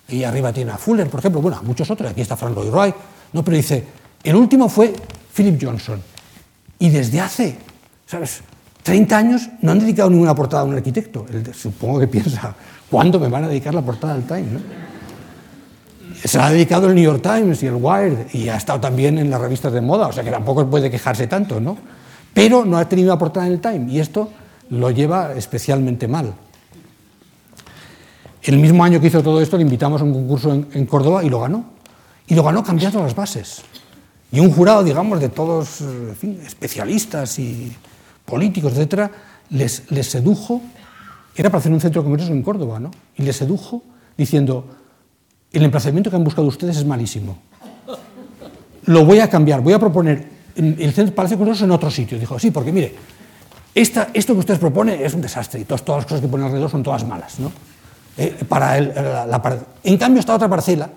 Y 0.08 0.24
arriba 0.24 0.52
tiene 0.52 0.72
a 0.72 0.76
Fuller, 0.76 1.08
por 1.08 1.20
ejemplo, 1.20 1.40
bueno, 1.40 1.58
a 1.58 1.62
muchos 1.62 1.90
otros. 1.90 2.10
Aquí 2.10 2.20
está 2.20 2.36
Frank 2.36 2.56
Lloyd 2.56 2.70
Wright. 2.70 2.94
No, 3.32 3.44
pero 3.44 3.56
dice, 3.56 3.84
el 4.24 4.36
último 4.36 4.68
fue 4.68 4.92
Philip 5.34 5.62
Johnson. 5.62 6.00
Y 6.78 6.90
desde 6.90 7.20
hace, 7.20 7.56
¿sabes? 8.06 8.42
30 8.82 9.16
años 9.16 9.48
no 9.60 9.72
han 9.72 9.78
dedicado 9.78 10.10
ninguna 10.10 10.34
portada 10.34 10.62
a 10.62 10.64
un 10.64 10.74
arquitecto. 10.74 11.24
supongo 11.52 12.00
que 12.00 12.08
piensa, 12.08 12.54
¿cuándo 12.90 13.20
me 13.20 13.28
van 13.28 13.44
a 13.44 13.48
dedicar 13.48 13.74
la 13.74 13.82
portada 13.82 14.14
al 14.14 14.24
Time? 14.24 14.60
Se 16.24 16.38
ha 16.38 16.50
dedicado 16.50 16.88
el 16.88 16.94
New 16.94 17.04
York 17.04 17.22
Times 17.22 17.62
y 17.62 17.66
el 17.66 17.74
Wired 17.74 18.34
y 18.34 18.48
ha 18.48 18.56
estado 18.56 18.80
también 18.80 19.18
en 19.18 19.30
las 19.30 19.40
revistas 19.40 19.72
de 19.72 19.80
moda, 19.80 20.08
o 20.08 20.12
sea 20.12 20.24
que 20.24 20.30
tampoco 20.30 20.68
puede 20.68 20.90
quejarse 20.90 21.26
tanto, 21.26 21.60
¿no? 21.60 21.76
pero 22.34 22.64
no 22.64 22.78
ha 22.78 22.88
tenido 22.88 23.12
aportada 23.12 23.46
en 23.46 23.52
el 23.52 23.60
Time 23.60 23.86
y 23.90 24.00
esto 24.00 24.30
lo 24.70 24.90
lleva 24.90 25.32
especialmente 25.34 26.08
mal. 26.08 26.34
El 28.42 28.58
mismo 28.58 28.82
año 28.82 29.00
que 29.00 29.06
hizo 29.06 29.22
todo 29.22 29.40
esto 29.40 29.56
le 29.56 29.62
invitamos 29.62 30.00
a 30.00 30.04
un 30.04 30.12
concurso 30.12 30.52
en, 30.52 30.86
Córdoba 30.86 31.22
y 31.22 31.28
lo 31.28 31.40
ganó. 31.40 31.64
Y 32.26 32.34
lo 32.34 32.42
ganó 32.42 32.64
cambiando 32.64 33.02
las 33.02 33.14
bases. 33.14 33.62
Y 34.32 34.40
un 34.40 34.50
jurado, 34.50 34.82
digamos, 34.82 35.20
de 35.20 35.28
todos 35.28 35.82
especialistas 36.46 37.38
y 37.38 37.72
políticos, 38.24 38.72
etcétera, 38.72 39.10
les, 39.50 39.90
les, 39.90 40.06
sedujo, 40.06 40.62
era 41.36 41.50
para 41.50 41.60
hacer 41.60 41.70
un 41.70 41.80
centro 41.80 42.00
de 42.00 42.06
congresos 42.06 42.30
en 42.30 42.42
Córdoba, 42.42 42.80
¿no? 42.80 42.90
Y 43.16 43.22
les 43.22 43.36
sedujo 43.36 43.82
diciendo, 44.16 44.66
el 45.52 45.62
emplazamiento 45.62 46.08
que 46.08 46.16
han 46.16 46.24
buscado 46.24 46.48
ustedes 46.48 46.78
es 46.78 46.86
malísimo. 46.86 47.38
Lo 48.86 49.04
voy 49.04 49.20
a 49.20 49.28
cambiar, 49.28 49.60
voy 49.60 49.74
a 49.74 49.78
proponer 49.78 50.26
el 50.56 50.92
centro 50.92 51.14
Palacio 51.14 51.36
Congresos 51.36 51.62
en 51.62 51.70
otro 51.70 51.90
sitio. 51.90 52.18
Dijo, 52.18 52.38
sí, 52.38 52.50
porque 52.50 52.72
mire, 52.72 52.94
esta, 53.74 54.08
esto 54.12 54.32
que 54.34 54.40
ustedes 54.40 54.60
propone 54.60 55.04
es 55.04 55.14
un 55.14 55.20
desastre 55.20 55.60
y 55.60 55.64
todas, 55.64 55.86
las 55.86 56.04
cosas 56.04 56.20
que 56.20 56.28
ponen 56.28 56.46
alrededor 56.46 56.70
son 56.70 56.82
todas 56.82 57.06
malas. 57.06 57.38
¿no? 57.38 57.52
Eh, 58.16 58.44
para 58.48 58.80
la, 58.80 59.66
en 59.82 59.96
cambio, 59.98 60.20
esta 60.20 60.34
otra 60.34 60.48
parcela, 60.48 60.88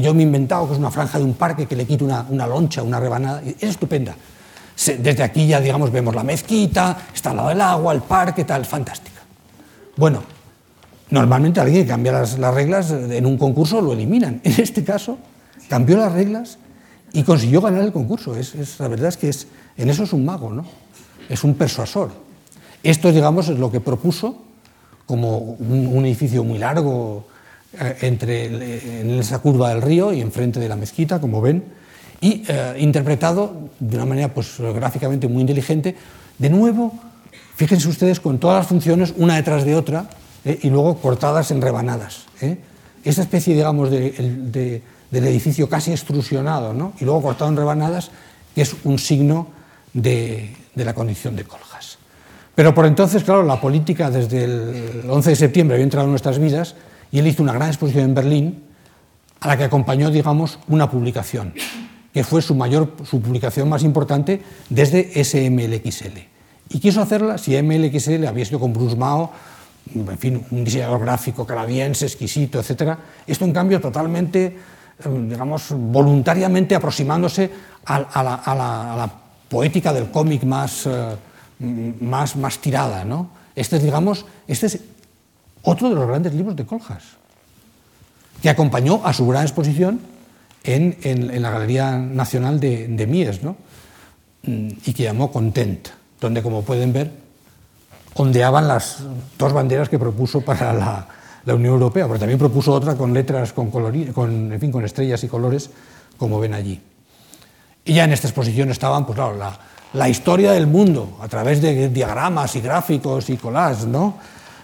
que 0.00 0.06
yo 0.06 0.14
me 0.14 0.22
he 0.22 0.26
inventado, 0.26 0.66
que 0.66 0.72
es 0.72 0.78
una 0.78 0.90
franja 0.90 1.18
de 1.18 1.24
un 1.24 1.34
parque 1.34 1.66
que 1.66 1.76
le 1.76 1.86
quito 1.86 2.04
una, 2.04 2.26
una 2.28 2.46
loncha, 2.46 2.82
una 2.82 3.00
rebanada, 3.00 3.42
es 3.42 3.62
estupenda. 3.62 4.14
desde 4.76 5.22
aquí 5.22 5.46
ya, 5.46 5.60
digamos, 5.60 5.90
vemos 5.90 6.14
la 6.14 6.22
mezquita, 6.22 6.96
está 7.14 7.30
al 7.30 7.36
lado 7.36 7.48
del 7.50 7.60
agua, 7.60 7.92
el 7.92 8.02
parque, 8.02 8.44
tal, 8.44 8.64
fantástica. 8.64 9.20
Bueno, 9.96 10.22
Normalmente 11.10 11.60
alguien 11.60 11.84
que 11.84 11.88
cambia 11.88 12.12
las, 12.12 12.36
reglas 12.38 12.90
en 12.90 13.24
un 13.24 13.38
concurso 13.38 13.80
lo 13.80 13.92
eliminan. 13.92 14.40
En 14.44 14.60
este 14.60 14.84
caso, 14.84 15.18
cambió 15.68 15.96
las 15.96 16.12
reglas 16.12 16.58
y 17.12 17.22
consiguió 17.22 17.60
ganar 17.60 17.82
el 17.82 17.92
concurso. 17.92 18.36
Es, 18.36 18.78
la 18.78 18.88
verdad 18.88 19.08
es 19.08 19.16
que 19.16 19.28
es, 19.28 19.46
en 19.76 19.88
eso 19.88 20.02
es 20.02 20.12
un 20.12 20.24
mago, 20.24 20.52
¿no? 20.52 20.64
es 21.28 21.44
un 21.44 21.54
persuasor. 21.54 22.10
Esto, 22.82 23.10
digamos, 23.10 23.48
es 23.48 23.58
lo 23.58 23.70
que 23.70 23.80
propuso 23.80 24.42
como 25.06 25.38
un, 25.38 26.04
edificio 26.04 26.44
muy 26.44 26.58
largo 26.58 27.26
eh, 27.72 27.96
entre, 28.02 29.00
en 29.00 29.10
esa 29.18 29.40
curva 29.40 29.70
del 29.70 29.82
río 29.82 30.12
y 30.12 30.20
enfrente 30.20 30.60
de 30.60 30.68
la 30.68 30.76
mezquita, 30.76 31.20
como 31.20 31.40
ven, 31.40 31.64
y 32.20 32.44
eh, 32.48 32.76
interpretado 32.78 33.70
de 33.78 33.96
una 33.96 34.06
manera 34.06 34.32
pues, 34.32 34.58
gráficamente 34.58 35.28
muy 35.28 35.42
inteligente, 35.42 35.94
de 36.38 36.50
nuevo, 36.50 36.92
fíjense 37.56 37.88
ustedes, 37.88 38.20
con 38.20 38.38
todas 38.38 38.58
las 38.58 38.66
funciones, 38.66 39.14
una 39.16 39.36
detrás 39.36 39.64
de 39.64 39.74
otra, 39.74 40.08
eh, 40.44 40.58
y 40.62 40.70
luego 40.70 40.96
cortadas 40.98 41.50
en 41.50 41.60
rebanadas. 41.60 42.26
¿eh? 42.40 42.58
Esta 43.04 43.22
especie, 43.22 43.54
digamos, 43.54 43.90
de, 43.90 44.82
del 45.10 45.24
edificio 45.26 45.68
casi 45.68 45.92
extrusionado, 45.92 46.74
¿no? 46.74 46.92
y 47.00 47.04
luego 47.04 47.22
cortado 47.22 47.50
en 47.50 47.56
rebanadas, 47.56 48.10
que 48.54 48.62
es 48.62 48.74
un 48.84 48.98
signo 48.98 49.48
de, 49.92 50.54
de 50.74 50.84
la 50.84 50.94
condición 50.94 51.36
de 51.36 51.44
Coljas. 51.44 51.98
Pero 52.54 52.74
por 52.74 52.86
entonces, 52.86 53.22
claro, 53.22 53.44
la 53.44 53.60
política 53.60 54.10
desde 54.10 54.44
el 54.44 55.08
11 55.08 55.30
de 55.30 55.36
septiembre 55.36 55.76
había 55.76 55.84
entrado 55.84 56.06
en 56.06 56.10
nuestras 56.10 56.40
vidas 56.40 56.74
y 57.10 57.18
él 57.18 57.26
hizo 57.26 57.42
una 57.42 57.52
gran 57.52 57.68
exposición 57.68 58.04
en 58.04 58.14
Berlín 58.14 58.64
a 59.40 59.48
la 59.48 59.56
que 59.56 59.64
acompañó, 59.64 60.10
digamos, 60.10 60.58
una 60.68 60.90
publicación, 60.90 61.54
que 62.12 62.24
fue 62.24 62.42
su, 62.42 62.54
mayor, 62.54 62.92
su 63.04 63.20
publicación 63.20 63.68
más 63.68 63.82
importante 63.84 64.42
desde 64.68 65.24
SMLXL. 65.24 66.18
Y 66.70 66.80
quiso 66.80 67.00
hacerla 67.00 67.38
si 67.38 67.60
MLXL 67.60 68.26
había 68.26 68.44
sido 68.44 68.60
con 68.60 68.72
Bruce 68.72 68.96
Mao, 68.96 69.32
en 69.94 70.18
fin, 70.18 70.44
un 70.50 70.64
diseñador 70.64 71.00
gráfico 71.00 71.46
canadiense, 71.46 72.04
exquisito, 72.04 72.60
etc. 72.60 72.98
Esto, 73.26 73.44
en 73.44 73.52
cambio, 73.52 73.80
totalmente, 73.80 74.44
eh, 74.46 75.26
digamos, 75.28 75.68
voluntariamente 75.70 76.74
aproximándose 76.74 77.50
a, 77.86 78.22
la, 78.22 79.12
poética 79.48 79.94
del 79.94 80.10
cómic 80.10 80.42
más, 80.44 80.86
eh, 80.86 81.16
más, 82.00 82.36
más 82.36 82.58
tirada. 82.58 83.02
¿no? 83.04 83.30
Este 83.54 83.76
es, 83.76 83.82
digamos, 83.82 84.26
este 84.46 84.66
es 84.66 84.80
otro 85.68 85.88
de 85.88 85.94
los 85.94 86.06
grandes 86.06 86.34
libros 86.34 86.56
de 86.56 86.64
Coljas, 86.64 87.04
que 88.42 88.48
acompañó 88.48 89.02
a 89.04 89.12
su 89.12 89.26
gran 89.26 89.42
exposición 89.42 90.00
en, 90.64 91.42
la 91.42 91.50
Galería 91.50 91.96
Nacional 91.98 92.60
de, 92.60 93.06
Mies, 93.08 93.42
¿no? 93.42 93.56
Mm, 94.42 94.68
y 94.84 94.92
que 94.92 95.04
llamó 95.04 95.30
Content, 95.30 95.88
donde, 96.20 96.42
como 96.42 96.62
pueden 96.62 96.92
ver, 96.92 97.10
ondeaban 98.14 98.66
las 98.66 99.02
dos 99.38 99.52
banderas 99.52 99.88
que 99.88 99.98
propuso 99.98 100.40
para 100.40 100.72
la, 100.72 101.08
Unión 101.46 101.72
Europea, 101.74 102.06
pero 102.06 102.18
también 102.18 102.38
propuso 102.38 102.74
otra 102.74 102.94
con 102.94 103.14
letras, 103.14 103.54
con, 103.54 103.70
con, 103.70 104.52
en 104.52 104.60
fin, 104.60 104.70
con 104.70 104.84
estrellas 104.84 105.24
y 105.24 105.28
colores, 105.28 105.70
como 106.18 106.38
ven 106.38 106.52
allí. 106.52 106.78
Y 107.86 107.94
ya 107.94 108.04
en 108.04 108.12
esta 108.12 108.28
exposición 108.28 108.70
estaban, 108.70 109.06
pues 109.06 109.16
claro, 109.16 109.34
la, 109.94 110.08
historia 110.10 110.52
del 110.52 110.66
mundo, 110.66 111.16
a 111.22 111.28
través 111.28 111.62
de 111.62 111.88
diagramas 111.88 112.54
y 112.56 112.60
gráficos 112.60 113.30
y 113.30 113.38
collages, 113.38 113.86
¿no? 113.86 114.16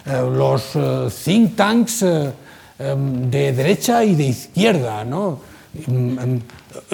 Eh, 0.07 0.21
los 0.21 0.77
eh, 0.77 1.09
think 1.25 1.57
tanks 1.57 2.03
eh, 2.03 2.31
em, 2.79 3.31
de 3.31 3.53
derecha 3.53 4.05
y 4.05 4.15
de 4.15 4.25
izquierda, 4.25 5.03
¿no? 5.03 5.39
Mm, 5.87 6.19
em, 6.19 6.41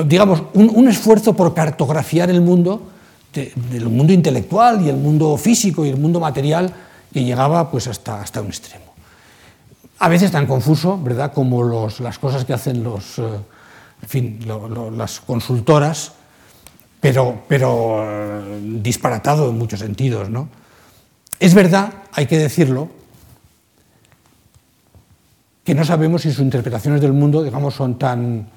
digamos, 0.07 0.45
un, 0.55 0.89
esfuerzo 0.89 1.35
por 1.35 1.53
cartografiar 1.53 2.31
el 2.31 2.41
mundo 2.41 2.83
del 3.33 3.89
mundo 3.89 4.13
intelectual 4.13 4.85
y 4.85 4.89
el 4.89 4.97
mundo 4.97 5.37
físico 5.37 5.85
y 5.85 5.89
el 5.89 5.97
mundo 5.97 6.21
material 6.21 6.73
que 7.13 7.25
llegaba 7.25 7.71
pues 7.71 7.87
hasta, 7.89 8.21
hasta 8.21 8.41
un 8.41 8.49
extremo. 8.49 8.87
A 9.99 10.09
veces 10.09 10.31
tan 10.31 10.47
confuso, 10.47 10.99
¿verdad?, 10.99 11.33
como 11.33 11.89
las 12.01 12.19
cosas 12.19 12.45
que 12.45 12.53
hacen 12.53 12.83
los, 12.83 13.19
en 13.19 14.09
fin, 14.09 14.41
las 14.97 15.21
consultoras, 15.21 16.13
pero, 17.01 17.43
pero 17.47 18.45
disparatado 18.61 19.51
en 19.51 19.59
muchos 19.59 19.81
sentidos, 19.81 20.29
¿no? 20.29 20.49
Es 21.39 21.55
verdad, 21.55 21.93
hay 22.13 22.27
que 22.27 22.39
decirlo, 22.39 22.89
que 25.71 25.75
no 25.77 25.85
sabemos 25.85 26.23
si 26.23 26.33
sus 26.33 26.41
interpretaciones 26.41 27.01
del 27.01 27.13
mundo, 27.13 27.45
digamos, 27.45 27.75
son 27.75 27.97
tan 27.97 28.49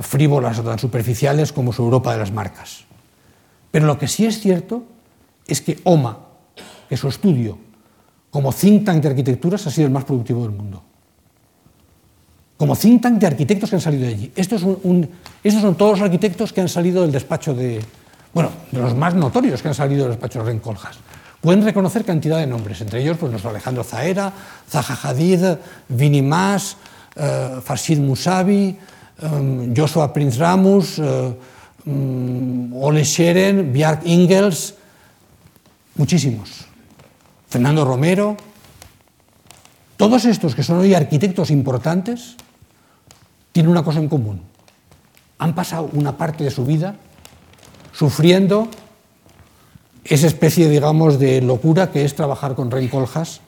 frívolas 0.00 0.56
o 0.60 0.62
tan 0.62 0.78
superficiales 0.78 1.52
como 1.52 1.72
su 1.72 1.82
Europa 1.82 2.12
de 2.12 2.18
las 2.18 2.30
marcas. 2.30 2.84
Pero 3.72 3.86
lo 3.86 3.98
que 3.98 4.06
sí 4.06 4.26
es 4.26 4.38
cierto 4.38 4.84
es 5.48 5.60
que 5.60 5.80
OMA, 5.82 6.20
que 6.88 6.96
su 6.96 7.08
estudio 7.08 7.58
como 8.30 8.52
think 8.52 8.84
tank 8.84 9.02
de 9.02 9.08
arquitecturas 9.08 9.66
ha 9.66 9.72
sido 9.72 9.88
el 9.88 9.92
más 9.92 10.04
productivo 10.04 10.42
del 10.42 10.52
mundo. 10.52 10.84
Como 12.56 12.76
think 12.76 13.02
tank 13.02 13.18
de 13.18 13.26
arquitectos 13.26 13.68
que 13.68 13.74
han 13.74 13.82
salido 13.82 14.04
de 14.04 14.14
allí. 14.14 14.32
Estos, 14.36 14.60
son 14.60 15.74
todos 15.74 15.98
los 15.98 16.00
arquitectos 16.02 16.52
que 16.52 16.60
han 16.60 16.68
salido 16.68 17.02
del 17.02 17.10
despacho 17.10 17.54
de, 17.54 17.80
bueno, 18.32 18.50
de 18.70 18.78
los 18.78 18.94
más 18.94 19.16
notorios 19.16 19.60
que 19.60 19.66
han 19.66 19.74
salido 19.74 20.04
del 20.04 20.12
despacho 20.12 20.38
de 20.38 20.44
Rencoljas. 20.44 20.96
Pueden 21.40 21.62
reconocer 21.62 22.04
cantidad 22.04 22.38
de 22.38 22.46
nombres, 22.46 22.80
entre 22.80 23.02
ellos 23.02 23.16
pues, 23.18 23.30
nuestro 23.30 23.50
Alejandro 23.50 23.84
Zaera, 23.84 24.32
Zaha 24.68 24.98
Hadid, 25.02 25.58
Vini 25.88 26.22
Mas, 26.22 26.76
eh, 27.14 27.60
Farshid 27.62 27.98
Musavi, 27.98 28.76
eh, 29.22 29.72
Joshua 29.76 30.12
Prince 30.12 30.38
Ramus, 30.38 30.98
eh, 30.98 31.34
Mm, 31.86 32.74
Ole 32.74 33.04
Scheren, 33.04 33.72
Bjark 33.72 34.04
Ingels, 34.06 34.74
muchísimos. 35.94 36.66
Fernando 37.48 37.84
Romero. 37.84 38.36
Todos 39.96 40.24
estos 40.24 40.54
que 40.54 40.64
son 40.64 40.78
hoy 40.78 40.94
arquitectos 40.94 41.50
importantes 41.50 42.36
tienen 43.52 43.70
una 43.70 43.84
cosa 43.84 44.00
en 44.00 44.08
común. 44.08 44.42
Han 45.38 45.54
pasado 45.54 45.88
una 45.92 46.18
parte 46.18 46.42
de 46.42 46.50
su 46.50 46.66
vida 46.66 46.96
sufriendo 47.92 48.68
esa 50.08 50.26
especie, 50.26 50.68
digamos, 50.68 51.18
de 51.18 51.40
locura 51.40 51.90
que 51.90 52.04
es 52.04 52.14
trabajar 52.14 52.54
con 52.54 52.70
rencoljas 52.70 53.40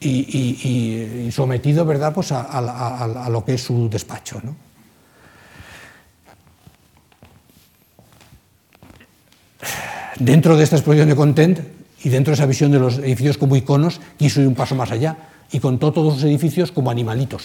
y, 0.00 1.28
sometido, 1.32 1.84
¿verdad?, 1.84 2.12
pues 2.14 2.32
a, 2.32 3.28
lo 3.30 3.44
que 3.44 3.54
es 3.54 3.62
su 3.62 3.88
despacho. 3.88 4.40
Dentro 10.18 10.56
de 10.56 10.64
esta 10.64 10.76
exposición 10.76 11.08
de 11.08 11.16
content 11.16 11.60
y 12.02 12.08
dentro 12.08 12.32
de 12.32 12.34
esa 12.34 12.46
visión 12.46 12.72
de 12.72 12.80
los 12.80 12.98
edificios 12.98 13.38
como 13.38 13.54
iconos, 13.54 14.00
quiso 14.16 14.40
ir 14.40 14.48
un 14.48 14.54
paso 14.54 14.74
más 14.74 14.90
allá 14.90 15.16
y 15.52 15.60
contó 15.60 15.92
todos 15.92 16.14
los 16.14 16.24
edificios 16.24 16.72
como 16.72 16.90
animalitos, 16.90 17.44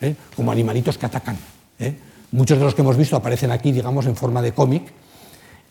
¿eh? 0.00 0.14
como 0.36 0.52
animalitos 0.52 0.98
que 0.98 1.06
atacan. 1.06 1.38
¿eh? 1.78 1.94
Muchos 2.32 2.58
de 2.58 2.64
los 2.64 2.74
que 2.74 2.82
hemos 2.82 2.96
visto 2.96 3.16
aparecen 3.16 3.50
aquí, 3.50 3.72
digamos, 3.72 4.06
en 4.06 4.16
forma 4.16 4.42
de 4.42 4.52
cómic, 4.52 4.92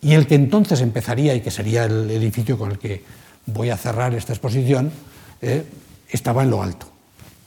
y 0.02 0.14
el 0.14 0.28
que 0.28 0.36
entonces 0.36 0.82
empezaría, 0.82 1.36
y 1.36 1.42
que 1.42 1.52
sería 1.52 1.86
el 1.86 2.10
edificio 2.10 2.58
con 2.58 2.72
el 2.72 2.80
que 2.80 3.04
voy 3.46 3.70
a 3.70 3.78
cerrar 3.78 4.14
esta 4.14 4.34
exposición, 4.34 4.92
¿eh? 5.42 5.64
estaba 6.10 6.44
en 6.44 6.50
lo 6.50 6.64
alto. 6.64 6.88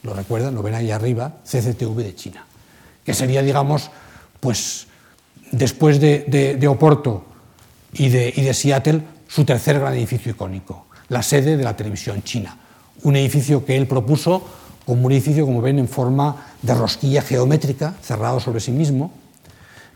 ¿Lo 0.02 0.14
recuerdan? 0.14 0.55
Lo 0.55 0.62
ven 0.62 0.74
ahí 0.74 0.90
arriba, 0.90 1.36
CCTV 1.44 1.97
de 1.97 2.14
China, 2.14 2.44
que 3.05 3.14
sería, 3.14 3.43
digamos, 3.43 3.90
pues 4.40 4.86
después 5.51 6.01
de, 6.01 6.56
de 6.59 6.68
Oporto, 6.68 7.24
y 7.97 8.09
de, 8.09 8.55
Seattle 8.55 9.02
su 9.28 9.44
tercer 9.44 9.78
gran 9.78 9.94
edificio 9.94 10.32
icónico, 10.32 10.86
la 11.09 11.22
sede 11.22 11.56
de 11.56 11.64
la 11.64 11.76
televisión 11.76 12.22
china. 12.22 12.56
Un 13.02 13.16
edificio 13.16 13.64
que 13.64 13.76
él 13.76 13.86
propuso 13.86 14.43
como 14.86 15.06
un 15.06 15.12
edificio, 15.12 15.47
como 15.47 15.60
ven, 15.62 15.78
en 15.78 15.89
forma 15.89 16.55
de 16.60 16.74
rosquilla 16.74 17.22
geométrica, 17.22 17.94
cerrado 18.02 18.39
sobre 18.39 18.60
sí 18.60 18.70
mismo, 18.70 19.12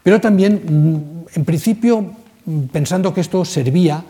pero 0.02 0.20
también, 0.20 0.62
mm, 0.64 1.38
en 1.38 1.44
principio, 1.44 2.12
pensando 2.72 3.12
que 3.12 3.20
esto 3.20 3.44
servía 3.44 4.02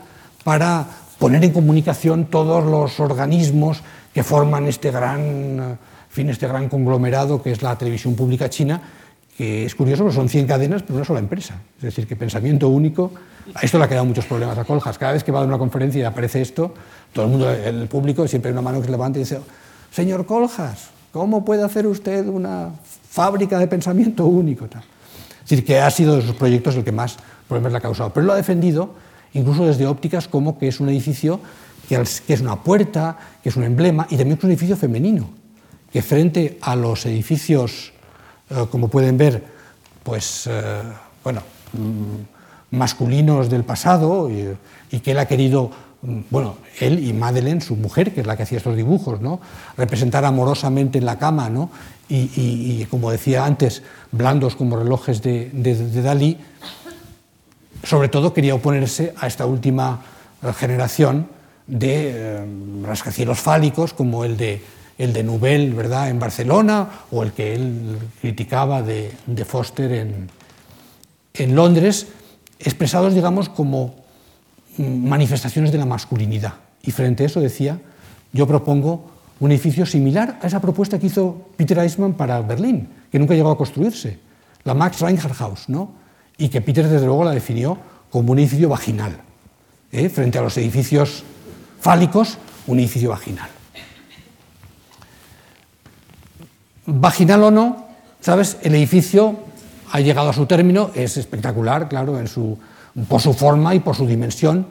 para 0.43 0.85
poner 1.17 1.43
en 1.43 1.51
comunicación 1.51 2.25
todos 2.25 2.63
los 2.63 2.99
organismos 2.99 3.81
que 4.13 4.23
forman 4.23 4.67
este 4.67 4.91
gran, 4.91 5.77
fin, 6.09 6.29
este 6.29 6.47
gran 6.47 6.69
conglomerado 6.69 7.41
que 7.41 7.51
es 7.51 7.61
la 7.61 7.77
televisión 7.77 8.15
pública 8.15 8.49
china, 8.49 8.81
que 9.37 9.65
es 9.65 9.75
curioso, 9.75 10.11
son 10.11 10.27
100 10.27 10.47
cadenas, 10.47 10.83
pero 10.83 10.95
una 10.95 11.05
sola 11.05 11.19
empresa. 11.19 11.55
Es 11.77 11.83
decir, 11.83 12.07
que 12.07 12.15
pensamiento 12.15 12.67
único 12.69 13.11
a 13.53 13.61
esto 13.61 13.77
le 13.77 13.85
ha 13.85 13.87
quedado 13.87 14.05
muchos 14.05 14.25
problemas 14.25 14.57
a 14.57 14.63
Coljas. 14.63 14.97
Cada 14.97 15.13
vez 15.13 15.23
que 15.23 15.31
va 15.31 15.41
a 15.41 15.43
una 15.43 15.57
conferencia 15.57 16.01
y 16.01 16.03
aparece 16.03 16.41
esto, 16.41 16.73
todo 17.13 17.25
el 17.25 17.31
mundo, 17.31 17.49
el 17.49 17.87
público, 17.87 18.27
siempre 18.27 18.49
hay 18.49 18.53
una 18.53 18.61
mano 18.61 18.79
que 18.79 18.85
se 18.85 18.91
levanta 18.91 19.17
y 19.17 19.23
dice, 19.23 19.39
señor 19.91 20.25
Coljas, 20.25 20.89
¿cómo 21.11 21.43
puede 21.43 21.63
hacer 21.63 21.87
usted 21.87 22.27
una 22.27 22.69
fábrica 23.09 23.57
de 23.57 23.67
pensamiento 23.67 24.25
único? 24.25 24.65
Es 24.65 25.49
decir, 25.49 25.65
que 25.65 25.79
ha 25.79 25.89
sido 25.89 26.17
de 26.17 26.21
sus 26.21 26.35
proyectos 26.35 26.75
el 26.75 26.83
que 26.83 26.91
más 26.91 27.17
causado. 27.81 28.11
Pero 28.11 28.21
él 28.21 28.27
lo 28.27 28.33
ha 28.33 28.37
defendido, 28.37 28.93
incluso 29.33 29.65
desde 29.65 29.85
ópticas, 29.87 30.27
como 30.27 30.57
que 30.57 30.67
es 30.67 30.79
un 30.79 30.89
edificio 30.89 31.39
que 31.87 32.33
es 32.33 32.41
una 32.41 32.63
puerta, 32.63 33.17
que 33.41 33.49
es 33.49 33.55
un 33.55 33.63
emblema, 33.63 34.05
y 34.11 34.15
también 34.15 34.37
es 34.37 34.43
un 34.43 34.51
edificio 34.51 34.77
femenino, 34.77 35.27
que 35.91 36.03
frente 36.03 36.59
a 36.61 36.75
los 36.75 37.05
edificios, 37.07 37.93
eh, 38.49 38.65
como 38.69 38.89
pueden 38.89 39.17
ver, 39.17 39.43
pues, 40.03 40.47
eh, 40.47 40.83
bueno, 41.23 41.41
mm, 41.73 42.75
masculinos 42.77 43.49
del 43.49 43.63
pasado 43.63 44.29
y, 44.29 44.99
que 44.99 45.11
él 45.11 45.19
ha 45.19 45.25
querido 45.25 45.71
mm, 46.01 46.19
bueno, 46.29 46.57
él 46.79 47.03
y 47.03 47.11
Madeleine, 47.13 47.61
su 47.61 47.75
mujer, 47.75 48.13
que 48.13 48.21
es 48.21 48.27
la 48.27 48.37
que 48.37 48.43
hacía 48.43 48.59
estos 48.59 48.75
dibujos, 48.75 49.19
¿no? 49.19 49.39
representar 49.75 50.23
amorosamente 50.25 50.99
en 50.99 51.05
la 51.05 51.17
cama, 51.17 51.49
¿no? 51.49 51.71
y, 52.11 52.85
como 52.85 53.11
decía 53.11 53.45
antes, 53.45 53.83
blandos 54.11 54.55
como 54.55 54.77
relojes 54.77 55.21
de, 55.21 55.51
Dalí, 56.01 56.37
sobre 57.83 58.09
todo 58.09 58.33
quería 58.33 58.55
oponerse 58.55 59.13
a 59.17 59.27
esta 59.27 59.45
última 59.45 60.01
eh, 60.43 60.53
generación 60.53 61.27
de 61.67 62.11
eh, 62.13 62.45
rascacielos 62.83 63.39
fálicos 63.39 63.93
como 63.93 64.25
el 64.25 64.37
de, 64.37 64.61
el 64.97 65.13
de 65.13 65.23
Nubel 65.23 65.73
¿verdad? 65.73 66.09
en 66.09 66.19
Barcelona 66.19 66.89
o 67.11 67.23
el 67.23 67.31
que 67.31 67.53
él 67.55 67.97
criticaba 68.21 68.81
de, 68.81 69.11
Foster 69.45 69.91
en, 69.93 70.29
en 71.33 71.55
Londres, 71.55 72.07
expresados, 72.59 73.13
digamos, 73.13 73.49
como 73.49 73.95
manifestaciones 74.77 75.71
de 75.71 75.77
la 75.77 75.85
masculinidad. 75.85 76.53
Y 76.81 76.91
frente 76.91 77.23
a 77.23 77.25
eso 77.27 77.39
decía, 77.39 77.79
yo 78.31 78.47
propongo 78.47 79.11
un 79.39 79.51
edificio 79.51 79.85
similar 79.85 80.39
a 80.41 80.47
esa 80.47 80.59
propuesta 80.59 80.99
que 80.99 81.07
hizo 81.07 81.49
Peter 81.55 81.79
Eismann 81.79 82.13
para 82.13 82.41
Berlín, 82.41 82.89
que 83.11 83.19
nunca 83.19 83.33
llegó 83.33 83.51
a 83.51 83.57
construirse, 83.57 84.19
la 84.63 84.73
Max 84.73 84.99
Reinhardt 84.99 85.35
House, 85.35 85.69
¿no? 85.69 85.91
Y 86.39 86.47
que 86.47 86.61
Peter 86.61 86.87
desde 86.87 87.05
luego 87.05 87.25
la 87.25 87.31
definió 87.31 87.77
como 88.09 88.31
un 88.31 88.39
edificio 88.39 88.69
vaginal. 88.69 89.17
¿eh? 89.91 90.09
Frente 90.09 90.39
a 90.39 90.41
los 90.41 90.57
edificios 90.57 91.23
fálicos, 91.79 92.37
un 92.65 92.79
edificio 92.79 93.09
vaginal. 93.09 93.49
Vaginal 96.85 97.43
o 97.43 97.51
no, 97.51 97.85
¿sabes? 98.21 98.57
El 98.63 98.73
edificio 98.73 99.37
ha 99.91 99.99
llegado 99.99 100.29
a 100.29 100.33
su 100.33 100.45
término, 100.45 100.91
es 100.95 101.17
espectacular, 101.17 101.87
claro, 101.89 102.17
por 103.07 103.21
su 103.21 103.33
forma 103.33 103.75
y 103.75 103.81
por 103.81 103.95
su 103.95 104.07
dimensión. 104.07 104.65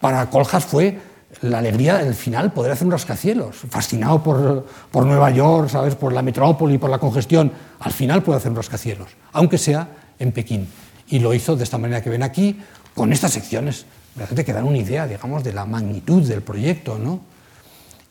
Para 0.00 0.28
Coljas 0.28 0.66
fue 0.66 1.00
la 1.40 1.58
alegría 1.58 1.96
del 1.96 2.14
final 2.14 2.52
poder 2.52 2.72
hacer 2.72 2.86
un 2.86 2.92
rascacielos, 2.92 3.56
fascinado 3.70 4.22
por, 4.22 4.66
por, 4.90 5.06
Nueva 5.06 5.30
York, 5.30 5.70
¿sabes? 5.70 5.94
por 5.94 6.12
la 6.12 6.22
metrópoli, 6.22 6.76
por 6.76 6.90
la 6.90 6.98
congestión, 6.98 7.50
al 7.80 7.92
final 7.92 8.22
puede 8.22 8.38
hacer 8.38 8.50
un 8.50 8.56
rascacielos, 8.56 9.08
aunque 9.32 9.58
sea 9.58 9.88
en 10.18 10.32
Pekín. 10.32 10.68
Y 11.08 11.18
lo 11.20 11.34
hizo 11.34 11.56
de 11.56 11.64
esta 11.64 11.78
manera 11.78 12.02
que 12.02 12.10
ven 12.10 12.22
aquí, 12.22 12.58
con 12.94 13.12
estas 13.12 13.32
secciones, 13.32 13.86
que 14.34 14.52
dan 14.52 14.64
una 14.64 14.78
idea, 14.78 15.06
digamos, 15.06 15.44
de 15.44 15.52
la 15.52 15.64
magnitud 15.66 16.22
del 16.26 16.42
proyecto, 16.42 16.98
¿no? 16.98 17.20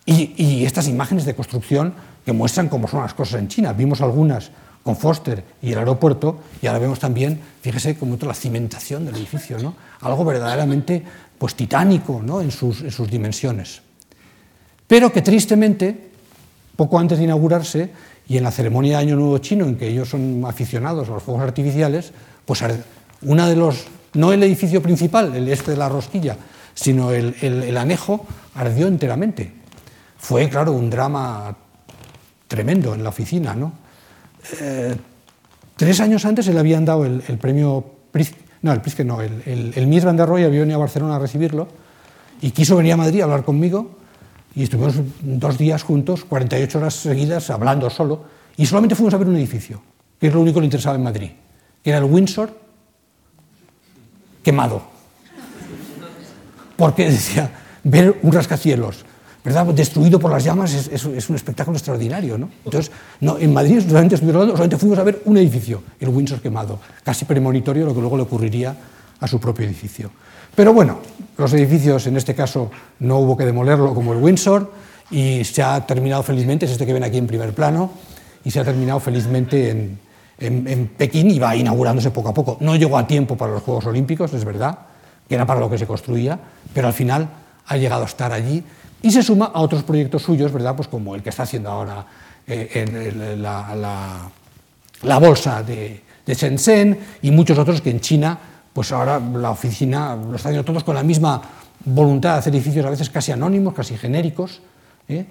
Y, 0.06 0.34
y 0.38 0.66
estas 0.66 0.88
imágenes 0.88 1.26
de 1.26 1.34
construcción 1.34 1.94
que 2.26 2.32
muestran 2.32 2.70
cómo 2.70 2.88
son 2.88 3.02
las 3.02 3.14
cosas 3.14 3.40
en 3.40 3.48
China. 3.48 3.74
Vimos 3.74 4.02
algunas 4.02 4.52
con 4.86 4.96
Foster 4.96 5.44
y 5.64 5.72
el 5.72 5.80
aeropuerto, 5.80 6.42
y 6.62 6.68
ahora 6.68 6.78
vemos 6.78 7.00
también, 7.00 7.42
fíjese, 7.62 7.98
como 7.98 8.18
la 8.22 8.36
cimentación 8.36 9.04
del 9.04 9.16
edificio, 9.16 9.58
¿no? 9.58 9.74
algo 10.02 10.24
verdaderamente 10.24 11.04
pues, 11.40 11.56
titánico 11.56 12.22
¿no? 12.24 12.40
en, 12.40 12.52
sus, 12.52 12.82
en 12.82 12.92
sus 12.92 13.10
dimensiones. 13.10 13.82
Pero 14.86 15.12
que 15.12 15.24
tristemente, 15.24 16.12
poco 16.76 17.00
antes 17.00 17.18
de 17.18 17.24
inaugurarse, 17.24 17.90
y 18.28 18.38
en 18.38 18.44
la 18.44 18.52
ceremonia 18.52 18.98
de 18.98 19.04
Año 19.06 19.16
Nuevo 19.16 19.40
Chino, 19.40 19.66
en 19.66 19.76
que 19.76 19.88
ellos 19.88 20.10
son 20.10 20.44
aficionados 20.46 21.10
a 21.10 21.14
los 21.14 21.24
fuegos 21.24 21.44
artificiales, 21.44 22.12
pues 22.46 22.64
una 23.22 23.48
de 23.48 23.56
los, 23.56 23.86
no 24.14 24.32
el 24.32 24.44
edificio 24.44 24.82
principal, 24.82 25.36
el 25.36 25.48
este 25.50 25.72
de 25.72 25.78
la 25.78 25.90
rosquilla, 25.90 26.38
sino 26.74 27.12
el, 27.12 27.78
anejo, 27.78 28.26
ardió 28.56 28.88
enteramente. 28.88 29.52
Fue, 30.18 30.50
claro, 30.50 30.74
un 30.74 30.90
drama 30.90 31.56
tremendo 32.48 32.94
en 32.94 33.04
la 33.04 33.10
oficina, 33.10 33.54
¿no? 33.56 33.74
Eh, 34.60 34.96
tres 35.76 36.00
años 36.00 36.26
antes 36.26 36.48
le 36.48 36.60
habían 36.60 36.86
dado 36.86 37.06
el, 37.06 37.22
premio 37.40 37.84
no, 38.62 38.72
el 38.72 38.82
Pritzker 38.82 39.06
no, 39.06 39.22
el, 39.22 39.42
el, 39.46 39.74
el 39.76 40.02
van 40.02 40.18
der 40.18 40.28
Rohe 40.28 40.46
había 40.46 40.60
venido 40.60 40.78
a 40.78 40.80
Barcelona 40.80 41.16
a 41.16 41.20
recibirlo 41.20 41.68
y 42.42 42.52
quiso 42.52 42.76
venir 42.76 42.94
a 42.94 42.98
Madrid 42.98 43.22
a 43.22 43.24
hablar 43.26 43.44
conmigo 43.44 43.98
y 44.56 44.64
estuvimos 44.64 44.96
dos 45.22 45.58
días 45.58 45.84
juntos, 45.84 46.24
48 46.24 46.78
horas 46.78 46.94
seguidas, 46.94 47.50
hablando 47.50 47.90
solo, 47.90 48.24
y 48.56 48.66
solamente 48.66 48.96
fuimos 48.96 49.14
a 49.14 49.18
ver 49.18 49.28
un 49.28 49.36
edificio, 49.36 49.82
que 50.20 50.28
es 50.28 50.34
lo 50.34 50.42
único 50.42 50.56
que 50.56 50.62
le 50.62 50.68
interesaba 50.68 50.96
en 50.96 51.04
Madrid, 51.04 51.32
era 51.86 52.00
el 52.00 52.04
Windsor 52.06 52.52
quemado. 54.44 54.82
Porque 56.76 57.10
decía, 57.10 57.52
ver 57.84 58.20
un 58.22 58.32
rascacielos 58.32 59.06
¿verdad? 59.44 59.66
destruido 59.68 60.20
por 60.20 60.32
las 60.32 60.44
llamas 60.44 60.74
es, 60.74 61.06
un 61.06 61.36
espectáculo 61.36 61.78
extraordinario. 61.78 62.38
¿no? 62.38 62.50
Entonces, 62.66 62.92
en 63.22 63.54
Madrid 63.54 63.82
solamente, 63.88 64.18
solamente 64.18 64.78
fuimos 64.78 64.98
a 64.98 65.04
ver 65.04 65.22
un 65.26 65.38
edificio, 65.38 65.84
el 66.00 66.10
Windsor 66.10 66.42
quemado, 66.42 66.80
casi 67.04 67.26
premonitorio 67.26 67.86
lo 67.86 67.94
que 67.94 68.02
luego 68.02 68.18
le 68.18 68.24
ocurriría 68.24 68.76
a 69.20 69.28
su 69.28 69.40
propio 69.40 69.66
edificio. 69.66 70.12
Pero 70.56 70.74
bueno, 70.74 71.00
los 71.38 71.54
edificios 71.54 72.08
en 72.08 72.18
este 72.18 72.34
caso 72.34 72.72
no 73.00 73.20
hubo 73.20 73.38
que 73.38 73.46
demolerlo 73.46 73.94
como 73.94 74.14
el 74.14 74.20
Windsor 74.20 74.72
y 75.12 75.44
se 75.44 75.62
ha 75.62 75.86
terminado 75.86 76.24
felizmente, 76.24 76.66
es 76.66 76.72
este 76.72 76.86
que 76.86 76.94
ven 76.94 77.04
aquí 77.04 77.18
en 77.18 77.28
primer 77.28 77.54
plano, 77.54 77.92
y 78.44 78.52
se 78.52 78.60
ha 78.60 78.64
terminado 78.64 79.00
felizmente 79.00 79.70
en, 79.70 80.00
en 80.38 80.88
Pekín 80.98 81.32
y 81.32 81.40
va 81.40 81.56
inaugurándose 81.56 82.12
poco 82.12 82.30
a 82.30 82.34
poco. 82.34 82.58
No 82.60 82.76
llegó 82.76 82.98
a 82.98 83.08
tiempo 83.08 83.38
para 83.38 83.54
los 83.54 83.64
Juegos 83.64 83.86
Olímpicos, 83.86 84.34
es 84.34 84.44
verdad, 84.44 84.78
que 85.28 85.36
era 85.36 85.46
para 85.46 85.60
lo 85.60 85.70
que 85.70 85.78
se 85.78 85.88
construía, 85.88 86.40
pero 86.74 86.88
al 86.88 86.94
final 86.94 87.28
ha 87.68 87.78
llegado 87.78 88.04
a 88.04 88.06
estar 88.06 88.32
allí 88.32 88.64
y 89.02 89.12
se 89.12 89.24
suma 89.24 89.52
a 89.54 89.62
otros 89.62 89.84
proyectos 89.84 90.24
suyos, 90.24 90.52
¿verdad? 90.52 90.76
Pues 90.76 90.88
como 90.88 91.16
el 91.16 91.22
que 91.22 91.30
está 91.30 91.44
haciendo 91.44 91.70
ahora 91.70 92.06
eh, 92.48 92.70
en 92.74 93.42
la, 93.42 94.30
bolsa 95.20 95.64
de, 95.64 96.02
Shenzhen 96.28 97.00
y 97.22 97.32
muchos 97.32 97.58
otros 97.58 97.82
que 97.82 97.92
en 97.92 98.00
China, 98.00 98.38
pues 98.74 98.92
ahora 98.92 99.20
la 99.20 99.52
oficina 99.52 100.16
lo 100.16 100.36
está 100.36 100.50
haciendo 100.50 100.66
todos 100.66 100.84
con 100.84 100.96
la 100.96 101.04
misma 101.04 101.42
voluntad 101.86 102.34
de 102.34 102.40
hacer 102.40 102.56
edificios 102.56 102.86
a 102.86 102.90
veces 102.90 103.10
casi 103.10 103.32
anónimos, 103.32 103.74
casi 103.74 103.96
genéricos, 103.98 104.62
¿eh? 105.08 105.26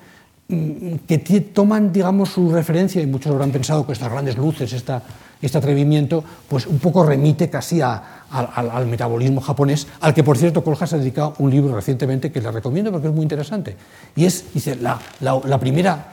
Que 0.48 1.18
toman, 1.54 1.92
digamos, 1.92 2.30
su 2.30 2.52
referencia, 2.52 3.00
y 3.00 3.06
muchos 3.06 3.32
habrán 3.32 3.50
pensado 3.50 3.86
que 3.86 3.92
estas 3.92 4.10
grandes 4.10 4.36
luces, 4.36 4.72
esta, 4.72 5.02
este 5.40 5.58
atrevimiento, 5.58 6.22
pues 6.48 6.66
un 6.66 6.78
poco 6.78 7.04
remite 7.04 7.48
casi 7.48 7.80
a, 7.80 8.24
al, 8.30 8.86
metabolismo 8.86 9.40
japonés, 9.40 9.86
al 10.00 10.12
que 10.12 10.22
por 10.22 10.36
cierto 10.36 10.62
Coljas 10.62 10.92
ha 10.92 10.98
dedicado 10.98 11.34
un 11.38 11.50
libro 11.50 11.74
recientemente 11.74 12.30
que 12.30 12.40
le 12.40 12.50
recomiendo 12.50 12.92
porque 12.92 13.08
es 13.08 13.14
muy 13.14 13.22
interesante. 13.22 13.76
Y 14.16 14.26
es, 14.26 14.52
dice, 14.52 14.76
la, 14.76 14.98
la, 15.20 15.58
primera, 15.58 16.12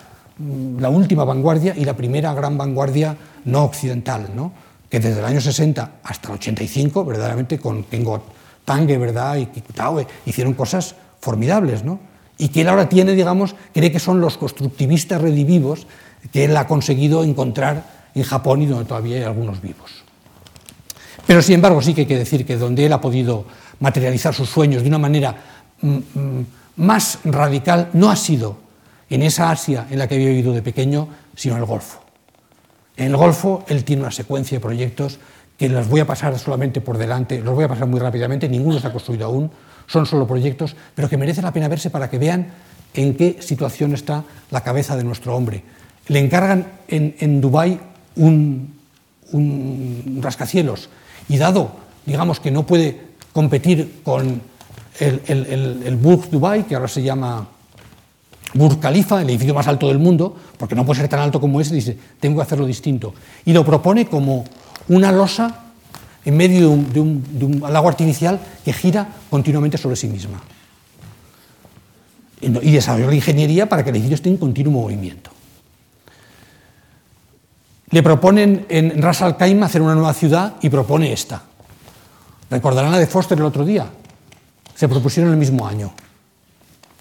la 0.80 0.90
última 0.90 1.24
vanguardia 1.26 1.76
y 1.76 1.84
la 1.84 1.96
primera 1.96 2.34
gran 2.34 2.58
vanguardia 2.58 3.18
no 3.46 3.64
occidental, 3.66 4.30
¿no? 4.36 4.54
que 4.90 5.00
desde 5.00 5.20
el 5.20 5.26
año 5.26 5.40
60 5.40 5.92
hasta 6.04 6.28
el 6.28 6.34
85, 6.36 7.06
verdaderamente 7.06 7.60
con 7.60 7.84
Kengo 7.86 8.24
Tange 8.66 8.98
¿verdad? 8.98 9.38
y 9.38 9.46
Kikutaue 9.46 10.06
hicieron 10.26 10.54
cosas 10.54 10.96
formidables, 11.22 11.84
¿no? 11.84 12.11
Y 12.42 12.48
que 12.48 12.62
él 12.62 12.70
ahora 12.70 12.90
tiene, 12.90 13.14
digamos, 13.14 13.54
cree 13.72 13.92
que 13.92 14.00
son 14.00 14.20
los 14.20 14.36
constructivistas 14.40 15.22
redivivos 15.22 15.86
que 16.34 16.46
él 16.46 16.58
ha 16.58 16.66
conseguido 16.66 17.24
encontrar 17.24 17.84
en 18.16 18.24
Japón 18.24 18.64
y 18.64 18.66
donde 18.66 18.86
todavía 18.86 19.18
hay 19.18 19.24
algunos 19.24 19.62
vivos. 19.62 19.92
Pero 21.28 21.44
sin 21.44 21.56
embargo 21.56 21.84
sí 21.84 21.94
que 21.94 22.02
hay 22.02 22.08
que 22.08 22.18
decir 22.18 22.44
que 22.44 22.58
donde 22.58 22.88
él 22.88 22.94
ha 22.94 23.00
podido 23.00 23.46
materializar 23.80 24.34
sus 24.34 24.50
sueños 24.50 24.82
de 24.82 24.90
una 24.90 24.98
manera 24.98 25.36
mm, 25.82 25.96
mm, 25.96 26.46
más 26.78 27.20
radical 27.26 27.90
no 27.94 28.10
ha 28.10 28.16
sido 28.16 28.58
en 29.12 29.22
esa 29.22 29.52
Asia 29.52 29.86
en 29.92 30.00
la 30.00 30.08
que 30.08 30.16
había 30.16 30.30
vivido 30.30 30.52
de 30.52 30.64
pequeño, 30.64 31.10
sino 31.36 31.54
en 31.54 31.62
el 31.62 31.68
Golfo. 31.68 32.00
En 32.98 33.06
el 33.06 33.18
Golfo 33.18 33.64
él 33.68 33.84
tiene 33.84 34.02
una 34.02 34.12
secuencia 34.12 34.58
de 34.58 34.62
proyectos 34.62 35.20
que 35.60 35.70
los 35.70 35.88
voy 35.88 36.00
a 36.00 36.08
pasar 36.08 36.40
solamente 36.40 36.82
por 36.82 36.98
delante, 36.98 37.40
los 37.40 37.54
voy 37.54 37.66
a 37.66 37.68
pasar 37.68 37.86
muy 37.86 38.00
rápidamente, 38.00 38.50
ninguno 38.50 38.80
se 38.80 38.88
ha 38.88 38.92
construido 38.92 39.28
aún, 39.28 39.52
son 39.88 40.06
solo 40.06 40.28
proyectos, 40.28 40.76
pero 40.96 41.10
que 41.10 41.18
merece 41.18 41.42
la 41.42 41.54
pena 41.54 41.68
verse 41.68 41.90
para 41.90 42.10
que 42.10 42.18
vean 42.18 42.48
en 42.94 43.16
qué 43.16 43.38
situación 43.42 43.94
está 43.94 44.24
la 44.50 44.62
cabeza 44.62 44.96
de 44.96 45.04
nuestro 45.04 45.36
hombre. 45.36 45.64
Le 46.08 46.20
encargan 46.20 46.68
en, 46.88 47.16
en 47.20 47.42
Dubái 47.42 47.80
un, 48.16 48.74
un 49.32 50.20
rascacielos 50.22 50.90
y 51.30 51.38
dado, 51.38 51.72
digamos, 52.06 52.40
que 52.40 52.52
no 52.52 52.66
puede 52.66 53.12
competir 53.34 54.02
con 54.04 54.42
el, 55.00 55.82
el, 55.86 55.96
Burj 55.96 56.30
Dubai, 56.30 56.66
que 56.66 56.76
ahora 56.76 56.88
se 56.88 57.02
llama 57.02 57.48
Burj 58.54 58.80
Khalifa, 58.80 59.22
el 59.22 59.30
edificio 59.30 59.54
más 59.54 59.68
alto 59.68 59.88
del 59.88 60.00
mundo, 60.00 60.36
porque 60.58 60.76
no 60.76 60.86
puede 60.86 61.02
ser 61.02 61.10
tan 61.10 61.22
alto 61.22 61.40
como 61.40 61.62
ese, 61.62 61.74
dice, 61.74 61.98
tengo 62.20 62.38
que 62.38 62.44
hacerlo 62.44 62.66
distinto. 62.66 63.14
Y 63.46 63.54
lo 63.54 63.66
propone 63.66 64.06
como 64.06 64.44
una 64.90 65.12
losa 65.12 65.71
en 66.24 66.38
medio 66.38 66.76
de 66.78 67.00
un, 67.00 67.64
lago 67.70 67.88
artificial 67.88 68.40
que 68.64 68.74
gira 68.74 69.08
continuamente 69.30 69.78
sobre 69.78 69.96
sí 69.96 70.08
misma. 70.08 70.42
Y 72.42 72.72
desarrolló 72.72 73.08
la 73.08 73.16
ingeniería 73.16 73.70
para 73.70 73.84
que 73.84 73.90
el 73.92 73.98
edificio 73.98 74.16
esté 74.16 74.30
en 74.30 74.38
continuo 74.38 74.82
movimiento. 74.82 75.32
Le 77.92 78.02
proponen 78.02 78.66
en 78.70 79.02
Ras 79.02 79.22
Al 79.22 79.38
Khaimah 79.38 79.66
hacer 79.66 79.82
una 79.82 79.96
nueva 79.96 80.14
ciudad 80.14 80.56
y 80.62 80.70
propone 80.70 81.12
esta. 81.12 81.44
Recordarán 82.50 82.92
la 82.92 83.00
de 83.00 83.08
Foster 83.08 83.38
el 83.38 83.46
otro 83.46 83.66
día. 83.66 83.88
Se 84.76 84.88
propusieron 84.88 85.32
el 85.32 85.38
mismo 85.38 85.68
año. 85.68 85.94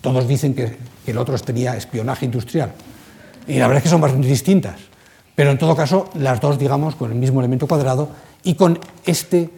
Todos 0.00 0.26
dicen 0.26 0.54
que, 0.54 0.76
el 1.06 1.18
otro 1.18 1.38
tenía 1.38 1.76
espionaje 1.76 2.24
industrial. 2.24 2.72
Y 3.46 3.58
la 3.58 3.66
verdad 3.66 3.78
es 3.78 3.82
que 3.84 3.88
son 3.88 4.00
bastante 4.00 4.28
distintas. 4.28 4.76
Pero 5.34 5.50
en 5.50 5.58
todo 5.58 5.74
caso, 5.74 6.10
las 6.14 6.40
dos, 6.40 6.58
digamos, 6.58 6.94
con 6.94 7.10
el 7.10 7.16
mismo 7.16 7.40
elemento 7.40 7.66
cuadrado 7.66 8.10
y 8.42 8.54
con 8.54 8.78
este, 9.04 9.50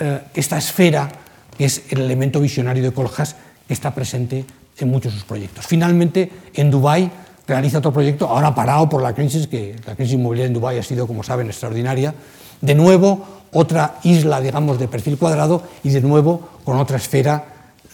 eh, 0.00 0.20
esta 0.34 0.58
esfera, 0.58 1.08
que 1.56 1.64
es 1.64 1.82
el 1.90 2.00
elemento 2.00 2.40
visionario 2.40 2.82
de 2.82 2.92
Coljas, 2.92 3.36
que 3.66 3.74
está 3.74 3.94
presente 3.94 4.44
en 4.78 4.88
muchos 4.88 5.12
de 5.12 5.18
sus 5.18 5.26
proyectos. 5.26 5.66
Finalmente, 5.66 6.30
en 6.54 6.70
Dubái 6.70 7.10
realiza 7.46 7.78
otro 7.78 7.92
proyecto, 7.92 8.28
ahora 8.28 8.54
parado 8.54 8.88
por 8.88 9.02
la 9.02 9.14
crisis, 9.14 9.46
que 9.46 9.76
la 9.86 9.94
crisis 9.94 10.14
inmobiliaria 10.14 10.48
en 10.48 10.54
Dubái 10.54 10.78
ha 10.78 10.82
sido, 10.82 11.06
como 11.06 11.22
saben, 11.22 11.46
extraordinaria. 11.46 12.14
De 12.60 12.74
nuevo, 12.74 13.24
otra 13.52 13.96
isla, 14.02 14.40
digamos, 14.40 14.78
de 14.78 14.88
perfil 14.88 15.18
cuadrado 15.18 15.62
y 15.82 15.90
de 15.90 16.00
nuevo 16.00 16.48
con 16.64 16.78
otra 16.78 16.96
esfera 16.96 17.44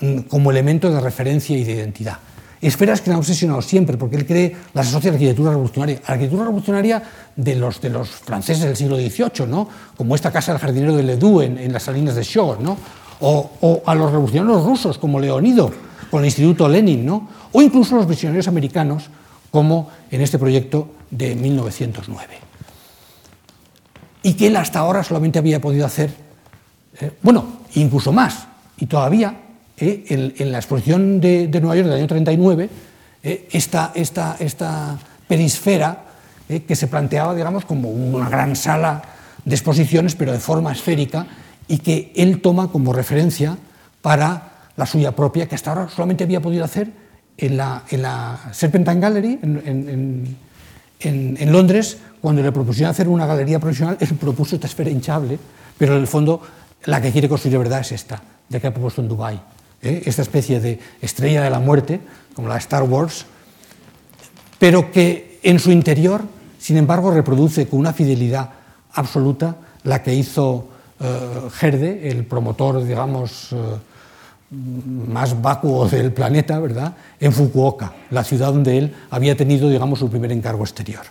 mm, 0.01 0.21
como 0.23 0.51
elemento 0.51 0.91
de 0.91 1.01
referencia 1.01 1.57
y 1.57 1.65
de 1.65 1.73
identidad. 1.73 2.19
Esferas 2.63 3.01
que 3.01 3.11
le 3.11 3.15
han 3.15 3.19
obsesionado 3.19 3.61
siempre, 3.61 3.97
porque 3.97 4.15
él 4.15 4.25
cree, 4.25 4.57
las 4.73 4.87
asocia 4.87 5.11
a 5.11 5.13
la 5.13 5.17
arquitectura 5.17 5.51
revolucionaria. 5.51 5.97
A 5.97 6.09
la 6.09 6.15
arquitectura 6.15 6.45
revolucionaria 6.45 7.03
de 7.35 7.57
los, 7.57 7.81
de 7.81 7.91
los 7.91 8.09
franceses 8.09 8.63
del 8.63 8.77
siglo 8.77 8.97
XVIII, 8.97 9.49
¿no? 9.49 9.69
como 9.97 10.15
esta 10.15 10.31
casa 10.31 10.53
del 10.53 10.61
jardinero 10.61 10.95
de 10.95 11.03
Ledoux 11.03 11.43
en, 11.43 11.73
las 11.73 11.83
salinas 11.83 12.15
de 12.15 12.23
Chaux, 12.23 12.61
¿no? 12.61 12.79
o, 13.19 13.51
o, 13.61 13.83
a 13.85 13.97
los 13.97 14.13
revolucionarios 14.13 14.65
rusos 14.65 14.97
como 14.97 15.19
Leonido 15.19 15.73
con 16.09 16.21
el 16.21 16.27
Instituto 16.27 16.69
Lenin, 16.69 17.05
¿no? 17.05 17.29
o 17.51 17.61
incluso 17.61 17.97
a 17.97 17.99
los 17.99 18.07
visionarios 18.07 18.47
americanos 18.47 19.11
como 19.51 19.91
en 20.09 20.21
este 20.21 20.39
proyecto 20.39 20.89
de 21.11 21.35
1909. 21.35 22.39
Y 24.23 24.35
que 24.35 24.47
él 24.47 24.57
hasta 24.57 24.79
ahora 24.79 25.03
solamente 25.03 25.41
había 25.41 25.61
podido 25.61 25.85
hacer, 25.85 26.15
eh, 27.01 27.11
bueno, 27.23 27.45
incluso 27.75 28.13
más, 28.13 28.47
y 28.77 28.87
todavía 28.87 29.42
eh, 29.85 30.33
en, 30.39 30.53
la 30.53 30.59
exposición 30.59 31.21
de, 31.21 31.49
Nueva 31.61 31.75
York 31.75 31.89
del 31.89 31.99
año 31.99 32.07
39, 32.07 32.71
eh, 33.25 33.49
esta, 33.51 33.91
esta, 33.97 34.37
esta, 34.39 34.97
perisfera 35.27 36.05
eh, 36.49 36.63
que 36.63 36.77
se 36.77 36.87
planteaba, 36.87 37.35
digamos, 37.35 37.65
como 37.65 37.91
una 37.91 38.29
gran 38.29 38.55
sala 38.55 39.03
de 39.45 39.53
exposiciones, 39.57 40.15
pero 40.15 40.31
de 40.31 40.39
forma 40.39 40.71
esférica, 40.71 41.27
y 41.67 41.79
que 41.79 42.13
él 42.15 42.41
toma 42.41 42.69
como 42.69 42.93
referencia 42.93 43.59
para 44.03 44.71
la 44.77 44.87
suya 44.87 45.17
propia, 45.17 45.49
que 45.49 45.57
hasta 45.57 45.73
ahora 45.73 45.89
solamente 45.89 46.23
había 46.23 46.41
podido 46.41 46.65
hacer 46.65 46.93
en 47.37 47.57
la, 47.57 47.83
en 47.91 48.03
la 48.03 48.39
Serpentine 48.53 49.01
Gallery, 49.01 49.41
en, 49.43 50.37
en, 51.01 51.53
Londres, 51.53 51.99
cuando 52.21 52.41
le 52.41 52.53
propusieron 52.53 52.93
hacer 52.93 53.09
una 53.09 53.27
galería 53.27 53.59
profesional, 53.59 53.97
él 53.99 54.15
propuso 54.15 54.55
esta 54.55 54.69
esfera 54.69 54.91
hinchable, 54.91 55.41
pero 55.77 55.97
en 55.97 56.03
el 56.03 56.07
fondo 56.07 56.41
la 56.85 57.03
que 57.03 57.11
quiere 57.11 57.29
construir 57.29 57.55
de 57.55 57.59
verdad 57.59 57.81
es 57.81 57.91
esta, 57.91 58.23
de 58.49 58.61
que 58.61 58.69
ha 58.69 58.73
propuesto 58.73 59.03
en 59.03 59.09
Dubái. 59.09 59.41
¿Eh? 59.83 60.03
esta 60.07 60.23
especie 60.23 60.61
de 60.61 60.79
estrella 61.01 61.43
de 61.43 61.51
la 61.51 61.61
muerte, 61.61 62.01
como 62.35 62.49
la 62.49 62.57
Star 62.57 62.83
Wars, 62.85 63.27
pero 64.59 64.91
que 64.91 65.41
en 65.43 65.59
su 65.59 65.71
interior, 65.71 66.23
sin 66.59 66.77
embargo, 66.77 67.11
reproduce 67.11 67.67
con 67.67 67.81
una 67.81 67.93
fidelidad 67.93 68.51
absoluta 68.93 69.57
la 69.85 70.03
que 70.03 70.15
hizo 70.15 70.69
uh, 71.01 71.05
Herde, 71.61 72.09
el 72.09 72.25
promotor, 72.25 72.85
digamos, 72.85 73.53
uh, 73.53 73.79
más 74.53 75.41
vacuo 75.41 75.89
del 75.89 76.13
planeta, 76.13 76.59
¿verdad?, 76.61 76.95
en 77.19 77.33
Fukuoka, 77.33 77.93
la 78.11 78.23
ciudad 78.23 78.53
donde 78.53 78.79
él 78.79 78.95
había 79.11 79.37
tenido, 79.37 79.69
digamos, 79.69 79.99
su 79.99 80.11
primer 80.11 80.31
encargo 80.31 80.63
exterior. 80.63 81.03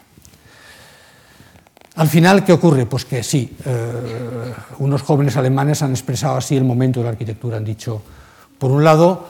Al 1.95 2.07
final, 2.07 2.45
¿qué 2.45 2.53
ocurre? 2.53 2.85
Pues 2.85 3.03
que 3.03 3.21
sí, 3.21 3.57
eh, 3.65 4.53
unos 4.79 5.01
jóvenes 5.01 5.35
alemanes 5.35 5.81
han 5.81 5.91
expresado 5.91 6.37
así 6.37 6.55
el 6.55 6.63
momento 6.63 7.01
de 7.01 7.05
la 7.05 7.09
arquitectura, 7.09 7.57
han 7.57 7.65
dicho, 7.65 8.01
por 8.61 8.69
un 8.69 8.83
lado, 8.83 9.25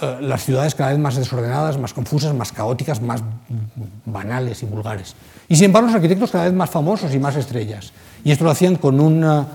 eh, 0.00 0.18
las 0.20 0.44
ciudades 0.44 0.76
cada 0.76 0.90
vez 0.90 1.00
más 1.00 1.16
desordenadas, 1.16 1.78
más 1.78 1.92
confusas, 1.92 2.32
más 2.32 2.52
caóticas, 2.52 3.02
más 3.02 3.24
banales 4.04 4.62
y 4.62 4.66
vulgares. 4.66 5.16
Y 5.48 5.56
sin 5.56 5.64
embargo, 5.64 5.88
los 5.88 5.96
arquitectos 5.96 6.30
cada 6.30 6.44
vez 6.44 6.52
más 6.52 6.70
famosos 6.70 7.12
y 7.12 7.18
más 7.18 7.34
estrellas. 7.34 7.92
Y 8.22 8.30
esto 8.30 8.44
lo 8.44 8.52
hacían 8.52 8.76
con 8.76 9.00
un, 9.00 9.24
uh, 9.24 9.46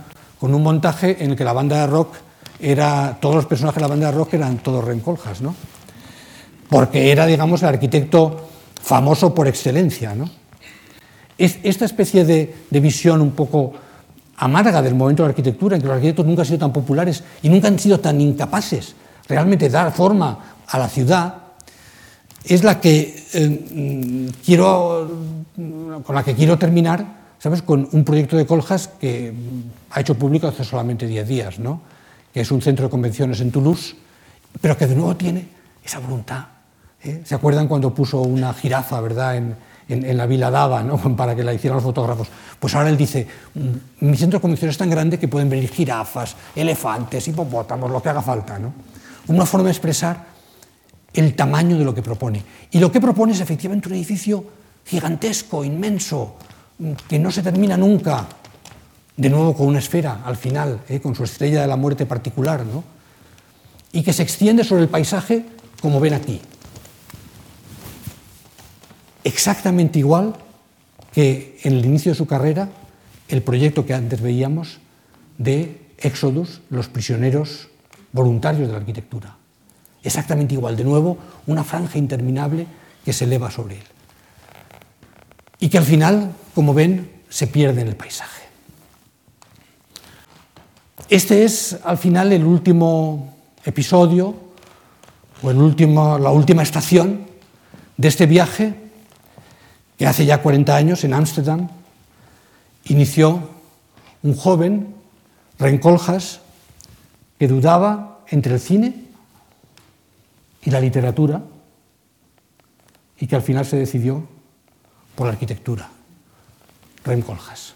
con 0.41 0.53
un 0.53 0.61
montaje 0.61 1.23
en 1.23 1.31
el 1.31 1.37
que 1.37 1.45
la 1.45 1.53
banda 1.53 1.79
de 1.79 1.87
rock 1.87 2.15
era, 2.59 3.17
todos 3.21 3.35
los 3.35 3.45
personajes 3.45 3.77
de 3.77 3.81
la 3.83 3.87
banda 3.87 4.07
de 4.07 4.11
rock 4.11 4.33
eran 4.33 4.57
todos 4.57 4.83
rencoljas, 4.83 5.39
¿no? 5.39 5.55
Porque 6.69 7.09
era, 7.09 7.25
digamos, 7.25 7.61
el 7.61 7.69
arquitecto 7.69 8.49
famoso 8.81 9.33
por 9.33 9.47
excelencia, 9.47 10.15
¿no? 10.15 10.29
Es, 11.37 11.59
esta 11.63 11.85
especie 11.85 12.25
de, 12.25 12.53
de 12.69 12.79
visión 12.81 13.21
un 13.21 13.31
poco 13.31 13.71
amarga 14.35 14.81
del 14.81 14.95
momento 14.95 15.23
de 15.23 15.27
la 15.27 15.31
arquitectura, 15.31 15.77
en 15.77 15.81
que 15.81 15.87
los 15.87 15.95
arquitectos 15.95 16.25
nunca 16.25 16.41
han 16.41 16.47
sido 16.47 16.59
tan 16.59 16.73
populares 16.73 17.23
y 17.41 17.47
nunca 17.47 17.69
han 17.69 17.79
sido 17.79 18.01
tan 18.01 18.19
incapaces 18.19 18.95
realmente 19.27 19.69
dar 19.69 19.91
forma 19.91 20.37
a 20.67 20.77
la 20.77 20.87
ciudad, 20.87 21.35
es 22.43 22.63
la 22.63 22.79
que 22.79 23.25
eh, 23.33 24.31
quiero, 24.43 25.09
con 26.03 26.15
la 26.15 26.23
que 26.23 26.35
quiero 26.35 26.57
terminar, 26.57 27.05
¿sabes? 27.39 27.61
Con 27.61 27.87
un 27.91 28.03
proyecto 28.03 28.37
de 28.37 28.45
Coljas 28.45 28.89
que 28.99 29.33
ha 29.91 30.01
hecho 30.01 30.15
público 30.15 30.47
hace 30.47 30.63
solamente 30.63 31.07
10 31.07 31.27
días, 31.27 31.59
¿no? 31.59 31.81
Que 32.33 32.41
es 32.41 32.51
un 32.51 32.61
centro 32.61 32.85
de 32.85 32.91
convenciones 32.91 33.39
en 33.41 33.51
Toulouse, 33.51 33.95
pero 34.59 34.77
que 34.77 34.87
de 34.87 34.95
nuevo 34.95 35.15
tiene 35.15 35.47
esa 35.83 35.99
voluntad. 35.99 36.45
¿eh? 37.01 37.21
¿Se 37.23 37.35
acuerdan 37.35 37.67
cuando 37.67 37.93
puso 37.93 38.21
una 38.21 38.53
jirafa, 38.53 38.99
verdad, 39.01 39.37
en, 39.37 39.55
en, 39.87 40.17
la 40.17 40.25
Vila 40.25 40.49
Dava, 40.49 40.83
para 41.17 41.35
que 41.35 41.43
la 41.43 41.53
hicieran 41.53 41.75
los 41.75 41.83
fotógrafos? 41.83 42.27
Pues 42.59 42.75
ahora 42.75 42.89
él 42.89 42.97
dice, 42.97 43.27
mm, 43.53 44.07
mi 44.07 44.17
centro 44.17 44.39
de 44.39 44.41
convenciones 44.41 44.73
es 44.73 44.79
tan 44.79 44.89
grande 44.89 45.19
que 45.19 45.27
pueden 45.27 45.49
venir 45.49 45.69
jirafas, 45.69 46.35
elefantes, 46.55 47.27
hipopótamos, 47.27 47.91
lo 47.91 48.01
que 48.01 48.09
haga 48.09 48.21
falta, 48.21 48.59
¿no? 48.59 48.73
Una 49.27 49.45
forma 49.45 49.65
de 49.65 49.71
expresar 49.71 50.25
el 51.13 51.35
tamaño 51.35 51.77
de 51.77 51.85
lo 51.85 51.93
que 51.93 52.01
propone. 52.01 52.43
Y 52.71 52.79
lo 52.79 52.91
que 52.91 52.99
propone 52.99 53.33
es 53.33 53.39
efectivamente 53.39 53.87
un 53.87 53.95
edificio 53.95 54.43
gigantesco, 54.85 55.63
inmenso, 55.63 56.35
que 57.07 57.19
no 57.19 57.31
se 57.31 57.43
termina 57.43 57.77
nunca, 57.77 58.27
de 59.15 59.29
nuevo 59.29 59.55
con 59.55 59.67
una 59.67 59.79
esfera 59.79 60.21
al 60.25 60.35
final, 60.35 60.81
¿eh? 60.89 60.99
con 60.99 61.15
su 61.15 61.23
estrella 61.23 61.61
de 61.61 61.67
la 61.67 61.77
muerte 61.77 62.05
particular, 62.05 62.65
¿no? 62.65 62.83
y 63.91 64.01
que 64.01 64.11
se 64.11 64.23
extiende 64.23 64.63
sobre 64.63 64.81
el 64.81 64.89
paisaje 64.89 65.45
como 65.79 65.99
ven 65.99 66.15
aquí. 66.15 66.41
Exactamente 69.23 69.99
igual 69.99 70.35
que 71.13 71.59
en 71.63 71.73
el 71.73 71.85
inicio 71.85 72.11
de 72.11 72.17
su 72.17 72.25
carrera, 72.25 72.69
el 73.29 73.43
proyecto 73.43 73.85
que 73.85 73.93
antes 73.93 74.19
veíamos 74.19 74.79
de 75.37 75.79
Éxodus, 75.99 76.61
los 76.69 76.87
prisioneros 76.89 77.69
voluntarios 78.14 78.68
de 78.68 78.73
la 78.73 78.80
arquitectura. 78.80 79.35
Exactamente 80.02 80.53
igual, 80.53 80.77
de 80.77 80.85
nuevo, 80.85 81.18
una 81.48 81.64
franja 81.64 81.98
interminable 81.98 82.65
que 83.03 83.11
se 83.11 83.26
eleva 83.26 83.52
sobre 83.52 83.76
él. 83.76 83.84
Y 85.60 85.69
que 85.69 85.77
al 85.77 85.85
final, 85.85 86.31
como 86.56 86.73
ven, 86.73 87.11
se 87.30 87.48
pierde 87.48 87.81
en 87.81 87.90
el 87.90 87.95
paisaje. 87.95 88.44
Este 91.10 91.44
es 91.44 91.77
al 91.84 91.98
final 91.98 92.31
el 92.31 92.45
último 92.45 93.35
episodio, 93.65 94.35
o 95.41 95.52
el 95.52 95.57
último, 95.57 96.18
la 96.18 96.31
última 96.31 96.64
estación 96.64 97.26
de 97.98 98.07
este 98.07 98.26
viaje 98.26 98.73
que 99.98 100.07
hace 100.07 100.26
ya 100.26 100.41
40 100.41 100.76
años 100.76 101.03
en 101.03 101.14
Ámsterdam 101.14 101.69
inició 102.85 103.49
un 104.23 104.35
joven, 104.35 104.95
Rencoljas, 105.60 106.41
que 107.38 107.47
dudaba 107.47 108.19
entre 108.30 108.53
el 108.53 108.60
cine 108.60 109.05
y 110.64 110.72
la 110.72 110.80
literatura 110.80 111.41
y 113.19 113.27
que 113.27 113.35
al 113.35 113.41
final 113.41 113.65
se 113.65 113.77
decidió 113.77 114.27
por 115.15 115.27
la 115.27 115.34
arquitectura. 115.34 115.89
Rem 117.05 117.22
Koolhaas. 117.22 117.76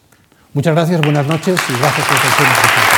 Muchas 0.54 0.74
gracias, 0.74 1.02
buenas 1.02 1.28
noches 1.28 1.60
y 1.70 1.80
gracias 1.80 2.08
por 2.08 2.18
atención. 2.18 2.97